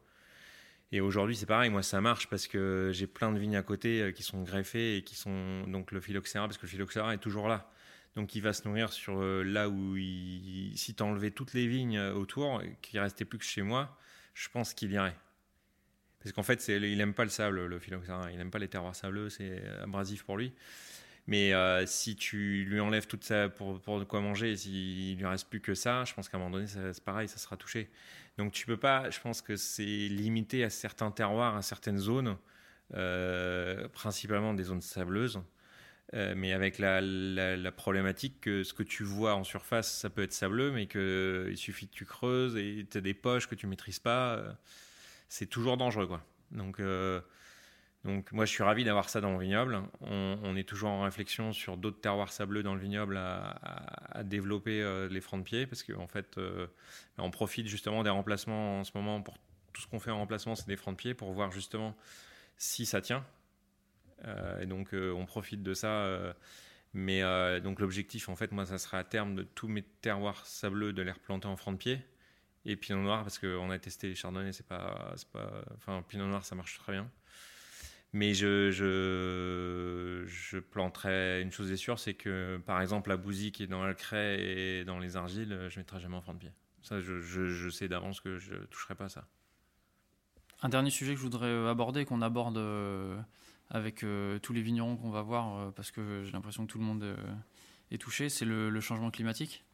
Et 0.95 1.01
aujourd'hui, 1.01 1.35
c'est 1.35 1.47
pareil, 1.47 1.71
moi 1.71 1.83
ça 1.83 2.03
marche 2.03 2.29
parce 2.29 2.47
que 2.47 2.91
j'ai 2.93 3.07
plein 3.07 3.33
de 3.33 3.39
vignes 3.39 3.57
à 3.57 3.63
côté 3.63 4.03
euh, 4.03 4.13
qui 4.13 4.23
sont 4.23 4.43
greffées 4.43 4.99
et 4.99 5.03
qui 5.03 5.15
sont 5.15 5.65
donc 5.67 5.91
le 5.91 6.01
phylloxéra, 6.01 6.47
parce 6.47 6.59
que 6.59 6.67
le 6.67 6.69
phylloxéra 6.69 7.15
est 7.15 7.19
toujours 7.19 7.49
là. 7.49 7.71
Donc 8.15 8.35
il 8.35 8.43
va 8.43 8.53
se 8.53 8.69
nourrir 8.69 8.93
sur 8.93 9.19
euh, 9.23 9.43
là 9.43 9.71
où 9.71 9.97
il, 9.97 10.75
si 10.77 10.95
tu 10.95 11.03
enlevais 11.03 11.31
toutes 11.31 11.55
les 11.55 11.67
vignes 11.67 11.97
euh, 11.97 12.13
autour, 12.13 12.63
qu'il 12.83 13.01
restait 13.01 13.25
plus 13.25 13.39
que 13.39 13.45
chez 13.45 13.63
moi, 13.63 13.97
je 14.35 14.51
pense 14.51 14.75
qu'il 14.75 14.93
irait. 14.93 15.17
Parce 16.23 16.35
qu'en 16.35 16.43
fait, 16.43 16.69
il 16.69 16.99
n'aime 16.99 17.15
pas 17.15 17.25
le 17.25 17.31
sable, 17.31 17.65
le 17.65 17.79
phylloxéra. 17.79 18.31
Il 18.31 18.37
n'aime 18.37 18.51
pas 18.51 18.61
les 18.61 18.69
terroirs 18.69 18.95
sableux, 18.95 19.29
c'est 19.31 19.61
abrasif 19.83 20.23
pour 20.23 20.37
lui. 20.37 20.53
Mais 21.27 21.53
si 21.87 22.15
tu 22.15 22.65
lui 22.65 22.79
enlèves 22.79 23.09
tout 23.09 23.19
ça 23.21 23.49
pour, 23.49 23.99
de 23.99 24.05
quoi 24.05 24.21
manger, 24.21 24.55
s'il 24.55 25.19
lui 25.19 25.27
reste 25.27 25.49
plus 25.49 25.61
que 25.61 25.75
ça, 25.75 26.05
je 26.05 26.15
pense 26.15 26.29
qu'à 26.29 26.37
un 26.37 26.41
moment 26.41 26.53
donné, 26.53 26.69
c'est 26.69 27.03
pareil, 27.03 27.27
ça 27.27 27.39
sera 27.39 27.57
touché. 27.57 27.91
Donc 28.39 28.53
tu 28.53 28.67
peux 28.67 28.77
pas, 28.77 29.11
je 29.11 29.21
pense 29.21 29.43
que 29.43 29.57
c'est 29.57 29.85
limité 29.85 30.65
à 30.65 30.71
certains 30.71 31.11
terroirs, 31.11 31.57
à 31.57 31.63
certaines 31.63 31.99
zones, 31.99 32.37
euh, 32.95 33.89
principalement 33.89 34.55
des 34.55 34.65
zones 34.65 34.81
sableuses. 34.81 35.41
Euh, 36.15 36.35
mais 36.37 36.53
avec 36.53 36.79
la, 36.79 37.73
problématique 37.73 38.41
que 38.43 38.65
ce 38.65 38.75
que 38.75 38.83
tu 38.83 39.03
vois 39.03 39.35
en 39.35 39.45
surface, 39.45 39.91
ça 39.91 40.11
peut 40.11 40.23
être 40.23 40.33
sableux, 40.35 40.71
mais 40.71 40.87
qu'il 40.87 41.57
suffit 41.57 41.89
que 41.89 41.95
tu 41.95 42.05
creuses 42.05 42.57
et 42.57 42.87
tu 42.91 42.99
as 42.99 43.01
des 43.01 43.15
poches 43.15 43.47
que 43.47 43.55
tu 43.55 43.67
maîtrises 43.67 43.99
pas, 43.99 44.35
euh, 44.37 44.53
c'est 45.29 45.47
toujours 45.47 45.79
dangereux. 45.79 46.07
Quoi. 46.07 46.23
Donc 46.51 46.81
donc 48.05 48.33
moi 48.33 48.45
je 48.47 48.51
suis 48.51 48.65
ravi 48.65 48.83
d'avoir 48.83 49.09
ça 49.09 49.21
dans 49.21 49.31
mon 49.31 49.39
vignoble. 49.39 49.81
On, 50.01 50.57
est 50.57 50.69
toujours 50.69 50.91
en 50.91 51.03
réflexion 51.03 51.53
sur 51.53 51.77
d'autres 51.77 52.01
terroirs 52.01 52.33
sableux 52.33 52.63
dans 52.63 52.75
le 52.75 52.81
vignoble 52.81 53.17
à, 53.17 54.23
développer 54.25 54.83
euh, 54.83 55.09
les 55.09 55.21
francs 55.21 55.41
de 55.41 55.45
pied 55.45 55.67
parce 55.67 55.83
qu'en 55.83 56.03
en 56.03 56.09
fait 56.09 56.37
euh, 56.39 56.67
on 57.19 57.31
profite 57.31 57.67
justement 57.67 58.03
des 58.03 58.11
remplacements 58.11 58.81
en 58.81 58.85
ce 58.85 58.91
moment 58.95 59.23
pour 59.23 59.37
tout 59.73 59.81
ce 59.81 59.87
qu'on 59.87 60.01
fait 60.01 60.11
en 60.11 60.19
remplacement 60.19 60.55
c'est 60.55 60.67
des 60.67 60.77
francs 60.77 60.95
de 60.95 60.99
pied 60.99 61.15
pour 61.15 61.33
voir 61.33 61.53
justement 61.53 61.97
si 62.57 62.87
ça 62.87 63.01
tient. 63.01 63.25
Euh, 64.25 64.61
et 64.61 64.67
donc 64.67 64.93
on 64.93 65.25
profite 65.25 65.63
de 65.63 65.75
ça. 65.75 66.35
mais 66.95 67.23
donc 67.61 67.79
l'objectif 67.79 68.29
en 68.29 68.35
fait 68.35 68.51
moi 68.51 68.67
ça 68.67 68.79
sera 68.79 68.99
à 68.99 69.05
terme 69.05 69.37
de 69.37 69.45
tous 69.45 69.69
mes 69.69 69.83
terroirs 69.83 70.45
sableux 70.47 70.93
de 70.93 71.03
les 71.03 71.13
replanter 71.13 71.47
en 71.47 71.57
francs 71.57 71.75
de 71.75 71.79
pied. 71.79 72.01
Et 72.65 72.77
Pinot 72.77 73.03
Noir 73.03 73.23
parce 73.23 73.39
qu'on 73.39 73.71
a 73.71 73.79
testé 73.79 74.09
les 74.09 74.15
Chardonnay 74.17 74.53
c'est 74.53 74.67
pas, 74.67 75.15
pas 75.33 75.65
enfin 75.77 76.05
Pinot 76.09 76.27
Noir 76.27 76.45
ça 76.45 76.57
marche 76.57 76.79
très 76.79 76.93
bien. 76.93 77.09
Mais 78.15 78.35
je, 78.35 78.71
je, 78.71 80.25
je, 80.27 80.59
planterai 80.59 81.41
une 81.41 81.51
chose 81.51 81.73
est 81.73 81.77
sûre, 81.77 81.99
c'est 81.99 82.13
que 82.13 82.61
par 82.67 82.83
exemple 82.83 83.09
la 83.09 83.17
bousille 83.17 83.53
qui 83.53 83.63
est 83.63 83.67
dans 83.67 83.87
le 83.87 83.95
craie 83.95 84.39
et 84.41 84.85
dans 84.85 84.99
les 84.99 85.17
argiles, 85.17 85.67
je 85.71 85.77
ne 85.77 85.81
mettrai 85.81 85.99
jamais 85.99 86.17
en 86.17 86.21
front 86.21 86.35
de 86.35 86.39
pied. 86.39 86.53
Ça, 86.83 87.01
je, 87.01 87.21
je, 87.21 87.69
sais 87.71 87.89
d'avance 87.89 88.21
que 88.21 88.39
je 88.39 88.55
ne 88.55 88.65
toucherai 88.67 88.95
pas 88.95 89.09
ça. 89.09 89.27
Un 90.63 90.69
dernier 90.69 90.91
sujet 90.91 91.13
que 91.13 91.19
je 91.19 91.23
voudrais 91.23 91.47
euh, 91.47 91.71
aborder, 91.71 92.05
qu'on 92.05 92.23
aborde 92.23 92.59
euh, 92.59 93.19
avec 93.71 94.03
euh, 94.03 94.39
tous 94.41 94.53
les 94.53 94.63
vignerons 94.63 94.97
qu'on 94.97 95.11
va 95.11 95.23
voir, 95.23 95.73
parce 95.73 95.91
que 95.91 96.23
j'ai 96.25 96.33
l'impression 96.33 96.67
que 96.67 96.73
tout 96.73 96.79
le 96.79 96.85
monde 96.85 97.17
est 97.91 97.99
touché, 97.99 98.29
c'est 98.29 98.45
le, 98.45 98.79
changement 98.81 99.11
climatique. 99.11 99.65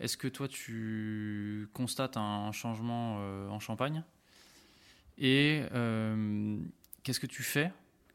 Est-ce 0.00 0.16
que 0.16 0.28
toi, 0.28 0.48
tu 0.48 1.68
constates 1.74 2.16
un 2.16 2.50
changement 2.52 3.18
en 3.50 3.60
Champagne? 3.60 4.02
Et 5.18 5.62
qu'est-ce 7.02 7.20
que 7.20 7.26
tu 7.26 7.42
fais 7.42 7.70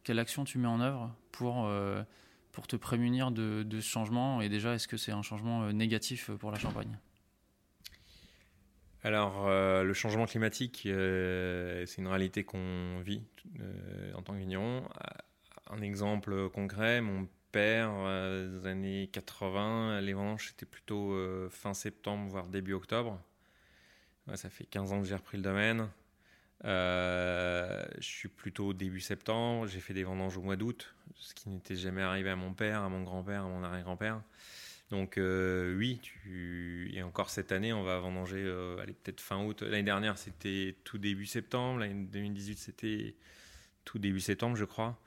quelle 0.08 0.20
action 0.20 0.46
tu 0.46 0.58
mets 0.58 0.70
en 0.70 0.80
œuvre 0.80 1.14
pour, 1.34 1.66
euh, 1.66 2.02
pour 2.54 2.66
te 2.66 2.78
prémunir 2.78 3.30
de, 3.30 3.68
ce 3.70 3.90
changement 3.90 4.40
Et 4.40 4.48
déjà, 4.48 4.74
est-ce 4.74 4.88
que 4.88 4.96
c'est 4.96 5.12
un 5.12 5.22
changement 5.22 5.64
euh, 5.64 5.74
négatif 5.74 6.32
pour 6.32 6.50
la 6.50 6.58
Champagne? 6.58 6.98
Alors, 9.04 9.48
euh, 9.48 9.84
le 9.84 9.94
changement 9.94 10.26
climatique, 10.26 10.84
c'est 10.86 11.98
une 11.98 12.08
réalité 12.08 12.46
qu'on 12.46 13.02
vit 13.02 13.22
en 14.16 14.22
tant 14.22 14.32
que 14.32 14.40
vigneron. 14.40 14.88
Un 15.70 15.82
exemple 15.82 16.50
concret, 16.52 17.02
mon 17.02 17.28
père, 17.52 17.90
dans 17.90 18.62
les 18.62 18.66
années 18.66 19.10
80, 19.12 20.00
les 20.00 20.14
vendanges, 20.14 20.48
c'était 20.48 20.66
plutôt 20.66 21.14
fin 21.50 21.74
septembre, 21.74 22.30
voire 22.30 22.48
début 22.48 22.74
octobre. 22.74 23.22
ça 24.36 24.50
fait 24.50 24.66
15 24.66 24.94
ans 24.94 25.02
que 25.02 25.08
j'ai 25.08 25.16
repris 25.16 25.36
le 25.36 25.44
domaine. 25.44 25.90
Euh, 26.66 27.86
je 28.00 28.06
suis 28.08 28.30
plutôt 28.30 28.74
début 28.74 29.00
septembre. 29.00 29.68
J'ai 29.68 29.80
fait 29.80 29.94
des 29.94 30.04
vendanges 30.04 30.38
au 30.38 30.42
mois 30.42 30.56
d'août, 30.56 30.96
ce 31.16 31.34
qui 31.34 31.50
n'était 31.50 31.76
jamais 31.76 32.02
arrivé 32.02 32.30
à 32.30 32.36
mon 32.36 32.54
père, 32.54 32.82
à 32.82 32.90
mon 32.90 33.04
grand-père, 33.04 33.44
à 33.44 33.48
mon 33.48 33.64
arrière-grand-père. 33.64 34.22
Donc 34.90 35.18
euh, 35.18 35.76
oui, 35.78 36.00
et 36.94 37.04
encore 37.04 37.30
cette 37.30 37.52
année, 37.52 37.74
on 37.74 37.84
va 37.84 38.00
vendanger, 38.00 38.42
euh, 38.42 38.78
peut-être 39.04 39.22
fin 39.22 39.44
août. 39.44 39.62
L'année 39.62 39.84
dernière, 39.84 40.18
c'était 40.18 40.76
tout 40.84 40.98
début 40.98 41.26
septembre. 41.26 41.80
L'année 41.80 42.06
2018, 42.06 42.58
c'était 42.58 43.16
tout 43.84 44.00
début 44.00 44.22
septembre, 44.22 44.56
je 44.56 44.66
crois. 44.66 44.98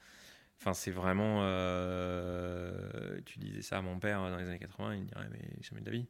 Enfin, 0.60 0.74
c'est 0.74 0.90
vraiment. 0.90 1.40
tu 3.24 3.38
disais 3.38 3.62
ça 3.62 3.78
à 3.78 3.82
mon 3.82 3.98
père 3.98 4.20
dans 4.20 4.36
les 4.36 4.46
années 4.46 4.58
80, 4.58 4.96
il 4.96 5.06
dirait, 5.06 5.28
mais 5.30 5.40
jamais 5.62 5.80
de 5.80 5.86
la 5.86 5.92
vie. 5.92 6.06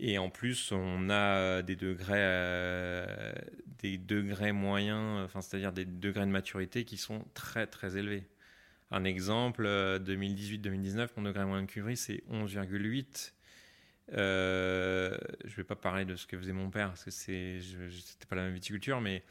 Et 0.00 0.18
en 0.18 0.30
plus, 0.30 0.70
on 0.72 1.10
a 1.10 1.62
des 1.62 1.76
degrés, 1.76 2.14
euh, 2.16 3.32
des 3.80 3.98
degrés 3.98 4.52
moyens, 4.52 5.24
enfin, 5.24 5.40
c'est-à-dire 5.40 5.72
des 5.72 5.84
degrés 5.84 6.26
de 6.26 6.30
maturité 6.30 6.84
qui 6.84 6.96
sont 6.96 7.24
très 7.34 7.66
très 7.66 7.96
élevés. 7.96 8.28
Un 8.90 9.04
exemple, 9.04 9.66
2018-2019, 9.66 10.98
euh, 10.98 11.06
mon 11.16 11.22
degré 11.24 11.44
moyen 11.44 11.62
de 11.62 11.68
cuverie, 11.68 11.96
c'est 11.96 12.22
11,8. 12.30 13.34
Euh, 14.14 15.18
je 15.44 15.50
ne 15.50 15.56
vais 15.56 15.64
pas 15.64 15.76
parler 15.76 16.04
de 16.04 16.16
ce 16.16 16.26
que 16.26 16.38
faisait 16.38 16.52
mon 16.52 16.70
père, 16.70 16.88
parce 16.88 17.04
que 17.04 17.10
c'est, 17.10 17.60
c'était 17.60 18.26
pas 18.26 18.36
la 18.36 18.42
même 18.42 18.54
viticulture, 18.54 19.00
mais 19.00 19.24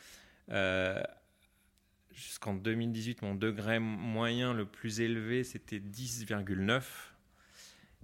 Jusqu'en 2.18 2.56
2018, 2.56 3.22
mon 3.22 3.36
degré 3.36 3.78
moyen 3.78 4.52
le 4.52 4.66
plus 4.66 5.02
élevé, 5.02 5.44
c'était 5.44 5.78
10,9. 5.78 6.82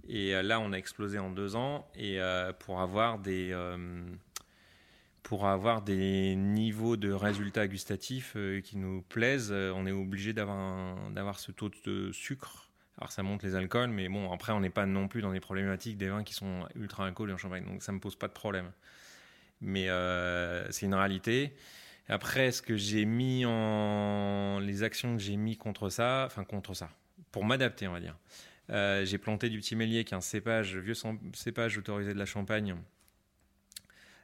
Et 0.08 0.40
là, 0.42 0.60
on 0.60 0.72
a 0.72 0.76
explosé 0.76 1.18
en 1.18 1.30
deux 1.30 1.56
ans. 1.56 1.88
Et 1.96 2.18
pour 2.58 2.80
avoir 2.80 3.18
des 3.18 3.54
pour 5.24 5.46
avoir 5.46 5.80
des 5.80 6.36
niveaux 6.36 6.96
de 6.96 7.10
résultats 7.10 7.66
gustatifs 7.66 8.34
euh, 8.36 8.60
qui 8.60 8.76
nous 8.76 9.00
plaisent, 9.00 9.50
euh, 9.50 9.72
on 9.74 9.86
est 9.86 9.92
obligé 9.92 10.34
d'avoir 10.34 11.38
ce 11.38 11.50
taux 11.50 11.70
de 11.86 12.12
sucre. 12.12 12.68
Alors 12.98 13.10
ça 13.10 13.22
monte 13.22 13.42
les 13.42 13.56
alcools, 13.56 13.88
mais 13.88 14.08
bon, 14.08 14.30
après 14.30 14.52
on 14.52 14.60
n'est 14.60 14.70
pas 14.70 14.86
non 14.86 15.08
plus 15.08 15.22
dans 15.22 15.32
des 15.32 15.40
problématiques 15.40 15.96
des 15.96 16.08
vins 16.08 16.22
qui 16.22 16.34
sont 16.34 16.68
ultra 16.76 17.06
alcool 17.06 17.32
en 17.32 17.38
champagne, 17.38 17.64
donc 17.64 17.82
ça 17.82 17.90
me 17.90 17.98
pose 17.98 18.16
pas 18.16 18.28
de 18.28 18.34
problème. 18.34 18.70
Mais 19.62 19.88
euh, 19.88 20.70
c'est 20.70 20.86
une 20.86 20.94
réalité. 20.94 21.56
Après, 22.06 22.52
ce 22.52 22.60
que 22.60 22.76
j'ai 22.76 23.06
mis 23.06 23.46
en 23.46 24.60
les 24.60 24.82
actions 24.82 25.16
que 25.16 25.22
j'ai 25.22 25.36
mis 25.36 25.56
contre 25.56 25.88
ça, 25.88 26.24
enfin 26.26 26.44
contre 26.44 26.74
ça, 26.74 26.90
pour 27.32 27.46
m'adapter, 27.46 27.88
on 27.88 27.92
va 27.92 28.00
dire. 28.00 28.16
J'ai 28.68 29.18
planté 29.18 29.48
du 29.48 29.58
petit 29.58 29.76
mélier, 29.76 30.04
qui 30.04 30.14
est 30.14 30.16
un 30.16 30.20
cépage, 30.20 30.76
vieux 30.76 30.94
cépage 31.34 31.78
autorisé 31.78 32.14
de 32.14 32.18
la 32.18 32.26
Champagne, 32.26 32.76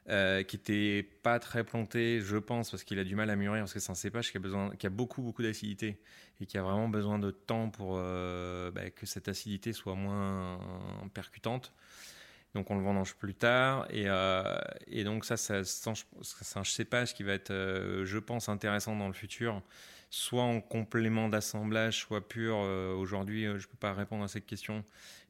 euh, 0.09 0.41
qui 0.41 0.55
était 0.55 1.03
pas 1.03 1.37
très 1.37 1.63
planté, 1.63 2.21
je 2.21 2.37
pense, 2.37 2.71
parce 2.71 2.83
qu'il 2.83 2.97
a 2.97 3.03
du 3.03 3.15
mal 3.15 3.29
à 3.29 3.35
mûrir, 3.35 3.61
parce 3.61 3.73
que 3.73 3.79
c'est 3.79 3.91
un 3.91 3.95
cépage 3.95 4.31
qui 4.31 4.37
a, 4.37 4.39
besoin, 4.39 4.75
qui 4.75 4.87
a 4.87 4.89
beaucoup, 4.89 5.21
beaucoup 5.21 5.43
d'acidité 5.43 5.99
et 6.39 6.47
qui 6.47 6.57
a 6.57 6.63
vraiment 6.63 6.89
besoin 6.89 7.19
de 7.19 7.29
temps 7.29 7.69
pour 7.69 7.97
euh, 7.97 8.71
bah, 8.71 8.89
que 8.89 9.05
cette 9.05 9.27
acidité 9.27 9.73
soit 9.73 9.93
moins 9.93 10.59
percutante. 11.13 11.71
Donc 12.55 12.71
on 12.71 12.75
le 12.77 12.83
vendange 12.83 13.13
plus 13.15 13.35
tard. 13.35 13.85
Et, 13.91 14.05
euh, 14.07 14.59
et 14.87 15.03
donc 15.03 15.23
ça 15.23 15.37
c'est 15.37 15.61
un 16.55 16.63
cépage 16.63 17.13
qui 17.13 17.21
va 17.21 17.33
être, 17.33 17.53
je 18.03 18.17
pense, 18.17 18.49
intéressant 18.49 18.95
dans 18.95 19.07
le 19.07 19.13
futur, 19.13 19.61
soit 20.11 20.43
en 20.43 20.61
complément 20.61 21.29
d'assemblage, 21.29 21.97
soit 22.01 22.27
pur. 22.27 22.57
Aujourd'hui, 22.57 23.45
je 23.45 23.53
ne 23.53 23.57
peux 23.57 23.77
pas 23.79 23.93
répondre 23.93 24.23
à 24.23 24.27
cette 24.27 24.45
question. 24.45 24.83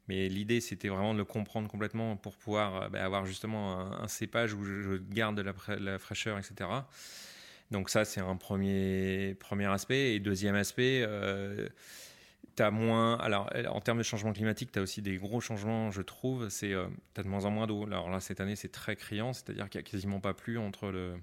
Mais 0.08 0.28
l'idée, 0.28 0.60
c'était 0.60 0.88
vraiment 0.88 1.12
de 1.14 1.18
le 1.18 1.24
comprendre 1.24 1.68
complètement 1.68 2.16
pour 2.16 2.36
pouvoir 2.36 2.82
euh, 2.82 2.88
bah, 2.88 3.04
avoir 3.04 3.24
justement 3.24 3.80
un, 3.80 4.08
cépage 4.08 4.52
où 4.52 4.64
je, 4.64 4.96
garde 4.96 5.38
la, 5.38 5.54
la, 5.78 5.98
fraîcheur, 5.98 6.38
etc. 6.38 6.68
Donc 7.70 7.88
ça, 7.88 8.04
c'est 8.04 8.20
un 8.20 8.36
premier, 8.36 9.36
premier 9.38 9.66
aspect. 9.66 10.14
Et 10.14 10.20
deuxième 10.20 10.56
aspect, 10.56 11.04
euh, 11.06 11.68
tu 12.56 12.62
as 12.62 12.70
moins... 12.70 13.16
Alors, 13.18 13.50
en 13.68 13.80
termes 13.80 13.98
de 13.98 14.02
changement 14.02 14.32
climatique, 14.32 14.72
tu 14.72 14.78
as 14.80 14.82
aussi 14.82 15.02
des 15.02 15.16
gros 15.16 15.40
changements, 15.40 15.90
je 15.90 16.02
trouve. 16.02 16.48
C'est 16.48 16.72
euh, 16.72 16.88
tu 17.14 17.20
as 17.20 17.24
de 17.24 17.28
moins 17.28 17.44
en 17.44 17.50
moins 17.50 17.66
d'eau. 17.66 17.86
Alors 17.86 18.10
là, 18.10 18.20
cette 18.20 18.40
année, 18.40 18.56
c'est 18.56 18.72
très 18.72 18.96
criant, 18.96 19.32
c'est-à-dire 19.32 19.70
qu'il 19.70 19.80
n'y 19.80 19.86
a 19.86 19.90
quasiment 19.90 20.20
pas 20.20 20.34
plu 20.34 20.58
entre 20.58 20.90
le... 20.90 21.14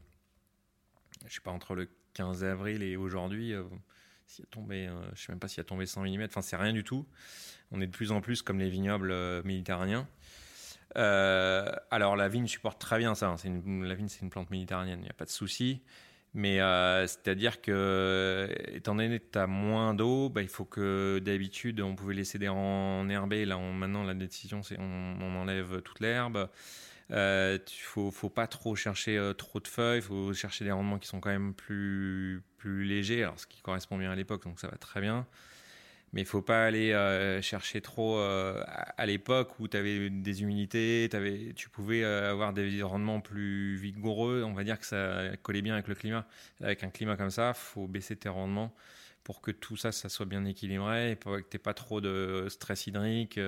Je 1.28 1.36
sais 1.36 1.41
pas, 1.41 1.51
entre 1.51 1.76
le 1.76 1.89
15 2.14 2.43
avril 2.43 2.84
et 2.84 2.95
aujourd'hui. 2.95 3.53
s'il 4.28 4.45
a 4.45 4.47
tombé, 4.47 4.89
je 5.14 5.22
sais 5.22 5.32
même 5.32 5.39
pas 5.39 5.47
s'il 5.47 5.62
a 5.62 5.64
tombé 5.64 5.86
100 5.86 6.03
mm. 6.03 6.24
Enfin, 6.24 6.41
c'est 6.41 6.57
rien 6.57 6.74
du 6.74 6.84
tout. 6.84 7.05
On 7.72 7.82
est 7.82 7.88
de 7.88 7.91
plus 7.91 8.12
en 8.12 8.22
plus 8.22 8.41
comme 8.41 8.60
les 8.60 8.70
vignobles 8.70 9.12
euh, 9.12 9.41
méditerranéens. 9.43 10.07
Euh, 10.97 11.72
alors 11.91 12.16
la 12.16 12.28
vigne 12.30 12.47
supporte 12.47 12.80
très 12.80 12.97
bien 12.97 13.14
ça. 13.14 13.28
Hein. 13.28 13.62
La 13.84 13.93
vigne 13.93 14.07
c'est 14.07 14.22
une 14.22 14.30
plante 14.30 14.49
méditerranéenne, 14.49 14.99
il 14.99 15.03
n'y 15.03 15.10
a 15.10 15.14
pas 15.14 15.26
de 15.26 15.30
souci. 15.30 15.82
Mais 16.36 16.62
euh, 16.62 17.07
c'est-à-dire 17.07 17.60
que, 17.60 18.47
étant 18.68 18.93
donné 18.93 19.20
que 19.20 19.32
tu 19.32 19.39
as 19.39 19.47
moins 19.47 19.95
d'eau, 19.95 20.30
bah, 20.30 20.43
il 20.43 20.47
faut 20.47 20.66
que 20.66 21.20
d'habitude 21.24 21.82
on 21.82 21.95
pouvait 21.95 22.14
laisser 22.14 22.38
des 22.38 22.47
rangs 22.49 23.01
enherbés. 23.01 23.45
Là, 23.45 23.57
maintenant, 23.57 24.03
la 24.03 24.14
décision, 24.14 24.62
c'est 24.62 24.80
on, 24.80 25.18
on 25.22 25.36
enlève 25.36 25.82
toute 25.82 25.99
l'herbe. 25.99 26.49
Il 27.10 27.16
ne 27.16 27.60
faut, 27.68 28.12
faut, 28.12 28.30
pas 28.30 28.47
trop 28.47 28.76
chercher 28.76 29.34
trop 29.38 29.60
de 29.60 29.68
feuilles. 29.68 29.99
Il 29.99 30.03
faut 30.03 30.34
chercher 30.34 30.66
des 30.66 30.72
rendements 30.72 30.99
qui 30.99 31.07
sont 31.07 31.20
quand 31.20 31.32
même 31.32 31.53
plus, 31.53 32.43
légers. 32.64 33.24
Alors, 33.24 33.39
ce 33.39 33.47
qui 33.47 33.62
correspond 33.62 33.97
bien 33.97 34.12
à 34.12 34.16
l'époque, 34.16 34.43
donc 34.43 34.60
ça 34.60 34.68
va 34.68 34.78
très 34.78 35.01
bien 35.01 35.26
mais 36.14 36.22
il 36.22 36.26
faut 36.26 36.41
pas 36.41 36.66
aller 36.66 36.91
euh, 36.91 37.41
chercher 37.41 37.82
trop 37.82 38.18
euh, 38.18 38.64
à, 38.97 39.05
l'époque 39.05 39.60
où 39.60 39.68
tu 39.68 39.78
avais 39.78 40.10
des 40.10 40.41
humidités, 40.41 41.07
avais, 41.14 41.53
tu 41.55 41.70
pouvais 41.70 42.03
euh, 42.03 42.32
avoir 42.32 42.53
des 42.53 42.82
rendements 42.82 43.22
plus 43.22 43.76
vigoureux. 43.76 44.43
On 44.43 44.53
va 44.53 44.64
dire 44.64 44.80
que 44.80 44.86
ça 44.86 45.38
collait 45.43 45.62
bien 45.62 45.74
avec 45.74 45.88
le 45.88 45.95
climat. 45.95 46.26
Avec 46.62 46.84
un 46.84 46.89
climat 46.89 47.16
comme 47.16 47.30
ça, 47.30 47.53
faut 47.53 47.88
baisser 47.88 48.16
tes 48.16 48.30
rendements 48.30 48.74
pour 49.24 49.41
que 49.41 49.51
tout 49.51 49.78
ça, 49.78 49.91
ça 49.91 50.10
soit 50.10 50.26
bien 50.26 50.45
équilibré 50.45 51.12
et 51.12 51.16
pour 51.16 51.38
que 51.38 51.45
tu 51.49 51.60
pas 51.60 51.76
trop 51.76 52.01
de 52.01 52.47
stress 52.49 52.88
hydrique. 52.88 53.39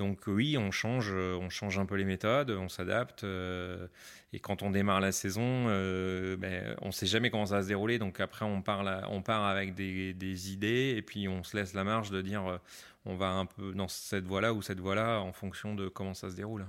Donc 0.00 0.22
oui, 0.26 0.56
on 0.56 0.70
change, 0.70 1.12
on 1.12 1.50
change 1.50 1.78
un 1.78 1.84
peu 1.84 1.94
les 1.94 2.06
méthodes, 2.06 2.52
on 2.52 2.70
s'adapte. 2.70 3.22
Euh, 3.22 3.86
et 4.32 4.38
quand 4.38 4.62
on 4.62 4.70
démarre 4.70 5.02
la 5.02 5.12
saison, 5.12 5.66
euh, 5.68 6.38
ben, 6.38 6.74
on 6.80 6.86
ne 6.86 6.90
sait 6.90 7.04
jamais 7.04 7.28
comment 7.28 7.44
ça 7.44 7.56
va 7.56 7.62
se 7.62 7.68
dérouler. 7.68 7.98
Donc 7.98 8.18
après, 8.18 8.46
on 8.46 8.62
part, 8.62 8.82
on 9.10 9.20
part 9.20 9.44
avec 9.44 9.74
des, 9.74 10.52
idées 10.52 10.94
et 10.96 11.02
puis 11.02 11.28
on 11.28 11.44
se 11.44 11.54
laisse 11.54 11.74
la 11.74 11.84
marge 11.84 12.10
de 12.10 12.22
dire 12.22 12.46
euh, 12.46 12.56
on 13.04 13.14
va 13.14 13.28
un 13.28 13.44
peu 13.44 13.74
dans 13.74 13.88
cette 13.88 14.24
voie-là 14.24 14.54
ou 14.54 14.62
cette 14.62 14.80
voie-là 14.80 15.20
en 15.20 15.34
fonction 15.34 15.74
de 15.74 15.88
comment 15.88 16.14
ça 16.14 16.30
se 16.30 16.36
déroule. 16.36 16.66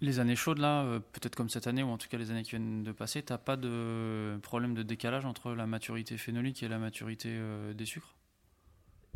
Les 0.00 0.20
années 0.20 0.36
chaudes, 0.36 0.58
là, 0.58 1.00
peut-être 1.00 1.34
comme 1.34 1.48
cette 1.48 1.66
année, 1.66 1.82
ou 1.82 1.88
en 1.88 1.98
tout 1.98 2.06
cas 2.06 2.16
les 2.16 2.30
années 2.30 2.44
qui 2.44 2.50
viennent 2.50 2.84
de 2.84 2.92
passer, 2.92 3.24
tu 3.24 3.32
n'as 3.32 3.38
pas 3.38 3.56
de 3.56 4.38
problème 4.40 4.74
de 4.74 4.84
décalage 4.84 5.24
entre 5.24 5.50
la 5.50 5.66
maturité 5.66 6.16
phénolique 6.16 6.62
et 6.62 6.68
la 6.68 6.78
maturité 6.78 7.36
des 7.74 7.86
sucres? 7.86 8.14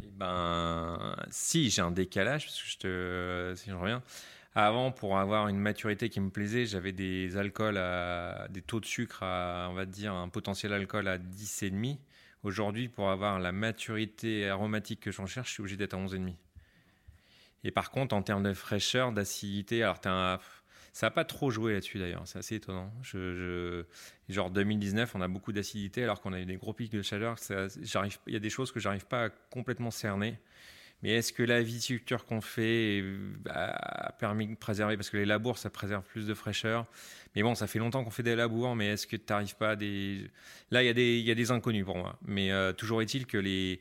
Eh 0.03 0.09
ben, 0.11 1.16
si, 1.30 1.70
j'ai 1.70 1.82
un 1.82 1.90
décalage, 1.90 2.47
parce 2.47 2.62
que 2.62 2.68
je 2.68 2.78
te, 2.78 3.55
si 3.57 3.70
je 3.70 3.74
reviens. 3.74 4.03
Avant, 4.57 4.92
pour 4.92 5.18
avoir 5.18 5.49
une 5.49 5.59
maturité 5.59 6.09
qui 6.11 6.20
me 6.20 6.30
plaisait, 6.30 6.66
j'avais 6.66 6.92
des 6.92 7.36
alcools 7.36 7.76
à, 7.76 8.47
des 8.51 8.62
taux 8.62 8.78
de 8.78 8.86
sucre 8.86 9.22
à, 9.22 9.68
on 9.70 9.74
va 9.74 9.84
dire, 9.84 10.14
un 10.14 10.28
potentiel 10.28 10.72
alcool 10.72 11.09
à 11.09 11.18
10,5. 11.18 11.99
Aujourd'hui, 12.45 12.88
pour 12.88 13.11
avoir 13.11 13.40
la 13.40 13.53
maturité 13.53 14.49
aromatique 14.49 15.01
que 15.01 15.11
j'en 15.11 15.26
cherche, 15.26 15.49
je 15.49 15.55
suis 15.55 15.61
obligé 15.62 15.76
d'être 15.76 15.95
à 15.95 15.99
11,5. 15.99 16.34
Et 17.64 17.70
par 17.70 17.90
contre, 17.90 18.14
en 18.14 18.22
termes 18.22 18.42
de 18.42 18.53
fraîcheur, 18.53 19.11
d'acidité, 19.11 19.82
alors 19.82 20.01
tu 20.01 20.09
as 20.09 20.34
un, 20.34 20.38
ça 20.95 21.09
n'a 21.09 21.11
pas 21.11 21.24
trop 21.24 21.51
joué 21.51 21.72
là-dessus 21.72 21.99
d'ailleurs, 21.99 22.22
c'est 22.24 22.38
assez 22.38 22.55
étonnant. 22.55 22.92
Genre 24.28 24.51
2019, 24.51 25.16
on 25.16 25.20
a 25.20 25.26
beaucoup 25.26 25.53
d'acidité 25.53 26.05
alors 26.05 26.20
qu'on 26.20 26.32
a 26.32 26.40
eu 26.40 26.47
des 26.47 26.57
gros 26.57 26.72
pics 26.72 26.92
de 26.92 27.03
chaleur. 27.03 27.34
Il 27.51 28.32
y 28.32 28.36
a 28.36 28.38
des 28.38 28.49
choses 28.49 28.70
que 28.70 28.78
j'arrive 28.78 29.05
pas 29.05 29.24
à 29.24 29.28
complètement 29.51 29.90
cerner. 29.90 30.38
Mais 31.03 31.11
est-ce 31.11 31.32
que 31.32 31.42
la 31.42 31.62
viticulture 31.62 32.24
qu'on 32.24 32.40
fait 32.40 33.03
a 33.51 34.12
permis 34.20 34.47
de 34.47 34.55
préserver? 34.55 34.97
Parce 34.97 35.11
que 35.11 35.16
les 35.16 35.24
labours, 35.24 35.59
ça 35.59 35.68
préserve 35.68 36.05
plus 36.05 36.28
de 36.28 36.32
fraîcheur. 36.32 36.86
Mais 37.34 37.42
bon, 37.42 37.57
ça 37.57 37.66
fait 37.66 37.80
longtemps 37.80 38.05
qu'on 38.05 38.11
fait 38.11 38.22
des 38.22 38.36
labours, 38.36 38.76
mais 38.76 38.90
est-ce 38.90 39.09
que 39.09 39.16
tu 39.16 39.24
n'arrives 39.30 39.57
pas 39.57 39.70
à 39.70 39.76
des... 39.76 40.30
Là, 40.70 40.84
il 40.84 40.86
y, 40.86 40.90
a 40.90 40.95
des, 40.95 41.18
y 41.18 41.30
a 41.32 41.34
des 41.34 41.51
inconnus 41.51 41.84
pour 41.84 41.99
moi. 41.99 42.16
Mais 42.24 42.53
euh, 42.53 42.72
toujours 42.72 43.03
est-il 43.03 43.26
que 43.26 43.36
les 43.36 43.80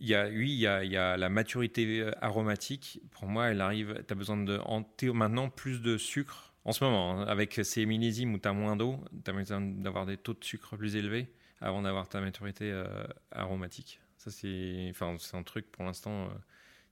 il 0.00 0.08
y 0.08 0.14
a, 0.14 0.28
oui, 0.28 0.50
il 0.50 0.58
y 0.58 0.66
a, 0.66 1.16
la 1.16 1.28
maturité 1.28 2.00
euh, 2.00 2.12
aromatique. 2.20 3.00
Pour 3.10 3.26
moi, 3.26 3.48
elle 3.48 3.60
arrive. 3.60 4.02
Tu 4.06 4.12
as 4.12 4.16
besoin 4.16 4.38
de 4.38 5.10
maintenant 5.10 5.50
plus 5.50 5.82
de 5.82 5.98
sucre. 5.98 6.54
En 6.64 6.72
ce 6.72 6.84
moment, 6.84 7.12
hein, 7.12 7.26
avec 7.26 7.60
ces 7.62 7.86
millésimes 7.86 8.34
où 8.34 8.38
tu 8.38 8.48
as 8.48 8.52
moins 8.52 8.76
d'eau, 8.76 8.98
tu 9.24 9.30
as 9.30 9.34
besoin 9.34 9.60
d'avoir 9.60 10.06
des 10.06 10.16
taux 10.16 10.34
de 10.34 10.44
sucre 10.44 10.76
plus 10.76 10.96
élevés 10.96 11.32
avant 11.60 11.82
d'avoir 11.82 12.08
ta 12.08 12.20
maturité 12.20 12.70
euh, 12.70 13.04
aromatique. 13.30 14.00
Ça, 14.16 14.30
c'est 14.30 14.88
enfin, 14.90 15.16
un 15.32 15.42
truc 15.42 15.70
pour 15.70 15.84
l'instant, 15.84 16.24
euh, 16.24 16.28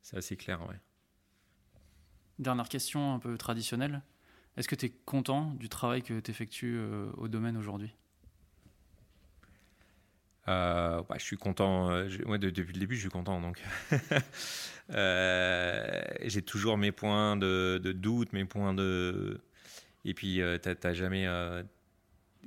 c'est 0.02 0.16
assez 0.16 0.36
clair. 0.36 0.60
Ouais. 0.68 0.76
Dernière 2.38 2.68
question 2.68 3.14
un 3.14 3.18
peu 3.18 3.36
traditionnelle. 3.36 4.02
Est-ce 4.56 4.68
que 4.68 4.74
tu 4.74 4.86
es 4.86 4.90
content 4.90 5.54
du 5.54 5.68
travail 5.68 6.02
que 6.02 6.20
tu 6.20 6.30
effectues 6.30 6.80
au 7.16 7.28
domaine 7.28 7.56
aujourd'hui? 7.56 7.94
Euh, 10.48 11.02
je 11.16 11.22
suis 11.22 11.36
content. 11.36 11.90
Euh, 11.90 12.08
depuis 12.38 12.72
le 12.72 12.80
début, 12.80 12.96
je 12.96 13.02
suis 13.02 13.10
content. 13.10 13.40
Donc, 13.40 13.62
euh, 14.90 16.02
j'ai 16.24 16.42
toujours 16.42 16.78
mes 16.78 16.92
points 16.92 17.36
de, 17.36 17.78
doute, 17.94 18.32
mes 18.32 18.44
points 18.44 18.74
de. 18.74 19.40
Et 20.04 20.14
puis, 20.14 20.40
t'as 20.62 20.92
jamais. 20.94 21.26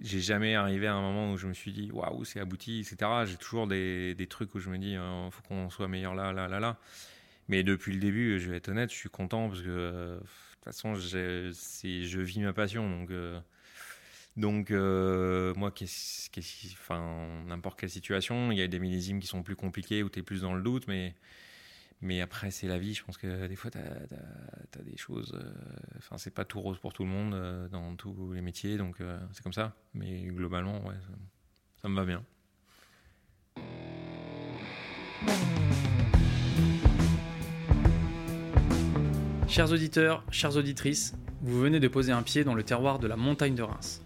j'ai 0.02 0.20
jamais 0.20 0.56
arrivé 0.56 0.88
à 0.88 0.96
un 0.96 1.02
moment 1.02 1.32
où 1.32 1.38
je 1.38 1.48
me 1.48 1.54
suis 1.54 1.72
dit 1.72 1.92
waouh, 1.92 2.26
c'est 2.26 2.40
abouti, 2.40 2.80
etc. 2.80 3.12
J'ai 3.26 3.38
toujours 3.38 3.68
des, 3.68 4.16
des, 4.16 4.28
trucs 4.28 4.56
où 4.56 4.60
je 4.60 4.70
me 4.70 4.78
dis 4.78 4.94
il 4.94 5.30
faut 5.32 5.44
qu'on 5.48 5.70
soit 5.70 5.88
meilleur 5.88 6.16
là, 6.16 6.34
là, 6.34 6.48
là, 6.48 6.60
là. 6.60 6.78
Mais 7.50 7.64
depuis 7.64 7.94
le 7.94 8.00
début, 8.00 8.40
je 8.40 8.50
vais 8.50 8.58
être 8.58 8.70
honnête, 8.70 8.92
je 8.92 8.96
suis 8.96 9.10
content 9.10 9.50
parce 9.50 9.62
que 9.62 10.16
de 10.16 10.20
toute 10.20 10.64
façon, 10.64 10.96
je 10.96 12.20
vis 12.22 12.40
ma 12.40 12.54
passion. 12.54 12.90
Donc 12.90 13.12
donc, 14.38 14.72
euh, 14.72 15.54
moi, 15.56 15.74
enfin, 16.80 17.44
n'importe 17.48 17.80
quelle 17.80 17.90
situation, 17.90 18.52
il 18.52 18.58
y 18.58 18.62
a 18.62 18.68
des 18.68 18.80
millésimes 18.80 19.20
qui 19.20 19.28
sont 19.28 19.44
plus 19.44 19.58
compliqués 19.58 20.04
où 20.04 20.10
tu 20.10 20.20
es 20.20 20.24
plus 20.24 20.42
dans 20.42 20.54
le 20.54 20.62
doute, 20.62 20.88
mais, 20.88 21.16
mais 22.00 22.22
après, 22.22 22.50
c'est 22.50 22.68
la 22.68 22.78
vie. 22.78 22.94
Je 22.94 23.04
pense 23.04 23.18
que 23.18 23.48
des 23.48 23.56
fois, 23.58 23.70
tu 23.72 23.78
as, 23.78 24.84
des 24.84 24.96
choses. 24.96 25.34
Euh, 25.36 25.52
enfin, 25.98 26.18
c'est 26.18 26.34
pas 26.34 26.46
tout 26.46 26.62
rose 26.62 26.80
pour 26.80 26.94
tout 26.94 27.04
le 27.04 27.10
monde 27.10 27.34
euh, 27.34 27.68
dans 27.68 27.96
tous 27.98 28.32
les 28.32 28.42
métiers, 28.42 28.78
donc 28.78 28.98
c'est 29.34 29.44
comme 29.44 29.54
ça. 29.54 29.76
Mais 29.94 30.24
globalement, 30.28 30.82
ouais, 30.88 30.96
ça, 31.82 31.90
me 31.90 31.96
va 31.96 32.06
bien. 32.06 32.24
Chers 39.50 39.74
auditeurs, 39.74 40.24
chères 40.32 40.56
auditrices, 40.56 41.18
vous 41.42 41.60
venez 41.60 41.82
de 41.82 41.88
poser 41.90 42.14
un 42.14 42.24
pied 42.24 42.46
dans 42.46 42.54
le 42.54 42.64
terroir 42.64 42.98
de 43.00 43.08
la 43.08 43.18
montagne 43.18 43.56
de 43.56 43.64
Reims. 43.64 44.06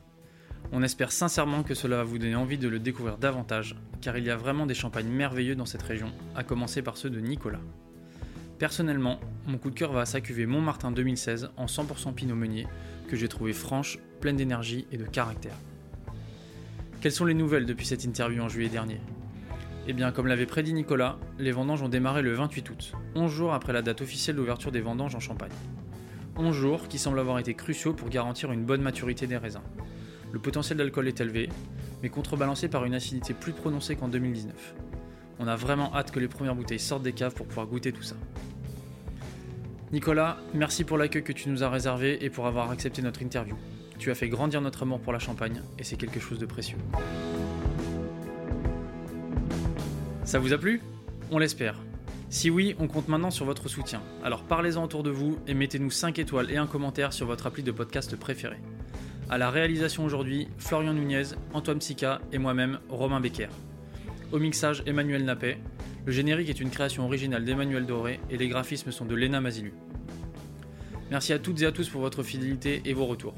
On 0.71 0.83
espère 0.83 1.11
sincèrement 1.11 1.63
que 1.63 1.73
cela 1.73 1.97
va 1.97 2.03
vous 2.03 2.17
donner 2.17 2.35
envie 2.35 2.57
de 2.57 2.67
le 2.67 2.79
découvrir 2.79 3.17
davantage, 3.17 3.75
car 4.01 4.17
il 4.17 4.25
y 4.25 4.29
a 4.29 4.35
vraiment 4.35 4.65
des 4.65 4.73
champagnes 4.73 5.07
merveilleux 5.07 5.55
dans 5.55 5.65
cette 5.65 5.83
région, 5.83 6.11
à 6.35 6.43
commencer 6.43 6.81
par 6.81 6.97
ceux 6.97 7.09
de 7.09 7.19
Nicolas. 7.19 7.61
Personnellement, 8.57 9.19
mon 9.47 9.57
coup 9.57 9.69
de 9.69 9.75
cœur 9.75 9.91
va 9.91 10.01
à 10.01 10.05
sa 10.05 10.21
cuvée 10.21 10.45
Montmartin 10.45 10.91
2016 10.91 11.49
en 11.57 11.65
100% 11.65 12.13
Pinot 12.13 12.35
Meunier, 12.35 12.67
que 13.07 13.15
j'ai 13.15 13.27
trouvé 13.27 13.53
franche, 13.53 13.99
pleine 14.21 14.37
d'énergie 14.37 14.87
et 14.91 14.97
de 14.97 15.05
caractère. 15.05 15.55
Quelles 17.01 17.11
sont 17.11 17.25
les 17.25 17.33
nouvelles 17.33 17.65
depuis 17.65 17.85
cette 17.85 18.03
interview 18.03 18.41
en 18.41 18.49
juillet 18.49 18.69
dernier? 18.69 19.01
Eh 19.87 19.93
bien, 19.93 20.11
comme 20.11 20.25
l'avait 20.25 20.47
prédit 20.47 20.73
Nicolas, 20.73 21.19
les 21.37 21.51
vendanges 21.51 21.83
ont 21.83 21.89
démarré 21.89 22.23
le 22.23 22.33
28 22.33 22.69
août, 22.71 22.93
11 23.13 23.31
jours 23.31 23.53
après 23.53 23.73
la 23.73 23.83
date 23.83 24.01
officielle 24.01 24.35
d'ouverture 24.35 24.71
des 24.71 24.81
vendanges 24.81 25.13
en 25.13 25.19
Champagne. 25.19 25.51
11 26.37 26.55
jours 26.55 26.87
qui 26.87 26.97
semblent 26.97 27.19
avoir 27.19 27.37
été 27.37 27.53
cruciaux 27.53 27.93
pour 27.93 28.09
garantir 28.09 28.51
une 28.51 28.65
bonne 28.65 28.81
maturité 28.81 29.27
des 29.27 29.37
raisins. 29.37 29.61
Le 30.31 30.39
potentiel 30.39 30.77
d'alcool 30.77 31.07
est 31.07 31.21
élevé, 31.21 31.49
mais 32.01 32.09
contrebalancé 32.09 32.67
par 32.67 32.85
une 32.85 32.93
acidité 32.93 33.33
plus 33.33 33.53
prononcée 33.53 33.95
qu'en 33.95 34.07
2019. 34.07 34.75
On 35.39 35.47
a 35.47 35.55
vraiment 35.55 35.93
hâte 35.95 36.11
que 36.11 36.19
les 36.19 36.27
premières 36.27 36.55
bouteilles 36.55 36.79
sortent 36.79 37.03
des 37.03 37.13
caves 37.13 37.33
pour 37.33 37.47
pouvoir 37.47 37.67
goûter 37.67 37.91
tout 37.91 38.03
ça. 38.03 38.15
Nicolas, 39.91 40.37
merci 40.53 40.83
pour 40.83 40.97
l'accueil 40.97 41.23
que 41.23 41.31
tu 41.31 41.49
nous 41.49 41.63
as 41.63 41.69
réservé 41.69 42.23
et 42.23 42.29
pour 42.29 42.47
avoir 42.47 42.71
accepté 42.71 43.01
notre 43.01 43.21
interview. 43.21 43.55
Tu 43.97 44.11
as 44.11 44.15
fait 44.15 44.27
grandir 44.27 44.61
notre 44.61 44.83
amour 44.83 44.99
pour 44.99 45.13
la 45.13 45.19
Champagne 45.19 45.61
et 45.79 45.83
c'est 45.83 45.95
quelque 45.95 46.19
chose 46.19 46.39
de 46.39 46.45
précieux. 46.45 46.77
Ça 50.23 50.39
vous 50.39 50.53
a 50.53 50.57
plu? 50.57 50.81
On 51.31 51.37
l'espère. 51.37 51.79
Si 52.29 52.49
oui, 52.49 52.75
on 52.79 52.87
compte 52.87 53.07
maintenant 53.07 53.31
sur 53.31 53.45
votre 53.45 53.69
soutien. 53.69 54.01
Alors 54.23 54.43
parlez-en 54.43 54.83
autour 54.83 55.03
de 55.03 55.11
vous 55.11 55.37
et 55.47 55.53
mettez-nous 55.53 55.91
5 55.91 56.19
étoiles 56.19 56.51
et 56.51 56.57
un 56.57 56.67
commentaire 56.67 57.13
sur 57.13 57.27
votre 57.27 57.45
appli 57.45 57.63
de 57.63 57.71
podcast 57.71 58.15
préféré. 58.15 58.57
À 59.27 59.39
la 59.39 59.49
réalisation 59.49 60.05
aujourd'hui, 60.05 60.47
Florian 60.59 60.93
Nunez, 60.93 61.23
Antoine 61.53 61.79
Psica 61.79 62.21
et 62.31 62.37
moi-même, 62.37 62.79
Romain 62.89 63.19
Becker. 63.19 63.47
Au 64.31 64.37
mixage, 64.37 64.83
Emmanuel 64.85 65.25
Nappet. 65.25 65.57
Le 66.05 66.11
générique 66.11 66.49
est 66.49 66.59
une 66.59 66.69
création 66.69 67.05
originale 67.05 67.43
d'Emmanuel 67.43 67.87
Doré 67.87 68.19
et 68.29 68.37
les 68.37 68.47
graphismes 68.47 68.91
sont 68.91 69.05
de 69.05 69.15
Léna 69.15 69.41
Mazilu. 69.41 69.73
Merci 71.09 71.33
à 71.33 71.39
toutes 71.39 71.61
et 71.63 71.65
à 71.65 71.71
tous 71.71 71.89
pour 71.89 72.01
votre 72.01 72.21
fidélité 72.21 72.83
et 72.85 72.93
vos 72.93 73.07
retours. 73.07 73.33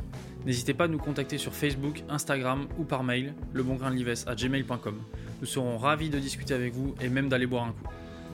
N'hésitez 0.46 0.74
pas 0.74 0.86
à 0.86 0.88
nous 0.90 0.98
contacter 0.98 1.38
sur 1.38 1.54
Facebook, 1.54 2.04
Instagram 2.10 2.68
ou 2.78 2.84
par 2.84 3.04
mail, 3.04 3.34
à 3.56 4.36
gmail.com. 4.36 5.02
Nous 5.40 5.48
serons 5.48 5.78
ravis 5.78 6.10
de 6.10 6.20
discuter 6.20 6.54
avec 6.54 6.74
vous 6.74 6.96
et 7.02 7.08
même 7.08 7.30
d'aller 7.30 7.48
boire 7.48 7.64
un 7.64 7.72
coup. 7.72 7.88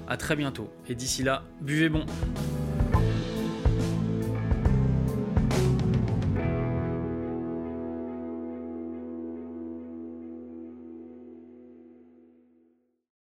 A 0.07 0.17
très 0.17 0.35
bientôt 0.35 0.71
et 0.89 0.95
d'ici 0.95 1.21
là, 1.21 1.43
buvez 1.61 1.89
bon 1.89 2.05